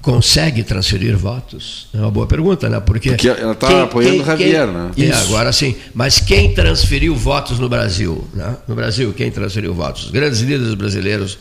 consegue 0.02 0.64
transferir 0.64 1.16
votos? 1.16 1.86
É 1.94 1.98
uma 1.98 2.10
boa 2.10 2.26
pergunta, 2.26 2.68
né? 2.68 2.80
Porque, 2.80 3.10
Porque 3.10 3.28
ela 3.28 3.54
tá 3.54 3.84
apoiando 3.84 4.22
o 4.22 4.26
Javier, 4.26 4.66
né? 4.66 4.90
É, 4.98 5.02
Isso. 5.02 5.28
agora 5.28 5.52
sim. 5.52 5.76
Mas 5.94 6.18
quem 6.18 6.54
transferiu 6.54 7.14
votos 7.14 7.60
no 7.60 7.68
Brasil? 7.68 8.26
né? 8.34 8.56
No 8.66 8.74
Brasil, 8.74 9.14
quem 9.16 9.30
transferiu 9.30 9.72
votos? 9.72 10.06
Os 10.06 10.10
grandes 10.10 10.40
líderes 10.40 10.74
brasileiros. 10.74 11.38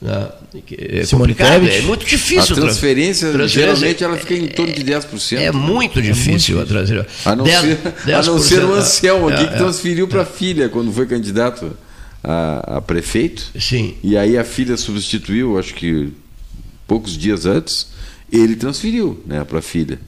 Né? 0.00 0.28
Que 0.64 0.74
É 0.76 1.04
Simone 1.04 1.32
complicado, 1.34 1.60
Tebet. 1.60 1.76
é 1.78 1.82
muito 1.82 2.06
difícil. 2.06 2.54
A 2.54 2.60
transferência, 2.60 3.32
transferência 3.32 3.48
geralmente, 3.48 4.04
ela 4.04 4.16
fica 4.16 4.34
em 4.34 4.46
torno 4.46 4.72
de 4.72 4.84
10%. 4.84 5.38
É 5.38 5.50
muito 5.50 6.00
difícil 6.00 6.60
a 6.60 6.64
transferência. 6.64 7.10
A 7.24 7.34
não, 7.34 7.44
Dez- 7.44 7.60
ser, 8.04 8.14
a 8.14 8.22
não 8.22 8.38
ser 8.38 8.64
o 8.64 8.68
10%, 8.68 8.72
Anselmo 8.78 9.28
aqui 9.28 9.42
é, 9.42 9.46
que 9.48 9.54
é. 9.54 9.56
transferiu 9.56 10.06
para 10.06 10.22
a 10.22 10.26
filha 10.26 10.68
quando 10.68 10.92
foi 10.92 11.06
candidato 11.06 11.76
a, 12.22 12.76
a 12.76 12.80
prefeito. 12.80 13.50
Sim. 13.58 13.94
E 14.02 14.16
aí 14.16 14.38
a 14.38 14.44
filha 14.44 14.76
substituiu, 14.76 15.58
acho 15.58 15.74
que 15.74 16.12
poucos 16.86 17.18
dias 17.18 17.44
antes, 17.44 17.88
ele 18.32 18.54
transferiu 18.54 19.20
né, 19.26 19.42
para 19.44 19.58
a 19.58 19.62
filha. 19.62 19.98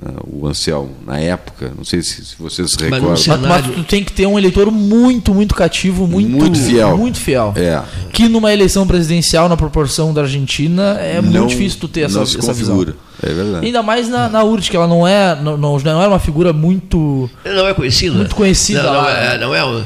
Né, 0.00 0.12
O 0.26 0.46
Anselmo, 0.46 0.90
na 1.06 1.18
época, 1.18 1.72
não 1.76 1.84
sei 1.84 2.02
se, 2.02 2.24
se 2.24 2.36
vocês 2.38 2.70
se 2.72 2.88
Mas 2.88 3.00
recordam. 3.02 3.38
Mas, 3.48 3.66
mas 3.66 3.74
tu 3.74 3.84
tem 3.84 4.02
que 4.02 4.12
ter 4.12 4.26
um 4.26 4.38
eleitor 4.38 4.70
muito, 4.70 5.34
muito 5.34 5.54
cativo, 5.54 6.06
muito, 6.06 6.28
Muito 6.30 6.58
fiel. 6.58 6.96
Muito 6.96 7.18
fiel. 7.18 7.52
É. 7.56 7.82
Que 8.12 8.28
numa 8.28 8.52
eleição 8.52 8.86
presidencial, 8.86 9.48
na 9.48 9.56
proporção 9.56 10.12
da 10.14 10.22
Argentina, 10.22 10.96
é 11.00 11.20
Não- 11.20 11.30
muito 11.30 11.48
difícil 11.50 11.78
tu 11.80 11.88
ter 11.88 12.02
essa, 12.02 12.18
não 12.18 12.26
se 12.26 12.38
essa 12.38 12.52
visão. 12.52 12.74
configura. 12.76 12.96
É 13.22 13.32
verdade. 13.32 13.66
Ainda 13.66 13.82
mais 13.82 14.08
na, 14.08 14.28
na 14.28 14.42
URT, 14.42 14.68
que 14.70 14.76
ela 14.76 14.88
não 14.88 15.06
é, 15.06 15.34
não, 15.40 15.56
não, 15.56 15.78
não 15.78 16.00
era 16.00 16.08
uma 16.10 16.18
figura 16.18 16.52
muito. 16.52 17.30
Não 17.44 17.68
é 17.68 17.74
conhecida. 17.74 18.16
Muito 18.16 18.34
conhecida 18.34 18.82
Não, 18.82 18.94
não 18.94 19.00
lá. 19.02 19.10
é, 19.12 19.38
não 19.38 19.54
é 19.54 19.64
um. 19.64 19.84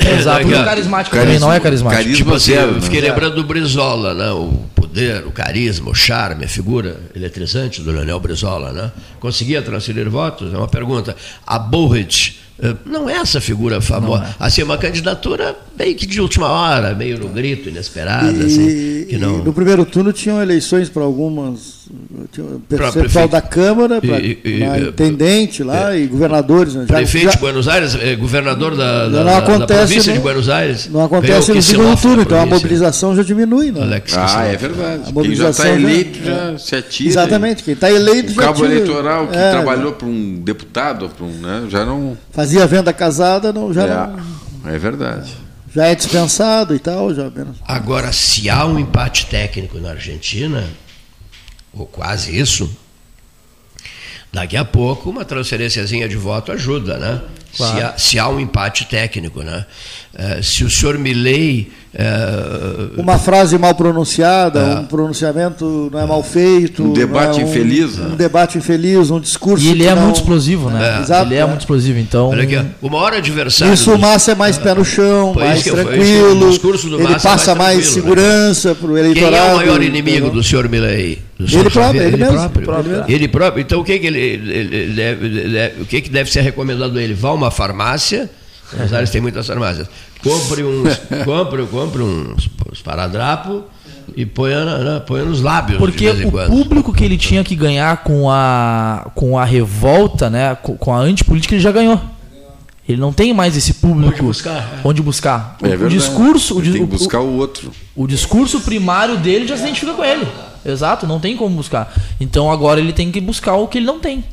Exato, 0.00 0.44
Não 0.44 0.52
é 0.52 0.54
muito 0.54 0.64
carismático 0.64 1.16
também, 1.16 1.38
não 1.38 1.52
é 1.52 1.60
carismático. 1.60 2.02
carisma 2.02 2.16
Tipo 2.24 2.34
assim, 2.36 2.52
zero, 2.52 2.68
eu 2.68 2.74
né? 2.74 2.80
fiquei 2.80 3.00
lembrando 3.00 3.34
do 3.36 3.44
Brizola, 3.44 4.14
né? 4.14 4.30
O 4.32 4.52
poder, 4.74 5.26
o 5.26 5.30
carisma, 5.30 5.90
o 5.90 5.94
charme, 5.94 6.44
a 6.44 6.48
figura 6.48 7.00
eletrizante 7.14 7.80
do 7.82 7.90
Leonel 7.90 8.18
Brizola, 8.20 8.72
né? 8.72 8.90
Conseguia 9.20 9.60
transferir 9.62 10.08
votos? 10.08 10.52
É 10.52 10.56
uma 10.56 10.68
pergunta. 10.68 11.14
A 11.46 11.58
Burrit 11.58 12.38
eh, 12.62 12.74
não 12.86 13.08
é 13.08 13.14
essa 13.14 13.40
figura 13.40 13.80
famosa. 13.80 14.34
Assim, 14.38 14.62
uma 14.62 14.78
candidatura 14.78 15.56
meio 15.78 15.94
que 15.94 16.06
de 16.06 16.20
última 16.20 16.48
hora, 16.48 16.94
meio 16.94 17.18
no 17.18 17.28
grito, 17.28 17.68
inesperada, 17.68 18.44
assim, 18.44 18.66
E, 18.68 19.06
que 19.10 19.18
não... 19.18 19.38
e 19.40 19.42
no 19.42 19.52
primeiro 19.52 19.84
turno 19.84 20.12
tinham 20.12 20.40
eleições 20.42 20.88
para 20.88 21.02
algumas. 21.02 21.79
O 21.92 22.28
Pra 22.28 22.78
percentual 22.78 22.92
prefeito. 22.92 23.28
da 23.30 23.40
Câmara, 23.42 24.00
para 24.00 24.20
E- 24.20 24.38
e- 24.44 24.88
intendente 24.88 25.64
lá 25.64 25.96
e 25.96 26.06
governadores. 26.06 26.74
né? 26.74 26.84
Já- 26.88 26.94
Prefeito 26.94 27.24
já- 27.24 27.30
de 27.32 27.38
Buenos 27.38 27.66
Aires, 27.66 27.96
eh, 28.00 28.14
governador 28.14 28.76
da, 28.76 29.04
da, 29.04 29.08
não 29.08 29.24
da- 29.24 29.24
da 29.24 29.38
acontece 29.38 29.78
província 29.86 30.12
no- 30.12 30.18
de 30.18 30.22
Buenos 30.22 30.48
Aires. 30.48 30.88
Não 30.88 31.04
acontece 31.04 31.52
no 31.52 31.60
segundo 31.62 32.00
turno, 32.00 32.22
então 32.22 32.40
a 32.40 32.46
mobilização 32.46 33.16
já 33.16 33.22
diminui. 33.24 33.72
Né? 33.72 33.82
Alex 33.82 34.16
Ah, 34.16 34.44
é 34.44 34.56
verdade. 34.56 34.84
A 34.94 34.96
Quem 34.96 35.04
já 35.06 35.12
mobilização 35.12 35.50
está 35.50 35.64
já- 35.66 35.74
eleito 35.74 36.24
já 36.24 36.58
se 36.58 36.76
atira. 36.76 37.08
Exatamente, 37.10 37.62
quem 37.64 37.74
está 37.74 37.90
eleito 37.90 38.30
O 38.30 38.34
já 38.34 38.42
cabo 38.42 38.54
tira- 38.60 38.68
eleitoral 38.72 39.26
que 39.26 39.36
é, 39.36 39.50
trabalhou 39.50 39.92
para 39.92 40.06
um 40.06 40.40
deputado, 40.44 41.08
pra 41.08 41.26
um, 41.26 41.32
né, 41.32 41.64
já 41.68 41.84
não. 41.84 42.16
Fazia 42.30 42.66
venda 42.68 42.92
casada, 42.92 43.52
não, 43.52 43.72
já, 43.72 43.86
não- 43.86 44.70
É, 44.70 44.76
é 44.76 44.78
verdade. 44.78 45.32
já 45.74 45.86
é 45.86 45.94
dispensado 45.96 46.74
e 46.74 46.78
tal. 46.78 47.12
Já 47.12 47.24
menos. 47.30 47.56
Agora, 47.66 48.12
se 48.12 48.48
há 48.48 48.64
um 48.64 48.78
empate 48.78 49.26
técnico 49.26 49.78
na 49.80 49.90
Argentina, 49.90 50.64
ou 51.72 51.86
quase 51.86 52.36
isso, 52.38 52.70
daqui 54.32 54.56
a 54.56 54.64
pouco 54.64 55.10
uma 55.10 55.24
transferênciazinha 55.24 56.08
de 56.08 56.16
voto 56.16 56.52
ajuda, 56.52 56.98
né? 56.98 57.22
Claro. 57.56 57.76
Se, 57.76 57.82
há, 57.82 57.98
se 57.98 58.18
há 58.18 58.28
um 58.28 58.38
empate 58.38 58.84
técnico, 58.84 59.42
né? 59.42 59.66
Eh, 60.12 60.40
se 60.42 60.64
o 60.64 60.70
senhor 60.70 60.98
Milley 60.98 61.70
eh, 61.94 62.88
Uma 62.96 63.16
frase 63.18 63.56
mal 63.58 63.74
pronunciada, 63.76 64.58
É. 64.60 64.74
um 64.80 64.84
pronunciamento 64.84 65.88
não 65.92 66.00
é 66.00 66.06
mal 66.06 66.22
feito. 66.22 66.82
Um 66.82 66.92
debate 66.92 67.38
não 67.40 67.46
é 67.46 67.50
infeliz, 67.50 67.96
Um 67.98 68.08
né? 68.10 68.16
debate 68.16 68.58
infeliz, 68.58 69.10
um 69.10 69.20
discurso. 69.20 69.64
E 69.64 69.68
ele 69.68 69.80
que 69.84 69.86
é 69.88 69.94
não- 69.94 70.02
muito 70.02 70.16
explosivo, 70.16 70.68
né? 70.70 70.98
É. 70.98 71.02
Exato, 71.02 71.26
ele 71.28 71.34
é, 71.36 71.38
é. 71.38 71.46
muito 71.46 71.60
explosivo, 71.60 71.98
então. 72.00 72.28
olha 72.30 72.42
aqui, 72.42 72.60
o 72.82 72.88
maior 72.90 73.12
adversário 73.14 73.72
Isso 73.74 73.92
o 73.94 73.98
Massa 73.98 74.32
é 74.32 74.34
mais 74.34 74.58
pé 74.58 74.74
no 74.74 74.84
chão, 74.84 75.32
mais 75.34 75.62
tranquilo. 75.62 76.46
o 76.46 76.50
discurso 76.50 76.88
do 76.88 76.96
ele 76.96 77.04
Massa 77.04 77.28
é 77.28 77.30
passa 77.30 77.54
mais 77.54 77.74
mais, 77.76 77.86
tranquilo, 77.92 78.16
né? 78.16 78.20
segurança 78.24 78.74
para 78.74 78.86
o 78.90 78.94
Quem 78.94 78.98
eleitorado. 79.04 79.36
é 79.36 79.52
o 79.52 79.56
maior 79.56 79.82
inimigo 79.82 80.16
entendeu? 80.16 80.30
do 80.32 80.42
senhor 80.42 80.68
Milley? 80.68 81.18
Do 81.38 81.44
Ele 81.58 81.70
próprio, 81.70 82.02
ele 82.02 82.16
mesmo, 82.16 82.32
próprio. 82.34 82.60
ele 82.60 82.66
próprio. 82.66 83.04
Ele 83.14 83.28
próprio. 83.28 83.62
Então 83.62 83.80
o 83.80 83.84
que, 83.84 83.98
que 83.98 84.06
ele, 84.08 84.18
ele- 84.18 84.76
ele 84.76 84.92
deve, 84.94 85.28
deve- 85.28 85.82
o 85.82 85.86
que, 85.86 86.00
que 86.02 86.10
deve 86.10 86.30
ser 86.30 86.42
recomendado 86.42 86.98
a 86.98 87.02
ele? 87.02 87.14
Vá 87.14 87.30
a 87.30 87.32
uma 87.32 87.50
farmácia, 87.50 88.28
Buenos 88.72 88.92
Aires 88.92 89.10
tem 89.10 89.20
muitas 89.20 89.46
farmácias. 89.46 89.88
Compre 90.22 90.62
uns, 90.62 90.96
compre, 91.24 91.66
compre 91.66 92.02
uns, 92.02 92.48
uns 92.70 92.82
paradrapos 92.82 93.62
e 94.16 94.24
ponha, 94.26 94.64
na- 94.64 95.00
ponha 95.00 95.24
nos 95.24 95.40
lábios 95.40 95.78
Porque 95.78 95.98
de 95.98 96.12
vez 96.12 96.20
em 96.20 96.28
o 96.28 96.30
quando. 96.30 96.50
público 96.50 96.92
que 96.92 97.04
ele 97.04 97.16
tinha 97.16 97.42
que 97.44 97.54
ganhar 97.56 97.98
com 97.98 98.30
a, 98.30 99.10
com 99.14 99.38
a 99.38 99.44
revolta, 99.44 100.28
né, 100.30 100.56
com, 100.56 100.92
a 100.92 100.98
antipolítica, 100.98 101.54
ele 101.54 101.62
já 101.62 101.72
ganhou. 101.72 102.00
Ele 102.88 103.00
não 103.00 103.12
tem 103.12 103.32
mais 103.32 103.56
esse 103.56 103.74
público 103.74 104.10
Onde 104.12 104.22
buscar, 104.22 104.56
é. 104.56 104.80
onde 104.82 105.00
buscar. 105.02 105.56
É 105.62 105.66
o, 105.66 105.70
verdade. 105.70 105.94
discurso, 105.96 106.58
o, 106.58 106.62
tem 106.62 106.70
o- 106.72 106.74
que 106.74 106.84
buscar 106.96 107.20
o 107.20 107.36
outro. 107.36 107.70
o 107.94 108.06
discurso 108.06 108.60
primário 108.62 109.16
dele 109.16 109.46
já 109.46 109.56
se 109.56 109.62
identifica 109.62 109.92
com 109.94 110.04
ele. 110.04 110.26
Exato, 110.66 111.06
não 111.06 111.20
tem 111.20 111.36
como 111.36 111.54
buscar. 111.56 111.92
Então 112.20 112.50
agora 112.50 112.80
ele 112.80 112.92
tem 112.92 113.10
que 113.12 113.20
buscar 113.20 113.54
o 113.54 113.68
que 113.68 113.78
ele 113.78 113.86
não 113.86 114.00
tem, 114.00 114.24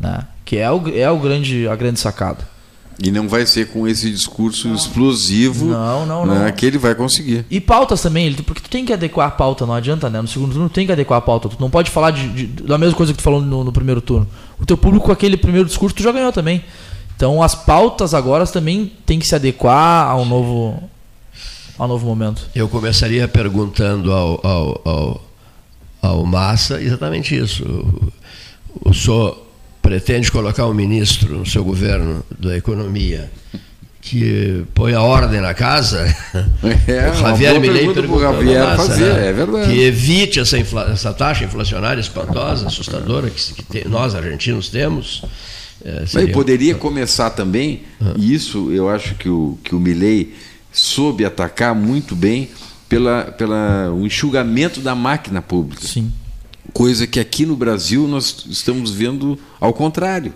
né? 0.00 0.20
Que 0.46 0.56
é 0.56 0.70
o, 0.70 0.82
é 0.96 1.10
o 1.10 1.18
grande 1.18 1.68
a 1.68 1.76
grande 1.76 2.00
sacada. 2.00 2.38
E 3.02 3.10
não 3.10 3.26
vai 3.28 3.46
ser 3.46 3.68
com 3.68 3.88
esse 3.88 4.10
discurso 4.10 4.68
explosivo 4.74 5.66
Não, 5.66 6.04
não, 6.04 6.26
né, 6.26 6.44
não. 6.46 6.52
que 6.52 6.66
ele 6.66 6.76
vai 6.76 6.94
conseguir. 6.94 7.46
E 7.50 7.58
pautas 7.60 8.02
também, 8.02 8.26
ele- 8.26 8.42
porque 8.42 8.60
tu 8.60 8.68
tem 8.68 8.84
que 8.84 8.92
adequar 8.92 9.28
a 9.28 9.30
pauta, 9.30 9.64
não 9.64 9.72
adianta, 9.74 10.10
né? 10.10 10.20
No 10.20 10.28
segundo 10.28 10.52
turno 10.52 10.68
tu 10.68 10.72
tem 10.74 10.84
que 10.84 10.92
adequar 10.92 11.18
a 11.18 11.22
pauta. 11.22 11.48
Tu 11.48 11.56
não 11.58 11.70
pode 11.70 11.90
falar 11.90 12.10
de, 12.10 12.28
de- 12.28 12.62
da 12.62 12.76
mesma 12.76 12.94
coisa 12.94 13.12
que 13.12 13.18
tu 13.18 13.22
falou 13.22 13.40
no, 13.40 13.64
no 13.64 13.72
primeiro 13.72 14.00
turno. 14.02 14.26
O 14.58 14.66
teu 14.66 14.76
público 14.76 15.06
com 15.06 15.12
aquele 15.12 15.36
primeiro 15.38 15.66
discurso 15.66 15.96
tu 15.96 16.02
já 16.02 16.12
ganhou 16.12 16.30
também. 16.30 16.62
Então 17.16 17.42
as 17.42 17.54
pautas 17.54 18.12
agora 18.14 18.46
também 18.46 18.92
tem 19.06 19.18
que 19.18 19.26
se 19.26 19.34
adequar 19.34 20.08
ao 20.10 20.24
novo 20.26 20.82
ao 21.78 21.88
novo 21.88 22.06
momento. 22.06 22.42
Eu 22.54 22.68
começaria 22.68 23.26
perguntando 23.26 24.12
ao, 24.12 24.40
ao, 24.46 24.80
ao, 24.84 25.24
ao 26.02 26.26
Massa 26.26 26.80
exatamente 26.82 27.34
isso. 27.34 27.64
O, 27.64 28.90
o 28.90 28.94
senhor 28.94 29.46
pretende 29.90 30.30
colocar 30.30 30.68
um 30.68 30.72
ministro 30.74 31.38
no 31.38 31.44
seu 31.44 31.64
governo 31.64 32.24
da 32.38 32.56
economia 32.56 33.28
que 34.00 34.64
põe 34.72 34.94
a 34.94 35.02
ordem 35.02 35.40
na 35.40 35.52
casa? 35.52 36.06
É, 36.86 37.10
o 37.10 37.14
Javier 37.14 37.58
Milei 37.60 37.92
perguntou 37.92 38.20
Javier 38.20 38.62
Massa, 38.64 38.76
fazer, 38.76 39.12
né? 39.14 39.28
é 39.28 39.32
verdade. 39.32 39.68
Que 39.72 39.80
evite 39.82 40.38
essa, 40.38 40.56
infla- 40.58 40.90
essa 40.92 41.12
taxa 41.12 41.44
inflacionária 41.44 42.00
espantosa, 42.00 42.66
assustadora, 42.68 43.28
que, 43.30 43.54
que 43.54 43.62
te- 43.64 43.88
nós 43.88 44.14
argentinos 44.14 44.68
temos. 44.68 45.22
É, 45.84 46.00
Mas 46.00 46.10
seria- 46.10 46.26
ele 46.26 46.32
poderia 46.32 46.74
começar 46.76 47.30
também, 47.30 47.82
Ah. 48.00 48.12
e 48.16 48.32
isso 48.32 48.70
eu 48.70 48.88
acho 48.88 49.14
que 49.16 49.28
o, 49.28 49.58
que 49.64 49.74
o 49.74 49.80
Milley 49.80 50.34
soube 50.72 51.24
atacar 51.24 51.74
muito 51.74 52.14
bem 52.14 52.48
pela, 52.88 53.24
pela 53.24 53.90
o 53.92 54.06
enxugamento 54.06 54.80
da 54.80 54.94
máquina 54.94 55.42
pública. 55.42 55.84
Sim. 55.86 56.12
Coisa 56.72 57.06
que 57.06 57.20
aqui 57.20 57.44
no 57.44 57.56
Brasil 57.56 58.06
nós 58.06 58.44
estamos 58.48 58.90
vendo 58.90 59.38
ao 59.60 59.72
contrário. 59.72 60.32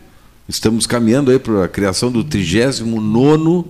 Estamos 0.48 0.86
caminhando 0.86 1.30
aí 1.30 1.38
para 1.38 1.64
a 1.64 1.68
criação 1.68 2.10
do 2.10 2.22
39 2.22 3.64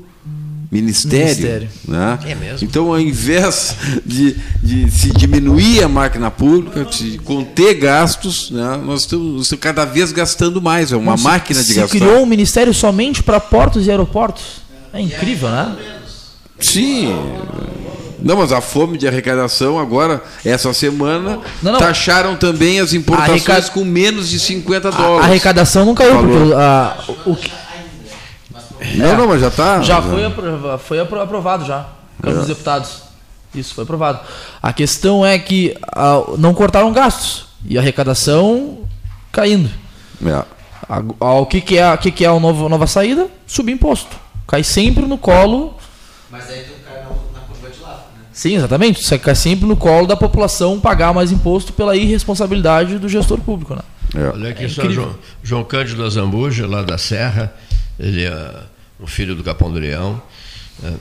ministério. 0.75 1.27
Ministério. 1.27 1.69
Né? 1.87 2.19
É 2.27 2.35
mesmo. 2.35 2.67
Então, 2.67 2.89
ao 2.89 2.99
invés 2.99 3.77
de, 4.05 4.37
de 4.61 4.91
se 4.91 5.13
diminuir 5.13 5.85
a 5.85 5.89
máquina 5.89 6.31
pública, 6.31 6.85
de 6.85 7.19
conter 7.19 7.75
gastos, 7.75 8.51
né, 8.51 8.81
nós 8.85 9.03
estamos, 9.03 9.53
cada 9.61 9.85
vez 9.85 10.11
gastando 10.11 10.61
mais. 10.61 10.91
É 10.91 10.97
uma 10.97 11.17
máquina 11.17 11.63
de 11.63 11.69
se 11.69 11.75
gastar. 11.75 11.97
criou 11.97 12.23
um 12.23 12.27
ministério 12.27 12.75
somente 12.75 13.23
para 13.23 13.39
portos 13.39 13.87
e 13.87 13.91
aeroportos. 13.91 14.65
É 14.93 15.01
incrível, 15.01 15.49
né? 15.49 15.77
Sim. 16.59 17.15
Não, 18.25 18.37
mas 18.39 18.53
a 18.53 18.61
fome 18.61 18.97
de 18.97 19.07
arrecadação 19.07 19.79
agora, 19.79 20.23
essa 20.45 20.73
semana, 20.73 21.39
Não, 21.63 21.73
não. 21.73 21.79
taxaram 21.79 22.37
também 22.37 22.81
as 22.81 22.95
importações 22.95 23.47
Arrecad- 23.49 23.71
com 23.73 23.85
menos 23.85 24.29
de 24.31 24.41
50 24.41 24.89
A 24.89 24.91
dólares. 24.91 25.27
arrecadação 25.29 25.85
não 25.85 25.95
caiu, 25.95 26.15
Valor. 26.15 26.39
porque 26.39 26.55
a- 26.55 26.97
o, 27.27 27.37
que- 27.37 27.53
Não, 28.97 29.17
não, 29.17 29.29
mas 29.29 29.41
já 29.41 29.49
está. 29.49 29.81
já 29.83 30.01
foi, 30.03 30.25
apro- 30.25 30.79
foi 30.79 31.01
apro- 31.01 31.21
aprovado 31.21 31.65
já. 31.65 31.87
Câmara 32.23 32.41
dos 32.41 32.49
Deputados. 32.49 33.03
Isso, 33.55 33.75
foi 33.75 33.85
aprovado. 33.85 34.21
A 34.63 34.73
questão 34.73 35.25
é 35.25 35.39
que 35.39 35.77
ah, 35.95 36.23
não 36.39 36.55
cortaram 36.55 36.93
gastos. 36.93 37.47
E 37.67 37.77
a 37.79 37.81
arrecadação 37.81 38.81
caindo. 39.31 39.71
É. 40.25 40.33
A- 40.89 41.03
a- 41.21 41.33
O 41.35 41.47
que, 41.47 41.61
que 41.61 41.79
é, 41.79 41.93
o 41.93 41.99
que, 41.99 42.11
que 42.11 42.25
é 42.25 42.29
a 42.29 42.39
nova, 42.41 42.69
nova 42.69 42.87
saída? 42.87 43.29
Subir 43.47 43.73
imposto. 43.73 44.17
Cai 44.47 44.63
sempre 44.63 45.07
no 45.07 45.17
colo. 45.17 45.77
Mas 46.31 46.51
aí 46.51 46.65
tu 46.65 46.74
Sim, 48.35 48.57
exatamente. 48.57 49.03
Você 49.03 49.19
cai 49.19 49.35
sempre 49.35 49.67
no 49.67 49.77
colo 49.77 50.07
da 50.07 50.17
população 50.17 50.79
pagar 50.79 51.15
mais 51.15 51.33
imposto 51.33 51.73
pela 51.73 51.97
irresponsabilidade 51.97 52.99
do 52.99 53.09
gestor 53.09 53.41
público, 53.41 53.75
né? 53.75 53.83
Olha 54.35 54.51
aqui 54.51 54.65
É 54.65 54.69
só. 54.69 54.91
João, 54.91 55.15
João 55.43 55.65
Cândido 55.65 56.05
Azambuja, 56.05 56.67
lá 56.67 56.83
da 56.83 56.99
Serra, 56.99 57.55
ele 57.99 58.25
é 58.25 58.55
um 59.01 59.07
filho 59.07 59.35
do 59.35 59.43
Capão 59.43 59.73
do 59.73 59.79
Leão. 59.79 60.21
É, 60.83 60.93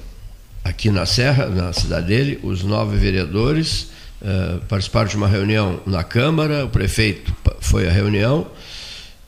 Aqui 0.64 0.90
na 0.90 1.06
Serra, 1.06 1.48
na 1.48 1.74
cidade 1.74 2.08
dele, 2.08 2.40
os 2.42 2.64
nove 2.64 2.96
vereadores 2.96 3.90
eh, 4.22 4.60
participaram 4.70 5.10
de 5.10 5.18
uma 5.18 5.28
reunião 5.28 5.82
na 5.86 6.06
Câmara, 6.06 6.64
o 6.64 6.70
prefeito 6.70 7.36
foi 7.60 7.86
à 7.86 7.92
reunião, 7.92 8.48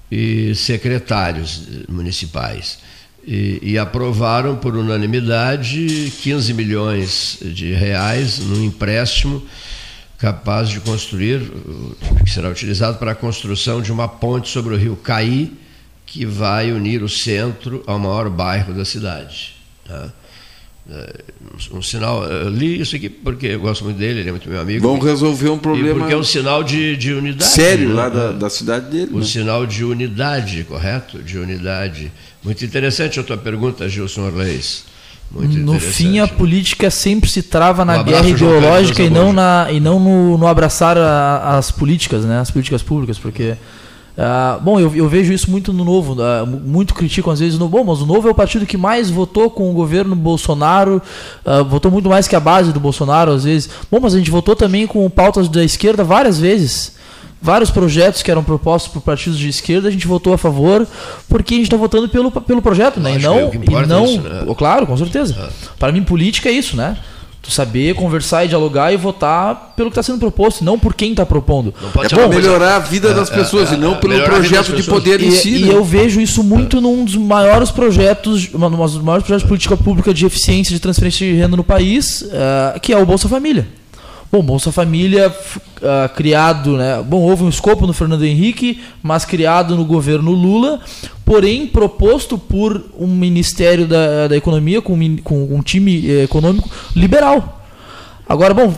e 0.10 0.56
secretários 0.56 1.64
municipais. 1.90 2.80
E, 3.27 3.60
e 3.61 3.77
aprovaram 3.77 4.56
por 4.56 4.76
unanimidade 4.76 6.14
15 6.22 6.53
milhões 6.53 7.39
de 7.41 7.73
reais 7.73 8.38
num 8.39 8.64
empréstimo 8.64 9.43
capaz 10.18 10.69
de 10.69 10.80
construir, 10.80 11.41
que 12.23 12.30
será 12.30 12.49
utilizado 12.49 12.97
para 12.97 13.11
a 13.11 13.15
construção 13.15 13.81
de 13.81 13.91
uma 13.91 14.07
ponte 14.07 14.49
sobre 14.49 14.73
o 14.73 14.77
rio 14.77 14.95
Caí, 14.95 15.52
que 16.06 16.26
vai 16.26 16.72
unir 16.72 17.02
o 17.03 17.10
centro 17.10 17.84
ao 17.88 17.97
maior 17.97 18.30
bairro 18.30 18.73
da 18.73 18.85
cidade. 18.85 19.56
tá? 19.88 20.10
É, 20.88 21.23
um, 21.73 21.80
um 21.80 21.81
sinal, 21.81 22.23
eu 22.26 22.47
li 22.49 22.80
isso 22.80 22.95
aqui 22.95 23.10
porque 23.10 23.47
eu 23.47 23.60
gosto 23.60 23.84
muito 23.84 23.97
dele, 23.97 24.19
ele 24.19 24.30
é 24.30 24.31
muito 24.31 24.47
meu 24.47 24.61
amigo. 24.61 24.88
Vão 24.88 24.99
resolver 24.99 25.49
um 25.49 25.56
E 25.56 25.60
problema 25.60 25.99
porque 25.99 26.14
é 26.14 26.18
um 26.18 26.23
sinal 26.23 26.64
de, 26.64 26.95
de 26.95 27.11
unidade. 27.11 27.52
sério 27.52 27.89
né? 27.89 27.95
lá 27.95 28.07
da, 28.10 28.31
da 28.31 28.49
cidade 28.52 28.91
dele. 28.91 29.10
O 29.11 29.18
né? 29.18 29.26
sinal 29.26 29.65
de 29.65 29.84
unidade, 29.84 30.64
correto? 30.64 31.23
De 31.23 31.39
unidade. 31.39 32.11
Muito 32.45 32.63
interessante 32.63 33.19
a 33.19 33.23
tua 33.23 33.35
pergunta, 33.38 33.89
Gilson 33.89 34.22
Orleis. 34.27 34.84
Muito 35.31 35.57
No 35.57 35.80
fim, 35.80 36.19
a 36.19 36.27
política 36.27 36.91
sempre 36.91 37.30
se 37.30 37.41
trava 37.41 37.84
na 37.84 37.97
Um 37.97 37.99
abraço, 38.01 38.23
guerra 38.23 38.35
ideológica 38.35 39.01
e 39.01 39.09
não, 39.09 39.34
na, 39.34 39.67
e 39.72 39.80
não 39.80 39.99
no, 39.99 40.38
no 40.38 40.47
abraçar 40.47 40.95
a- 40.97 41.57
as 41.57 41.72
políticas, 41.72 42.23
né? 42.23 42.39
As 42.39 42.51
políticas 42.51 42.84
públicas, 42.84 43.17
porque. 43.17 43.55
ah, 44.15 44.59
bom, 44.61 44.80
eu, 44.80 44.95
eu 44.95 45.09
vejo 45.09 45.34
isso 45.34 45.49
muito 45.49 45.73
no 45.73 45.84
Novo. 45.84 46.15
mu- 46.45 46.59
muito 46.63 46.93
criticam 46.93 47.34
às 47.34 47.39
vezes 47.39 47.57
no 47.57 47.67
Bom, 47.67 47.84
mas 47.84 47.99
o 48.01 48.05
Novo 48.05 48.27
é 48.27 48.31
o 48.31 48.35
partido 48.35 48.67
que 48.67 48.77
mais 48.77 49.09
votou 49.09 49.49
com 49.49 49.69
o 49.72 49.73
governo 49.73 50.15
Bolsonaro, 50.15 51.01
ah, 51.43 51.63
votou 51.63 51.89
muito 51.91 52.07
mais 52.07 52.27
que 52.27 52.35
a 52.35 52.39
base 52.39 52.72
do 52.72 52.80
Bolsonaro, 52.80 53.31
às 53.31 53.43
vezes. 53.45 53.67
Bom, 53.91 53.99
mas 53.99 54.13
a 54.13 54.19
gente 54.19 54.30
votou 54.30 54.55
também 54.55 54.85
com 54.85 55.09
pautas 55.09 55.49
da 55.49 55.63
esquerda 55.63 56.03
várias 56.03 56.39
vezes. 56.39 56.93
Vários 57.45 57.69
projetos 57.69 58.23
que 58.23 58.31
eram 58.31 58.43
propostos 58.43 58.91
por 58.91 59.01
partidos 59.03 59.38
de 59.38 59.47
esquerda, 59.47 59.88
a 59.88 59.91
gente 59.91 60.07
votou 60.07 60.34
a 60.34 60.38
favor, 60.38 60.88
porque 61.30 61.53
a 61.53 61.57
gente 61.57 61.67
está 61.67 61.77
votando 61.77 62.09
pelo, 62.09 62.31
pelo 62.31 62.59
projeto, 62.59 62.99
né? 62.99 63.11
E 63.11 63.15
é 63.17 63.19
não, 63.19 63.51
e 63.53 63.88
não 63.88 64.05
isso, 64.05 64.22
né? 64.22 64.55
Claro, 64.57 64.88
com 64.88 64.97
certeza. 64.97 65.51
Para 65.77 65.91
mim, 65.91 66.01
política 66.01 66.49
é 66.49 66.51
isso, 66.51 66.76
né? 66.76 66.97
Tu 67.43 67.51
saber 67.51 67.93
conversar 67.93 68.45
e 68.45 68.47
dialogar 68.47 68.91
e 68.91 68.97
votar 68.97 69.73
pelo 69.77 69.91
que 69.91 69.99
está 69.99 70.01
sendo 70.01 70.17
proposto, 70.17 70.65
não 70.65 70.80
por 70.80 70.95
quem 70.95 71.11
está 71.11 71.23
propondo. 71.23 71.72
É 72.03 72.09
para 72.09 72.27
melhorar 72.27 72.77
a 72.77 72.80
vida 72.80 73.13
das 73.13 73.30
pessoas 73.30 73.72
e 73.72 73.77
não 73.77 73.97
pelo 73.97 74.19
projeto 74.23 74.73
de 74.76 74.81
poder 74.81 75.22
em 75.22 75.27
e, 75.27 75.31
si. 75.31 75.55
e 75.57 75.65
né? 75.65 75.73
eu 75.76 75.84
vejo 75.84 76.19
isso 76.19 76.43
muito 76.43 76.81
num 76.81 77.05
dos 77.05 77.15
maiores 77.15 77.69
projetos, 77.69 78.49
uma- 78.51 78.65
um 78.65 78.72
dos 78.72 78.97
maiores 78.97 79.23
projetos 79.23 79.43
de 79.43 79.47
política 79.47 79.77
pública 79.77 80.11
de 80.11 80.26
eficiência 80.26 80.73
de 80.73 80.80
transferência 80.80 81.27
de 81.27 81.34
renda 81.35 81.55
no 81.55 81.63
país, 81.63 82.26
eh, 82.31 82.80
que 82.81 82.91
é 82.91 82.97
o 82.97 83.05
Bolsa 83.05 83.30
Família. 83.30 83.67
Bom, 84.31 84.41
Bolsa 84.41 84.72
Família 84.72 85.34
ah, 85.81 86.10
criado, 86.10 86.77
né? 86.77 87.03
Bom, 87.03 87.22
houve 87.22 87.43
um 87.43 87.49
escopo 87.49 87.85
no 87.85 87.93
Fernando 87.93 88.26
Henrique, 88.26 88.81
mas 89.03 89.23
criado 89.23 89.76
no 89.76 89.85
governo 89.85 90.31
Lula, 90.31 90.80
porém 91.23 91.68
proposto 91.68 92.38
por 92.38 92.84
um 92.97 93.07
Ministério 93.07 93.88
da, 93.88 94.27
da 94.27 94.35
Economia 94.35 94.81
com, 94.81 94.97
com 95.18 95.43
um 95.43 95.61
time 95.61 96.10
eh, 96.10 96.23
econômico 96.23 96.69
liberal. 96.95 97.65
Agora, 98.27 98.56
bom, 98.56 98.73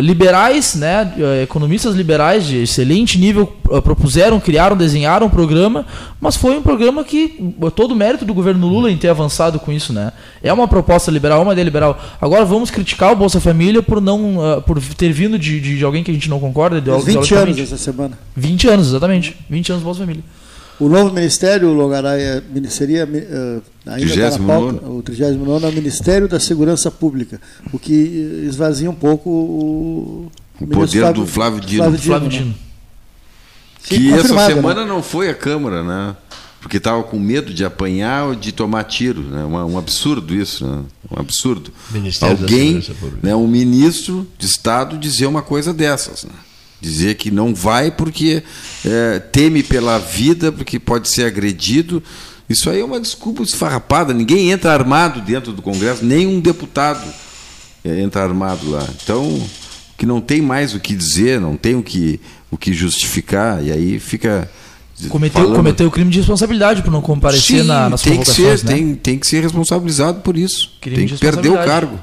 liberais, 0.00 0.74
né, 0.74 1.14
eh, 1.16 1.42
economistas 1.44 1.94
liberais 1.94 2.44
de 2.44 2.64
excelente 2.64 3.18
nível 3.18 3.52
eh, 3.70 3.80
propuseram, 3.80 4.40
criaram, 4.40 4.76
desenharam 4.76 5.28
um 5.28 5.30
programa, 5.30 5.86
mas 6.20 6.36
foi 6.36 6.56
um 6.56 6.62
programa 6.62 7.04
que 7.04 7.54
eh, 7.62 7.70
todo 7.70 7.92
o 7.92 7.94
mérito 7.94 8.24
do 8.24 8.34
governo 8.34 8.66
Lula 8.66 8.90
em 8.90 8.96
ter 8.96 9.08
avançado 9.08 9.60
com 9.60 9.70
isso, 9.70 9.92
né? 9.92 10.12
É 10.42 10.52
uma 10.52 10.66
proposta 10.66 11.08
liberal, 11.08 11.38
é 11.38 11.42
uma 11.44 11.52
ideia 11.52 11.64
liberal. 11.64 12.00
Agora 12.20 12.44
vamos 12.44 12.68
criticar 12.68 13.12
o 13.12 13.16
Bolsa 13.16 13.40
Família 13.40 13.80
por 13.80 14.00
não, 14.00 14.62
por 14.66 14.82
ter 14.82 15.12
vindo 15.12 15.38
de, 15.38 15.60
de, 15.60 15.78
de 15.78 15.84
alguém 15.84 16.02
que 16.02 16.10
a 16.10 16.14
gente 16.14 16.28
não 16.28 16.40
concorda, 16.40 16.82
Fez 16.82 17.16
20 17.16 17.34
anos 17.34 17.58
essa 17.60 17.78
semana. 17.78 18.18
20 18.34 18.68
anos, 18.68 18.88
exatamente. 18.88 19.36
20 19.48 19.70
anos 19.70 19.82
do 19.82 19.84
Bolsa 19.84 20.00
Família. 20.00 20.24
O 20.80 20.88
novo 20.88 21.12
ministério, 21.14 21.72
Logaray, 21.72 22.20
é- 22.22 22.42
seria 22.70 23.02
eh, 23.12 23.60
ainda 23.86 24.06
está 24.26 24.38
na 24.38 24.46
pauta, 24.46 24.86
o 24.88 25.02
39 25.02 25.66
é 25.66 25.68
o 25.68 25.72
Ministério 25.72 26.26
da 26.26 26.40
Segurança 26.40 26.90
Pública, 26.90 27.38
o 27.72 27.78
que 27.78 27.92
esvazia 28.48 28.90
um 28.90 28.94
pouco 28.94 29.28
o, 29.28 30.32
O 30.60 30.66
poder 30.66 31.12
do 31.12 31.26
Flávio 31.26 31.60
Dino. 31.60 31.98
Flávio 31.98 32.28
Dino. 32.30 32.46
né? 32.46 32.54
Sim, 33.82 33.96
Que 33.96 34.08
essa 34.12 34.22
confirmado, 34.28 34.54
semana 34.54 34.80
né? 34.82 34.88
não 34.88 35.02
foi 35.02 35.28
à 35.28 35.34
Câmara, 35.34 35.82
né? 35.84 36.16
Porque 36.60 36.76
estava 36.76 37.02
com 37.02 37.18
medo 37.18 37.54
de 37.54 37.64
apanhar 37.64 38.26
ou 38.28 38.34
de 38.34 38.52
tomar 38.52 38.84
tiro. 38.84 39.22
Né? 39.22 39.42
Um, 39.44 39.54
um 39.72 39.78
absurdo 39.78 40.34
isso, 40.34 40.66
né? 40.66 40.82
Um 41.10 41.18
absurdo. 41.20 41.72
Ministério 41.90 42.36
da 42.36 42.42
Alguém, 42.44 42.80
Segurança 42.82 42.94
Pública. 43.00 43.26
né, 43.26 43.34
um 43.34 43.48
ministro 43.48 44.26
de 44.38 44.46
Estado 44.46 44.98
dizer 44.98 45.26
uma 45.26 45.40
coisa 45.42 45.72
dessas. 45.72 46.24
Né? 46.24 46.30
Dizer 46.80 47.16
que 47.16 47.30
não 47.30 47.54
vai 47.54 47.90
porque 47.90 48.42
é, 48.84 49.18
teme 49.18 49.62
pela 49.62 49.98
vida, 49.98 50.50
porque 50.50 50.78
pode 50.78 51.08
ser 51.08 51.24
agredido. 51.24 52.02
Isso 52.48 52.70
aí 52.70 52.80
é 52.80 52.84
uma 52.84 52.98
desculpa 52.98 53.42
esfarrapada. 53.42 54.14
Ninguém 54.14 54.50
entra 54.50 54.72
armado 54.72 55.20
dentro 55.20 55.52
do 55.52 55.60
Congresso, 55.62 56.04
nem 56.04 56.26
um 56.26 56.40
deputado 56.40 57.06
é, 57.84 58.00
entra 58.00 58.22
armado 58.22 58.70
lá. 58.70 58.86
Então, 59.02 59.40
que 59.96 60.06
não 60.06 60.20
tem 60.20 60.40
mais 60.40 60.74
o 60.74 60.80
que 60.80 60.94
dizer, 60.96 61.38
não 61.40 61.56
tem 61.56 61.74
o 61.74 61.82
que, 61.82 62.18
o 62.50 62.56
que 62.56 62.72
justificar, 62.72 63.62
e 63.62 63.70
aí 63.70 64.00
fica. 64.00 64.50
Cometeu, 65.08 65.42
falando- 65.42 65.56
cometeu 65.56 65.86
o 65.86 65.90
crime 65.90 66.10
de 66.10 66.18
responsabilidade 66.18 66.82
por 66.82 66.90
não 66.90 67.00
comparecer 67.00 67.60
Sim, 67.60 67.66
na, 67.66 67.88
nas 67.88 68.02
tem 68.02 68.20
que 68.20 68.28
ser, 68.28 68.62
né? 68.64 68.74
tem, 68.74 68.94
tem 68.94 69.18
que 69.18 69.26
ser 69.26 69.42
responsabilizado 69.42 70.20
por 70.20 70.36
isso. 70.36 70.72
Crime 70.80 70.96
tem 70.96 71.06
que 71.06 71.16
perder 71.18 71.50
o 71.50 71.54
cargo. 71.54 71.98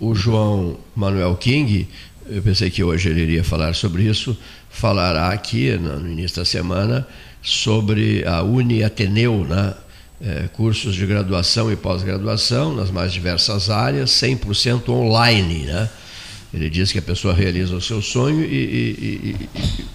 O 0.00 0.14
João 0.14 0.78
Manuel 0.94 1.36
King, 1.36 1.88
eu 2.28 2.42
pensei 2.42 2.70
que 2.70 2.82
hoje 2.82 3.08
ele 3.10 3.20
iria 3.22 3.44
falar 3.44 3.74
sobre 3.74 4.02
isso, 4.04 4.36
falará 4.70 5.28
aqui 5.28 5.70
no 5.76 6.08
início 6.10 6.38
da 6.38 6.44
semana 6.44 7.06
sobre 7.42 8.24
a 8.26 8.42
Uni 8.42 8.82
Ateneu, 8.82 9.44
né? 9.44 9.74
É, 10.22 10.48
cursos 10.52 10.94
de 10.94 11.04
graduação 11.04 11.70
e 11.70 11.76
pós-graduação 11.76 12.74
nas 12.74 12.90
mais 12.90 13.12
diversas 13.12 13.68
áreas, 13.68 14.10
100% 14.10 14.88
online. 14.88 15.64
Né? 15.66 15.90
Ele 16.54 16.70
diz 16.70 16.92
que 16.92 16.98
a 16.98 17.02
pessoa 17.02 17.34
realiza 17.34 17.74
o 17.74 17.80
seu 17.80 18.00
sonho 18.00 18.42
e- 18.42 18.46
e- 18.46 19.36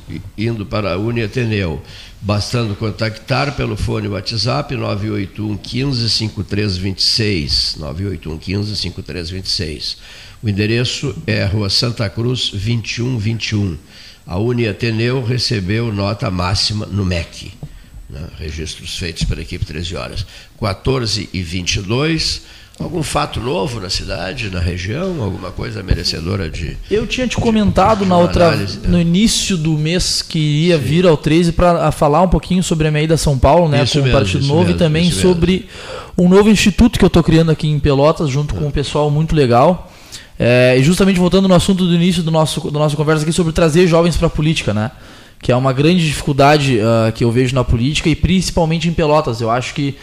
e- 0.10 0.16
e- 0.38 0.46
indo 0.46 0.66
para 0.66 0.94
a 0.94 0.98
Uni 0.98 1.24
Ateneu, 1.24 1.82
bastando 2.22 2.76
contactar 2.76 3.56
pelo 3.56 3.78
fone 3.78 4.10
WhatsApp 4.10 4.76
981 4.76 5.56
15 5.58 6.10
5326, 6.10 7.76
981 7.80 8.38
15 8.38 8.76
5326. 8.76 9.98
O 10.42 10.48
endereço 10.48 11.16
é 11.28 11.44
Rua 11.44 11.70
Santa 11.70 12.10
Cruz 12.10 12.50
2121. 12.52 13.78
A 14.26 14.38
Uni 14.38 14.68
Ateneu 14.68 15.24
recebeu 15.24 15.92
nota 15.94 16.32
máxima 16.32 16.86
no 16.86 17.04
MEC. 17.06 17.52
né? 18.10 18.22
Registros 18.40 18.98
feitos 18.98 19.24
pela 19.26 19.42
equipe 19.42 19.66
13 19.66 19.96
horas. 19.96 20.26
14 20.60 21.30
e 21.34 21.42
22. 21.42 22.44
Algum 22.80 23.04
fato 23.04 23.42
novo 23.42 23.82
na 23.82 23.90
cidade, 23.90 24.50
na 24.50 24.62
região? 24.62 25.22
Alguma 25.22 25.52
coisa 25.52 25.84
merecedora 25.84 26.50
de. 26.50 26.78
Eu 26.90 27.06
tinha 27.06 27.28
te 27.28 27.36
comentado 27.36 28.06
na 28.06 28.16
uma 28.16 28.24
outra, 28.24 28.48
análise, 28.48 28.80
no 28.88 28.98
início 28.98 29.58
do 29.58 29.72
mês 29.72 30.22
que 30.22 30.40
ia 30.40 30.78
vir 30.78 31.06
ao 31.06 31.18
13 31.18 31.52
para 31.52 31.92
falar 31.92 32.22
um 32.22 32.30
pouquinho 32.30 32.64
sobre 32.64 32.88
a 32.88 32.92
minha 32.92 33.04
ida 33.04 33.16
a 33.16 33.18
São 33.18 33.38
Paulo, 33.38 33.68
né, 33.68 33.84
Isso 33.84 33.98
com 33.98 34.06
mesmo, 34.06 34.18
o 34.18 34.22
Partido 34.22 34.46
Novo 34.46 34.60
mesmo, 34.62 34.76
e 34.76 34.80
também 34.80 35.08
isso 35.10 35.18
mesmo. 35.18 35.34
sobre 35.34 35.68
um 36.18 36.30
novo 36.30 36.50
instituto 36.50 36.98
que 36.98 37.04
eu 37.04 37.08
estou 37.08 37.22
criando 37.22 37.52
aqui 37.52 37.68
em 37.68 37.78
Pelotas, 37.80 38.30
junto 38.30 38.56
com 38.56 38.68
um 38.68 38.72
pessoal 38.72 39.12
muito 39.12 39.36
legal. 39.36 39.92
É, 40.42 40.78
e 40.80 40.84
justamente 40.84 41.20
voltando 41.20 41.50
no 41.50 41.54
assunto 41.54 41.86
do 41.86 41.94
início 41.94 42.24
do 42.24 42.32
nosso, 42.32 42.62
do 42.72 42.80
nossa 42.80 42.96
conversa 42.96 43.24
aqui 43.24 43.34
sobre 43.34 43.52
trazer 43.52 43.86
jovens 43.88 44.16
para 44.16 44.28
a 44.28 44.30
política, 44.30 44.74
né? 44.74 44.90
Que 45.42 45.52
é 45.52 45.56
uma 45.56 45.74
grande 45.74 46.06
dificuldade 46.06 46.80
ah, 46.80 47.12
que 47.12 47.26
eu 47.26 47.32
vejo 47.32 47.54
na 47.54 47.64
política 47.64 48.08
e 48.08 48.16
principalmente 48.16 48.88
em 48.88 48.94
Pelotas. 48.94 49.42
Eu 49.42 49.52
acho 49.52 49.74
que 49.74 49.98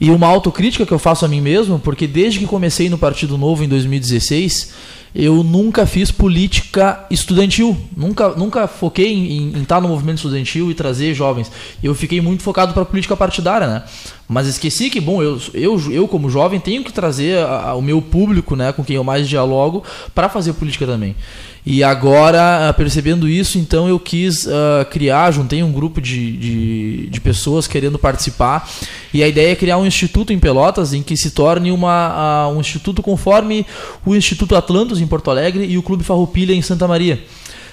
e 0.00 0.10
uma 0.10 0.26
autocrítica 0.26 0.86
que 0.86 0.92
eu 0.92 0.98
faço 0.98 1.26
a 1.26 1.28
mim 1.28 1.42
mesmo, 1.42 1.78
porque 1.78 2.06
desde 2.06 2.38
que 2.38 2.46
comecei 2.46 2.88
no 2.88 2.96
Partido 2.96 3.36
Novo 3.36 3.62
em 3.62 3.68
2016, 3.68 4.72
eu 5.14 5.42
nunca 5.42 5.86
fiz 5.86 6.10
política 6.10 7.04
estudantil. 7.10 7.76
Nunca, 7.96 8.30
nunca 8.30 8.66
foquei 8.68 9.12
em, 9.12 9.52
em 9.56 9.62
estar 9.62 9.80
no 9.80 9.88
movimento 9.88 10.18
estudantil 10.18 10.70
e 10.70 10.74
trazer 10.74 11.14
jovens. 11.14 11.50
Eu 11.82 11.94
fiquei 11.94 12.20
muito 12.20 12.42
focado 12.42 12.72
para 12.72 12.82
a 12.82 12.86
política 12.86 13.16
partidária, 13.16 13.66
né? 13.66 13.82
Mas 14.28 14.46
esqueci 14.46 14.88
que, 14.88 15.00
bom, 15.00 15.20
eu, 15.20 15.40
eu, 15.52 15.92
eu 15.92 16.06
como 16.06 16.30
jovem 16.30 16.60
tenho 16.60 16.84
que 16.84 16.92
trazer 16.92 17.38
a, 17.38 17.70
a, 17.70 17.74
o 17.74 17.82
meu 17.82 18.00
público, 18.00 18.54
né, 18.54 18.72
com 18.72 18.84
quem 18.84 18.94
eu 18.94 19.02
mais 19.02 19.28
dialogo, 19.28 19.82
para 20.14 20.28
fazer 20.28 20.52
política 20.52 20.86
também. 20.86 21.16
E 21.64 21.84
agora, 21.84 22.68
ah, 22.68 22.72
percebendo 22.72 23.28
isso, 23.28 23.58
então 23.58 23.86
eu 23.86 23.98
quis 23.98 24.46
uh, 24.46 24.84
criar, 24.90 25.30
juntei 25.30 25.62
um 25.62 25.70
grupo 25.70 26.00
de, 26.00 26.36
de, 26.36 27.06
de, 27.08 27.20
pessoas 27.20 27.66
querendo 27.66 27.98
participar. 27.98 28.68
E 29.12 29.22
a 29.22 29.28
ideia 29.28 29.52
é 29.52 29.56
criar 29.56 29.76
um 29.76 29.84
instituto 29.84 30.32
em 30.32 30.38
Pelotas, 30.38 30.94
em 30.94 31.02
que 31.02 31.16
se 31.16 31.32
torne 31.32 31.70
uma, 31.70 32.48
uh, 32.48 32.56
um 32.56 32.60
instituto 32.60 33.02
conforme 33.02 33.66
o 34.06 34.16
Instituto 34.16 34.56
Atlantos 34.56 35.00
em 35.00 35.06
Porto 35.06 35.30
Alegre 35.30 35.66
e 35.66 35.76
o 35.76 35.82
Clube 35.82 36.02
Farroupilha 36.02 36.54
em 36.54 36.62
Santa 36.62 36.88
Maria 36.88 37.22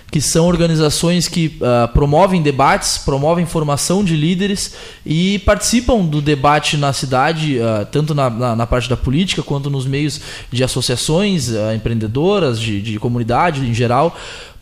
que 0.09 0.21
são 0.21 0.47
organizações 0.47 1.27
que 1.27 1.59
uh, 1.59 1.87
promovem 1.93 2.41
debates, 2.41 2.97
promovem 2.97 3.45
formação 3.45 4.03
de 4.03 4.15
líderes 4.15 4.73
e 5.05 5.39
participam 5.39 6.05
do 6.05 6.21
debate 6.21 6.77
na 6.77 6.93
cidade, 6.93 7.59
uh, 7.59 7.85
tanto 7.91 8.15
na, 8.15 8.29
na, 8.29 8.55
na, 8.55 8.67
parte 8.67 8.89
da 8.89 8.95
política 8.95 9.43
quanto 9.43 9.69
nos 9.69 9.85
meios 9.85 10.21
de 10.49 10.63
associações 10.63 11.49
uh, 11.49 11.73
empreendedoras, 11.75 12.59
de, 12.59 12.81
de 12.81 12.97
comunidade 12.97 13.67
em 13.67 13.73
geral, 13.73 14.15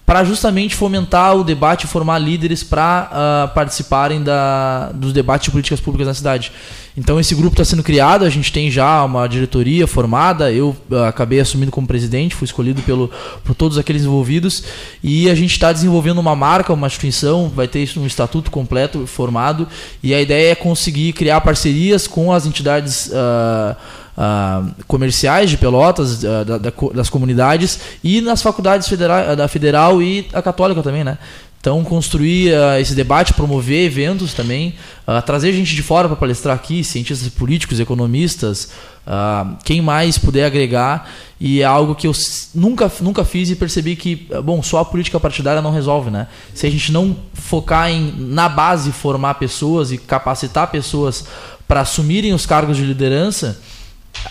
para 0.05 0.23
justamente 0.23 0.75
fomentar 0.75 1.35
o 1.35 1.43
debate 1.43 1.85
e 1.85 1.87
formar 1.87 2.19
líderes 2.19 2.63
para 2.63 3.09
uh, 3.49 3.53
participarem 3.55 4.21
da, 4.21 4.91
dos 4.93 5.11
debates 5.11 5.45
de 5.45 5.51
políticas 5.51 5.79
públicas 5.79 6.07
na 6.07 6.13
cidade. 6.13 6.51
Então 6.95 7.19
esse 7.19 7.33
grupo 7.33 7.55
está 7.55 7.65
sendo 7.65 7.83
criado, 7.83 8.23
a 8.23 8.29
gente 8.29 8.53
tem 8.53 8.69
já 8.69 9.03
uma 9.03 9.27
diretoria 9.27 9.87
formada, 9.87 10.51
eu 10.51 10.75
uh, 10.91 10.97
acabei 11.07 11.39
assumindo 11.39 11.71
como 11.71 11.87
presidente, 11.87 12.35
fui 12.35 12.45
escolhido 12.45 12.81
pelo, 12.83 13.09
por 13.43 13.55
todos 13.55 13.77
aqueles 13.79 14.03
envolvidos 14.03 14.63
e 15.03 15.29
a 15.29 15.35
gente 15.35 15.51
está 15.51 15.73
desenvolvendo 15.73 16.19
uma 16.19 16.35
marca, 16.35 16.71
uma 16.71 16.87
instituição, 16.87 17.49
vai 17.49 17.67
ter 17.67 17.89
um 17.97 18.05
estatuto 18.05 18.51
completo 18.51 19.07
formado 19.07 19.67
e 20.03 20.13
a 20.13 20.21
ideia 20.21 20.51
é 20.51 20.55
conseguir 20.55 21.13
criar 21.13 21.41
parcerias 21.41 22.07
com 22.07 22.31
as 22.31 22.45
entidades 22.45 23.07
uh, 23.07 23.75
uh, 24.17 24.71
comerciais 24.87 25.49
de 25.49 25.57
Pelotas, 25.57 26.23
uh, 26.23 26.45
da, 26.45 26.57
da, 26.57 26.73
das 26.93 27.09
comunidades 27.09 27.79
e 28.03 28.21
nas 28.21 28.41
faculdades 28.41 28.87
federal, 28.87 29.35
da 29.35 29.47
Federal 29.47 30.01
e 30.01 30.27
a 30.33 30.41
Católica 30.41 30.81
também, 30.81 31.03
né? 31.03 31.17
Então, 31.65 31.83
construir 31.83 32.53
uh, 32.53 32.79
esse 32.79 32.93
debate, 32.93 33.33
promover 33.33 33.87
eventos 33.87 34.35
também, 34.35 34.75
uh, 35.07 35.19
trazer 35.25 35.51
gente 35.51 35.75
de 35.75 35.81
fora 35.81 36.07
para 36.07 36.15
palestrar 36.15 36.55
aqui, 36.55 36.83
cientistas 36.83 37.27
políticos, 37.27 37.79
economistas, 37.79 38.69
uh, 39.07 39.57
quem 39.63 39.81
mais 39.81 40.15
puder 40.15 40.45
agregar. 40.45 41.09
E 41.41 41.61
é 41.61 41.65
algo 41.65 41.95
que 41.95 42.05
eu 42.05 42.11
nunca, 42.53 42.91
nunca 43.01 43.25
fiz 43.25 43.49
e 43.49 43.55
percebi 43.55 43.95
que, 43.95 44.27
bom, 44.43 44.61
só 44.61 44.81
a 44.81 44.85
política 44.85 45.19
partidária 45.19 45.59
não 45.59 45.71
resolve, 45.71 46.11
né? 46.11 46.27
Se 46.53 46.67
a 46.67 46.69
gente 46.69 46.91
não 46.91 47.17
focar 47.33 47.89
em, 47.89 48.13
na 48.15 48.47
base, 48.47 48.91
formar 48.91 49.33
pessoas 49.33 49.91
e 49.91 49.97
capacitar 49.97 50.69
pessoas 50.69 51.25
para 51.67 51.81
assumirem 51.81 52.31
os 52.31 52.45
cargos 52.45 52.77
de 52.77 52.83
liderança, 52.83 53.59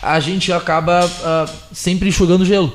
a 0.02 0.20
gente 0.20 0.52
acaba 0.52 1.04
uh, 1.06 1.50
sempre 1.72 2.08
enxugando 2.08 2.44
gelo. 2.44 2.72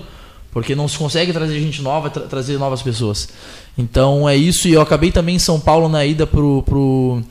Porque 0.51 0.73
não 0.73 0.87
se 0.87 0.97
consegue 0.97 1.31
trazer 1.31 1.59
gente 1.59 1.81
nova, 1.81 2.09
tra 2.09 2.23
trazer 2.23 2.57
novas 2.57 2.81
pessoas. 2.81 3.29
Então 3.77 4.27
é 4.27 4.35
isso. 4.35 4.67
E 4.67 4.73
eu 4.73 4.81
acabei 4.81 5.11
também 5.11 5.35
em 5.35 5.39
São 5.39 5.59
Paulo 5.59 5.87
na 5.87 6.03
ida 6.05 6.25
pro, 6.25 6.63
pro 6.63 7.21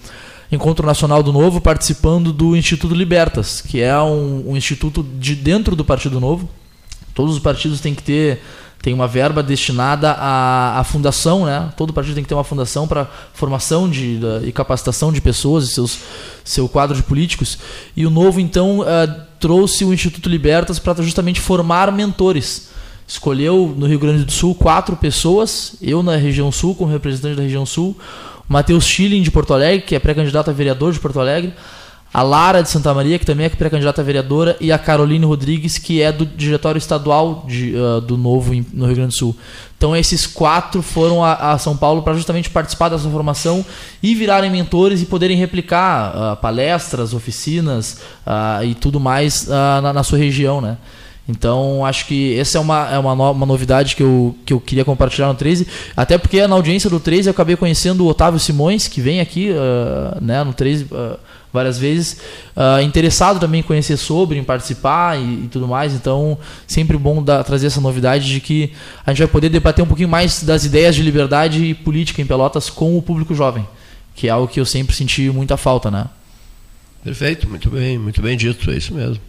Encontro 0.53 0.87
Nacional 0.87 1.23
do 1.23 1.33
Novo, 1.33 1.61
participando 1.61 2.33
do 2.33 2.57
Instituto 2.57 2.95
Libertas, 2.95 3.61
que 3.61 3.81
é 3.81 4.01
um, 4.01 4.53
um 4.53 4.57
instituto 4.57 5.05
de 5.19 5.35
dentro 5.35 5.75
do 5.75 5.85
Partido 5.85 6.21
Novo. 6.21 6.49
Todos 7.13 7.35
os 7.35 7.41
partidos 7.41 7.81
têm 7.81 7.95
que 7.95 8.03
ter 8.03 8.41
tem 8.81 8.95
uma 8.95 9.09
verba 9.09 9.43
destinada 9.43 10.13
à, 10.13 10.79
à 10.79 10.85
fundação, 10.85 11.45
né? 11.45 11.73
Todo 11.77 11.93
partido 11.93 12.15
tem 12.15 12.23
que 12.23 12.29
ter 12.29 12.35
uma 12.35 12.45
fundação 12.45 12.87
para 12.87 13.09
formação 13.35 13.91
de, 13.91 14.19
da, 14.19 14.41
e 14.47 14.53
capacitação 14.53 15.13
de 15.13 15.21
pessoas 15.21 15.65
e 15.65 15.69
seus, 15.69 15.99
seu 16.45 16.69
quadro 16.69 16.97
de 16.97 17.03
políticos. 17.03 17.59
E 17.97 18.07
o 18.07 18.11
novo, 18.11 18.39
então, 18.39 18.81
uh, 18.81 19.28
trouxe 19.39 19.85
o 19.85 19.93
Instituto 19.93 20.29
Libertas 20.29 20.79
para 20.79 21.03
justamente 21.03 21.41
formar 21.41 21.91
mentores. 21.93 22.71
Escolheu 23.07 23.75
no 23.77 23.87
Rio 23.87 23.99
Grande 23.99 24.25
do 24.25 24.33
Sul 24.33 24.55
quatro 24.55 24.97
pessoas, 24.97 25.77
eu 25.81 26.03
na 26.03 26.17
região 26.17 26.53
sul, 26.53 26.75
como 26.75 26.93
representante 26.93 27.37
da 27.37 27.43
região 27.43 27.65
sul, 27.65 27.97
Matheus 28.49 28.85
Schilling 28.85 29.23
de 29.23 29.31
Porto 29.31 29.55
Alegre, 29.55 29.87
que 29.87 29.95
é 29.95 29.99
pré-candidato 29.99 30.51
a 30.51 30.53
vereador 30.53 30.93
de 30.93 30.99
Porto 30.99 31.21
Alegre, 31.21 31.53
a 32.19 32.23
Lara 32.23 32.65
de 32.65 32.69
Santa 32.69 32.93
Maria, 32.93 33.17
que 33.17 33.25
também 33.25 33.47
é 33.47 33.49
pré-candidata 33.49 34.03
vereadora, 34.03 34.57
e 34.61 34.73
a 34.73 34.79
Caroline 34.79 35.25
Rodrigues, 35.25 35.79
que 35.79 36.03
é 36.03 36.11
do 36.11 36.27
diretório 36.27 36.77
estadual 36.77 37.45
de, 37.47 37.77
uh, 37.77 38.01
do 38.01 38.19
Novo 38.19 38.53
no 38.73 38.87
Rio 38.87 38.97
Grande 38.97 39.11
do 39.11 39.15
Sul. 39.15 39.37
Então 39.77 39.95
esses 39.95 40.27
quatro 40.27 40.83
foram 40.83 41.23
a, 41.23 41.53
a 41.53 41.59
São 41.59 41.77
Paulo 41.77 42.03
para 42.03 42.15
justamente 42.15 42.51
participar 42.51 42.89
dessa 42.89 43.09
formação 43.09 43.65
e 44.03 44.17
virarem 44.17 44.51
mentores 44.51 45.01
e 45.01 45.07
poderem 45.07 45.37
replicar 45.37 46.13
uh, 46.33 46.37
palestras, 46.39 47.15
oficinas 47.15 48.01
uh, 48.27 48.65
e 48.65 48.75
tudo 48.75 48.99
mais 48.99 49.47
na, 49.47 49.93
na, 49.93 50.03
sua 50.03 50.19
região, 50.19 50.61
né? 50.61 50.77
Então, 51.29 51.85
acho 51.85 52.07
que 52.07 52.37
essa 52.37 52.59
é 52.59 52.61
uma, 52.61 52.91
é 52.91 52.99
uma, 52.99 53.15
no, 53.15 53.31
uma 53.31 53.47
novidade 53.47 53.95
que 53.95 54.03
eu, 54.03 54.35
que 54.45 54.53
eu 54.53 54.59
queria 54.59 54.85
compartilhar 54.85 55.29
no 55.29 55.35
13. 55.35 55.69
Até 55.97 56.19
porque 56.19 56.45
na 56.49 56.57
audiência 56.57 56.91
do 56.91 56.99
13 56.99 57.29
eu 57.29 57.31
acabei 57.31 57.55
conhecendo 57.55 58.05
o 58.05 58.09
Otávio 58.09 58.41
Simões, 58.41 58.89
que 58.89 59.01
vem 59.01 59.21
aqui 59.21 59.51
né, 60.23 60.43
no 60.43 60.55
13 60.55 60.85
uh, 60.85 61.19
várias 61.53 61.79
vezes, 61.79 62.21
uh, 62.57 62.83
interessado 62.83 63.41
também 63.41 63.61
em 63.61 63.63
conhecer 63.63 63.97
sobre, 63.97 64.39
em 64.39 64.45
participar 64.45 65.19
e, 65.19 65.45
e 65.45 65.49
tudo 65.51 65.67
mais. 65.67 65.95
Então, 65.95 66.39
sempre 66.67 66.97
bom 66.97 67.23
trazer 67.23 67.69
essa 67.69 67.81
novidade 67.81 68.29
de 68.29 68.41
que 68.41 68.73
a 69.05 69.13
gente 69.13 69.19
vai 69.19 69.29
poder 69.29 69.49
debater 69.49 69.85
um 69.85 69.89
pouquinho 69.89 70.09
mais 70.09 70.43
das 70.43 70.65
ideias 70.65 70.95
de 70.95 71.03
liberdade 71.03 71.65
e 71.65 71.75
política 71.75 72.21
em 72.21 72.27
Pelotas 72.27 72.69
com 72.69 72.97
o 72.97 73.03
público 73.03 73.35
jovem, 73.35 73.67
que 74.15 74.29
é 74.29 74.31
algo 74.31 74.49
que 74.49 74.61
eu 74.61 74.67
sempre 74.67 74.95
senti 74.95 75.31
muita 75.31 75.57
falta, 75.57 75.91
né? 75.91 76.07
Perfeito, 77.03 77.49
muito 77.49 77.71
bem, 77.71 77.99
muito 77.99 78.21
bem 78.21 78.37
dito, 78.37 78.71
é 78.71 78.77
isso 78.77 78.95
mesmo. 78.95 79.23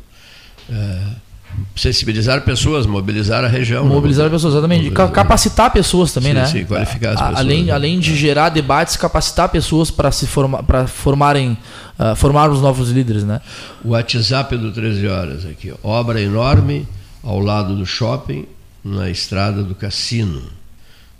É 0.70 1.29
sensibilizar 1.76 2.42
pessoas, 2.42 2.86
mobilizar 2.86 3.44
a 3.44 3.48
região. 3.48 3.84
Né? 3.84 3.90
Mobilizar 3.90 4.26
né? 4.26 4.32
pessoas, 4.32 4.54
exatamente. 4.54 4.84
Mobilizar. 4.86 5.12
Capacitar 5.12 5.72
pessoas 5.72 6.12
também, 6.12 6.32
sim, 6.32 6.38
né? 6.38 6.46
Sim, 6.46 6.66
qualificar 6.66 7.10
as 7.10 7.20
pessoas. 7.20 7.40
Além, 7.40 7.64
né? 7.66 7.72
além 7.72 8.00
de 8.00 8.16
gerar 8.16 8.50
debates, 8.50 8.98
capacitar 8.98 9.50
pessoas 9.50 9.90
para 9.90 10.12
se 10.12 10.28
formar, 10.28 10.64
para 10.64 10.88
formarem, 10.88 11.58
uh, 11.98 12.16
formar 12.16 12.50
os 12.50 12.62
novos 12.62 12.90
líderes, 12.90 13.24
né? 13.24 13.42
O 13.84 13.90
WhatsApp 13.90 14.56
do 14.58 14.72
13 14.72 15.08
horas 15.08 15.46
aqui, 15.46 15.74
obra 15.84 16.22
enorme 16.22 16.88
ao 17.24 17.40
lado 17.40 17.76
do 17.76 17.86
shopping, 17.86 18.46
na 18.84 19.10
estrada 19.10 19.64
do 19.64 19.76
cassino. 19.76 20.42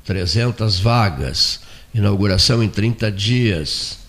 300 0.06 0.80
vagas, 0.80 1.60
inauguração 1.94 2.64
em 2.64 2.70
30 2.70 3.12
dias. 3.12 4.00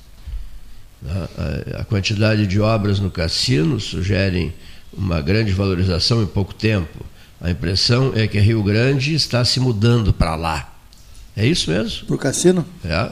A 1.78 1.84
quantidade 1.84 2.46
de 2.46 2.60
obras 2.60 3.00
no 3.00 3.10
cassino 3.10 3.80
sugerem 3.80 4.52
uma 4.92 5.20
grande 5.20 5.52
valorização 5.52 6.22
em 6.22 6.26
pouco 6.26 6.54
tempo. 6.54 7.04
A 7.40 7.50
impressão 7.50 8.12
é 8.14 8.26
que 8.26 8.38
Rio 8.38 8.62
Grande 8.62 9.14
está 9.14 9.44
se 9.44 9.58
mudando 9.60 10.12
para 10.12 10.36
lá. 10.36 10.72
É 11.36 11.46
isso 11.46 11.70
mesmo? 11.70 12.06
Para 12.06 12.14
o 12.16 12.18
cassino? 12.18 12.64
É. 12.84 13.10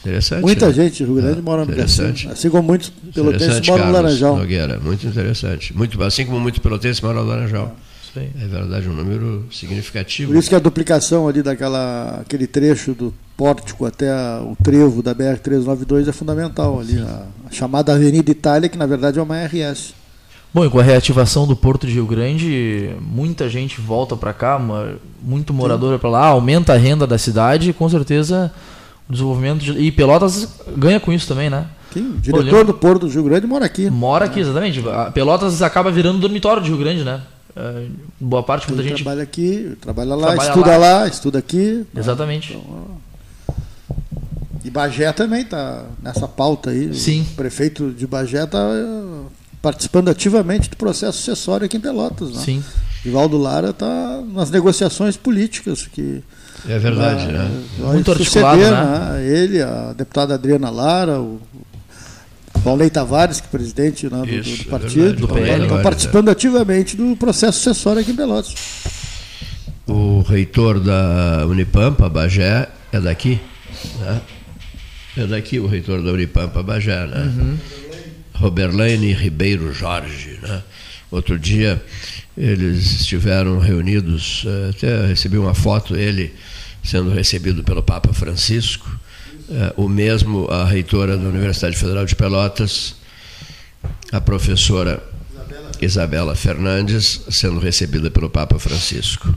Interessante. 0.00 0.42
Muita 0.42 0.66
né? 0.66 0.72
gente 0.74 0.96
de 0.98 1.04
Rio 1.04 1.14
Grande 1.14 1.38
é, 1.38 1.42
mora 1.42 1.64
no 1.64 1.74
cassino. 1.74 2.14
Assim 2.30 2.50
como 2.50 2.62
muitos 2.62 2.92
pelotenses 3.14 3.66
moram 3.66 3.86
no 3.86 3.92
Laranjal. 3.92 4.36
Nogueira, 4.36 4.78
muito 4.78 5.06
interessante. 5.06 5.74
Muito, 5.74 6.02
assim 6.02 6.26
como 6.26 6.38
muitos 6.38 6.58
pelotenses 6.58 7.00
moram 7.00 7.22
no 7.22 7.28
Laranjal. 7.30 7.74
É 8.16 8.46
verdade, 8.46 8.88
um 8.88 8.92
número 8.92 9.46
significativo. 9.50 10.32
Por 10.32 10.38
isso 10.38 10.48
que 10.48 10.54
a 10.54 10.60
duplicação 10.60 11.26
ali 11.26 11.42
daquela 11.42 12.20
aquele 12.20 12.46
trecho 12.46 12.94
do 12.94 13.12
pórtico 13.36 13.84
até 13.86 14.08
a, 14.08 14.40
o 14.40 14.54
trevo 14.62 15.02
da 15.02 15.12
BR 15.12 15.36
392 15.42 16.06
é 16.06 16.12
fundamental 16.12 16.78
ali, 16.78 16.96
a, 17.00 17.26
a 17.48 17.50
chamada 17.50 17.92
Avenida 17.92 18.30
Itália, 18.30 18.68
que 18.68 18.78
na 18.78 18.86
verdade 18.86 19.18
é 19.18 19.22
uma 19.22 19.44
RS. 19.44 19.94
Bom, 20.54 20.64
e 20.64 20.70
com 20.70 20.78
a 20.78 20.84
reativação 20.84 21.48
do 21.48 21.56
Porto 21.56 21.84
de 21.84 21.94
Rio 21.94 22.06
Grande, 22.06 22.94
muita 23.00 23.48
gente 23.48 23.80
volta 23.80 24.16
para 24.16 24.32
cá, 24.32 24.56
muito 25.20 25.52
morador 25.52 25.98
para 25.98 26.08
lá, 26.08 26.26
aumenta 26.26 26.74
a 26.74 26.76
renda 26.76 27.08
da 27.08 27.18
cidade 27.18 27.70
e 27.70 27.72
com 27.72 27.88
certeza 27.88 28.52
o 29.08 29.12
desenvolvimento. 29.12 29.64
De, 29.64 29.72
e 29.72 29.90
Pelotas 29.90 30.48
ganha 30.76 31.00
com 31.00 31.12
isso 31.12 31.26
também, 31.26 31.50
né? 31.50 31.66
Sim, 31.92 32.14
o 32.16 32.20
diretor 32.20 32.58
Pô, 32.58 32.64
do 32.64 32.74
Porto 32.74 33.00
do 33.00 33.08
Rio 33.08 33.24
Grande 33.24 33.48
mora 33.48 33.66
aqui. 33.66 33.90
Mora 33.90 34.26
aqui, 34.26 34.38
exatamente. 34.38 34.80
Pelotas 35.12 35.60
acaba 35.60 35.90
virando 35.90 36.20
dormitório 36.20 36.62
de 36.62 36.68
Rio 36.68 36.78
Grande, 36.78 37.02
né? 37.02 37.20
É, 37.56 37.86
boa 38.20 38.44
parte, 38.44 38.68
muita 38.68 38.84
gente. 38.84 39.02
Trabalha 39.02 39.24
aqui, 39.24 39.76
trabalha 39.80 40.14
lá, 40.14 40.26
trabalha 40.28 40.48
estuda 40.48 40.76
lá. 40.76 40.98
lá. 41.00 41.08
estuda 41.08 41.38
aqui. 41.40 41.84
Exatamente. 41.96 42.52
Então, 42.52 43.02
e 44.64 44.70
Bagé 44.70 45.12
também 45.12 45.42
está 45.42 45.84
nessa 46.00 46.28
pauta 46.28 46.70
aí. 46.70 46.94
Sim. 46.94 47.26
O 47.32 47.34
prefeito 47.34 47.90
de 47.90 48.06
Bagé 48.06 48.44
está 48.44 48.60
participando 49.64 50.10
ativamente 50.10 50.68
do 50.68 50.76
processo 50.76 51.16
sucessório 51.16 51.64
aqui 51.64 51.78
em 51.78 51.80
Pelotas. 51.80 52.32
Né? 52.32 52.42
Sim. 52.44 52.64
Rivaldo 53.02 53.38
Lara 53.38 53.70
está 53.70 54.22
nas 54.30 54.50
negociações 54.50 55.16
políticas 55.16 55.86
que 55.86 56.22
é 56.68 56.78
verdade, 56.78 57.32
né? 57.32 57.50
Muito 57.78 58.12
articulado, 58.12 58.60
né? 58.60 58.70
né? 58.70 59.26
Ele, 59.26 59.62
a 59.62 59.94
deputada 59.94 60.34
Adriana 60.34 60.68
Lara, 60.68 61.18
o 61.18 61.40
Paulo 62.62 62.88
Tavares, 62.90 63.40
que 63.40 63.46
é 63.46 63.50
presidente 63.50 64.08
né, 64.08 64.18
do, 64.18 64.28
Isso, 64.28 64.64
do, 64.64 64.68
é 64.68 64.70
partido, 64.70 65.08
é 65.08 65.12
do 65.12 65.28
PL, 65.28 65.62
estão 65.62 65.82
participando 65.82 66.28
ativamente 66.28 66.96
do 66.96 67.16
processo 67.16 67.58
sucessório 67.58 68.02
aqui 68.02 68.10
em 68.10 68.16
Pelotas. 68.16 68.54
o 69.86 70.20
reitor 70.20 70.78
da 70.78 71.46
Unipampa, 71.46 72.08
Bagé, 72.10 72.68
é 72.92 73.00
daqui, 73.00 73.40
né? 74.00 74.20
É 75.16 75.26
daqui 75.26 75.58
o 75.58 75.66
reitor 75.66 76.02
da 76.02 76.10
Unipampa, 76.10 76.62
Bagé, 76.62 77.06
né? 77.06 77.32
Uhum. 77.36 77.56
Roberlane 78.34 79.12
Ribeiro 79.12 79.72
Jorge, 79.72 80.38
né? 80.42 80.62
Outro 81.10 81.38
dia 81.38 81.82
eles 82.36 83.00
estiveram 83.00 83.58
reunidos, 83.60 84.44
eh, 84.46 84.70
até 84.70 85.06
recebi 85.06 85.38
uma 85.38 85.54
foto 85.54 85.96
ele 85.96 86.34
sendo 86.82 87.10
recebido 87.10 87.62
pelo 87.62 87.82
Papa 87.82 88.12
Francisco, 88.12 88.90
eh, 89.48 89.72
o 89.76 89.88
mesmo 89.88 90.46
a 90.50 90.64
reitora 90.64 91.16
da 91.16 91.28
Universidade 91.28 91.76
Federal 91.76 92.04
de 92.04 92.16
Pelotas, 92.16 92.96
a 94.10 94.20
professora 94.20 95.02
Isabela 95.80 96.34
Fernandes, 96.34 97.20
sendo 97.30 97.60
recebida 97.60 98.10
pelo 98.10 98.28
Papa 98.28 98.58
Francisco 98.58 99.32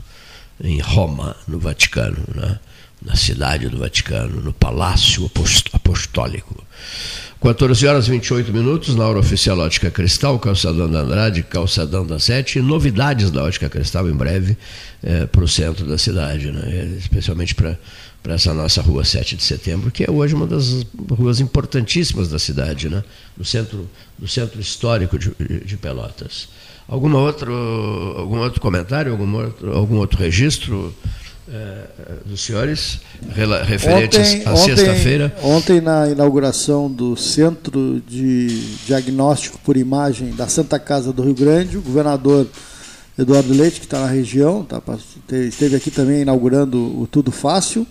em 0.64 0.80
Roma, 0.80 1.36
no 1.48 1.60
Vaticano, 1.60 2.24
né? 2.34 2.60
na 3.00 3.16
cidade 3.16 3.70
do 3.70 3.78
Vaticano, 3.78 4.42
no 4.42 4.52
Palácio 4.52 5.26
Apost- 5.28 5.70
Apostólico. 5.72 6.66
14 7.42 7.86
horas 7.86 8.08
e 8.08 8.12
28 8.12 8.52
minutos 8.52 8.96
na 8.96 9.08
hora 9.08 9.20
oficial 9.20 9.60
Ótica 9.60 9.92
Cristal, 9.92 10.40
Calçadão 10.40 10.90
da 10.90 11.02
Andrade, 11.02 11.44
Calçadão 11.44 12.06
da 12.06 12.20
Sete, 12.20 12.60
novidades 12.60 13.30
da 13.30 13.44
Ótica 13.44 13.70
Cristal 13.70 14.10
em 14.10 14.14
breve 14.14 14.58
para 15.32 15.44
o 15.44 15.48
centro 15.48 15.86
da 15.86 15.98
cidade, 15.98 16.52
né? 16.52 16.96
especialmente 16.98 17.54
para 17.54 17.78
essa 18.30 18.54
nossa 18.54 18.82
rua 18.82 19.04
7 19.04 19.36
de 19.36 19.44
setembro, 19.44 19.92
que 19.92 20.04
é 20.04 20.12
hoje 20.12 20.34
uma 20.34 20.48
das 20.48 20.86
ruas 21.12 21.40
importantíssimas 21.40 22.28
da 22.28 22.40
cidade, 22.40 22.90
né? 22.90 23.04
no 23.38 23.46
centro, 23.46 23.88
no 24.18 24.28
centro 24.28 24.60
histórico 24.60 25.20
de, 25.20 25.32
de 25.64 25.78
Pelotas. 25.78 26.50
Alguma 26.88 27.20
outro, 27.20 27.54
algum 28.18 28.38
outro 28.40 28.60
comentário, 28.60 29.12
algum 29.12 29.36
outro, 29.36 29.74
algum 29.74 29.98
outro 29.98 30.18
registro 30.18 30.94
eh, 31.06 31.10
dos 32.26 32.42
senhores 32.42 33.00
referentes 33.66 34.46
à 34.46 34.56
sexta-feira? 34.56 35.36
Ontem, 35.42 35.80
na 35.80 36.10
inauguração 36.10 36.92
do 36.92 37.16
Centro 37.16 38.02
de 38.08 38.48
Diagnóstico 38.86 39.58
por 39.64 39.78
Imagem 39.78 40.32
da 40.32 40.48
Santa 40.48 40.78
Casa 40.78 41.14
do 41.14 41.24
Rio 41.24 41.34
Grande, 41.34 41.78
o 41.78 41.82
governador 41.82 42.48
Eduardo 43.18 43.54
Leite, 43.54 43.80
que 43.80 43.86
está 43.86 44.02
na 44.02 44.08
região, 44.08 44.64
tá, 44.64 44.82
esteve 45.32 45.76
aqui 45.76 45.90
também 45.90 46.22
inaugurando 46.22 46.78
o 47.02 47.08
Tudo 47.08 47.32
Fácil. 47.32 47.88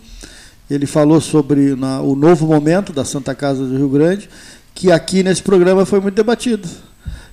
Ele 0.70 0.86
falou 0.86 1.20
sobre 1.20 1.74
na, 1.74 2.00
o 2.00 2.14
novo 2.14 2.46
momento 2.46 2.92
da 2.92 3.04
Santa 3.04 3.34
Casa 3.34 3.64
do 3.64 3.76
Rio 3.76 3.88
Grande, 3.88 4.28
que 4.74 4.92
aqui 4.92 5.22
nesse 5.22 5.42
programa 5.42 5.86
foi 5.86 6.00
muito 6.00 6.14
debatido. 6.14 6.68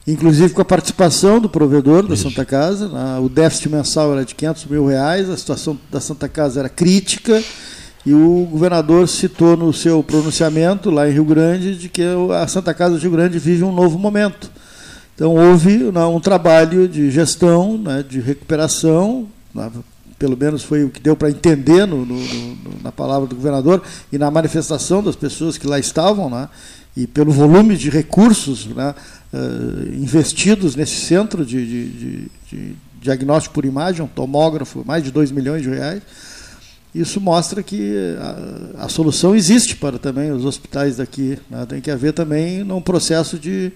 Inclusive 0.05 0.53
com 0.53 0.61
a 0.61 0.65
participação 0.65 1.39
do 1.39 1.47
provedor 1.47 2.05
da 2.05 2.17
Santa 2.17 2.43
Casa. 2.43 2.91
o 3.21 3.29
déficit 3.29 3.69
mensal 3.69 4.11
era 4.11 4.25
de 4.25 4.35
500 4.35 4.65
mil 4.65 4.85
reais, 4.85 5.29
a 5.29 5.37
situação 5.37 5.79
da 5.89 6.01
Santa 6.01 6.27
Casa 6.27 6.59
era 6.59 6.69
crítica. 6.69 7.41
E 8.05 8.13
o 8.13 8.45
governador 8.51 9.07
citou 9.07 9.55
no 9.55 9.71
seu 9.71 10.03
pronunciamento 10.03 10.89
lá 10.89 11.07
em 11.07 11.13
Rio 11.13 11.23
Grande 11.23 11.77
de 11.77 11.87
que 11.87 12.03
a 12.37 12.45
Santa 12.47 12.73
Casa 12.73 12.95
do 12.95 13.01
Rio 13.01 13.11
Grande 13.11 13.39
vive 13.39 13.63
um 13.63 13.71
novo 13.71 13.97
momento. 13.97 14.51
Então 15.15 15.35
houve 15.35 15.77
né, 15.91 16.03
um 16.03 16.19
trabalho 16.19 16.85
de 16.85 17.09
gestão, 17.09 17.77
né, 17.77 18.03
de 18.07 18.19
recuperação, 18.19 19.27
né, 19.55 19.71
pelo 20.17 20.37
menos 20.37 20.63
foi 20.63 20.83
o 20.83 20.89
que 20.89 21.01
deu 21.01 21.15
para 21.15 21.29
entender 21.29 21.85
no, 21.85 22.05
no, 22.05 22.15
no, 22.15 22.83
na 22.83 22.91
palavra 22.91 23.27
do 23.27 23.35
governador 23.35 23.81
e 24.11 24.17
na 24.17 24.29
manifestação 24.29 25.03
das 25.03 25.15
pessoas 25.15 25.57
que 25.57 25.67
lá 25.67 25.79
estavam, 25.79 26.29
né, 26.29 26.49
e 26.95 27.07
pelo 27.07 27.31
volume 27.31 27.75
de 27.75 27.89
recursos 27.89 28.67
né, 28.67 28.93
uh, 29.33 29.95
investidos 29.95 30.75
nesse 30.75 30.95
centro 30.95 31.45
de, 31.45 31.65
de, 31.65 31.89
de, 31.89 32.31
de, 32.51 32.75
diagnóstico 33.01 33.55
por 33.55 33.65
imagem, 33.65 34.03
um 34.03 34.07
tomógrafo, 34.07 34.83
mais 34.85 35.03
de 35.03 35.11
2 35.11 35.31
milhões 35.31 35.63
de 35.63 35.69
reais. 35.69 36.01
Isso 36.93 37.19
mostra 37.19 37.63
que 37.63 38.15
a, 38.77 38.85
a 38.85 38.89
solução 38.89 39.35
existe 39.35 39.75
para 39.75 39.97
também 39.97 40.31
os 40.31 40.45
hospitais 40.45 40.97
daqui. 40.97 41.39
Né, 41.49 41.65
tem 41.67 41.81
que 41.81 41.89
haver 41.89 42.13
também 42.13 42.63
um 42.63 42.81
processo 42.81 43.39
de 43.39 43.71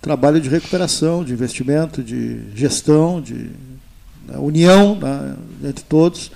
trabalho 0.00 0.40
de 0.40 0.48
recuperação, 0.48 1.22
de 1.22 1.32
investimento, 1.32 2.02
de 2.02 2.40
gestão, 2.54 3.20
de 3.20 3.50
né, 4.26 4.36
união 4.38 4.98
né, 4.98 5.34
entre 5.64 5.84
todos 5.84 6.30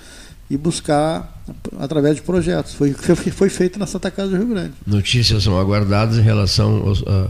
e 0.49 0.57
buscar 0.57 1.41
através 1.79 2.15
de 2.15 2.21
projetos. 2.21 2.73
Foi 2.73 2.93
foi 2.93 3.49
feito 3.49 3.77
na 3.77 3.85
Santa 3.85 4.09
Casa 4.09 4.31
do 4.31 4.37
Rio 4.37 4.47
Grande. 4.47 4.73
Notícias 4.85 5.43
são 5.43 5.59
aguardadas 5.59 6.17
em 6.17 6.21
relação 6.21 6.87
aos, 6.87 7.03
a, 7.03 7.27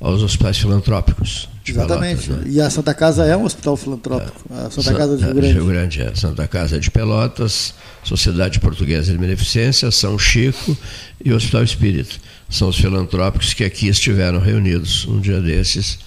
aos 0.00 0.22
hospitais 0.22 0.58
filantrópicos. 0.58 1.48
Exatamente. 1.66 2.28
Pelotas, 2.28 2.46
né? 2.46 2.52
E 2.52 2.60
a 2.60 2.70
Santa 2.70 2.94
Casa 2.94 3.24
é 3.24 3.36
um 3.36 3.44
hospital 3.44 3.76
filantrópico. 3.76 4.40
É. 4.50 4.66
A 4.66 4.70
Santa 4.70 4.94
Casa 4.94 5.16
do 5.16 5.22
Rio 5.22 5.34
Grande. 5.34 5.52
Rio 5.52 5.66
Grande 5.66 6.02
é 6.02 6.14
Santa 6.14 6.46
Casa 6.46 6.80
de 6.80 6.90
Pelotas, 6.90 7.74
Sociedade 8.04 8.60
Portuguesa 8.60 9.12
de 9.12 9.18
Beneficência, 9.18 9.90
São 9.90 10.18
Chico 10.18 10.76
e 11.24 11.32
o 11.32 11.36
Hospital 11.36 11.62
Espírita. 11.62 12.16
São 12.48 12.68
os 12.68 12.76
filantrópicos 12.76 13.52
que 13.52 13.64
aqui 13.64 13.88
estiveram 13.88 14.40
reunidos 14.40 15.06
um 15.06 15.20
dia 15.20 15.40
desses, 15.40 15.98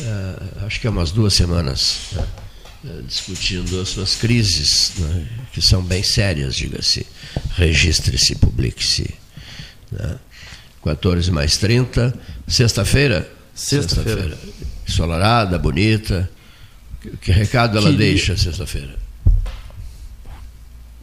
é, 0.00 0.66
acho 0.66 0.80
que 0.80 0.86
há 0.86 0.90
umas 0.90 1.12
duas 1.12 1.34
semanas, 1.34 1.98
né, 2.12 2.24
discutindo 3.06 3.80
as 3.80 3.88
suas 3.90 4.14
crises, 4.16 4.92
né, 4.98 5.26
que 5.52 5.62
são 5.62 5.82
bem 5.82 6.02
sérias, 6.02 6.54
diga-se. 6.56 7.06
Registre-se, 7.56 8.34
publique-se. 8.36 9.14
Né. 9.90 10.16
14 10.84 11.30
mais 11.30 11.56
30, 11.58 12.12
sexta-feira? 12.48 13.30
Sexta-feira. 13.54 14.30
Sexta 14.30 14.38
ensolarada, 14.88 15.58
bonita. 15.58 16.28
Que, 17.00 17.10
que 17.18 17.32
recado 17.32 17.78
ela 17.78 17.90
Que- 17.90 17.96
deixa 17.96 18.36
sexta-feira? 18.36 18.96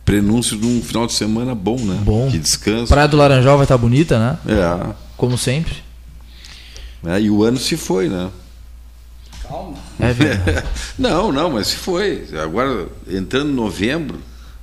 Prenúncio 0.04 0.58
de 0.58 0.66
um 0.66 0.82
final 0.82 1.06
de 1.06 1.14
semana 1.14 1.54
bom, 1.54 1.78
né? 1.78 2.00
Bom. 2.04 2.28
De 2.30 2.40
descanso. 2.40 2.88
Praia 2.88 3.08
do 3.08 3.16
Laranjal 3.16 3.58
vai 3.58 3.66
estar 3.66 3.78
bonita, 3.78 4.18
né? 4.18 4.38
É. 4.48 4.94
Como 5.16 5.38
sempre. 5.38 5.74
É, 7.06 7.22
e 7.22 7.30
o 7.30 7.44
ano 7.44 7.58
se 7.60 7.78
foi, 7.78 8.10
né? 8.10 8.30
É 10.00 10.14
verdade. 10.14 10.68
não, 10.98 11.32
não, 11.32 11.52
mas 11.52 11.68
se 11.68 11.76
foi. 11.78 12.26
Agora, 12.42 12.88
entrando 13.08 13.50
em 13.50 13.56
novembro, 13.56 14.20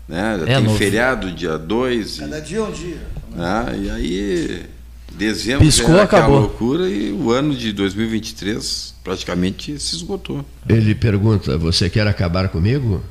né? 0.09 0.41
É, 0.47 0.61
tem 0.61 0.77
feriado 0.77 1.33
dia 1.33 1.59
2. 1.59 2.21
Cada 2.21 2.41
dia 2.41 2.59
é 2.59 2.63
um 2.63 2.73
dia. 2.73 3.01
Né? 3.35 3.81
E 3.83 3.91
aí, 3.91 4.67
dezembro 5.13 5.65
Piscou, 5.65 5.95
já 5.95 6.01
é 6.01 6.05
aquela 6.05 6.23
acabou. 6.23 6.41
loucura 6.41 6.89
e 6.89 7.13
o 7.13 7.31
ano 7.31 7.55
de 7.55 7.73
2023 7.73 8.95
praticamente 9.03 9.79
se 9.79 9.97
esgotou. 9.97 10.45
Ele 10.69 10.95
pergunta: 10.95 11.59
Você 11.59 11.91
quer 11.91 12.07
acabar 12.07 12.49
comigo? 12.49 13.03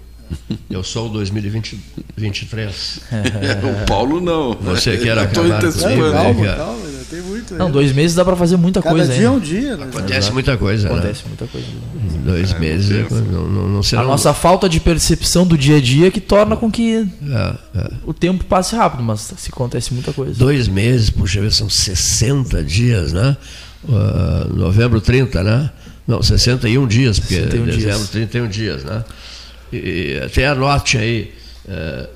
Eu 0.70 0.84
sou 0.84 1.08
o 1.08 1.10
2023. 1.10 3.00
o 3.84 3.86
Paulo 3.86 4.20
não. 4.20 4.54
Você 4.54 4.98
quer 4.98 5.18
acabar 5.18 5.62
comigo? 5.62 6.12
Calma, 6.12 6.56
calma, 6.56 6.95
tem 7.16 7.22
muito. 7.24 7.54
Não, 7.56 7.66
ainda. 7.68 7.74
dois 7.74 7.92
meses 7.92 8.16
dá 8.16 8.24
pra 8.26 8.36
fazer 8.36 8.58
muita 8.58 8.82
Cada 8.82 8.96
coisa, 8.96 9.12
dia 9.12 9.22
hein? 9.22 9.28
é 9.28 9.30
um 9.30 9.40
dia. 9.40 9.78
Né? 9.78 9.84
Acontece 9.86 10.18
Exato. 10.18 10.34
muita 10.34 10.58
coisa. 10.58 10.88
né? 10.90 10.94
Acontece 10.96 11.24
muita 11.28 11.48
coisa. 11.48 11.68
Dois 12.26 12.60
meses 12.60 12.92
é 12.92 13.04
quando 13.04 13.32
não, 13.32 13.48
não, 13.48 13.70
não 13.70 13.84
será. 13.84 14.02
A 14.02 14.06
nossa 14.06 14.34
falta 14.34 14.68
de 14.68 14.80
percepção 14.80 15.46
do 15.46 15.58
dia 15.58 15.78
a 15.78 15.82
dia 15.82 16.10
que 16.12 16.20
torna 16.20 16.56
com 16.58 16.72
que 16.72 16.96
É, 16.96 17.56
é. 17.80 17.92
o 18.06 18.14
tempo 18.14 18.44
passe 18.46 18.76
rápido, 18.76 19.04
mas 19.04 19.22
se 19.38 19.50
acontece 19.52 19.94
muita 19.94 20.12
coisa. 20.12 20.34
Dois 20.34 20.68
meses, 20.68 21.10
puxa 21.10 21.40
vida, 21.40 21.52
são 21.52 21.70
60 21.70 22.64
dias, 22.64 23.14
né? 23.14 23.38
Ah, 23.88 24.48
novembro 24.54 25.00
30, 25.00 25.44
né? 25.44 25.70
Não, 26.08 26.22
61 26.22 26.88
dias, 26.88 27.20
porque 27.20 27.36
61 27.36 27.66
dezembro 27.66 27.98
dias. 27.98 28.10
31 28.10 28.48
dias, 28.48 28.84
né? 28.84 29.04
E, 29.74 30.20
até 30.24 30.48
anote 30.48 30.98
aí. 30.98 31.32
eh, 31.68 32.10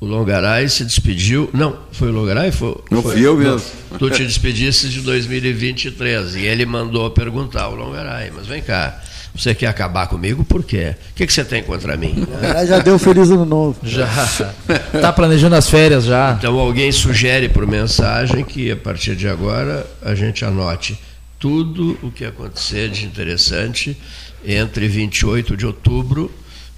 o 0.00 0.06
Longaray 0.06 0.68
se 0.68 0.84
despediu. 0.84 1.50
Não, 1.52 1.76
foi 1.92 2.08
o 2.08 2.12
Longaray? 2.12 2.52
Foi, 2.52 2.76
Não, 2.90 3.02
foi- 3.02 3.14
fui 3.14 3.26
eu 3.26 3.36
mesmo. 3.36 3.62
Tu 3.98 4.10
te 4.10 4.24
despediste 4.24 4.88
de 4.88 5.00
2023 5.00 6.34
e 6.36 6.40
ele 6.42 6.64
mandou 6.66 7.10
perguntar 7.10 7.62
ao 7.62 7.74
Longaray, 7.74 8.30
mas 8.34 8.46
vem 8.46 8.62
cá, 8.62 9.00
você 9.34 9.54
quer 9.54 9.66
acabar 9.66 10.06
comigo 10.06 10.44
por 10.44 10.62
quê? 10.64 10.94
O 11.10 11.14
que, 11.14 11.26
que 11.26 11.32
você 11.32 11.44
tem 11.44 11.62
contra 11.62 11.96
mim? 11.96 12.26
Já 12.66 12.78
deu 12.80 12.98
feliz 12.98 13.30
ano 13.30 13.44
novo. 13.44 13.78
Já 13.82 14.06
tá 15.00 15.12
planejando 15.12 15.54
as 15.56 15.68
férias 15.68 16.04
já. 16.04 16.36
Então 16.38 16.58
alguém 16.58 16.90
sugere 16.92 17.48
por 17.48 17.66
mensagem 17.66 18.44
que 18.44 18.70
a 18.70 18.76
partir 18.76 19.16
de 19.16 19.28
agora 19.28 19.86
a 20.02 20.14
gente 20.14 20.44
anote 20.44 20.98
tudo 21.38 21.96
o 22.02 22.10
que 22.10 22.24
acontecer 22.24 22.88
de 22.88 23.04
interessante 23.04 23.96
entre 24.44 24.88
28 24.88 25.56
de 25.56 25.66
outubro 25.66 26.30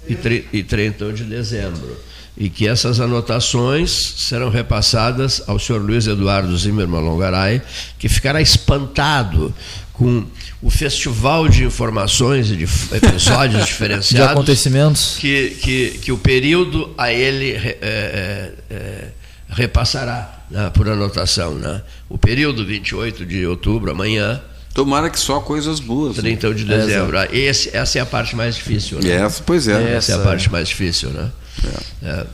e 0.07 0.13
e 0.53 0.63
31 0.63 1.13
de 1.13 1.23
dezembro. 1.23 1.97
E 2.41 2.49
que 2.49 2.67
essas 2.67 2.99
anotações 2.99 4.15
serão 4.17 4.49
repassadas 4.49 5.43
ao 5.45 5.59
senhor 5.59 5.79
Luiz 5.79 6.07
Eduardo 6.07 6.57
Zimmermann 6.57 7.03
Longaray, 7.03 7.61
que 7.99 8.09
ficará 8.09 8.41
espantado 8.41 9.53
com 9.93 10.25
o 10.59 10.71
festival 10.71 11.47
de 11.47 11.63
informações 11.63 12.49
e 12.49 12.55
de 12.55 12.63
episódios 12.63 13.61
De 13.61 13.67
diferenciados 13.67 14.31
acontecimentos. 14.31 15.17
que, 15.19 15.51
que, 15.61 15.99
que 15.99 16.11
o 16.11 16.17
período 16.17 16.91
a 16.97 17.13
ele 17.13 17.51
é, 17.51 17.77
é, 17.79 18.53
é, 18.71 19.07
repassará 19.47 20.43
né, 20.49 20.71
por 20.73 20.89
anotação. 20.89 21.53
Né? 21.53 21.83
O 22.09 22.17
período 22.17 22.65
28 22.65 23.23
de 23.23 23.45
outubro, 23.45 23.91
amanhã, 23.91 24.41
Tomara 24.73 25.09
que 25.09 25.19
só 25.19 25.41
coisas 25.41 25.79
boas. 25.79 26.15
31 26.15 26.53
de 26.55 26.63
É, 26.63 26.77
dezembro. 26.77 27.19
Ah, 27.19 27.27
Esse, 27.31 27.75
essa 27.75 27.99
é 27.99 28.01
a 28.01 28.05
parte 28.05 28.35
mais 28.35 28.55
difícil. 28.55 28.99
Né? 28.99 29.11
Essa, 29.11 29.43
pois 29.45 29.67
é. 29.67 29.73
Essa, 29.73 29.83
é 29.83 29.95
Essa 29.95 30.15
a 30.15 30.19
parte 30.23 30.49
mais 30.49 30.69
difícil, 30.69 31.09
né? 31.09 31.29
É. 32.03 32.25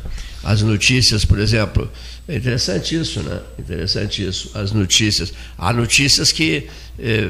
As 0.44 0.62
notícias, 0.62 1.26
por 1.26 1.40
exemplo, 1.40 1.90
é 2.28 2.36
interessante 2.36 2.96
isso, 2.96 3.20
né? 3.22 3.40
Interessante 3.60 4.26
isso. 4.26 4.52
As 4.54 4.72
notícias. 4.72 5.34
Há 5.58 5.74
notícias 5.74 6.32
que 6.32 6.68
eh, 7.00 7.30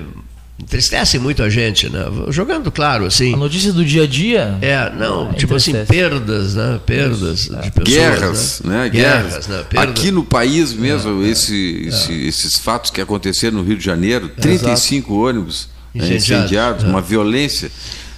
entristecem 0.61 1.19
muito 1.19 1.41
a 1.41 1.49
gente, 1.49 1.89
né? 1.89 2.05
Jogando 2.30 2.72
claro, 2.72 3.05
assim. 3.05 3.34
A 3.34 3.38
notícia 3.38 3.72
do 3.73 3.84
dia 3.84 4.03
a 4.03 4.07
dia. 4.07 4.57
É, 4.61 4.91
não, 4.95 5.31
É, 5.31 5.34
tipo 5.34 5.55
assim, 5.55 5.73
perdas, 5.85 6.55
né? 6.55 6.80
Perdas 6.85 7.41
de 7.45 7.72
pessoas. 7.72 7.88
Guerras, 7.88 8.61
né? 8.64 8.89
Guerras. 8.89 9.47
né? 9.47 9.64
Perda- 9.68 9.89
Aqui 9.91 10.11
no 10.11 10.23
país 10.23 10.73
mesmo, 10.73 11.23
esse- 11.26 11.88
esse- 11.88 12.27
esses 12.27 12.57
fatos 12.59 12.91
que 12.91 13.01
aconteceram 13.01 13.57
no 13.57 13.64
Rio 13.64 13.77
de 13.77 13.85
Janeiro, 13.85 14.30
35 14.30 15.15
ônibus 15.27 15.69
né, 15.95 16.03
Incendiados, 16.05 16.23
incendiados, 16.26 16.84
é. 16.84 16.88
uma 16.88 17.01
violência 17.01 17.72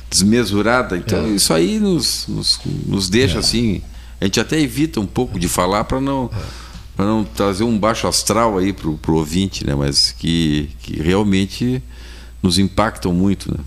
desmesurada. 0.10 0.98
Então, 0.98 1.26
É. 1.26 1.30
isso 1.30 1.54
aí 1.54 1.80
nos, 1.80 2.26
nos, 2.28 2.60
nos 2.86 3.10
deixa 3.10 3.40
assim. 3.40 3.82
A 4.20 4.26
gente 4.26 4.40
até 4.40 4.60
evita 4.60 5.00
um 5.00 5.06
pouco 5.06 5.40
de 5.40 5.48
falar 5.48 5.84
para 5.86 6.00
não. 6.02 6.30
Para 6.96 7.06
não 7.06 7.24
trazer 7.24 7.64
um 7.64 7.78
baixo 7.80 8.08
astral 8.08 8.58
aí 8.58 8.74
pro, 8.74 8.98
pro 8.98 9.16
ouvinte, 9.16 9.66
né? 9.66 9.74
Mas 9.74 10.12
que, 10.12 10.70
que 10.82 11.02
realmente 11.02 11.82
nos 12.44 12.60
impactam 12.60 13.14
muito, 13.14 13.50
né? 13.50 13.60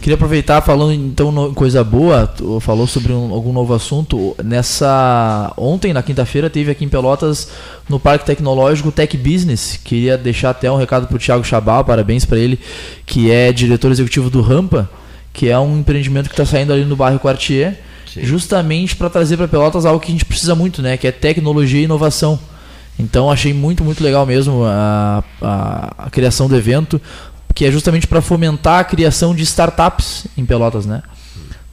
Queria 0.00 0.14
aproveitar 0.14 0.60
falando 0.62 0.92
então 0.92 1.30
no- 1.32 1.54
coisa 1.54 1.82
boa, 1.84 2.26
tu 2.26 2.58
falou 2.60 2.88
sobre 2.88 3.12
um- 3.12 3.32
algum 3.32 3.52
novo 3.52 3.72
assunto. 3.72 4.34
Nessa 4.44 5.52
ontem 5.56 5.92
na 5.92 6.02
quinta-feira 6.02 6.50
teve 6.50 6.70
aqui 6.72 6.84
em 6.84 6.88
Pelotas 6.88 7.48
no 7.88 8.00
Parque 8.00 8.26
Tecnológico 8.26 8.90
Tech 8.90 9.16
Business. 9.16 9.78
Queria 9.82 10.18
deixar 10.18 10.50
até 10.50 10.70
um 10.70 10.76
recado 10.76 11.06
para 11.06 11.16
o 11.16 11.20
Thiago 11.20 11.44
Chabal, 11.44 11.84
parabéns 11.84 12.24
para 12.24 12.38
ele, 12.38 12.58
que 13.06 13.30
é 13.30 13.52
diretor 13.52 13.90
executivo 13.92 14.28
do 14.30 14.40
Rampa, 14.40 14.88
que 15.32 15.48
é 15.48 15.58
um 15.58 15.78
empreendimento 15.78 16.28
que 16.28 16.34
está 16.34 16.44
saindo 16.44 16.72
ali 16.72 16.84
no 16.84 16.96
bairro 16.96 17.18
Quartier, 17.18 17.80
justamente 18.16 18.96
para 18.96 19.10
trazer 19.10 19.36
para 19.36 19.48
Pelotas 19.48 19.84
algo 19.84 20.00
que 20.00 20.08
a 20.08 20.12
gente 20.12 20.24
precisa 20.24 20.54
muito, 20.54 20.82
né, 20.82 20.96
que 20.96 21.06
é 21.06 21.12
tecnologia 21.12 21.80
e 21.80 21.84
inovação. 21.84 22.38
Então 22.98 23.30
achei 23.30 23.52
muito, 23.52 23.84
muito 23.84 24.02
legal 24.02 24.26
mesmo 24.26 24.64
a, 24.64 25.22
a, 25.40 25.94
a 26.06 26.10
criação 26.10 26.48
do 26.48 26.56
evento, 26.56 27.00
que 27.54 27.64
é 27.64 27.70
justamente 27.70 28.06
para 28.06 28.20
fomentar 28.20 28.80
a 28.80 28.84
criação 28.84 29.34
de 29.34 29.42
startups 29.42 30.26
em 30.36 30.44
Pelotas, 30.44 30.84
né? 30.84 31.02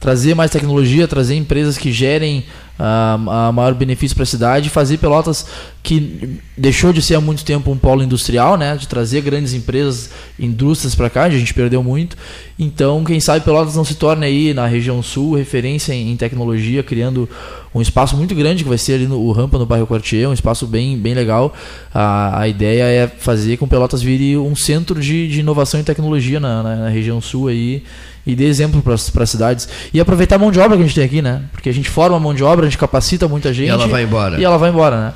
Trazer 0.06 0.36
mais 0.36 0.52
tecnologia, 0.52 1.08
trazer 1.08 1.34
empresas 1.34 1.76
que 1.76 1.90
gerem 1.90 2.44
ah, 2.78 3.48
a 3.48 3.50
maior 3.50 3.74
benefício 3.74 4.14
para 4.14 4.22
a 4.22 4.26
cidade, 4.26 4.70
fazer 4.70 4.98
Pelotas 4.98 5.44
que 5.82 6.38
deixou 6.56 6.92
de 6.92 7.02
ser 7.02 7.16
há 7.16 7.20
muito 7.20 7.44
tempo 7.44 7.72
um 7.72 7.76
polo 7.76 8.04
industrial, 8.04 8.56
né? 8.56 8.76
De 8.76 8.86
trazer 8.86 9.20
grandes 9.20 9.52
empresas, 9.52 10.10
indústrias 10.38 10.94
para 10.94 11.10
cá, 11.10 11.24
a 11.24 11.30
gente 11.30 11.52
perdeu 11.52 11.82
muito. 11.82 12.16
Então, 12.56 13.02
quem 13.02 13.18
sabe 13.18 13.44
Pelotas 13.44 13.74
não 13.74 13.84
se 13.84 13.96
torne 13.96 14.24
aí 14.24 14.54
na 14.54 14.64
região 14.68 15.02
sul 15.02 15.36
referência 15.36 15.92
em, 15.92 16.12
em 16.12 16.16
tecnologia, 16.16 16.84
criando 16.84 17.28
um 17.74 17.82
espaço 17.82 18.16
muito 18.16 18.32
grande 18.32 18.62
que 18.62 18.68
vai 18.68 18.78
ser 18.78 18.92
ali 18.92 19.08
no 19.08 19.18
o 19.18 19.32
Rampa 19.32 19.58
no 19.58 19.66
bairro 19.66 19.88
Quartier, 19.88 20.28
um 20.28 20.32
espaço 20.32 20.68
bem, 20.68 20.96
bem 20.96 21.14
legal. 21.14 21.52
A, 21.92 22.42
a 22.42 22.48
ideia 22.48 22.84
é 22.84 23.08
fazer 23.08 23.56
com 23.56 23.66
Pelotas 23.66 24.02
vire 24.02 24.36
um 24.36 24.54
centro 24.54 25.00
de, 25.00 25.26
de 25.26 25.40
inovação 25.40 25.80
e 25.80 25.82
tecnologia 25.82 26.38
na, 26.38 26.62
na, 26.62 26.76
na 26.76 26.88
região 26.90 27.20
sul 27.20 27.48
aí 27.48 27.82
e 28.26 28.34
dê 28.34 28.44
exemplo 28.46 28.82
para 28.82 28.94
as 28.94 29.30
cidades. 29.30 29.68
E 29.94 30.00
aproveitar 30.00 30.36
a 30.36 30.38
mão 30.38 30.50
de 30.50 30.58
obra 30.58 30.76
que 30.76 30.82
a 30.82 30.86
gente 30.86 30.94
tem 30.96 31.04
aqui, 31.04 31.22
né? 31.22 31.42
Porque 31.52 31.68
a 31.68 31.72
gente 31.72 31.88
forma 31.88 32.16
a 32.16 32.20
mão 32.20 32.34
de 32.34 32.42
obra, 32.42 32.66
a 32.66 32.68
gente 32.68 32.78
capacita 32.78 33.28
muita 33.28 33.52
gente. 33.54 33.68
ela 33.70 33.86
vai 33.86 34.02
embora. 34.02 34.40
E 34.40 34.44
ela 34.44 34.56
vai 34.58 34.70
embora, 34.70 35.00
né? 35.00 35.12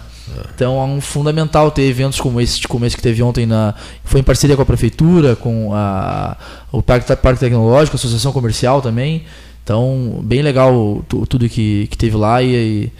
Então 0.54 0.80
é 0.80 0.84
um 0.84 1.00
fundamental 1.00 1.72
ter 1.72 1.82
eventos 1.82 2.20
como 2.20 2.40
esse, 2.40 2.62
como 2.68 2.86
esse 2.86 2.94
que 2.96 3.02
teve 3.02 3.20
ontem 3.20 3.46
na. 3.46 3.74
Foi 4.04 4.20
em 4.20 4.22
parceria 4.22 4.54
com 4.54 4.62
a 4.62 4.66
prefeitura, 4.66 5.34
com 5.34 5.74
a, 5.74 6.36
o 6.70 6.80
Parque, 6.80 7.16
Parque 7.16 7.40
Tecnológico, 7.40 7.96
a 7.96 7.98
Associação 7.98 8.30
Comercial 8.32 8.80
também. 8.80 9.24
Então, 9.64 10.20
bem 10.22 10.40
legal 10.40 11.04
tu- 11.08 11.26
tudo 11.26 11.48
que, 11.48 11.88
que 11.90 11.98
teve 11.98 12.16
lá 12.16 12.40
e, 12.42 12.54
e, 12.54 12.92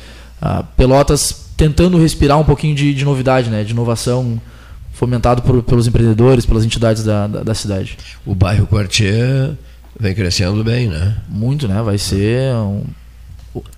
ah, 0.43 0.65
Pelotas 0.77 1.51
tentando 1.57 1.99
respirar 1.99 2.37
um 2.39 2.45
pouquinho 2.45 2.74
de, 2.74 2.93
de 2.93 3.05
novidade, 3.05 3.49
né? 3.49 3.62
De 3.62 3.73
inovação 3.73 4.41
fomentado 4.93 5.41
por- 5.43 5.62
pelos 5.62 5.87
empreendedores, 5.87 6.45
pelas 6.45 6.65
entidades 6.65 7.05
da, 7.05 7.27
da, 7.28 7.43
da 7.45 7.55
cidade. 7.55 7.97
O 8.27 8.35
bairro 8.35 8.66
Quartier 8.66 9.53
vem 10.01 10.14
crescendo 10.14 10.64
bem, 10.64 10.89
né? 10.89 11.16
Muito, 11.28 11.68
né? 11.68 11.82
Vai 11.82 11.98
ser 11.98 12.55
um, 12.55 12.85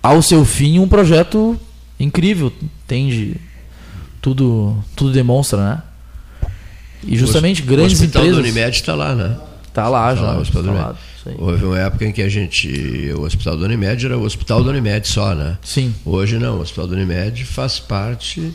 ao 0.01 0.21
seu 0.21 0.45
fim 0.45 0.79
um 0.79 0.87
projeto 0.87 1.59
incrível, 1.99 2.51
tende 2.87 3.35
tudo 4.21 4.75
tudo 4.95 5.11
demonstra, 5.11 5.57
né? 5.59 5.81
E 7.05 7.17
justamente 7.17 7.61
o, 7.61 7.65
grandes 7.65 7.99
o 7.99 8.03
hospital 8.03 8.21
empresas 8.23 8.43
do 8.43 8.49
Unimed 8.49 8.75
está 8.75 8.95
lá, 8.95 9.13
né? 9.13 9.37
Tá 9.73 9.89
lá 9.89 10.09
Tá 10.09 10.15
já, 10.15 10.21
lá, 10.21 10.37
o 10.37 10.41
hospital 10.41 10.63
do 10.63 10.67
tá 10.69 10.73
lá, 10.73 10.85
Unimed. 10.85 10.99
aí. 11.25 11.35
Houve 11.37 11.65
uma 11.65 11.79
época 11.79 12.05
em 12.05 12.11
que 12.11 12.21
a 12.21 12.29
gente. 12.29 13.11
O 13.17 13.21
hospital 13.21 13.57
do 13.57 13.65
Unimed 13.65 14.05
era 14.05 14.17
o 14.17 14.23
hospital 14.23 14.63
do 14.63 14.69
Unimed 14.69 15.07
só, 15.07 15.35
né? 15.35 15.57
Sim. 15.61 15.93
Hoje 16.05 16.37
não, 16.37 16.57
o 16.57 16.61
hospital 16.61 16.87
do 16.87 16.93
Unimed 16.93 17.43
faz 17.45 17.79
parte 17.79 18.53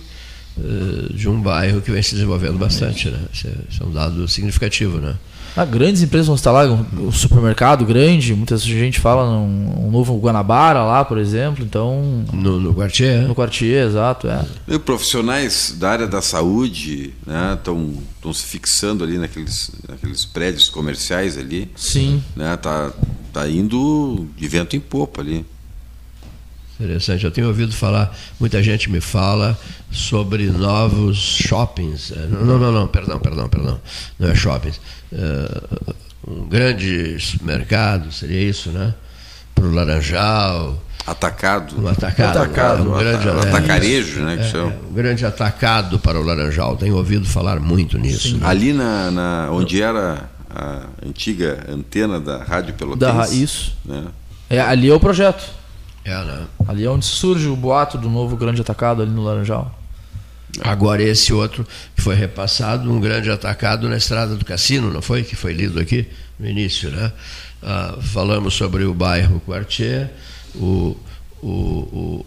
eh, 0.58 1.12
de 1.12 1.28
um 1.28 1.40
bairro 1.40 1.80
que 1.82 1.90
vem 1.90 2.02
se 2.02 2.14
desenvolvendo 2.14 2.56
bastante, 2.58 3.10
né? 3.10 3.18
Isso 3.32 3.46
é, 3.48 3.50
isso 3.70 3.82
é 3.82 3.86
um 3.86 3.92
dado 3.92 4.26
significativo, 4.28 4.98
né? 4.98 5.14
Ah, 5.58 5.64
grandes 5.64 6.02
empresas 6.02 6.26
vão 6.28 6.36
estar 6.36 6.52
lá, 6.52 6.64
um, 6.66 7.08
um 7.08 7.12
supermercado 7.12 7.84
grande, 7.84 8.34
muita 8.34 8.56
gente 8.56 9.00
fala 9.00 9.28
num 9.28 9.88
um 9.88 9.90
novo 9.90 10.16
Guanabara 10.18 10.84
lá, 10.84 11.04
por 11.04 11.18
exemplo, 11.18 11.64
então... 11.64 12.24
No, 12.32 12.60
no 12.60 12.74
Quartier? 12.74 13.26
No 13.26 13.34
Quartier, 13.34 13.86
exato, 13.86 14.28
é. 14.28 14.44
E 14.68 14.78
profissionais 14.78 15.74
da 15.78 15.90
área 15.90 16.06
da 16.06 16.20
saúde 16.20 17.14
estão 17.56 18.32
se 18.32 18.44
fixando 18.44 19.02
ali 19.02 19.18
naqueles, 19.18 19.72
naqueles 19.88 20.24
prédios 20.24 20.68
comerciais 20.68 21.38
ali. 21.38 21.70
Sim. 21.74 22.22
Né, 22.36 22.56
tá, 22.58 22.92
tá 23.32 23.48
indo 23.48 24.28
de 24.36 24.46
vento 24.46 24.76
em 24.76 24.80
popa 24.80 25.22
ali. 25.22 25.44
Interessante. 26.80 27.24
Eu 27.24 27.30
tenho 27.30 27.48
ouvido 27.48 27.72
falar, 27.72 28.16
muita 28.38 28.62
gente 28.62 28.88
me 28.90 29.00
fala 29.00 29.58
sobre 29.90 30.46
novos 30.46 31.16
shoppings. 31.18 32.12
Eh, 32.12 32.26
Não, 32.30 32.44
não, 32.44 32.58
não, 32.58 32.72
não, 32.72 32.86
perdão, 32.86 33.18
perdão, 33.18 33.48
perdão. 33.48 33.80
Não 34.18 34.28
é 34.30 34.34
shoppings. 34.34 34.80
Eh, 35.12 35.60
um 36.26 36.46
grande 36.48 37.16
mercado, 37.42 38.12
seria 38.12 38.40
isso, 38.48 38.70
né? 38.70 38.94
Para 39.54 39.64
o 39.64 39.72
Laranjal. 39.74 40.80
Atacado. 41.06 41.82
Um 41.82 41.88
atacado. 41.88 42.36
Atacado, 42.38 42.82
um 42.94 42.98
grande, 42.98 43.28
ata- 43.28 43.46
é, 43.46 43.48
atacarejo, 43.48 44.20
né, 44.20 44.36
que 44.36 44.42
é, 44.42 44.48
chama. 44.50 44.74
um 44.90 44.92
grande 44.92 45.24
atacado 45.24 45.98
para 45.98 46.20
o 46.20 46.22
Laranjal. 46.22 46.76
Tenho 46.76 46.94
ouvido 46.96 47.26
falar 47.26 47.58
muito 47.58 47.96
nisso. 47.98 48.36
né? 48.36 48.46
Ali 48.46 48.72
na, 48.72 49.10
na- 49.10 49.48
onde 49.50 49.80
era 49.82 50.28
a 50.54 50.82
antiga 51.04 51.64
antena 51.68 52.20
da 52.20 52.44
Rádio 52.44 52.74
Pelotense. 52.74 53.12
Da 53.12 53.28
isso. 53.34 53.76
Né? 53.84 54.04
é. 54.50 54.60
Ali 54.60 54.90
é 54.90 54.94
o 54.94 55.00
projeto. 55.00 55.57
É, 56.04 56.10
né? 56.24 56.46
Ali 56.66 56.84
é 56.84 56.90
onde 56.90 57.04
surge 57.04 57.48
o 57.48 57.56
boato 57.56 57.98
do 57.98 58.08
novo 58.08 58.36
grande 58.36 58.60
atacado 58.60 59.02
ali 59.02 59.10
no 59.10 59.22
Laranjal. 59.22 59.74
Agora 60.62 61.02
esse 61.02 61.32
outro 61.32 61.66
que 61.94 62.00
foi 62.02 62.14
repassado, 62.14 62.90
um 62.90 62.98
grande 63.00 63.30
atacado 63.30 63.88
na 63.88 63.96
estrada 63.96 64.34
do 64.34 64.44
Cassino, 64.44 64.90
não 64.92 65.02
foi? 65.02 65.22
Que 65.22 65.36
foi 65.36 65.52
lido 65.52 65.78
aqui 65.78 66.06
no 66.38 66.48
início, 66.48 66.90
né? 66.90 67.12
Ah, 67.62 67.96
falamos 68.00 68.54
sobre 68.54 68.84
o 68.84 68.94
bairro 68.94 69.40
Quartier, 69.40 70.10
o, 70.54 70.96
o, 71.42 71.48
o- 71.48 72.26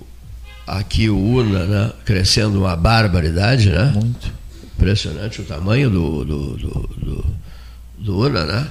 aqui 0.67 1.09
o 1.09 1.17
Una, 1.17 1.65
né? 1.65 1.91
Crescendo 2.05 2.59
uma 2.59 2.75
barbaridade, 2.75 3.69
né? 3.71 3.85
Muito. 3.95 4.31
Impressionante 4.77 5.41
o 5.41 5.45
tamanho 5.45 5.89
do, 5.89 6.23
do, 6.23 6.57
do, 6.57 6.89
do, 6.97 7.25
do 7.97 8.19
Una, 8.19 8.45
né? 8.45 8.67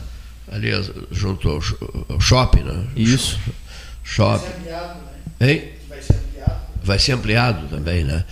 Ali 0.52 0.70
junto 1.10 1.48
ao, 1.48 1.60
ao 2.08 2.20
shopping, 2.20 2.62
né? 2.62 2.84
Isso. 2.96 3.38
Shopping. 4.02 4.46
Hein? 5.40 5.62
Vai 6.82 6.98
ser 6.98 7.12
ampliado 7.12 7.68
também, 7.68 8.04
né? 8.04 8.24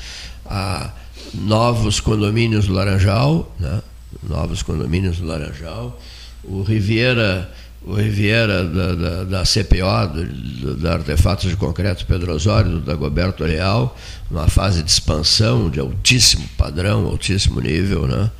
Há 0.47 0.90
novos 1.35 2.01
condomínios 2.01 2.66
do 2.66 2.73
Laranjal, 2.73 3.55
né? 3.59 3.82
Novos 4.23 4.62
condomínios 4.62 5.19
do 5.19 5.27
Laranjal. 5.27 6.01
O 6.43 6.62
Riviera, 6.62 7.51
o 7.82 7.95
Riviera 7.95 8.65
da, 8.65 8.95
da, 8.95 9.24
da 9.24 9.43
CPO, 9.45 10.15
do, 10.61 10.77
da 10.77 10.95
Artefatos 10.95 11.51
de 11.51 11.57
Concreto 11.57 12.07
Pedro 12.07 12.35
Osório, 12.35 12.73
do 12.73 12.81
Dagoberto 12.81 13.45
Real, 13.45 13.97
numa 14.31 14.49
fase 14.49 14.82
de 14.82 14.90
expansão 14.90 15.69
de 15.69 15.78
altíssimo 15.78 16.49
padrão, 16.57 17.07
altíssimo 17.07 17.61
nível, 17.61 18.07
né? 18.07 18.31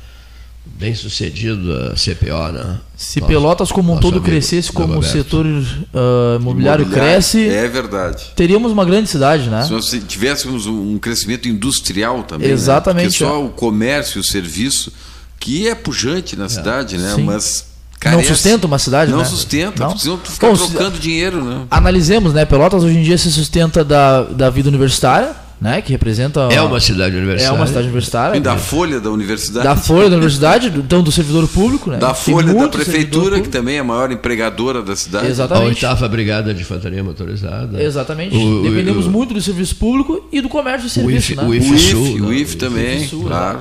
Bem 0.77 0.93
sucedido 0.95 1.73
a 1.73 1.95
CPO, 1.95 2.51
né? 2.53 2.77
Se 2.95 3.19
Nosso- 3.19 3.31
Pelotas 3.31 3.71
como 3.71 3.93
um 3.93 3.97
todo 3.97 4.13
amigo 4.15 4.25
crescesse 4.25 4.71
como 4.71 4.97
o 4.99 5.03
setor 5.03 5.45
ah, 5.93 6.37
imobiliário 6.39 6.85
cresce, 6.85 7.47
É 7.49 7.67
verdade. 7.67 8.25
teríamos 8.35 8.71
uma 8.71 8.85
grande 8.85 9.09
cidade, 9.09 9.49
né? 9.49 9.63
Se 9.63 9.71
nós 9.71 9.89
tivéssemos 10.07 10.65
um 10.67 10.97
crescimento 10.97 11.47
industrial 11.49 12.23
também. 12.23 12.49
Exatamente, 12.49 13.03
Né? 13.05 13.09
Porque 13.09 13.17
só 13.25 13.41
é. 13.41 13.45
o 13.45 13.49
comércio 13.49 14.19
e 14.19 14.21
o 14.21 14.23
serviço, 14.23 14.91
que 15.39 15.67
é 15.67 15.75
pujante 15.75 16.35
na 16.35 16.47
cidade, 16.49 16.97
né? 16.97 17.13
Sim. 17.15 17.23
Mas. 17.23 17.67
Não 18.05 18.23
sustenta 18.23 18.65
uma 18.65 18.79
cidade, 18.79 19.11
Não 19.11 19.17
né? 19.19 19.25
sustenta, 19.25 19.83
Não. 19.83 19.89
porque 19.89 20.03
senão 20.03 20.17
tu 20.17 20.31
fica 20.31 20.47
Bom, 20.47 20.55
se- 20.55 20.69
trocando 20.69 20.97
dinheiro, 20.97 21.43
né? 21.43 21.65
Analisemos, 21.69 22.31
né? 22.33 22.45
Pelotas 22.45 22.81
hoje 22.85 22.97
em 22.97 23.03
dia 23.03 23.17
se 23.17 23.29
sustenta 23.29 23.83
da, 23.83 24.23
da 24.23 24.49
vida 24.49 24.69
universitária, 24.69 25.35
né? 25.61 25.81
Que 25.81 25.91
representa. 25.91 26.41
É 26.51 26.61
uma 26.61 26.79
cidade 26.79 27.15
universitária. 27.17 27.53
É 27.53 27.57
uma 27.57 27.67
cidade 27.67 27.85
universitária. 27.87 28.37
E 28.37 28.39
da 28.39 28.55
folha 28.57 28.99
da 28.99 29.09
universidade. 29.09 29.65
Da 29.67 29.75
folha 29.75 30.09
da 30.09 30.15
universidade, 30.15 30.67
então 30.77 31.01
do 31.03 31.11
servidor 31.11 31.47
público, 31.47 31.89
né? 31.91 31.97
Da 31.97 32.13
folha 32.13 32.53
da 32.53 32.67
prefeitura, 32.69 33.41
que 33.41 33.49
também 33.49 33.75
é 33.75 33.79
a 33.79 33.83
maior 33.83 34.11
empregadora 34.11 34.81
da 34.81 34.95
cidade. 34.95 35.27
A 35.27 35.29
Exatamente. 35.29 35.67
oitava 35.85 36.07
brigada 36.07 36.53
de 36.53 36.61
infantaria 36.61 37.03
motorizada. 37.03 37.81
Exatamente. 37.83 38.35
O- 38.35 38.59
o- 38.61 38.63
Dependemos 38.63 39.05
o- 39.07 39.09
muito 39.11 39.33
do 39.33 39.41
serviço 39.41 39.75
público 39.75 40.27
e 40.31 40.39
do 40.41 40.47
comércio 40.49 40.87
e 40.87 40.89
serviço, 40.89 41.33
IF 41.33 41.35
né? 41.35 41.43
o 41.43 41.47
O 41.49 41.55
IF 41.55 41.69
IF, 41.73 41.79
Sul, 41.91 42.15
o 42.15 42.29
né? 42.29 42.35
IF 42.37 42.55
também, 42.57 43.07
Sul, 43.07 43.23
claro. 43.25 43.59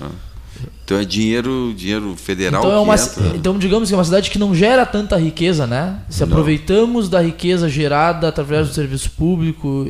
Ah. 0.00 0.06
Então 0.84 0.98
é 0.98 1.04
dinheiro, 1.04 1.74
dinheiro 1.76 2.14
federal 2.16 2.60
Então, 2.62 2.72
é 2.72 2.78
uma, 2.78 2.94
entra. 2.94 3.32
então, 3.34 3.58
digamos 3.58 3.88
que 3.88 3.94
é 3.94 3.98
uma 3.98 4.04
cidade 4.04 4.30
que 4.30 4.38
não 4.38 4.54
gera 4.54 4.86
tanta 4.86 5.16
riqueza, 5.18 5.66
né? 5.66 5.96
Se 6.08 6.20
Não. 6.20 6.28
aproveitamos 6.28 7.08
da 7.08 7.20
riqueza 7.20 7.68
gerada 7.68 8.28
através 8.28 8.68
do 8.68 8.74
serviço 8.74 9.10
público, 9.10 9.84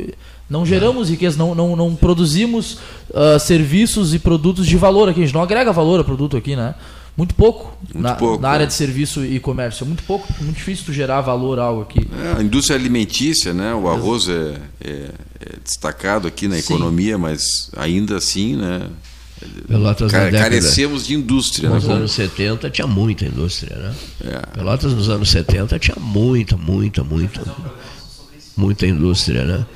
não 0.48 0.64
geramos 0.64 1.10
riqueza, 1.10 1.36
não, 1.39 1.55
não, 1.55 1.74
não 1.77 1.94
produzimos 1.94 2.78
ah, 3.14 3.39
serviços 3.39 4.14
e 4.14 4.18
produtos 4.18 4.66
de 4.66 4.77
valor 4.77 5.09
aqui. 5.09 5.20
A 5.23 5.24
gente 5.24 5.35
não 5.35 5.43
agrega 5.43 5.73
valor 5.73 6.01
a 6.01 6.05
produto 6.05 6.36
aqui, 6.36 6.55
né? 6.56 6.74
Muito 7.16 7.35
pouco, 7.35 7.74
Muito 7.82 7.98
na, 8.02 8.14
pouco, 8.14 8.43
na 8.43 8.51
área 8.51 8.64
é. 8.64 8.66
de 8.66 8.74
serviço 8.74 9.24
e 9.24 9.40
comércio. 9.40 9.85
É 9.85 9.86
muito 9.86 10.02
pouco, 10.02 10.27
muito 10.40 10.56
difícil 10.56 10.85
tu 10.85 10.93
gerar 10.93 11.23
valor 11.23 11.59
a 11.59 11.62
algo 11.64 11.81
aqui. 11.81 12.06
É, 12.23 12.40
a 12.40 12.43
indústria 12.43 12.77
alimentícia, 12.77 13.55
né? 13.55 13.73
O 13.74 13.89
arroz 13.89 14.28
é, 14.28 14.59
é- 14.85 15.10
é 15.40 15.56
destacado 15.64 16.28
aqui 16.28 16.47
na 16.47 16.56
Sim. 16.56 16.74
economia, 16.74 17.16
mas 17.16 17.70
ainda 17.77 18.16
assim, 18.18 18.55
né? 18.56 18.89
Pelotas 19.66 20.12
Ca- 20.12 20.31
carecemos 20.31 21.06
de 21.06 21.14
indústria, 21.14 21.68
né? 21.70 21.74
Nos 21.77 21.85
Como- 21.85 21.97
anos 21.97 22.12
70 22.12 22.68
tinha 22.70 22.86
muita 22.86 23.24
indústria, 23.24 23.77
né? 23.77 23.94
É. 24.24 24.39
Pelotas 24.59 24.93
nos 24.93 25.09
anos 25.09 25.31
70 25.31 25.78
tinha 25.78 25.97
muita, 25.98 26.55
muita, 26.56 27.02
muita, 27.02 27.43
muita 28.56 28.86
indústria, 28.86 29.44
né? 29.44 29.66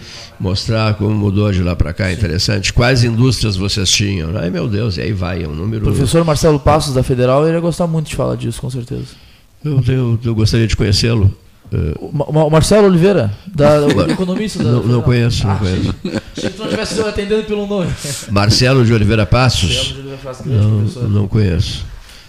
Mostrar 0.41 0.95
como 0.95 1.11
mudou 1.15 1.53
de 1.53 1.62
lá 1.62 1.77
para 1.77 1.93
cá 1.93 2.09
é 2.09 2.12
interessante. 2.15 2.73
Quais 2.73 3.05
indústrias 3.05 3.57
vocês 3.57 3.91
tinham? 3.91 4.31
Ai 4.39 4.49
meu 4.49 4.67
Deus, 4.67 4.97
e 4.97 5.03
aí 5.03 5.12
vai, 5.12 5.43
é 5.45 5.47
um 5.47 5.53
O 5.53 5.55
número. 5.55 5.83
professor 5.85 6.25
Marcelo 6.25 6.59
Passos, 6.59 6.95
da 6.95 7.03
Federal, 7.03 7.45
ele 7.47 7.55
ia 7.57 7.61
gostar 7.61 7.87
muito 7.87 8.09
de 8.09 8.17
falar 8.17 8.37
disso, 8.37 8.61
com 8.61 8.71
certeza. 8.71 9.05
Eu, 9.62 9.83
eu, 9.87 10.19
eu 10.25 10.35
gostaria 10.35 10.67
de 10.67 10.75
conhecê-lo. 10.75 11.31
O, 12.01 12.11
Ma- 12.12 12.25
o 12.47 12.51
Marcelo 12.51 12.87
Oliveira, 12.89 13.31
da, 13.55 13.83
o 13.87 14.11
economista 14.11 14.65
da 14.65 14.73
Não, 14.73 14.83
não 14.83 15.03
conheço, 15.03 15.47
não 15.47 15.53
Ah, 15.53 15.57
conheço. 15.57 15.95
Que 16.35 16.49
tu 16.51 16.59
não 16.59 16.65
estivesse 16.65 17.01
atendendo 17.03 17.45
pelo 17.45 17.67
nome. 17.67 17.91
Marcelo 18.31 18.85
de 18.85 18.93
Oliveira 18.95 19.25
Passos? 19.27 19.71
Marcelo 19.71 19.85
de 19.93 19.99
Oliveira 20.01 20.19
Passos, 20.25 20.47
grande 20.47 20.67
Não, 20.67 20.79
professor. 20.79 21.09
não 21.11 21.29
conheço. 21.29 21.85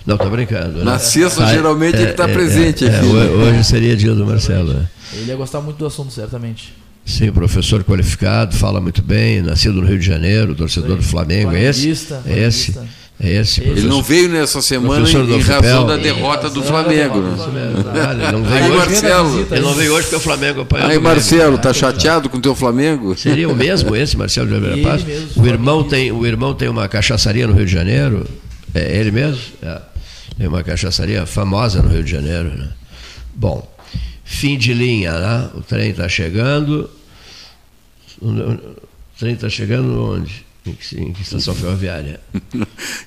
Não, 0.05 0.17
tô 0.17 0.29
brincando. 0.29 0.79
né? 0.79 0.83
Na 0.83 0.99
sexta, 0.99 1.43
Ah, 1.45 1.53
geralmente, 1.53 1.95
ele 1.95 2.11
tá 2.13 2.27
presente 2.27 2.85
é, 2.85 2.97
aqui. 2.97 3.05
ho- 3.07 3.13
hoje 3.39 3.63
seria 3.63 3.95
dia 3.95 4.13
do 4.13 4.25
Marcelo. 4.25 4.73
né? 4.73 4.87
Ele 5.13 5.25
ia 5.29 5.35
gostar 5.35 5.61
muito 5.61 5.77
do 5.77 5.85
assunto, 5.85 6.11
certamente. 6.11 6.73
Sim, 7.05 7.31
professor 7.31 7.83
qualificado, 7.83 8.55
fala 8.55 8.79
muito 8.79 9.01
bem, 9.01 9.41
nascido 9.41 9.81
no 9.81 9.87
Rio 9.87 9.99
de 9.99 10.05
Janeiro, 10.05 10.55
torcedor 10.55 10.97
do 10.97 11.03
Flamengo. 11.03 11.51
É 11.51 11.63
esse? 11.63 11.89
É 12.25 12.39
esse? 12.39 12.79
É 13.23 13.29
esse? 13.33 13.61
Ele 13.61 13.81
não 13.81 14.01
veio 14.01 14.27
nessa 14.29 14.61
semana 14.63 15.07
em, 15.07 15.35
em 15.35 15.41
razão 15.41 15.85
da 15.85 15.95
derrota 15.95 16.49
do 16.49 16.63
Flamengo. 16.63 17.21
né? 17.21 17.37
Ele 18.13 18.31
não 18.31 18.43
veio 18.43 18.63
Aí, 18.63 18.71
hoje. 18.71 18.77
Marcelo. 18.77 19.47
Ele 19.51 19.61
não 19.61 19.73
veio 19.75 19.93
hoje 19.93 20.03
porque 20.03 20.15
o 20.15 20.19
Flamengo 20.19 20.61
apanhou. 20.61 20.89
Aí. 20.89 20.99
Marcelo, 20.99 21.57
tá 21.59 21.71
chateado 21.71 22.29
com 22.29 22.37
o 22.37 22.41
teu 22.41 22.55
Flamengo? 22.55 23.15
Seria 23.15 23.47
o 23.47 23.55
mesmo 23.55 23.95
esse, 23.95 24.17
Marcelo 24.17 24.47
de 24.47 24.55
Oliveira 24.55 24.89
Paz? 24.89 25.03
O 25.35 25.45
irmão, 25.45 25.83
tem, 25.83 26.11
o 26.11 26.25
irmão 26.25 26.55
tem 26.55 26.67
uma 26.67 26.87
cachaçaria 26.87 27.45
no 27.45 27.53
Rio 27.53 27.65
de 27.65 27.71
Janeiro. 27.71 28.25
É 28.73 28.97
ele 28.97 29.11
mesmo? 29.11 29.41
É. 29.61 29.81
Tem 30.37 30.47
uma 30.47 30.63
cachaçaria 30.63 31.23
famosa 31.27 31.81
no 31.83 31.89
Rio 31.89 32.03
de 32.03 32.09
Janeiro. 32.09 32.49
Né? 32.49 32.69
Bom, 33.35 33.69
fim 34.31 34.57
de 34.57 34.73
linha, 34.73 35.11
né? 35.19 35.49
O 35.55 35.61
trem 35.61 35.91
está 35.91 36.07
chegando. 36.09 36.89
O 38.21 38.59
trem 39.17 39.33
está 39.33 39.49
chegando 39.49 40.01
onde? 40.03 40.45
Em 40.65 40.73
que, 40.73 40.99
em 40.99 41.11
que 41.11 41.21
estação 41.23 41.55
ferroviária? 41.55 42.19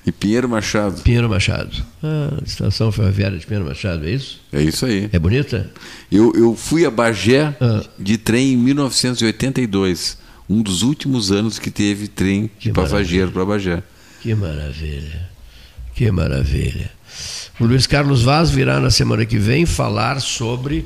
E 0.05 0.11
Pinheiro 0.11 0.47
Machado. 0.47 1.01
Pinheiro 1.01 1.27
Machado. 1.27 1.71
Ah, 2.03 2.37
estação 2.45 2.91
ferroviária 2.91 3.37
de 3.39 3.45
Pinheiro 3.45 3.65
Machado, 3.67 4.05
é 4.07 4.11
isso? 4.11 4.39
É 4.53 4.61
isso 4.61 4.85
aí. 4.85 5.09
É 5.11 5.17
bonita? 5.17 5.71
Eu, 6.11 6.31
eu 6.35 6.55
fui 6.55 6.85
a 6.85 6.91
Bagé 6.91 7.55
Ah. 7.59 7.83
de 7.97 8.17
trem 8.17 8.53
em 8.53 8.57
1982. 8.57 10.17
Um 10.47 10.61
dos 10.61 10.83
últimos 10.83 11.31
anos 11.31 11.57
que 11.57 11.71
teve 11.71 12.07
trem 12.07 12.51
de 12.59 12.71
passageiro 12.71 13.31
para 13.31 13.43
Bagé. 13.45 13.81
Que 14.21 14.35
maravilha. 14.35 15.27
Que 15.95 16.11
maravilha. 16.11 16.91
O 17.59 17.65
Luiz 17.65 17.87
Carlos 17.87 18.21
Vaz 18.23 18.49
virá 18.49 18.79
na 18.79 18.89
semana 18.91 19.25
que 19.25 19.37
vem 19.37 19.65
falar 19.65 20.19
sobre 20.21 20.85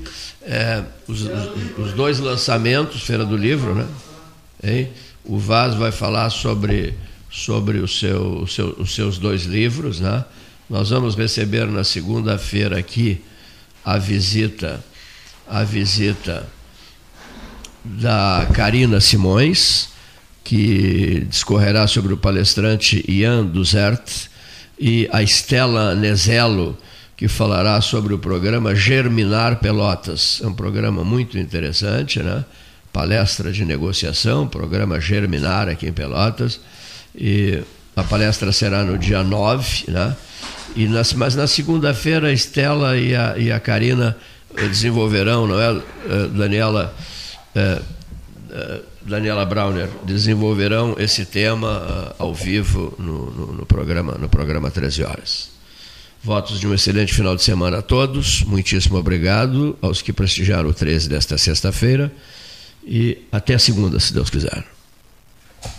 os, 1.07 1.21
os- 1.21 1.77
os 1.87 1.93
dois 1.93 2.19
lançamentos, 2.19 3.01
Feira 3.03 3.25
do 3.25 3.35
Livro, 3.35 3.73
né? 3.75 3.87
Hein? 4.63 4.89
O 5.25 5.37
Vaz 5.37 5.73
vai 5.75 5.91
falar 5.91 6.29
sobre, 6.29 6.93
sobre 7.29 7.79
o 7.79 7.87
seu, 7.87 8.41
o 8.43 8.47
seu- 8.47 8.75
os 8.79 8.93
seus 8.93 9.17
dois 9.17 9.43
livros, 9.45 9.99
né? 9.99 10.23
Nós 10.69 10.89
vamos 10.91 11.15
receber 11.15 11.65
na 11.67 11.83
segunda-feira 11.83 12.77
aqui 12.77 13.21
a 13.83 13.97
visita, 13.97 14.83
a 15.47 15.63
visita 15.63 16.47
da 17.83 18.47
Karina 18.53 18.99
Simões, 18.99 19.89
que 20.43 21.25
discorrerá 21.29 21.87
sobre 21.87 22.13
o 22.13 22.17
palestrante 22.17 23.03
Ian 23.07 23.45
Duzert, 23.45 24.27
e 24.79 25.09
a 25.11 25.21
Estela 25.21 25.93
Nezello, 25.93 26.77
que 27.17 27.27
falará 27.27 27.81
sobre 27.81 28.13
o 28.13 28.17
programa 28.17 28.73
Germinar 28.73 29.57
Pelotas. 29.57 30.39
É 30.41 30.47
um 30.47 30.53
programa 30.53 31.03
muito 31.03 31.37
interessante, 31.37 32.19
né? 32.19 32.45
Palestra 32.93 33.51
de 33.51 33.65
negociação, 33.65 34.47
programa 34.47 34.99
Germinar 35.01 35.67
aqui 35.67 35.87
em 35.87 35.91
Pelotas. 35.91 36.59
E 37.13 37.61
a 37.95 38.03
palestra 38.03 38.51
será 38.53 38.83
no 38.83 38.97
dia 38.97 39.21
9, 39.21 39.91
né? 39.91 40.15
E 40.75 40.87
nas, 40.87 41.11
mas 41.13 41.35
na 41.35 41.45
segunda-feira 41.45 42.27
a 42.27 42.31
Estela 42.31 42.97
e 42.97 43.15
a, 43.15 43.37
e 43.37 43.51
a 43.51 43.59
Karina 43.59 44.15
eh, 44.55 44.67
desenvolverão, 44.67 45.45
não 45.45 45.59
é, 45.59 45.71
eh, 45.71 46.27
Daniela? 46.33 46.95
eh, 47.55 47.81
Daniela 49.09 49.45
Brauner 49.45 49.89
desenvolverão 50.05 50.95
esse 50.99 51.25
tema 51.25 51.69
ah, 51.69 52.15
ao 52.19 52.33
vivo 52.33 52.93
no, 52.97 53.31
no- 53.31 53.53
no 53.53 53.65
programa 53.65 54.13
no 54.19 54.29
programa 54.29 54.69
13 54.71 55.03
horas. 55.03 55.49
Votos 56.23 56.59
de 56.59 56.67
um 56.67 56.73
excelente 56.73 57.13
final 57.13 57.35
de 57.35 57.43
semana 57.43 57.77
a 57.79 57.81
todos. 57.81 58.43
Muitíssimo 58.43 58.97
obrigado 58.97 59.77
aos 59.81 60.01
que 60.01 60.11
prestigiaram 60.13 60.69
o 60.69 60.73
13 60.73 61.07
desta 61.09 61.37
sexta-feira 61.37 62.11
e 62.85 63.19
até 63.31 63.57
segunda, 63.57 63.99
se 63.99 64.13
Deus 64.13 64.29
quiser. 64.29 64.65